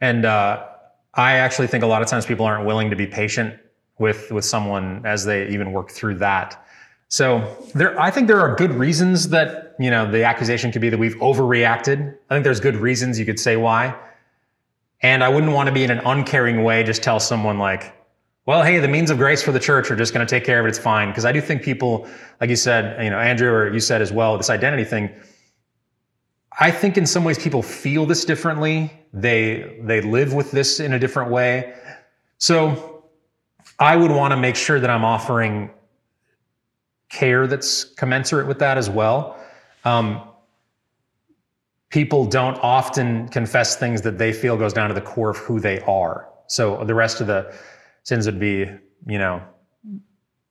And 0.01 0.25
uh, 0.25 0.65
I 1.13 1.33
actually 1.33 1.67
think 1.67 1.83
a 1.83 1.87
lot 1.87 2.01
of 2.01 2.07
times 2.07 2.25
people 2.25 2.45
aren't 2.45 2.65
willing 2.65 2.89
to 2.89 2.95
be 2.95 3.07
patient 3.07 3.59
with 3.97 4.31
with 4.31 4.45
someone 4.45 5.05
as 5.05 5.25
they 5.25 5.47
even 5.49 5.71
work 5.71 5.91
through 5.91 6.15
that. 6.15 6.65
So 7.09 7.57
there, 7.73 7.99
I 7.99 8.11
think 8.11 8.27
there 8.27 8.39
are 8.39 8.55
good 8.55 8.71
reasons 8.71 9.29
that 9.29 9.75
you 9.79 9.89
know 9.89 10.09
the 10.09 10.23
accusation 10.23 10.71
could 10.71 10.81
be 10.81 10.89
that 10.89 10.97
we've 10.97 11.15
overreacted. 11.15 12.15
I 12.29 12.35
think 12.35 12.43
there's 12.43 12.59
good 12.59 12.75
reasons 12.75 13.19
you 13.19 13.25
could 13.25 13.39
say 13.39 13.57
why, 13.57 13.95
and 15.01 15.23
I 15.23 15.29
wouldn't 15.29 15.53
want 15.53 15.67
to 15.67 15.73
be 15.73 15.83
in 15.83 15.91
an 15.91 16.01
uncaring 16.05 16.63
way 16.63 16.83
just 16.83 17.03
tell 17.03 17.19
someone 17.19 17.57
like, 17.57 17.93
well, 18.45 18.63
hey, 18.63 18.79
the 18.79 18.87
means 18.87 19.09
of 19.09 19.17
grace 19.17 19.41
for 19.41 19.51
the 19.51 19.59
church 19.59 19.91
are 19.91 19.95
just 19.95 20.13
going 20.13 20.25
to 20.25 20.29
take 20.29 20.45
care 20.45 20.59
of 20.59 20.65
it. 20.65 20.69
It's 20.69 20.79
fine 20.79 21.09
because 21.09 21.25
I 21.25 21.31
do 21.31 21.41
think 21.41 21.61
people, 21.61 22.07
like 22.39 22.49
you 22.49 22.55
said, 22.55 23.03
you 23.03 23.09
know, 23.09 23.19
Andrew, 23.19 23.49
or 23.49 23.73
you 23.73 23.79
said 23.79 24.01
as 24.01 24.11
well, 24.11 24.37
this 24.37 24.49
identity 24.49 24.85
thing. 24.85 25.09
I 26.59 26.71
think 26.71 26.97
in 26.97 27.05
some 27.05 27.23
ways 27.23 27.39
people 27.39 27.63
feel 27.63 28.05
this 28.05 28.25
differently. 28.25 28.91
They 29.13 29.79
they 29.81 30.01
live 30.01 30.33
with 30.33 30.51
this 30.51 30.79
in 30.79 30.93
a 30.93 30.99
different 30.99 31.31
way. 31.31 31.73
So 32.37 33.05
I 33.79 33.95
would 33.95 34.11
want 34.11 34.31
to 34.31 34.37
make 34.37 34.55
sure 34.55 34.79
that 34.79 34.89
I'm 34.89 35.05
offering 35.05 35.71
care 37.09 37.47
that's 37.47 37.83
commensurate 37.83 38.47
with 38.47 38.59
that 38.59 38.77
as 38.77 38.89
well. 38.89 39.39
Um, 39.85 40.21
people 41.89 42.25
don't 42.25 42.57
often 42.61 43.27
confess 43.29 43.75
things 43.75 44.01
that 44.01 44.17
they 44.17 44.31
feel 44.31 44.57
goes 44.57 44.73
down 44.73 44.89
to 44.89 44.93
the 44.93 45.01
core 45.01 45.29
of 45.29 45.37
who 45.37 45.59
they 45.59 45.79
are. 45.81 46.29
So 46.47 46.83
the 46.83 46.93
rest 46.93 47.21
of 47.21 47.27
the 47.27 47.53
sins 48.03 48.25
would 48.25 48.39
be, 48.39 48.69
you 49.07 49.17
know, 49.17 49.41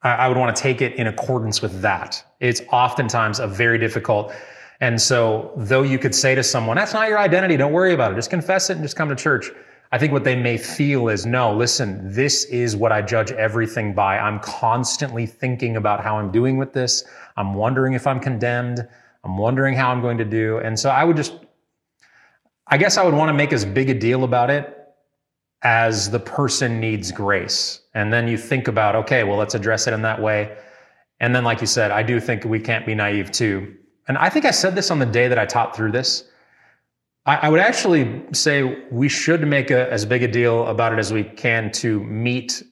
I, 0.02 0.10
I 0.10 0.28
would 0.28 0.36
want 0.36 0.54
to 0.54 0.62
take 0.62 0.80
it 0.80 0.94
in 0.94 1.06
accordance 1.06 1.60
with 1.62 1.80
that. 1.82 2.24
It's 2.40 2.62
oftentimes 2.72 3.40
a 3.40 3.46
very 3.46 3.78
difficult. 3.78 4.32
And 4.80 5.00
so, 5.00 5.52
though 5.56 5.82
you 5.82 5.98
could 5.98 6.14
say 6.14 6.34
to 6.34 6.42
someone, 6.42 6.76
that's 6.76 6.94
not 6.94 7.08
your 7.08 7.18
identity, 7.18 7.56
don't 7.56 7.72
worry 7.72 7.94
about 7.94 8.12
it, 8.12 8.14
just 8.14 8.30
confess 8.30 8.70
it 8.70 8.74
and 8.74 8.82
just 8.82 8.96
come 8.96 9.08
to 9.08 9.16
church. 9.16 9.50
I 9.90 9.98
think 9.98 10.12
what 10.12 10.22
they 10.22 10.36
may 10.36 10.58
feel 10.58 11.08
is 11.08 11.24
no, 11.24 11.54
listen, 11.54 12.00
this 12.12 12.44
is 12.44 12.76
what 12.76 12.92
I 12.92 13.00
judge 13.00 13.32
everything 13.32 13.94
by. 13.94 14.18
I'm 14.18 14.38
constantly 14.40 15.24
thinking 15.24 15.76
about 15.76 16.02
how 16.02 16.18
I'm 16.18 16.30
doing 16.30 16.58
with 16.58 16.74
this. 16.74 17.04
I'm 17.36 17.54
wondering 17.54 17.94
if 17.94 18.06
I'm 18.06 18.20
condemned. 18.20 18.86
I'm 19.24 19.38
wondering 19.38 19.74
how 19.74 19.90
I'm 19.90 20.02
going 20.02 20.18
to 20.18 20.24
do. 20.24 20.58
And 20.58 20.78
so 20.78 20.90
I 20.90 21.04
would 21.04 21.16
just, 21.16 21.34
I 22.66 22.76
guess 22.76 22.98
I 22.98 23.04
would 23.04 23.14
want 23.14 23.30
to 23.30 23.32
make 23.32 23.52
as 23.52 23.64
big 23.64 23.88
a 23.88 23.94
deal 23.94 24.24
about 24.24 24.50
it 24.50 24.74
as 25.62 26.10
the 26.10 26.20
person 26.20 26.78
needs 26.80 27.10
grace. 27.10 27.80
And 27.94 28.12
then 28.12 28.28
you 28.28 28.36
think 28.36 28.68
about, 28.68 28.94
okay, 28.94 29.24
well, 29.24 29.38
let's 29.38 29.54
address 29.54 29.86
it 29.86 29.94
in 29.94 30.02
that 30.02 30.20
way. 30.20 30.56
And 31.18 31.34
then, 31.34 31.44
like 31.44 31.60
you 31.60 31.66
said, 31.66 31.90
I 31.90 32.02
do 32.02 32.20
think 32.20 32.44
we 32.44 32.60
can't 32.60 32.86
be 32.86 32.94
naive 32.94 33.32
too. 33.32 33.74
And 34.08 34.16
I 34.18 34.30
think 34.30 34.46
I 34.46 34.50
said 34.50 34.74
this 34.74 34.90
on 34.90 34.98
the 34.98 35.06
day 35.06 35.28
that 35.28 35.38
I 35.38 35.44
taught 35.44 35.76
through 35.76 35.92
this. 35.92 36.24
I, 37.26 37.36
I 37.36 37.48
would 37.50 37.60
actually 37.60 38.22
say 38.32 38.82
we 38.90 39.08
should 39.08 39.46
make 39.46 39.70
a, 39.70 39.90
as 39.92 40.06
big 40.06 40.22
a 40.22 40.28
deal 40.28 40.66
about 40.66 40.92
it 40.94 40.98
as 40.98 41.12
we 41.12 41.22
can 41.22 41.70
to 41.72 42.02
meet 42.04 42.62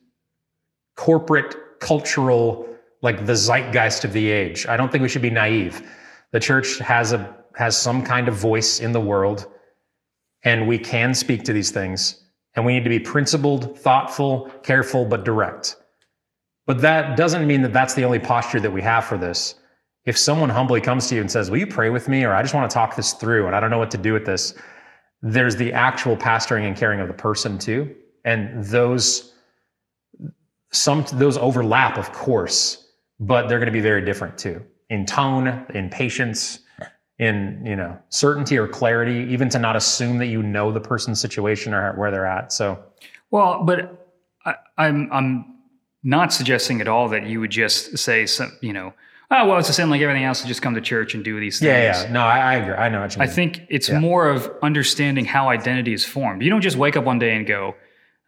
corporate, 0.97 1.79
cultural, 1.79 2.67
like 3.03 3.27
the 3.27 3.35
zeitgeist 3.35 4.05
of 4.05 4.13
the 4.15 4.31
age. 4.31 4.67
I 4.67 4.79
don't 4.79 4.91
think 4.91 5.03
we 5.03 5.09
should 5.09 5.23
be 5.23 5.31
naive. 5.31 5.87
The 6.33 6.41
church 6.41 6.79
has 6.79 7.13
a 7.13 7.37
has 7.55 7.77
some 7.77 8.03
kind 8.03 8.29
of 8.29 8.35
voice 8.35 8.81
in 8.81 8.93
the 8.93 9.01
world, 9.01 9.47
and 10.45 10.69
we 10.69 10.79
can 10.79 11.15
speak 11.15 11.43
to 11.45 11.55
these 11.55 11.71
things. 11.71 12.23
And 12.55 12.65
we 12.67 12.75
need 12.75 12.85
to 12.85 12.91
be 12.91 12.99
principled, 12.99 13.79
thoughtful, 13.79 14.51
careful, 14.63 15.05
but 15.07 15.25
direct. 15.25 15.77
But 16.67 16.81
that 16.83 17.17
doesn't 17.17 17.47
mean 17.47 17.63
that 17.63 17.73
that's 17.73 17.95
the 17.95 18.05
only 18.05 18.19
posture 18.19 18.61
that 18.61 18.71
we 18.71 18.83
have 18.83 19.05
for 19.05 19.17
this 19.17 19.55
if 20.07 20.17
someone 20.17 20.49
humbly 20.49 20.81
comes 20.81 21.09
to 21.09 21.17
you 21.17 21.21
and 21.21 21.31
says, 21.31 21.51
Will 21.51 21.59
you 21.59 21.67
pray 21.67 21.91
with 21.91 22.09
me? 22.09 22.25
Or 22.25 22.35
I 22.35 22.41
just 22.41 22.55
want 22.55 22.71
to 22.71 22.75
talk 22.75 22.97
this 22.97 23.13
through 23.13 23.47
and 23.47 23.55
I 23.55 23.61
don't 23.61 23.71
know 23.71 23.79
what 23.79 23.91
to 23.91 23.99
do 23.99 24.13
with 24.13 24.25
this, 24.25 24.55
there's 25.21 25.57
the 25.57 25.73
actual 25.73 26.17
pastoring 26.17 26.67
and 26.67 26.77
caring 26.77 27.01
of 27.01 27.09
the 27.09 27.15
person 27.15 27.59
too. 27.59 27.95
And 28.25 28.65
those 28.65 29.35
some 30.73 31.05
those 31.13 31.37
overlap, 31.37 31.99
of 31.99 32.13
course, 32.13 32.89
but 33.19 33.49
they're 33.49 33.59
going 33.59 33.67
to 33.67 33.73
be 33.73 33.81
very 33.81 34.05
different 34.05 34.39
too. 34.39 34.63
In 34.91 35.05
tone, 35.07 35.67
in 35.75 35.91
patience, 35.91 36.61
in 37.19 37.63
you 37.65 37.77
know 37.77 37.99
certainty 38.09 38.59
or 38.59 38.69
clarity, 38.69 39.33
even 39.33 39.49
to 39.51 39.59
not 39.59 39.75
assume 39.75 40.19
that 40.19 40.27
you 40.27 40.43
know 40.43 40.71
the 40.71 40.81
person's 40.81 41.21
situation 41.21 41.75
or 41.75 41.93
where 41.95 42.11
they're 42.11 42.27
at. 42.27 42.53
So 42.53 42.83
well, 43.31 43.65
but 43.65 44.15
I, 44.45 44.55
I'm 44.77 45.11
I'm 45.13 45.57
not 46.03 46.33
suggesting 46.33 46.81
at 46.81 46.89
all 46.89 47.09
that 47.09 47.27
you 47.27 47.41
would 47.41 47.51
just 47.51 47.99
say 47.99 48.27
some, 48.27 48.57
you 48.61 48.73
know, 48.73 48.93
oh 49.31 49.47
well 49.47 49.59
it's 49.59 49.69
a 49.69 49.73
sin 49.73 49.91
like 49.91 50.01
everything 50.01 50.25
else 50.25 50.41
to 50.43 50.47
just 50.49 50.63
come 50.63 50.75
to 50.75 50.81
church 50.81 51.15
and 51.15 51.25
do 51.25 51.39
these 51.41 51.59
things 51.59 51.69
yeah. 51.69 52.03
yeah 52.05 52.13
no 52.13 52.21
i, 52.21 52.39
I 52.39 52.55
agree. 52.55 52.75
I 52.75 52.89
know 52.89 53.01
what 53.01 53.15
you 53.15 53.21
mean. 53.21 53.29
i 53.29 53.33
think 53.33 53.63
it's 53.69 53.89
Yeah. 53.89 53.99
more 54.01 54.29
of 54.31 54.51
understanding 54.63 55.25
how 55.25 55.49
identity 55.49 55.93
is 55.93 56.05
formed. 56.05 56.43
You 56.43 56.51
don't 56.51 56.61
just 56.61 56.77
wake 56.77 56.97
up 56.97 57.05
one 57.05 57.19
day 57.19 57.35
and 57.37 57.47
go 57.47 57.75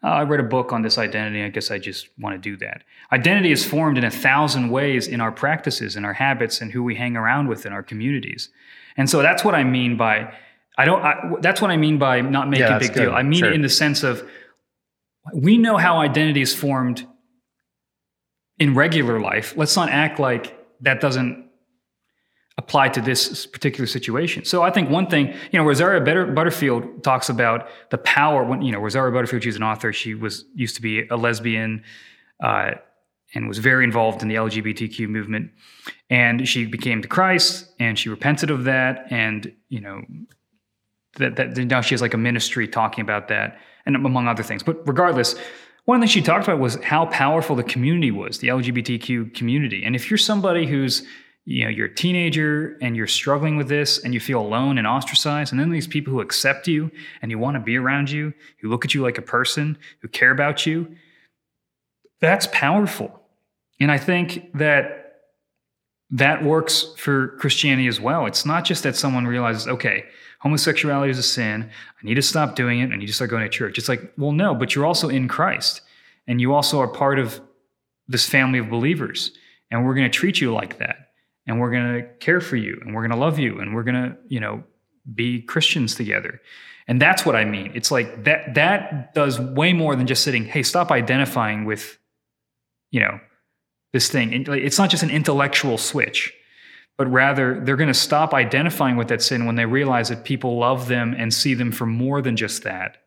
oh, 0.02 0.08
i 0.08 0.22
read 0.22 0.40
a 0.40 0.44
book 0.44 0.72
on 0.72 0.82
this 0.82 0.98
identity. 0.98 1.42
I 1.42 1.48
guess 1.48 1.70
i 1.70 1.78
just 1.78 2.08
want 2.18 2.34
to 2.34 2.50
do 2.50 2.56
that. 2.58 2.82
Identity 3.12 3.52
is 3.52 3.64
formed 3.64 3.96
in 3.98 4.04
a 4.04 4.10
thousand 4.10 4.70
ways 4.70 5.06
in 5.08 5.20
our 5.20 5.32
practices 5.32 5.96
in 5.96 6.04
our 6.04 6.14
habits 6.14 6.60
and 6.60 6.72
who 6.72 6.82
we 6.82 6.94
hang 6.94 7.16
around 7.16 7.48
with 7.48 7.64
in 7.66 7.72
our 7.72 7.82
communities. 7.82 8.48
And 8.96 9.08
so 9.08 9.22
that's 9.22 9.44
what 9.44 9.54
i 9.54 9.62
mean 9.64 9.96
by 9.96 10.32
i 10.76 10.84
don't 10.84 11.02
I, 11.02 11.14
that's 11.40 11.60
what 11.62 11.70
i 11.70 11.76
mean 11.76 11.98
by 11.98 12.20
not 12.20 12.48
making 12.48 12.66
a 12.66 12.68
that's 12.70 12.88
big 12.88 12.96
deal. 12.96 13.12
i 13.14 13.22
mean 13.22 13.38
Sure. 13.40 13.50
it 13.50 13.54
in 13.54 13.62
the 13.62 13.68
sense 13.68 14.02
of 14.02 14.28
we 15.34 15.58
know 15.58 15.76
how 15.76 15.98
identity 15.98 16.40
is 16.40 16.54
formed 16.54 17.06
in 18.58 18.74
regular 18.74 19.20
life. 19.20 19.54
Let's 19.56 19.76
not 19.76 19.88
act 19.90 20.18
like 20.18 20.57
that 20.80 21.00
doesn't 21.00 21.46
apply 22.56 22.88
to 22.88 23.00
this 23.00 23.46
particular 23.46 23.86
situation. 23.86 24.44
So 24.44 24.62
I 24.62 24.70
think 24.70 24.90
one 24.90 25.06
thing, 25.06 25.28
you 25.52 25.58
know, 25.58 25.64
Rosaria 25.64 26.00
Butter- 26.00 26.26
Butterfield 26.26 27.04
talks 27.04 27.28
about 27.28 27.68
the 27.90 27.98
power 27.98 28.42
when, 28.44 28.62
you 28.62 28.72
know, 28.72 28.80
Rosaria 28.80 29.12
Butterfield, 29.12 29.44
she's 29.44 29.56
an 29.56 29.62
author. 29.62 29.92
She 29.92 30.14
was 30.14 30.44
used 30.54 30.74
to 30.74 30.82
be 30.82 31.06
a 31.08 31.16
lesbian. 31.16 31.84
Uh, 32.42 32.72
and 33.34 33.48
was 33.48 33.58
very 33.58 33.84
involved 33.84 34.22
in 34.22 34.28
the 34.28 34.36
LGBTQ 34.36 35.08
movement. 35.08 35.50
And 36.10 36.48
she 36.48 36.66
became 36.66 37.02
to 37.02 37.08
Christ 37.08 37.70
and 37.78 37.98
she 37.98 38.08
repented 38.08 38.50
of 38.50 38.64
that. 38.64 39.06
And, 39.10 39.52
you 39.68 39.80
know, 39.80 40.02
that, 41.16 41.36
that 41.36 41.56
now 41.56 41.80
she 41.80 41.94
has 41.94 42.00
like 42.00 42.14
a 42.14 42.18
ministry 42.18 42.66
talking 42.66 43.02
about 43.02 43.28
that 43.28 43.58
and 43.84 43.96
among 43.96 44.28
other 44.28 44.42
things. 44.42 44.62
But 44.62 44.86
regardless, 44.86 45.34
one 45.88 46.00
thing 46.00 46.08
she 46.10 46.20
talked 46.20 46.44
about 46.46 46.58
was 46.58 46.74
how 46.84 47.06
powerful 47.06 47.56
the 47.56 47.62
community 47.62 48.10
was, 48.10 48.40
the 48.40 48.48
LGBTQ 48.48 49.32
community. 49.34 49.84
And 49.84 49.96
if 49.96 50.10
you're 50.10 50.18
somebody 50.18 50.66
who's, 50.66 51.02
you 51.46 51.64
know, 51.64 51.70
you're 51.70 51.86
a 51.86 51.94
teenager 51.94 52.76
and 52.82 52.94
you're 52.94 53.06
struggling 53.06 53.56
with 53.56 53.68
this 53.68 54.04
and 54.04 54.12
you 54.12 54.20
feel 54.20 54.38
alone 54.38 54.76
and 54.76 54.86
ostracized, 54.86 55.50
and 55.50 55.58
then 55.58 55.70
these 55.70 55.86
people 55.86 56.12
who 56.12 56.20
accept 56.20 56.68
you 56.68 56.90
and 57.22 57.30
you 57.30 57.38
want 57.38 57.54
to 57.54 57.60
be 57.60 57.78
around 57.78 58.10
you, 58.10 58.34
who 58.60 58.68
look 58.68 58.84
at 58.84 58.92
you 58.92 59.02
like 59.02 59.16
a 59.16 59.22
person, 59.22 59.78
who 60.02 60.08
care 60.08 60.30
about 60.30 60.66
you, 60.66 60.94
that's 62.20 62.46
powerful. 62.52 63.22
And 63.80 63.90
I 63.90 63.96
think 63.96 64.52
that 64.58 65.20
that 66.10 66.44
works 66.44 66.92
for 66.98 67.28
Christianity 67.38 67.88
as 67.88 67.98
well. 67.98 68.26
It's 68.26 68.44
not 68.44 68.66
just 68.66 68.82
that 68.82 68.94
someone 68.94 69.26
realizes, 69.26 69.66
okay, 69.66 70.04
homosexuality 70.38 71.10
is 71.10 71.18
a 71.18 71.22
sin. 71.22 71.68
I 71.70 72.06
need 72.06 72.14
to 72.14 72.22
stop 72.22 72.54
doing 72.54 72.80
it. 72.80 72.92
I 72.92 72.96
need 72.96 73.06
to 73.06 73.12
start 73.12 73.30
going 73.30 73.42
to 73.42 73.48
church. 73.48 73.78
It's 73.78 73.88
like, 73.88 74.12
well, 74.16 74.32
no, 74.32 74.54
but 74.54 74.74
you're 74.74 74.86
also 74.86 75.08
in 75.08 75.28
Christ 75.28 75.82
and 76.26 76.40
you 76.40 76.54
also 76.54 76.80
are 76.80 76.88
part 76.88 77.18
of 77.18 77.40
this 78.06 78.28
family 78.28 78.58
of 78.58 78.70
believers. 78.70 79.32
And 79.70 79.84
we're 79.84 79.94
going 79.94 80.10
to 80.10 80.16
treat 80.16 80.40
you 80.40 80.52
like 80.52 80.78
that. 80.78 81.10
And 81.46 81.58
we're 81.60 81.70
going 81.70 81.94
to 81.94 82.08
care 82.20 82.40
for 82.40 82.56
you 82.56 82.78
and 82.82 82.94
we're 82.94 83.00
going 83.02 83.10
to 83.10 83.16
love 83.16 83.38
you 83.38 83.58
and 83.60 83.74
we're 83.74 83.82
going 83.82 83.94
to, 83.94 84.16
you 84.28 84.38
know, 84.38 84.62
be 85.14 85.40
Christians 85.40 85.94
together. 85.94 86.40
And 86.86 87.00
that's 87.00 87.24
what 87.26 87.36
I 87.36 87.44
mean. 87.44 87.72
It's 87.74 87.90
like 87.90 88.24
that 88.24 88.54
that 88.54 89.14
does 89.14 89.40
way 89.40 89.72
more 89.72 89.96
than 89.96 90.06
just 90.06 90.22
sitting, 90.22 90.44
hey, 90.44 90.62
stop 90.62 90.90
identifying 90.90 91.64
with, 91.64 91.98
you 92.90 93.00
know, 93.00 93.18
this 93.92 94.10
thing. 94.10 94.46
It's 94.48 94.78
not 94.78 94.90
just 94.90 95.02
an 95.02 95.10
intellectual 95.10 95.78
switch, 95.78 96.34
but 96.98 97.10
rather 97.10 97.60
they're 97.60 97.76
going 97.76 97.86
to 97.86 97.94
stop 97.94 98.34
identifying 98.34 98.96
with 98.96 99.08
that 99.08 99.22
sin 99.22 99.46
when 99.46 99.54
they 99.54 99.64
realize 99.64 100.10
that 100.10 100.24
people 100.24 100.58
love 100.58 100.88
them 100.88 101.14
and 101.16 101.32
see 101.32 101.54
them 101.54 101.72
for 101.72 101.86
more 101.86 102.20
than 102.20 102.36
just 102.36 102.64
that. 102.64 102.98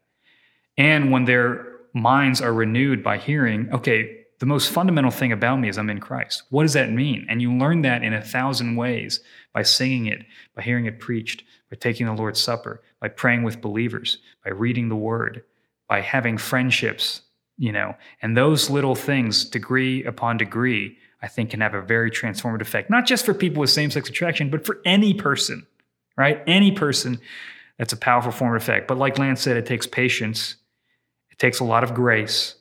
And 0.77 1.11
when 1.11 1.26
their 1.26 1.68
minds 1.93 2.41
are 2.41 2.53
renewed 2.53 3.03
by 3.03 3.18
hearing, 3.18 3.69
okay, 3.72 4.18
the 4.39 4.45
most 4.45 4.72
fundamental 4.72 5.11
thing 5.11 5.34
about 5.34 5.59
me 5.59 5.69
is 5.69 5.77
I'm 5.77 5.89
in 5.89 5.99
Christ. 5.99 6.43
What 6.49 6.63
does 6.63 6.73
that 6.73 6.89
mean? 6.89 7.27
And 7.30 7.41
you 7.41 7.53
learn 7.53 7.84
that 7.84 8.01
in 8.01 8.13
a 8.13 8.23
thousand 8.23 8.77
ways 8.77 9.19
by 9.53 9.61
singing 9.61 10.07
it, 10.07 10.26
by 10.55 10.63
hearing 10.63 10.85
it 10.85 10.99
preached, 10.99 11.43
by 11.69 11.76
taking 11.76 12.07
the 12.07 12.13
Lord's 12.13 12.39
Supper, 12.39 12.81
by 13.01 13.09
praying 13.09 13.43
with 13.43 13.61
believers, 13.61 14.19
by 14.43 14.51
reading 14.51 14.88
the 14.88 14.95
Word, 14.95 15.43
by 15.88 16.01
having 16.01 16.38
friendships 16.38 17.22
you 17.61 17.72
know 17.72 17.95
and 18.22 18.35
those 18.35 18.69
little 18.69 18.95
things 18.95 19.45
degree 19.45 20.03
upon 20.05 20.35
degree 20.38 20.97
i 21.22 21.27
think 21.27 21.52
can 21.52 21.61
have 21.61 21.73
a 21.73 21.81
very 21.81 22.11
transformative 22.11 22.61
effect 22.61 22.89
not 22.89 23.06
just 23.06 23.26
for 23.26 23.34
people 23.34 23.61
with 23.61 23.69
same-sex 23.69 24.10
attraction 24.10 24.49
but 24.49 24.65
for 24.65 24.80
any 24.85 25.14
person 25.14 25.65
right? 26.18 26.43
Any 26.45 26.72
person 26.72 27.19
that's 27.77 27.93
a 27.93 27.98
powerful 27.98 28.31
form 28.31 28.56
of 28.56 28.61
effect. 28.61 28.88
But 28.88 28.98
like 28.98 29.18
lance 29.18 29.41
said 29.41 29.57
it 29.57 29.65
takes 29.65 29.88
patience 29.88 30.56
it 31.31 31.39
takes 31.39 31.60
a 31.60 31.64
lot 31.64 31.84
of 31.84 31.93
grace 31.93 32.56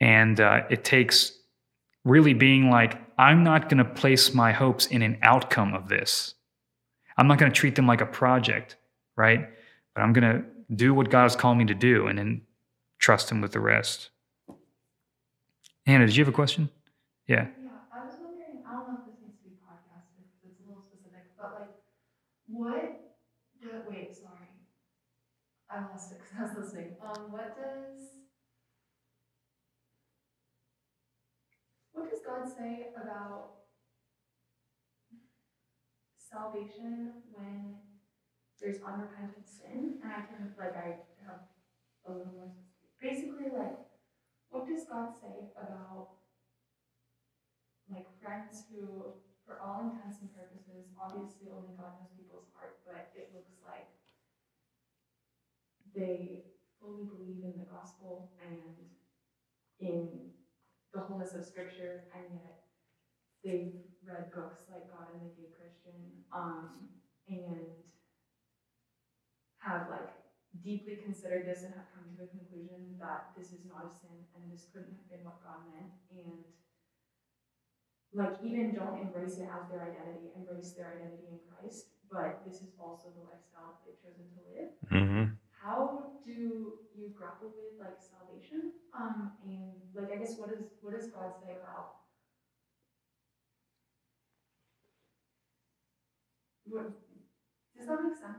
and 0.00 0.40
uh, 0.40 0.62
it 0.70 0.84
takes 0.84 1.32
really 2.04 2.34
being 2.34 2.70
like 2.70 2.98
i'm 3.18 3.44
not 3.44 3.68
going 3.68 3.78
to 3.78 3.84
place 3.84 4.34
my 4.34 4.52
hopes 4.52 4.86
in 4.86 5.02
an 5.02 5.18
outcome 5.22 5.74
of 5.74 5.88
this. 5.88 6.34
I'm 7.16 7.28
not 7.28 7.38
going 7.38 7.50
to 7.52 7.56
treat 7.56 7.76
them 7.76 7.86
like 7.86 8.00
a 8.00 8.06
project 8.06 8.76
right? 9.16 9.48
But 9.94 10.02
i'm 10.02 10.12
going 10.12 10.30
to 10.34 10.44
do 10.74 10.92
what 10.94 11.10
god 11.10 11.22
has 11.24 11.36
called 11.36 11.58
me 11.58 11.64
to 11.66 11.74
do 11.74 12.06
and 12.08 12.18
then 12.18 12.42
trust 12.98 13.30
him 13.30 13.40
with 13.40 13.52
the 13.52 13.60
rest. 13.60 14.10
Hannah, 15.86 16.06
did 16.06 16.16
you 16.16 16.24
have 16.24 16.32
a 16.32 16.36
question? 16.36 16.70
Yeah. 17.26 17.46
Yeah, 17.62 17.70
I 17.92 18.06
was 18.06 18.16
wondering, 18.20 18.60
I 18.66 18.72
don't 18.72 18.86
know 18.88 18.98
if 19.00 19.06
this 19.06 19.16
needs 19.20 19.36
to 19.38 19.48
be 19.48 19.56
podcasted 19.60 20.24
because 20.24 20.40
it's 20.44 20.60
a 20.60 20.68
little 20.68 20.82
specific, 20.82 21.24
but 21.40 21.52
like, 21.54 21.70
what, 22.46 23.00
do- 23.60 23.84
wait, 23.88 24.14
sorry. 24.16 24.48
I 25.74 25.82
lost 25.90 26.12
it 26.12 26.22
because 26.22 26.38
I 26.38 26.42
was 26.46 26.54
listening. 26.54 26.94
Um, 27.02 27.34
what 27.34 27.58
does, 27.58 28.14
what 31.90 32.06
does 32.08 32.22
God 32.22 32.46
say 32.46 32.94
about 32.94 33.66
salvation 36.14 37.26
when 37.34 37.74
there's 38.60 38.78
unrepentant 38.86 39.50
sin? 39.50 39.98
And 39.98 40.12
I 40.14 40.22
can, 40.30 40.54
like, 40.54 40.78
I 40.78 41.02
have 41.26 41.42
a 42.06 42.12
little 42.12 42.30
more, 42.30 42.54
basically, 43.02 43.50
like, 43.50 43.74
what 44.50 44.70
does 44.70 44.86
God 44.86 45.10
say 45.18 45.50
about 45.58 46.22
like 47.90 48.06
friends 48.22 48.64
who, 48.70 49.18
for 49.44 49.60
all 49.60 49.90
intents 49.90 50.22
and 50.22 50.30
purposes, 50.32 50.88
obviously 50.96 51.50
only 51.52 51.74
God 51.76 51.98
knows 52.00 52.14
people's 52.16 52.48
heart, 52.54 52.80
but 52.86 53.12
it 53.12 53.34
looks 53.34 53.53
they 55.94 56.44
fully 56.80 57.04
believe 57.04 57.44
in 57.44 57.54
the 57.58 57.70
gospel 57.70 58.32
and 58.42 58.74
in 59.80 60.30
the 60.92 61.00
wholeness 61.00 61.34
of 61.34 61.44
scripture, 61.44 62.04
and 62.14 62.24
yet 62.38 62.64
they've 63.42 63.74
read 64.06 64.30
books 64.34 64.62
like 64.70 64.90
God 64.90 65.10
and 65.14 65.22
the 65.22 65.34
Gay 65.34 65.50
Christian, 65.56 66.24
um, 66.32 66.88
and 67.28 67.82
have 69.58 69.88
like 69.88 70.12
deeply 70.62 71.00
considered 71.02 71.48
this 71.48 71.64
and 71.64 71.74
have 71.74 71.90
come 71.90 72.06
to 72.06 72.14
the 72.20 72.30
conclusion 72.30 72.94
that 73.00 73.34
this 73.34 73.50
is 73.50 73.66
not 73.66 73.88
a 73.88 73.90
sin 73.90 74.22
and 74.36 74.52
this 74.52 74.70
couldn't 74.70 74.94
have 74.94 75.08
been 75.10 75.24
what 75.26 75.42
God 75.42 75.66
meant. 75.72 75.90
And 76.14 76.46
like 78.14 78.38
even 78.44 78.76
don't 78.76 79.02
embrace 79.02 79.42
it 79.42 79.50
as 79.50 79.66
their 79.66 79.82
identity, 79.82 80.30
embrace 80.38 80.78
their 80.78 80.94
identity 80.94 81.26
in 81.34 81.40
Christ, 81.50 81.98
but 82.06 82.46
this 82.46 82.62
is 82.62 82.70
also 82.78 83.10
the 83.10 83.26
lifestyle 83.26 83.82
they've 83.82 83.98
chosen 83.98 84.30
to 84.30 84.42
live. 84.54 84.70
Mm-hmm. 84.94 85.34
How 85.64 86.12
do 86.26 86.30
you 86.30 87.14
grapple 87.16 87.48
with 87.48 87.80
like 87.80 87.96
salvation? 87.98 88.72
Um, 88.94 89.32
and 89.44 89.72
like 89.96 90.12
I 90.12 90.18
guess 90.18 90.36
what 90.36 90.50
is 90.50 90.60
what 90.82 90.92
does 90.94 91.08
God 91.08 91.32
say 91.42 91.52
about 91.52 91.94
does 97.76 97.88
that 97.88 98.02
make 98.02 98.16
sense? 98.16 98.38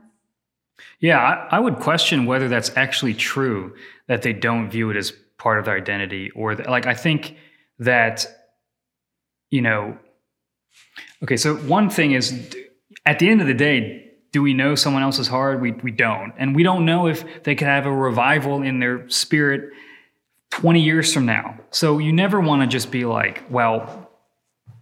Yeah, 1.00 1.18
I, 1.18 1.56
I, 1.56 1.60
would 1.60 1.76
question 1.76 2.26
whether 2.26 2.48
that's 2.48 2.76
actually 2.76 3.14
true 3.14 3.74
that 4.08 4.22
they 4.22 4.32
don't 4.32 4.70
view 4.70 4.90
it 4.90 4.96
as 4.96 5.12
part 5.38 5.58
of 5.58 5.64
their 5.64 5.76
identity, 5.76 6.30
or 6.32 6.54
the, 6.54 6.68
like 6.68 6.86
I 6.86 6.94
think 6.94 7.36
that 7.78 8.26
you 9.50 9.62
know. 9.62 9.98
Okay, 11.22 11.36
so 11.36 11.56
one 11.56 11.88
thing 11.88 12.12
is, 12.12 12.54
at 13.06 13.18
the 13.18 13.28
end 13.28 13.40
of 13.40 13.46
the 13.46 13.54
day, 13.54 14.05
do 14.36 14.42
we 14.42 14.52
know 14.52 14.74
someone 14.74 15.02
else's 15.02 15.28
heart? 15.28 15.62
We 15.62 15.72
we 15.72 15.90
don't, 15.90 16.34
and 16.36 16.54
we 16.54 16.62
don't 16.62 16.84
know 16.84 17.06
if 17.06 17.24
they 17.44 17.54
could 17.54 17.68
have 17.68 17.86
a 17.86 17.90
revival 17.90 18.60
in 18.60 18.80
their 18.80 19.08
spirit 19.08 19.72
twenty 20.50 20.82
years 20.82 21.10
from 21.10 21.24
now. 21.24 21.58
So 21.70 21.96
you 21.96 22.12
never 22.12 22.38
want 22.38 22.60
to 22.60 22.68
just 22.68 22.90
be 22.90 23.06
like, 23.06 23.42
well, 23.48 24.10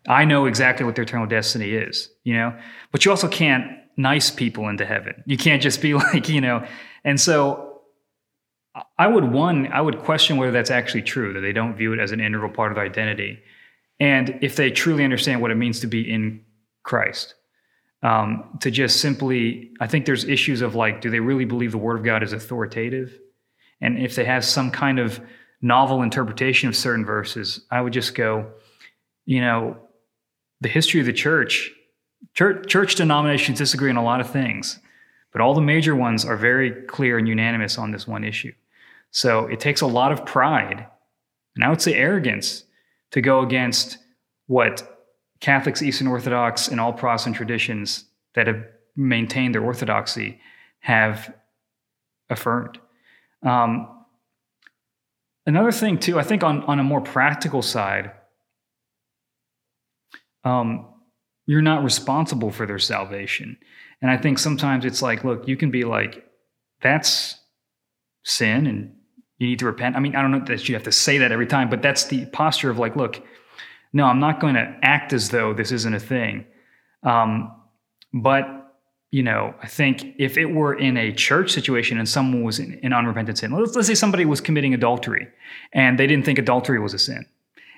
I 0.08 0.24
know 0.24 0.46
exactly 0.46 0.84
what 0.84 0.96
their 0.96 1.04
eternal 1.04 1.28
destiny 1.28 1.70
is, 1.70 2.10
you 2.24 2.34
know, 2.34 2.52
but 2.90 3.04
you 3.04 3.12
also 3.12 3.28
can't 3.28 3.78
nice 3.96 4.28
people 4.28 4.68
into 4.68 4.84
heaven. 4.84 5.22
You 5.24 5.36
can't 5.36 5.62
just 5.62 5.80
be 5.80 5.94
like, 6.08 6.28
you 6.28 6.40
know, 6.40 6.66
and 7.04 7.20
so 7.20 7.82
I 8.98 9.06
would 9.06 9.30
one, 9.30 9.72
I 9.72 9.80
would 9.80 10.00
question 10.00 10.36
whether 10.36 10.50
that's 10.50 10.72
actually 10.72 11.02
true, 11.02 11.32
that 11.32 11.42
they 11.42 11.52
don't 11.52 11.76
view 11.76 11.92
it 11.92 12.00
as 12.00 12.10
an 12.10 12.18
integral 12.18 12.50
part 12.50 12.72
of 12.72 12.74
their 12.74 12.84
identity. 12.84 13.38
And 14.00 14.36
if 14.42 14.56
they 14.56 14.72
truly 14.72 15.04
understand 15.04 15.40
what 15.40 15.52
it 15.52 15.54
means 15.54 15.78
to 15.78 15.86
be 15.86 16.12
in 16.12 16.44
Christ. 16.82 17.34
Um, 18.04 18.58
to 18.60 18.70
just 18.70 19.00
simply, 19.00 19.72
I 19.80 19.88
think 19.88 20.06
there's 20.06 20.24
issues 20.24 20.60
of 20.60 20.76
like, 20.76 21.00
do 21.00 21.10
they 21.10 21.20
really 21.20 21.46
believe 21.46 21.72
the 21.72 21.78
Word 21.78 21.98
of 21.98 22.04
God 22.04 22.22
is 22.22 22.32
authoritative? 22.32 23.18
And 23.80 23.98
if 23.98 24.14
they 24.14 24.24
have 24.24 24.44
some 24.44 24.70
kind 24.70 25.00
of 25.00 25.20
novel 25.60 26.02
interpretation 26.02 26.68
of 26.68 26.76
certain 26.76 27.04
verses, 27.04 27.64
I 27.70 27.80
would 27.80 27.92
just 27.92 28.14
go, 28.14 28.52
you 29.24 29.40
know, 29.40 29.78
the 30.60 30.68
history 30.68 31.00
of 31.00 31.06
the 31.06 31.12
church 31.12 31.72
Church, 32.32 32.66
church 32.66 32.94
denominations 32.94 33.58
disagree 33.58 33.90
on 33.90 33.96
a 33.96 34.02
lot 34.02 34.20
of 34.20 34.30
things, 34.30 34.80
but 35.32 35.40
all 35.40 35.54
the 35.54 35.60
major 35.60 35.94
ones 35.94 36.24
are 36.24 36.36
very 36.36 36.70
clear 36.86 37.18
and 37.18 37.28
unanimous 37.28 37.76
on 37.76 37.90
this 37.90 38.06
one 38.06 38.24
issue. 38.24 38.52
So 39.10 39.46
it 39.46 39.60
takes 39.60 39.82
a 39.82 39.86
lot 39.86 40.10
of 40.10 40.24
pride, 40.24 40.86
and 41.54 41.64
I 41.64 41.68
would 41.68 41.82
say 41.82 41.94
arrogance, 41.94 42.64
to 43.10 43.20
go 43.20 43.40
against 43.40 43.98
what 44.46 44.93
Catholics, 45.44 45.82
Eastern 45.82 46.06
Orthodox, 46.06 46.68
and 46.68 46.80
all 46.80 46.94
Protestant 46.94 47.36
traditions 47.36 48.06
that 48.34 48.46
have 48.46 48.64
maintained 48.96 49.54
their 49.54 49.62
orthodoxy 49.62 50.40
have 50.78 51.34
affirmed. 52.30 52.78
Um, 53.42 54.06
another 55.44 55.70
thing, 55.70 55.98
too, 55.98 56.18
I 56.18 56.22
think 56.22 56.42
on, 56.42 56.62
on 56.62 56.80
a 56.80 56.82
more 56.82 57.02
practical 57.02 57.60
side, 57.60 58.12
um, 60.44 60.88
you're 61.44 61.60
not 61.60 61.84
responsible 61.84 62.50
for 62.50 62.64
their 62.64 62.78
salvation. 62.78 63.58
And 64.00 64.10
I 64.10 64.16
think 64.16 64.38
sometimes 64.38 64.86
it's 64.86 65.02
like, 65.02 65.24
look, 65.24 65.46
you 65.46 65.58
can 65.58 65.70
be 65.70 65.84
like, 65.84 66.24
that's 66.80 67.38
sin 68.22 68.66
and 68.66 68.96
you 69.36 69.46
need 69.46 69.58
to 69.58 69.66
repent. 69.66 69.94
I 69.94 70.00
mean, 70.00 70.16
I 70.16 70.22
don't 70.22 70.30
know 70.30 70.44
that 70.46 70.70
you 70.70 70.74
have 70.74 70.84
to 70.84 70.92
say 70.92 71.18
that 71.18 71.32
every 71.32 71.46
time, 71.46 71.68
but 71.68 71.82
that's 71.82 72.04
the 72.04 72.24
posture 72.24 72.70
of 72.70 72.78
like, 72.78 72.96
look, 72.96 73.22
No, 73.94 74.04
I'm 74.04 74.20
not 74.20 74.40
going 74.40 74.54
to 74.56 74.76
act 74.82 75.14
as 75.14 75.30
though 75.30 75.54
this 75.54 75.72
isn't 75.72 75.94
a 75.94 76.00
thing. 76.00 76.44
Um, 77.02 77.50
but 78.12 78.46
you 79.10 79.22
know, 79.22 79.54
I 79.62 79.68
think 79.68 80.16
if 80.18 80.36
it 80.36 80.46
were 80.46 80.74
in 80.74 80.96
a 80.96 81.12
church 81.12 81.52
situation 81.52 81.98
and 81.98 82.08
someone 82.08 82.42
was 82.42 82.58
in, 82.58 82.74
in 82.82 82.92
unrepentant 82.92 83.38
sin, 83.38 83.52
let's, 83.52 83.76
let's 83.76 83.86
say 83.86 83.94
somebody 83.94 84.24
was 84.24 84.40
committing 84.40 84.74
adultery 84.74 85.28
and 85.72 85.96
they 85.96 86.08
didn't 86.08 86.24
think 86.24 86.40
adultery 86.40 86.80
was 86.80 86.92
a 86.94 86.98
sin, 86.98 87.24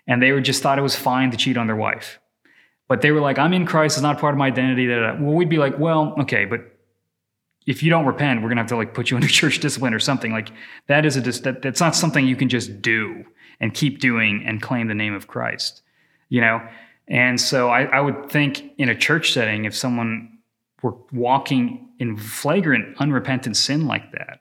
and 0.06 0.22
they 0.22 0.32
were 0.32 0.40
just 0.40 0.62
thought 0.62 0.78
it 0.78 0.82
was 0.82 0.96
fine 0.96 1.30
to 1.30 1.36
cheat 1.36 1.58
on 1.58 1.66
their 1.66 1.76
wife, 1.76 2.18
but 2.88 3.02
they 3.02 3.10
were 3.10 3.20
like, 3.20 3.38
"I'm 3.38 3.52
in 3.52 3.66
Christ; 3.66 3.98
it's 3.98 4.02
not 4.02 4.18
part 4.18 4.32
of 4.32 4.38
my 4.38 4.46
identity." 4.46 4.86
That 4.86 5.20
well, 5.20 5.34
we'd 5.34 5.50
be 5.50 5.58
like, 5.58 5.78
"Well, 5.78 6.14
okay, 6.20 6.46
but 6.46 6.60
if 7.66 7.82
you 7.82 7.90
don't 7.90 8.06
repent, 8.06 8.42
we're 8.42 8.48
gonna 8.48 8.62
have 8.62 8.68
to 8.68 8.76
like 8.76 8.94
put 8.94 9.10
you 9.10 9.16
under 9.18 9.28
church 9.28 9.58
discipline 9.58 9.92
or 9.92 10.00
something. 10.00 10.32
Like 10.32 10.50
that 10.86 11.04
is 11.04 11.16
a 11.16 11.20
that, 11.42 11.60
that's 11.60 11.80
not 11.80 11.94
something 11.94 12.26
you 12.26 12.36
can 12.36 12.48
just 12.48 12.80
do 12.80 13.24
and 13.60 13.74
keep 13.74 14.00
doing 14.00 14.44
and 14.46 14.62
claim 14.62 14.88
the 14.88 14.94
name 14.94 15.14
of 15.14 15.26
Christ, 15.26 15.82
you 16.28 16.40
know." 16.40 16.60
And 17.08 17.40
so 17.40 17.68
I, 17.68 17.84
I 17.84 18.00
would 18.00 18.30
think 18.30 18.72
in 18.78 18.88
a 18.88 18.94
church 18.96 19.32
setting, 19.32 19.64
if 19.64 19.76
someone 19.76 20.36
were 20.82 20.94
walking 21.12 21.88
in 21.98 22.16
flagrant 22.16 22.96
unrepentant 22.98 23.56
sin 23.56 23.86
like 23.86 24.12
that. 24.12 24.40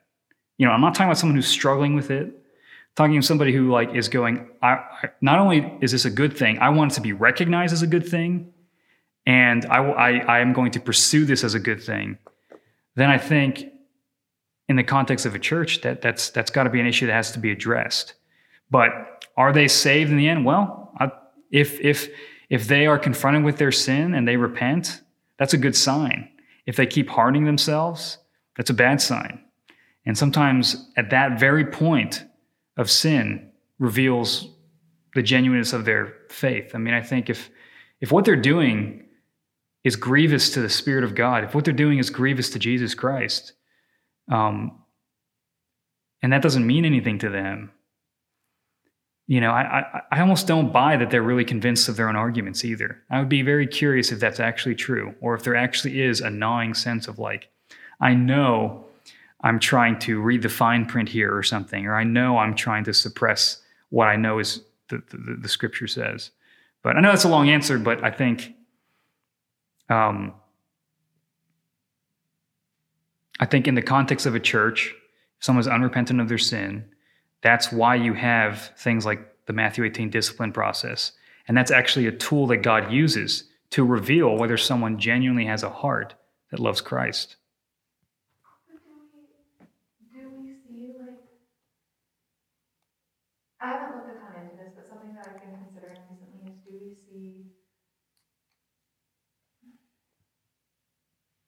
You 0.57 0.65
know, 0.65 0.71
I'm 0.71 0.81
not 0.81 0.93
talking 0.93 1.07
about 1.07 1.17
someone 1.17 1.35
who's 1.35 1.47
struggling 1.47 1.95
with 1.95 2.11
it. 2.11 2.25
I'm 2.27 2.95
talking 2.95 3.19
to 3.19 3.25
somebody 3.25 3.51
who 3.53 3.71
like 3.71 3.93
is 3.95 4.09
going. 4.09 4.49
I, 4.61 4.67
I, 4.67 5.09
not 5.21 5.39
only 5.39 5.77
is 5.81 5.91
this 5.91 6.05
a 6.05 6.09
good 6.09 6.35
thing, 6.35 6.59
I 6.59 6.69
want 6.69 6.91
it 6.91 6.95
to 6.95 7.01
be 7.01 7.13
recognized 7.13 7.73
as 7.73 7.81
a 7.81 7.87
good 7.87 8.07
thing, 8.07 8.53
and 9.25 9.65
I, 9.65 9.79
I 9.79 10.09
I 10.35 10.39
am 10.39 10.53
going 10.53 10.71
to 10.71 10.79
pursue 10.79 11.25
this 11.25 11.43
as 11.43 11.53
a 11.53 11.59
good 11.59 11.81
thing. 11.81 12.17
Then 12.95 13.09
I 13.09 13.17
think, 13.17 13.65
in 14.69 14.75
the 14.77 14.83
context 14.83 15.25
of 15.25 15.35
a 15.35 15.39
church, 15.39 15.81
that 15.81 16.01
that's 16.01 16.29
that's 16.29 16.51
got 16.51 16.63
to 16.63 16.69
be 16.69 16.79
an 16.79 16.85
issue 16.85 17.07
that 17.07 17.13
has 17.13 17.31
to 17.31 17.39
be 17.39 17.51
addressed. 17.51 18.13
But 18.71 19.25
are 19.35 19.51
they 19.51 19.67
saved 19.67 20.11
in 20.11 20.17
the 20.17 20.29
end? 20.29 20.45
Well, 20.45 20.93
I, 20.99 21.11
if 21.55 21.79
if 21.79 22.09
if 22.49 22.67
they 22.67 22.85
are 22.85 22.99
confronted 22.99 23.43
with 23.43 23.57
their 23.57 23.71
sin 23.71 24.13
and 24.13 24.27
they 24.27 24.37
repent, 24.37 25.01
that's 25.39 25.53
a 25.53 25.57
good 25.57 25.75
sign. 25.75 26.29
If 26.65 26.75
they 26.75 26.85
keep 26.85 27.09
hardening 27.09 27.45
themselves, 27.45 28.17
that's 28.57 28.69
a 28.69 28.73
bad 28.73 29.01
sign. 29.01 29.39
And 30.05 30.17
sometimes 30.17 30.91
at 30.97 31.09
that 31.09 31.39
very 31.39 31.65
point 31.65 32.25
of 32.77 32.91
sin 32.91 33.51
reveals 33.79 34.49
the 35.15 35.23
genuineness 35.23 35.71
of 35.73 35.85
their 35.85 36.13
faith. 36.29 36.75
I 36.75 36.77
mean, 36.77 36.93
I 36.93 37.01
think 37.01 37.29
if 37.29 37.49
if 38.01 38.11
what 38.11 38.25
they're 38.25 38.35
doing 38.35 39.05
is 39.85 39.95
grievous 39.95 40.49
to 40.51 40.61
the 40.61 40.69
Spirit 40.69 41.05
of 41.05 41.15
God, 41.15 41.45
if 41.45 41.55
what 41.55 41.63
they're 41.63 41.73
doing 41.73 41.99
is 41.99 42.09
grievous 42.09 42.49
to 42.49 42.59
Jesus 42.59 42.93
Christ, 42.93 43.53
um, 44.29 44.83
and 46.21 46.33
that 46.33 46.41
doesn't 46.41 46.67
mean 46.67 46.83
anything 46.83 47.19
to 47.19 47.29
them, 47.29 47.71
you 49.27 49.41
know, 49.41 49.51
I, 49.51 49.79
I, 49.79 50.01
I 50.11 50.21
almost 50.21 50.45
don't 50.45 50.71
buy 50.71 50.97
that 50.97 51.09
they're 51.09 51.23
really 51.23 51.45
convinced 51.45 51.89
of 51.89 51.95
their 51.95 52.07
own 52.07 52.15
arguments 52.15 52.63
either. 52.63 53.01
I 53.09 53.19
would 53.19 53.29
be 53.29 53.41
very 53.41 53.65
curious 53.65 54.11
if 54.11 54.19
that's 54.19 54.39
actually 54.39 54.75
true, 54.75 55.15
or 55.19 55.33
if 55.33 55.43
there 55.43 55.55
actually 55.55 56.01
is 56.01 56.21
a 56.21 56.29
gnawing 56.29 56.73
sense 56.75 57.07
of 57.07 57.17
like, 57.17 57.49
I 57.99 58.13
know 58.13 58.85
I'm 59.41 59.59
trying 59.59 59.99
to 59.99 60.21
read 60.21 60.41
the 60.41 60.49
fine 60.49 60.85
print 60.85 61.09
here 61.09 61.35
or 61.35 61.43
something, 61.43 61.87
or 61.87 61.95
I 61.95 62.03
know 62.03 62.37
I'm 62.37 62.55
trying 62.55 62.83
to 62.85 62.93
suppress 62.93 63.61
what 63.89 64.07
I 64.07 64.15
know 64.15 64.39
is 64.39 64.61
the, 64.89 65.01
the, 65.09 65.37
the 65.41 65.49
scripture 65.49 65.87
says. 65.87 66.31
But 66.83 66.95
I 66.95 67.01
know 67.01 67.09
that's 67.09 67.23
a 67.23 67.29
long 67.29 67.49
answer, 67.49 67.79
but 67.79 68.03
I 68.03 68.11
think 68.11 68.53
um, 69.89 70.33
I 73.39 73.45
think 73.45 73.67
in 73.67 73.75
the 73.75 73.81
context 73.81 74.25
of 74.25 74.35
a 74.35 74.39
church, 74.39 74.93
if 75.37 75.45
someone's 75.45 75.67
unrepentant 75.67 76.21
of 76.21 76.29
their 76.29 76.37
sin, 76.37 76.85
that's 77.45 77.71
why 77.71 77.93
you 77.93 78.13
have 78.15 78.73
things 78.75 79.05
like 79.05 79.45
the 79.45 79.53
Matthew 79.53 79.83
18 79.83 80.09
discipline 80.09 80.51
process. 80.51 81.11
And 81.47 81.55
that's 81.55 81.69
actually 81.69 82.07
a 82.07 82.11
tool 82.11 82.47
that 82.47 82.57
God 82.57 82.91
uses 82.91 83.43
to 83.69 83.85
reveal 83.85 84.35
whether 84.35 84.57
someone 84.57 84.97
genuinely 84.97 85.45
has 85.45 85.61
a 85.61 85.69
heart 85.69 86.15
that 86.49 86.59
loves 86.59 86.81
Christ. 86.81 87.35
But 89.61 90.17
do 90.17 90.31
we, 90.41 90.41
do 90.41 90.41
we 90.41 90.57
see 90.57 90.89
like, 91.05 91.21
I 93.61 93.67
haven't 93.67 93.95
looked 93.95 94.09
a 94.09 94.17
ton 94.25 94.37
into 94.41 94.57
this, 94.65 94.81
but 94.89 95.05
something 95.29 95.75
that 95.75 95.83
I've 95.85 95.93
been 95.93 96.45
considering 96.47 96.81
recently 96.89 97.29
is 97.29 97.53
do 99.61 99.61
we 99.61 99.75
see 99.75 101.45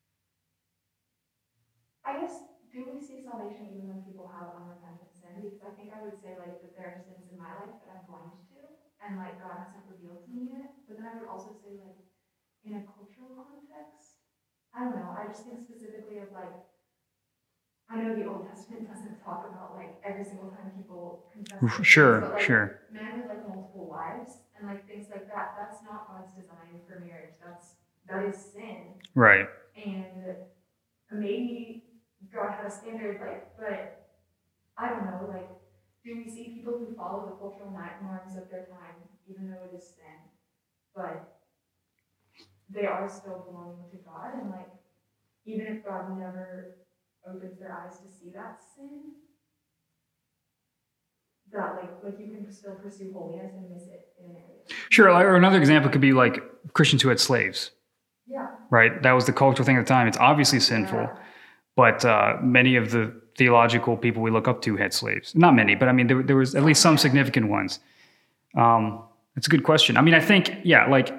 I 2.06 2.16
guess, 2.16 2.44
do 2.72 2.86
we 2.88 3.02
see 3.02 3.20
salvation 3.22 3.68
even 3.68 3.88
when 3.88 4.00
people 4.00 4.32
have 4.32 4.48
unrepentant 4.48 5.12
sin? 5.14 5.44
Because 5.46 5.66
I 5.68 5.72
think 5.76 5.92
I 5.94 6.02
would 6.02 6.18
say 6.18 6.36
like 6.40 6.62
that 6.62 6.76
there 6.78 6.88
are 6.88 7.02
sins 7.04 7.34
in 7.34 7.44
my 7.44 7.52
life 7.60 7.78
that 7.82 7.92
I'm 7.92 8.08
blind 8.08 8.38
to, 8.48 8.56
and 9.06 9.18
like 9.18 9.38
God 9.44 9.68
hasn't 9.68 9.92
revealed 9.92 10.22
to 10.24 10.32
me 10.32 10.48
yet. 10.48 10.72
But 10.88 10.98
then 10.98 11.08
I 11.08 11.16
would 11.16 11.28
also 11.28 11.52
say 11.64 11.76
like 11.84 12.08
in 12.68 12.76
a 12.76 12.84
cultural 12.84 13.32
context, 13.36 14.20
I 14.76 14.84
don't 14.84 14.96
know. 14.96 15.12
I 15.16 15.28
just 15.28 15.44
think 15.46 15.64
specifically 15.64 16.20
of 16.20 16.32
like 16.36 16.54
I 17.90 17.98
know 18.04 18.16
the 18.16 18.28
Old 18.28 18.48
Testament 18.48 18.88
doesn't 18.88 19.24
talk 19.24 19.48
about 19.48 19.74
like 19.76 19.96
every 20.04 20.24
single 20.24 20.52
time 20.52 20.72
people 20.76 21.24
confess. 21.60 21.86
Sure, 21.86 22.20
but, 22.22 22.30
like, 22.32 22.40
sure. 22.40 22.80
Men 22.92 23.16
with 23.16 23.28
like 23.32 23.48
multiple 23.48 23.88
wives 23.88 24.44
and 24.58 24.68
like 24.68 24.88
things 24.88 25.08
like 25.12 25.28
that. 25.32 25.56
That's 25.56 25.80
not 25.84 26.08
God's 26.12 26.36
design 26.36 26.84
for 26.88 27.00
marriage. 27.00 27.40
That's 27.40 27.80
that 28.10 28.28
is 28.28 28.36
sin 28.36 29.00
Right. 29.16 29.48
and 29.86 30.36
maybe 31.12 31.84
God 32.34 32.52
had 32.52 32.68
a 32.68 32.72
standard, 32.72 33.20
like, 33.22 33.48
but 33.58 34.08
I 34.78 34.90
don't 34.90 35.06
know, 35.06 35.28
like, 35.32 35.50
do 36.04 36.16
we 36.18 36.30
see 36.30 36.54
people 36.56 36.74
who 36.78 36.96
follow 36.96 37.26
the 37.26 37.36
cultural 37.38 37.72
norms 37.72 38.36
of 38.38 38.50
their 38.50 38.66
time, 38.66 38.96
even 39.28 39.50
though 39.50 39.64
it 39.72 39.76
is 39.76 39.88
sin, 39.88 40.20
but 40.96 41.37
they 42.70 42.86
are 42.86 43.08
still 43.10 43.46
belonging 43.48 43.90
to 43.92 43.98
God, 44.06 44.42
and 44.42 44.52
like, 44.52 44.70
even 45.46 45.68
if 45.68 45.86
God 45.86 46.18
never 46.18 46.78
opens 47.28 47.60
their 47.60 47.72
eyes 47.72 47.98
to 48.00 48.12
see 48.12 48.32
that 48.34 48.60
sin, 48.76 49.14
that 51.52 51.76
like, 51.76 52.04
like 52.04 52.20
you 52.20 52.34
can 52.34 52.52
still 52.52 52.76
pursue 52.76 53.14
holiness 53.14 53.54
and 53.56 53.70
miss 53.74 53.84
it 53.88 54.08
in 54.20 54.32
an 54.32 54.36
area. 54.36 54.78
Sure. 54.90 55.10
Or 55.10 55.36
another 55.36 55.58
example 55.60 55.90
could 55.90 56.02
be 56.02 56.14
like 56.14 56.42
Christians 56.74 57.02
who 57.02 57.10
had 57.10 57.20
slaves, 57.20 57.72
Yeah. 58.28 58.48
right? 58.70 59.02
That 59.02 59.14
was 59.14 59.26
the 59.26 59.34
cultural 59.34 59.66
thing 59.66 59.78
at 59.78 59.86
the 59.86 59.90
time. 59.90 60.08
It's 60.08 60.18
obviously 60.18 60.60
sinful, 60.60 61.00
Yeah. 61.00 61.16
but 61.76 62.04
uh, 62.04 62.38
many 62.42 62.76
of 62.76 62.92
the 62.92 63.14
theological 63.38 63.96
people 63.96 64.22
we 64.22 64.32
look 64.32 64.48
up 64.48 64.62
to 64.64 64.76
had 64.76 64.94
slaves. 64.94 65.34
Not 65.36 65.56
many, 65.56 65.76
but 65.76 65.88
I 65.88 65.92
mean, 65.94 66.08
there, 66.08 66.22
there 66.24 66.36
was 66.36 66.56
at 66.56 66.64
least 66.64 66.82
some 66.82 66.98
significant 66.98 67.48
ones. 67.50 67.80
Um, 68.56 69.04
that's 69.36 69.48
a 69.48 69.50
good 69.50 69.64
question. 69.64 69.96
I 69.96 70.02
mean, 70.02 70.16
I 70.16 70.20
think, 70.20 70.58
yeah, 70.64 70.88
like, 70.88 71.14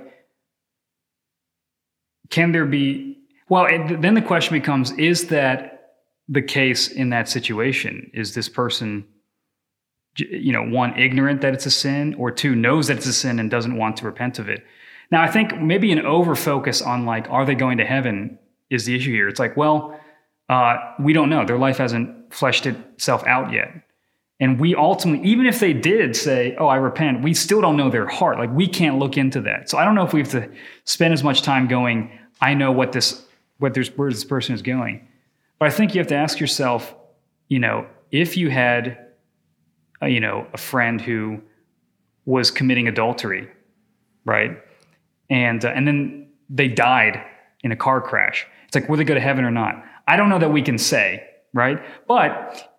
can 2.31 2.53
there 2.53 2.67
be, 2.67 3.19
well, 3.49 3.67
it, 3.67 4.01
then 4.01 4.15
the 4.15 4.23
question 4.23 4.55
becomes 4.55 4.93
is 4.93 5.29
that 5.29 5.95
the 6.29 6.43
case 6.43 6.89
in 6.89 7.11
that 7.11 7.29
situation? 7.29 8.11
Is 8.15 8.35
this 8.35 8.49
person, 8.49 9.07
you 10.17 10.53
know, 10.53 10.63
one, 10.63 10.99
ignorant 10.99 11.41
that 11.41 11.55
it's 11.55 11.67
a 11.67 11.71
sin, 11.71 12.15
or 12.15 12.31
two, 12.31 12.55
knows 12.55 12.89
that 12.89 12.99
it's 12.99 13.07
a 13.07 13.13
sin 13.13 13.39
and 13.39 13.51
doesn't 13.51 13.77
want 13.77 13.97
to 13.99 14.05
repent 14.05 14.39
of 14.39 14.49
it? 14.49 14.65
Now, 15.11 15.23
I 15.23 15.29
think 15.29 15.59
maybe 15.59 15.91
an 15.91 16.05
over 16.05 16.35
focus 16.35 16.83
on, 16.83 17.07
like, 17.07 17.31
are 17.31 17.47
they 17.47 17.55
going 17.55 17.79
to 17.79 17.85
heaven 17.85 18.39
is 18.71 18.85
the 18.85 18.95
issue 18.95 19.13
here. 19.13 19.29
It's 19.29 19.41
like, 19.41 19.57
well, 19.57 19.99
uh, 20.49 20.77
we 20.99 21.13
don't 21.13 21.31
know. 21.31 21.45
Their 21.45 21.59
life 21.59 21.79
hasn't 21.79 22.33
fleshed 22.33 22.67
itself 22.67 23.27
out 23.27 23.53
yet. 23.53 23.69
And 24.41 24.61
we 24.61 24.75
ultimately, 24.75 25.29
even 25.29 25.47
if 25.47 25.59
they 25.59 25.73
did 25.73 26.15
say, 26.15 26.55
oh, 26.59 26.67
I 26.67 26.77
repent, 26.77 27.23
we 27.23 27.35
still 27.35 27.61
don't 27.61 27.77
know 27.77 27.91
their 27.91 28.07
heart. 28.07 28.39
Like, 28.39 28.53
we 28.53 28.69
can't 28.69 28.99
look 28.99 29.17
into 29.17 29.41
that. 29.43 29.69
So 29.69 29.79
I 29.79 29.85
don't 29.85 29.97
know 29.97 30.05
if 30.05 30.13
we 30.13 30.21
have 30.21 30.31
to 30.31 30.49
spend 30.85 31.13
as 31.13 31.25
much 31.25 31.43
time 31.43 31.67
going, 31.67 32.17
I 32.41 32.55
know 32.55 32.71
what 32.71 32.93
this, 32.93 33.25
what 33.59 33.75
there's, 33.75 33.89
where 33.97 34.11
this 34.11 34.25
person 34.25 34.55
is 34.55 34.63
going. 34.63 35.09
But 35.59 35.67
I 35.67 35.71
think 35.73 35.95
you 35.95 35.99
have 35.99 36.07
to 36.09 36.15
ask 36.15 36.39
yourself, 36.39 36.95
you 37.49 37.59
know, 37.59 37.87
if 38.13 38.37
you 38.37 38.49
had, 38.49 39.07
uh, 40.01 40.07
you 40.07 40.21
know, 40.21 40.47
a 40.53 40.59
friend 40.59 41.01
who 41.01 41.43
was 42.25 42.53
committing 42.53 42.87
adultery, 42.87 43.49
right? 44.25 44.59
And, 45.29 45.65
uh, 45.65 45.69
and 45.69 45.87
then 45.87 46.29
they 46.49 46.69
died 46.69 47.25
in 47.65 47.73
a 47.73 47.77
car 47.77 48.01
crash. 48.01 48.47
It's 48.67 48.75
like, 48.77 48.89
will 48.89 48.99
they 48.99 49.05
go 49.05 49.15
to 49.15 49.21
heaven 49.21 49.45
or 49.45 49.51
not? 49.51 49.85
I 50.07 50.17
don't 50.17 50.29
know 50.29 50.39
that 50.39 50.53
we 50.53 50.63
can 50.63 50.79
say, 50.79 51.27
right? 51.53 51.83
But 52.07 52.78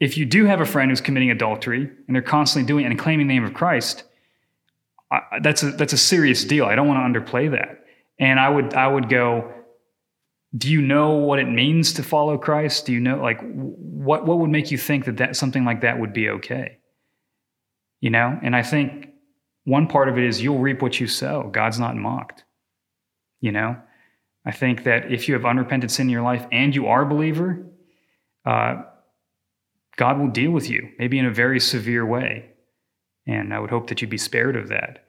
if 0.00 0.18
you 0.18 0.24
do 0.26 0.44
have 0.44 0.60
a 0.60 0.66
friend 0.66 0.90
who's 0.90 1.00
committing 1.00 1.30
adultery 1.30 1.90
and 2.06 2.14
they're 2.14 2.22
constantly 2.22 2.66
doing 2.66 2.84
it 2.84 2.88
and 2.88 2.98
claiming 2.98 3.26
the 3.26 3.34
name 3.34 3.44
of 3.44 3.54
Christ, 3.54 4.04
I, 5.10 5.20
that's 5.42 5.62
a 5.62 5.70
that's 5.70 5.92
a 5.92 5.98
serious 5.98 6.44
deal. 6.44 6.66
I 6.66 6.74
don't 6.74 6.88
want 6.88 7.14
to 7.14 7.20
underplay 7.20 7.50
that. 7.52 7.84
And 8.18 8.40
I 8.40 8.48
would 8.48 8.74
I 8.74 8.86
would 8.86 9.08
go, 9.08 9.52
do 10.56 10.70
you 10.70 10.82
know 10.82 11.12
what 11.12 11.38
it 11.38 11.48
means 11.48 11.92
to 11.94 12.02
follow 12.02 12.38
Christ? 12.38 12.86
Do 12.86 12.92
you 12.92 13.00
know 13.00 13.16
like 13.16 13.40
what 13.42 14.26
what 14.26 14.38
would 14.38 14.50
make 14.50 14.70
you 14.70 14.78
think 14.78 15.04
that 15.04 15.16
that 15.18 15.36
something 15.36 15.64
like 15.64 15.82
that 15.82 15.98
would 15.98 16.12
be 16.12 16.28
okay? 16.30 16.78
You 18.00 18.10
know, 18.10 18.38
and 18.42 18.54
I 18.54 18.62
think 18.62 19.08
one 19.64 19.86
part 19.86 20.08
of 20.08 20.18
it 20.18 20.24
is 20.24 20.42
you'll 20.42 20.58
reap 20.58 20.82
what 20.82 21.00
you 21.00 21.06
sow. 21.06 21.48
God's 21.50 21.78
not 21.78 21.96
mocked. 21.96 22.44
You 23.40 23.52
know, 23.52 23.76
I 24.44 24.52
think 24.52 24.84
that 24.84 25.12
if 25.12 25.28
you 25.28 25.34
have 25.34 25.44
unrepented 25.44 25.90
sin 25.90 26.06
in 26.06 26.10
your 26.10 26.22
life 26.22 26.46
and 26.52 26.74
you 26.74 26.86
are 26.86 27.02
a 27.02 27.06
believer, 27.06 27.66
uh, 28.44 28.82
God 29.96 30.18
will 30.18 30.28
deal 30.28 30.50
with 30.50 30.68
you, 30.68 30.90
maybe 30.98 31.18
in 31.18 31.26
a 31.26 31.30
very 31.30 31.60
severe 31.60 32.04
way. 32.04 32.50
And 33.26 33.54
I 33.54 33.58
would 33.58 33.70
hope 33.70 33.86
that 33.88 34.00
you'd 34.00 34.10
be 34.10 34.18
spared 34.18 34.56
of 34.56 34.68
that. 34.68 35.06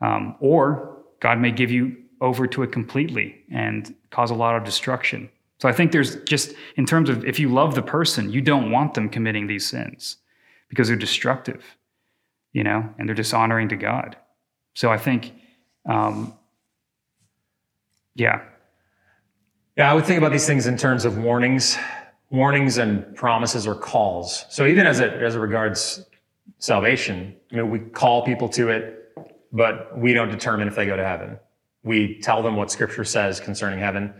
Um, 0.00 0.36
or 0.40 0.98
God 1.20 1.38
may 1.38 1.50
give 1.50 1.70
you 1.70 1.96
over 2.20 2.46
to 2.46 2.62
it 2.62 2.72
completely 2.72 3.42
and 3.50 3.94
cause 4.10 4.30
a 4.30 4.34
lot 4.34 4.56
of 4.56 4.64
destruction. 4.64 5.28
So 5.58 5.68
I 5.68 5.72
think 5.72 5.92
there's 5.92 6.22
just, 6.24 6.54
in 6.76 6.84
terms 6.84 7.08
of 7.08 7.24
if 7.24 7.38
you 7.38 7.48
love 7.48 7.74
the 7.74 7.82
person, 7.82 8.30
you 8.30 8.42
don't 8.42 8.70
want 8.70 8.94
them 8.94 9.08
committing 9.08 9.46
these 9.46 9.66
sins 9.66 10.18
because 10.68 10.88
they're 10.88 10.96
destructive, 10.96 11.76
you 12.52 12.62
know, 12.62 12.88
and 12.98 13.08
they're 13.08 13.14
dishonoring 13.14 13.68
to 13.70 13.76
God. 13.76 14.16
So 14.74 14.90
I 14.90 14.98
think, 14.98 15.32
um, 15.88 16.34
yeah. 18.14 18.42
Yeah, 19.76 19.90
I 19.90 19.94
would 19.94 20.04
think 20.04 20.18
about 20.18 20.32
these 20.32 20.46
things 20.46 20.66
in 20.66 20.76
terms 20.76 21.04
of 21.04 21.18
warnings, 21.18 21.78
warnings 22.30 22.78
and 22.78 23.14
promises 23.14 23.66
or 23.66 23.74
calls. 23.74 24.46
So 24.50 24.66
even 24.66 24.86
as 24.86 25.00
it 25.00 25.12
as 25.22 25.36
it 25.36 25.38
regards 25.38 26.04
salvation, 26.58 27.34
I 27.52 27.56
mean, 27.56 27.70
we 27.70 27.78
call 27.78 28.24
people 28.24 28.48
to 28.50 28.68
it, 28.70 29.12
but 29.52 29.96
we 29.98 30.12
don't 30.12 30.30
determine 30.30 30.68
if 30.68 30.74
they 30.74 30.86
go 30.86 30.96
to 30.96 31.04
heaven. 31.04 31.38
We 31.82 32.20
tell 32.20 32.42
them 32.42 32.56
what 32.56 32.70
Scripture 32.70 33.04
says 33.04 33.38
concerning 33.38 33.78
heaven, 33.78 34.12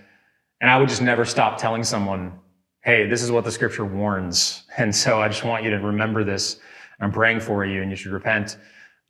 and 0.61 0.71
I 0.71 0.79
would 0.79 0.89
just 0.89 1.03
never 1.03 1.25
stop 1.25 1.59
telling 1.59 1.85
someone, 1.85 2.39
"Hey, 2.83 3.09
this 3.09 3.23
is 3.23 3.31
what 3.31 3.45
the 3.45 3.53
Scripture 3.53 3.85
warns," 3.85 4.65
and 4.77 4.95
so 4.95 5.21
I 5.21 5.29
just 5.29 5.45
want 5.45 5.65
you 5.65 5.71
to 5.71 5.79
remember 5.79 6.25
this. 6.25 6.61
I'm 7.01 7.13
praying 7.13 7.41
for 7.41 7.65
you, 7.65 7.83
and 7.83 7.91
you 7.91 7.97
should 7.97 8.13
repent. 8.13 8.57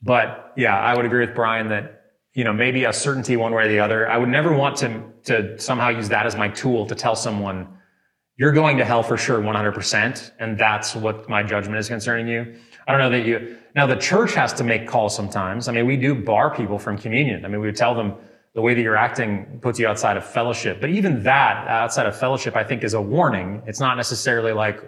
But 0.02 0.52
yeah, 0.56 0.78
I 0.78 0.94
would 0.94 1.04
agree 1.04 1.24
with 1.24 1.34
Brian 1.34 1.68
that 1.68 1.96
you 2.36 2.44
know, 2.44 2.52
maybe 2.52 2.84
a 2.84 2.92
certainty 2.92 3.34
one 3.34 3.54
way 3.54 3.64
or 3.64 3.68
the 3.68 3.78
other. 3.78 4.08
I 4.10 4.18
would 4.18 4.28
never 4.28 4.52
want 4.52 4.76
to, 4.76 5.02
to 5.24 5.58
somehow 5.58 5.88
use 5.88 6.10
that 6.10 6.26
as 6.26 6.36
my 6.36 6.48
tool 6.48 6.84
to 6.84 6.94
tell 6.94 7.16
someone, 7.16 7.66
you're 8.36 8.52
going 8.52 8.76
to 8.76 8.84
hell 8.84 9.02
for 9.02 9.16
sure 9.16 9.40
100%. 9.40 10.30
And 10.38 10.58
that's 10.58 10.94
what 10.94 11.28
my 11.28 11.42
judgment 11.42 11.78
is 11.78 11.88
concerning 11.88 12.28
you. 12.28 12.54
I 12.86 12.92
don't 12.92 13.00
know 13.00 13.10
that 13.10 13.26
you, 13.26 13.56
now 13.74 13.86
the 13.86 13.96
church 13.96 14.34
has 14.34 14.52
to 14.54 14.64
make 14.64 14.86
calls 14.86 15.14
sometimes. 15.16 15.68
I 15.68 15.72
mean, 15.72 15.86
we 15.86 15.96
do 15.96 16.14
bar 16.14 16.54
people 16.54 16.78
from 16.78 16.98
communion. 16.98 17.44
I 17.44 17.48
mean, 17.48 17.60
we 17.60 17.72
tell 17.72 17.94
them 17.94 18.14
the 18.54 18.60
way 18.60 18.74
that 18.74 18.80
you're 18.80 18.96
acting 18.96 19.58
puts 19.60 19.78
you 19.78 19.86
outside 19.86 20.16
of 20.16 20.24
fellowship. 20.24 20.80
But 20.80 20.90
even 20.90 21.22
that 21.24 21.66
outside 21.68 22.06
of 22.06 22.16
fellowship, 22.16 22.56
I 22.56 22.64
think 22.64 22.84
is 22.84 22.94
a 22.94 23.00
warning. 23.00 23.62
It's 23.66 23.80
not 23.80 23.96
necessarily 23.96 24.52
like 24.52 24.80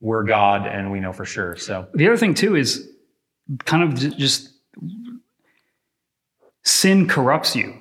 we're 0.00 0.24
God 0.24 0.66
and 0.66 0.90
we 0.90 1.00
know 1.00 1.12
for 1.12 1.24
sure. 1.24 1.56
So 1.56 1.86
the 1.94 2.06
other 2.06 2.16
thing 2.16 2.34
too 2.34 2.56
is 2.56 2.88
kind 3.64 3.82
of 3.82 4.16
just 4.16 4.50
sin 6.64 7.08
corrupts 7.08 7.56
you, 7.56 7.80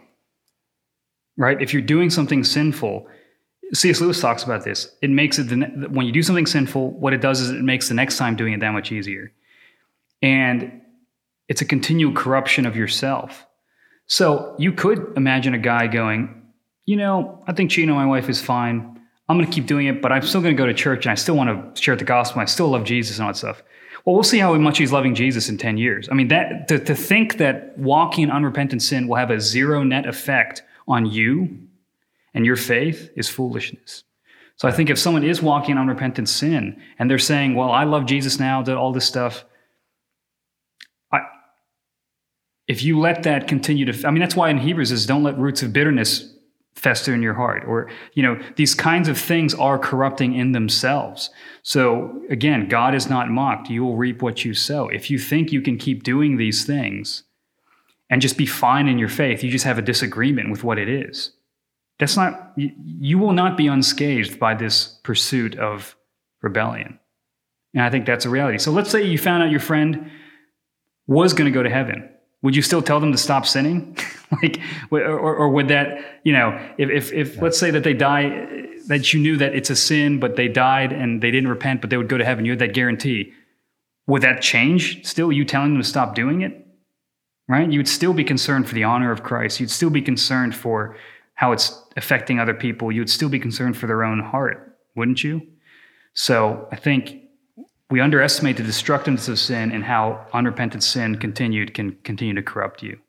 right? 1.36 1.62
If 1.62 1.74
you're 1.74 1.82
doing 1.82 2.10
something 2.10 2.44
sinful, 2.44 3.08
C.S. 3.74 4.00
Lewis 4.00 4.22
talks 4.22 4.44
about 4.44 4.64
this. 4.64 4.92
It 5.02 5.10
makes 5.10 5.40
it, 5.40 5.48
when 5.92 6.06
you 6.06 6.12
do 6.12 6.24
something 6.24 6.46
sinful, 6.46 6.92
what 6.92 7.14
it 7.14 7.22
does 7.22 7.42
is 7.42 7.50
it 7.50 7.62
makes 7.62 7.88
the 7.90 7.94
next 7.94 8.18
time 8.18 8.36
doing 8.36 8.54
it 8.54 8.60
that 8.62 8.72
much 8.72 8.92
easier. 8.92 9.32
And 10.22 10.82
it's 11.48 11.62
a 11.62 11.66
continual 11.66 12.14
corruption 12.14 12.66
of 12.66 12.76
yourself. 12.76 13.46
So 14.08 14.56
you 14.58 14.72
could 14.72 15.14
imagine 15.18 15.54
a 15.54 15.60
guy 15.60 15.88
going, 15.88 16.44
you 16.86 16.96
know, 16.96 17.44
I 17.46 17.54
think 17.54 17.70
cheating 17.70 17.90
on 17.90 17.98
my 17.98 18.06
wife 18.06 18.30
is 18.30 18.42
fine. 18.42 19.00
I'm 19.28 19.38
going 19.38 19.48
to 19.48 19.54
keep 19.54 19.66
doing 19.66 19.88
it, 19.88 20.02
but 20.02 20.14
I'm 20.14 20.22
still 20.22 20.42
going 20.42 20.56
to 20.56 20.62
go 20.62 20.66
to 20.66 20.74
church 20.74 21.06
and 21.06 21.12
I 21.12 21.16
still 21.16 21.36
want 21.36 21.76
to 21.76 21.82
share 21.82 21.98
the 21.98 22.06
gospel. 22.06 22.42
I 22.42 22.46
still 22.46 22.70
love 22.70 22.86
Jesus 22.86 23.18
and 23.18 23.26
all 23.26 23.34
that 23.34 23.38
stuff. 23.38 23.62
Well, 24.06 24.16
we'll 24.16 24.24
see 24.24 24.40
how 24.40 24.54
much 24.56 24.78
he's 24.78 24.94
loving 24.94 25.14
Jesus 25.14 25.50
in 25.50 25.58
10 25.58 25.78
years. 25.78 26.08
I 26.10 26.14
mean, 26.14 26.30
that 26.30 26.70
to, 26.70 26.80
to 26.80 26.96
think 26.96 27.38
that 27.38 27.78
walking 27.78 28.24
in 28.24 28.32
unrepentant 28.32 28.82
sin 28.82 29.10
will 29.10 29.18
have 29.18 29.32
a 29.32 29.42
zero 29.42 29.84
net 29.84 30.06
effect 30.06 30.64
on 30.88 31.06
you 31.06 31.67
and 32.34 32.46
your 32.46 32.56
faith 32.56 33.10
is 33.16 33.30
foolishness. 33.30 34.04
So 34.58 34.68
I 34.68 34.72
think 34.72 34.90
if 34.90 34.98
someone 34.98 35.24
is 35.24 35.42
walking 35.42 35.72
in 35.72 35.78
unrepentant 35.78 36.28
sin 36.28 36.82
and 36.98 37.10
they're 37.10 37.20
saying, 37.20 37.54
well, 37.56 37.72
I 37.72 37.84
love 37.84 38.06
Jesus 38.06 38.40
now, 38.40 38.64
did 38.64 38.76
all 38.76 38.92
this 38.92 39.06
stuff, 39.06 39.46
I, 41.12 41.20
if 42.68 42.84
you 42.84 43.00
let 43.00 43.24
that 43.24 43.48
continue 43.48 43.92
to, 43.92 44.08
I 44.08 44.12
mean, 44.12 44.20
that's 44.20 44.36
why 44.36 44.50
in 44.50 44.58
Hebrews 44.58 44.92
is 44.92 45.06
don't 45.06 45.24
let 45.24 45.38
roots 45.38 45.62
of 45.62 45.74
bitterness 45.74 46.34
fester 46.78 47.12
in 47.12 47.24
your 47.24 47.34
heart 47.34 47.64
or 47.66 47.90
you 48.14 48.22
know 48.22 48.40
these 48.56 48.76
kinds 48.76 49.10
of 49.10 49.18
things 49.18 49.56
are 49.56 49.80
corrupting 49.80 50.36
in 50.36 50.52
themselves. 50.52 51.32
So 51.64 52.22
again 52.30 52.68
god 52.68 52.94
is 52.94 53.10
not 53.10 53.32
mocked. 53.32 53.72
You 53.72 53.84
will 53.84 53.98
reap 53.98 54.22
what 54.22 54.46
you 54.46 54.54
sow. 54.54 54.88
If 54.88 55.10
you 55.10 55.18
think 55.18 55.52
you 55.52 55.60
can 55.60 55.80
keep 55.80 56.04
doing 56.04 56.38
these 56.38 56.66
things 56.66 57.24
and 58.12 58.22
just 58.22 58.38
be 58.38 58.46
fine 58.46 58.88
in 58.88 59.00
your 59.00 59.10
faith 59.10 59.44
you 59.44 59.50
just 59.50 59.66
have 59.66 59.80
a 59.80 59.82
disagreement 59.82 60.52
with 60.52 60.64
what 60.64 60.78
it 60.78 60.88
is 60.88 61.32
that's 62.00 62.16
not 62.16 62.54
you, 62.56 62.72
you 62.86 63.18
will 63.18 63.34
not 63.34 63.58
be 63.58 63.68
unscathed 63.68 64.40
by 64.40 64.54
this 64.54 65.00
pursuit 65.04 65.58
of 65.58 65.96
rebellion 66.42 67.00
and 67.74 67.84
i 67.84 67.90
think 67.90 68.06
that's 68.06 68.26
a 68.26 68.30
reality 68.30 68.58
so 68.58 68.72
let's 68.72 68.90
say 68.90 69.04
you 69.04 69.18
found 69.18 69.44
out 69.44 69.52
your 69.52 69.60
friend 69.60 70.12
was 71.08 71.34
going 71.34 71.52
to 71.52 71.54
go 71.54 71.64
to 71.64 71.70
heaven 71.70 72.10
would 72.42 72.56
you 72.56 72.62
still 72.62 72.82
tell 72.82 73.00
them 73.00 73.12
to 73.12 73.18
stop 73.18 73.46
sinning? 73.46 73.98
like, 74.42 74.60
or, 74.92 75.02
or, 75.02 75.50
would 75.50 75.70
that, 75.70 76.20
you 76.24 76.34
know, 76.34 76.58
if, 76.78 76.90
if, 76.90 77.14
if 77.14 77.36
yeah. 77.36 77.42
let's 77.42 77.58
say 77.58 77.72
that 77.72 77.84
they 77.84 77.94
die, 77.94 78.68
that 78.88 79.14
you 79.14 79.20
knew 79.20 79.38
that 79.38 79.56
it's 79.56 79.70
a 79.70 79.76
sin, 79.76 80.20
but 80.20 80.36
they 80.36 80.48
died 80.48 80.94
and 80.94 81.22
they 81.22 81.32
didn't 81.32 81.50
repent, 81.50 81.82
but 81.82 81.90
they 81.90 81.98
would 81.98 82.10
go 82.10 82.18
to 82.18 82.26
heaven, 82.26 82.46
you 82.46 82.52
had 82.52 82.60
that 82.60 82.74
guarantee. 82.74 83.34
Would 84.06 84.22
that 84.22 84.42
change 84.42 85.06
still 85.06 85.32
you 85.32 85.46
telling 85.46 85.74
them 85.74 85.82
to 85.82 85.88
stop 85.88 86.16
doing 86.16 86.42
it? 86.42 86.66
Right? 87.50 87.70
You 87.70 87.80
would 87.80 87.88
still 87.88 88.14
be 88.14 88.24
concerned 88.24 88.68
for 88.68 88.76
the 88.76 88.84
honor 88.84 89.12
of 89.12 89.24
Christ. 89.24 89.60
You'd 89.60 89.72
still 89.72 89.90
be 89.90 90.02
concerned 90.02 90.56
for 90.56 90.96
how 91.38 91.52
it's 91.52 91.82
affecting 91.96 92.40
other 92.40 92.54
people. 92.54 92.92
You 92.92 93.02
would 93.02 93.10
still 93.10 93.30
be 93.30 93.40
concerned 93.40 93.78
for 93.78 93.86
their 93.86 94.04
own 94.04 94.20
heart, 94.20 94.78
wouldn't 94.96 95.24
you? 95.24 95.42
So 96.14 96.68
I 96.72 96.76
think 96.76 97.22
we 97.92 98.02
underestimate 98.02 98.58
the 98.58 98.64
destructiveness 98.64 99.28
of 99.30 99.38
sin 99.38 99.72
and 99.72 99.84
how 99.84 100.26
unrepentant 100.34 100.84
sin 100.84 101.16
continued 101.16 101.76
can 101.76 101.96
continue 102.04 102.34
to 102.34 102.42
corrupt 102.42 102.82
you. 102.82 103.00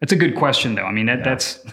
That's 0.00 0.12
a 0.12 0.16
good 0.16 0.34
question, 0.34 0.74
though. 0.74 0.82
I 0.82 0.90
mean, 0.90 1.06
that, 1.06 1.18
yeah. 1.18 1.24
that's 1.24 1.64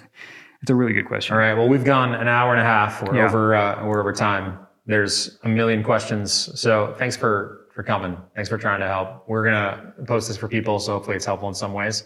it's 0.61 0.69
a 0.69 0.75
really 0.75 0.93
good 0.93 1.07
question. 1.07 1.33
All 1.33 1.39
right. 1.39 1.55
Well, 1.55 1.67
we've 1.67 1.83
gone 1.83 2.13
an 2.13 2.27
hour 2.27 2.51
and 2.51 2.61
a 2.61 2.63
half. 2.63 3.01
We're 3.01 3.17
yeah. 3.17 3.25
over. 3.25 3.55
Uh, 3.55 3.85
we're 3.85 3.99
over 3.99 4.13
time. 4.13 4.59
There's 4.85 5.39
a 5.43 5.49
million 5.49 5.83
questions. 5.83 6.31
So 6.59 6.93
thanks 6.99 7.17
for 7.17 7.67
for 7.73 7.81
coming. 7.81 8.15
Thanks 8.35 8.49
for 8.49 8.59
trying 8.59 8.81
to 8.81 8.87
help. 8.87 9.27
We're 9.27 9.45
gonna 9.45 9.93
post 10.05 10.27
this 10.27 10.37
for 10.37 10.47
people, 10.47 10.77
so 10.79 10.93
hopefully 10.93 11.15
it's 11.15 11.25
helpful 11.25 11.49
in 11.49 11.55
some 11.55 11.73
ways. 11.73 12.03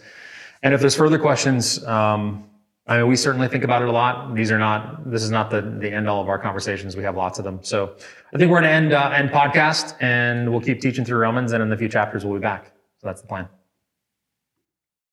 And 0.62 0.72
if 0.72 0.80
there's 0.80 0.96
further 0.96 1.18
questions, 1.18 1.84
um, 1.84 2.48
I 2.88 2.98
mean, 2.98 3.08
we 3.08 3.16
certainly 3.16 3.48
think 3.48 3.64
about 3.64 3.82
it 3.82 3.88
a 3.88 3.92
lot. 3.92 4.34
These 4.34 4.52
are 4.52 4.58
not, 4.58 5.10
this 5.10 5.22
is 5.22 5.30
not 5.30 5.50
the, 5.50 5.60
the 5.60 5.90
end 5.90 6.08
all 6.08 6.22
of 6.22 6.28
our 6.28 6.38
conversations. 6.38 6.96
We 6.96 7.02
have 7.02 7.16
lots 7.16 7.38
of 7.38 7.44
them. 7.44 7.58
So 7.62 7.96
I 8.32 8.38
think 8.38 8.50
we're 8.50 8.60
going 8.60 8.70
to 8.70 8.76
end, 8.76 8.92
uh, 8.92 9.10
end 9.12 9.30
podcast 9.30 10.00
and 10.00 10.50
we'll 10.50 10.60
keep 10.60 10.80
teaching 10.80 11.04
through 11.04 11.18
Romans 11.18 11.52
and 11.52 11.62
in 11.62 11.68
the 11.68 11.76
few 11.76 11.88
chapters 11.88 12.24
we'll 12.24 12.34
be 12.34 12.42
back. 12.42 12.66
So 13.00 13.08
that's 13.08 13.22
the 13.22 13.26
plan. 13.26 13.48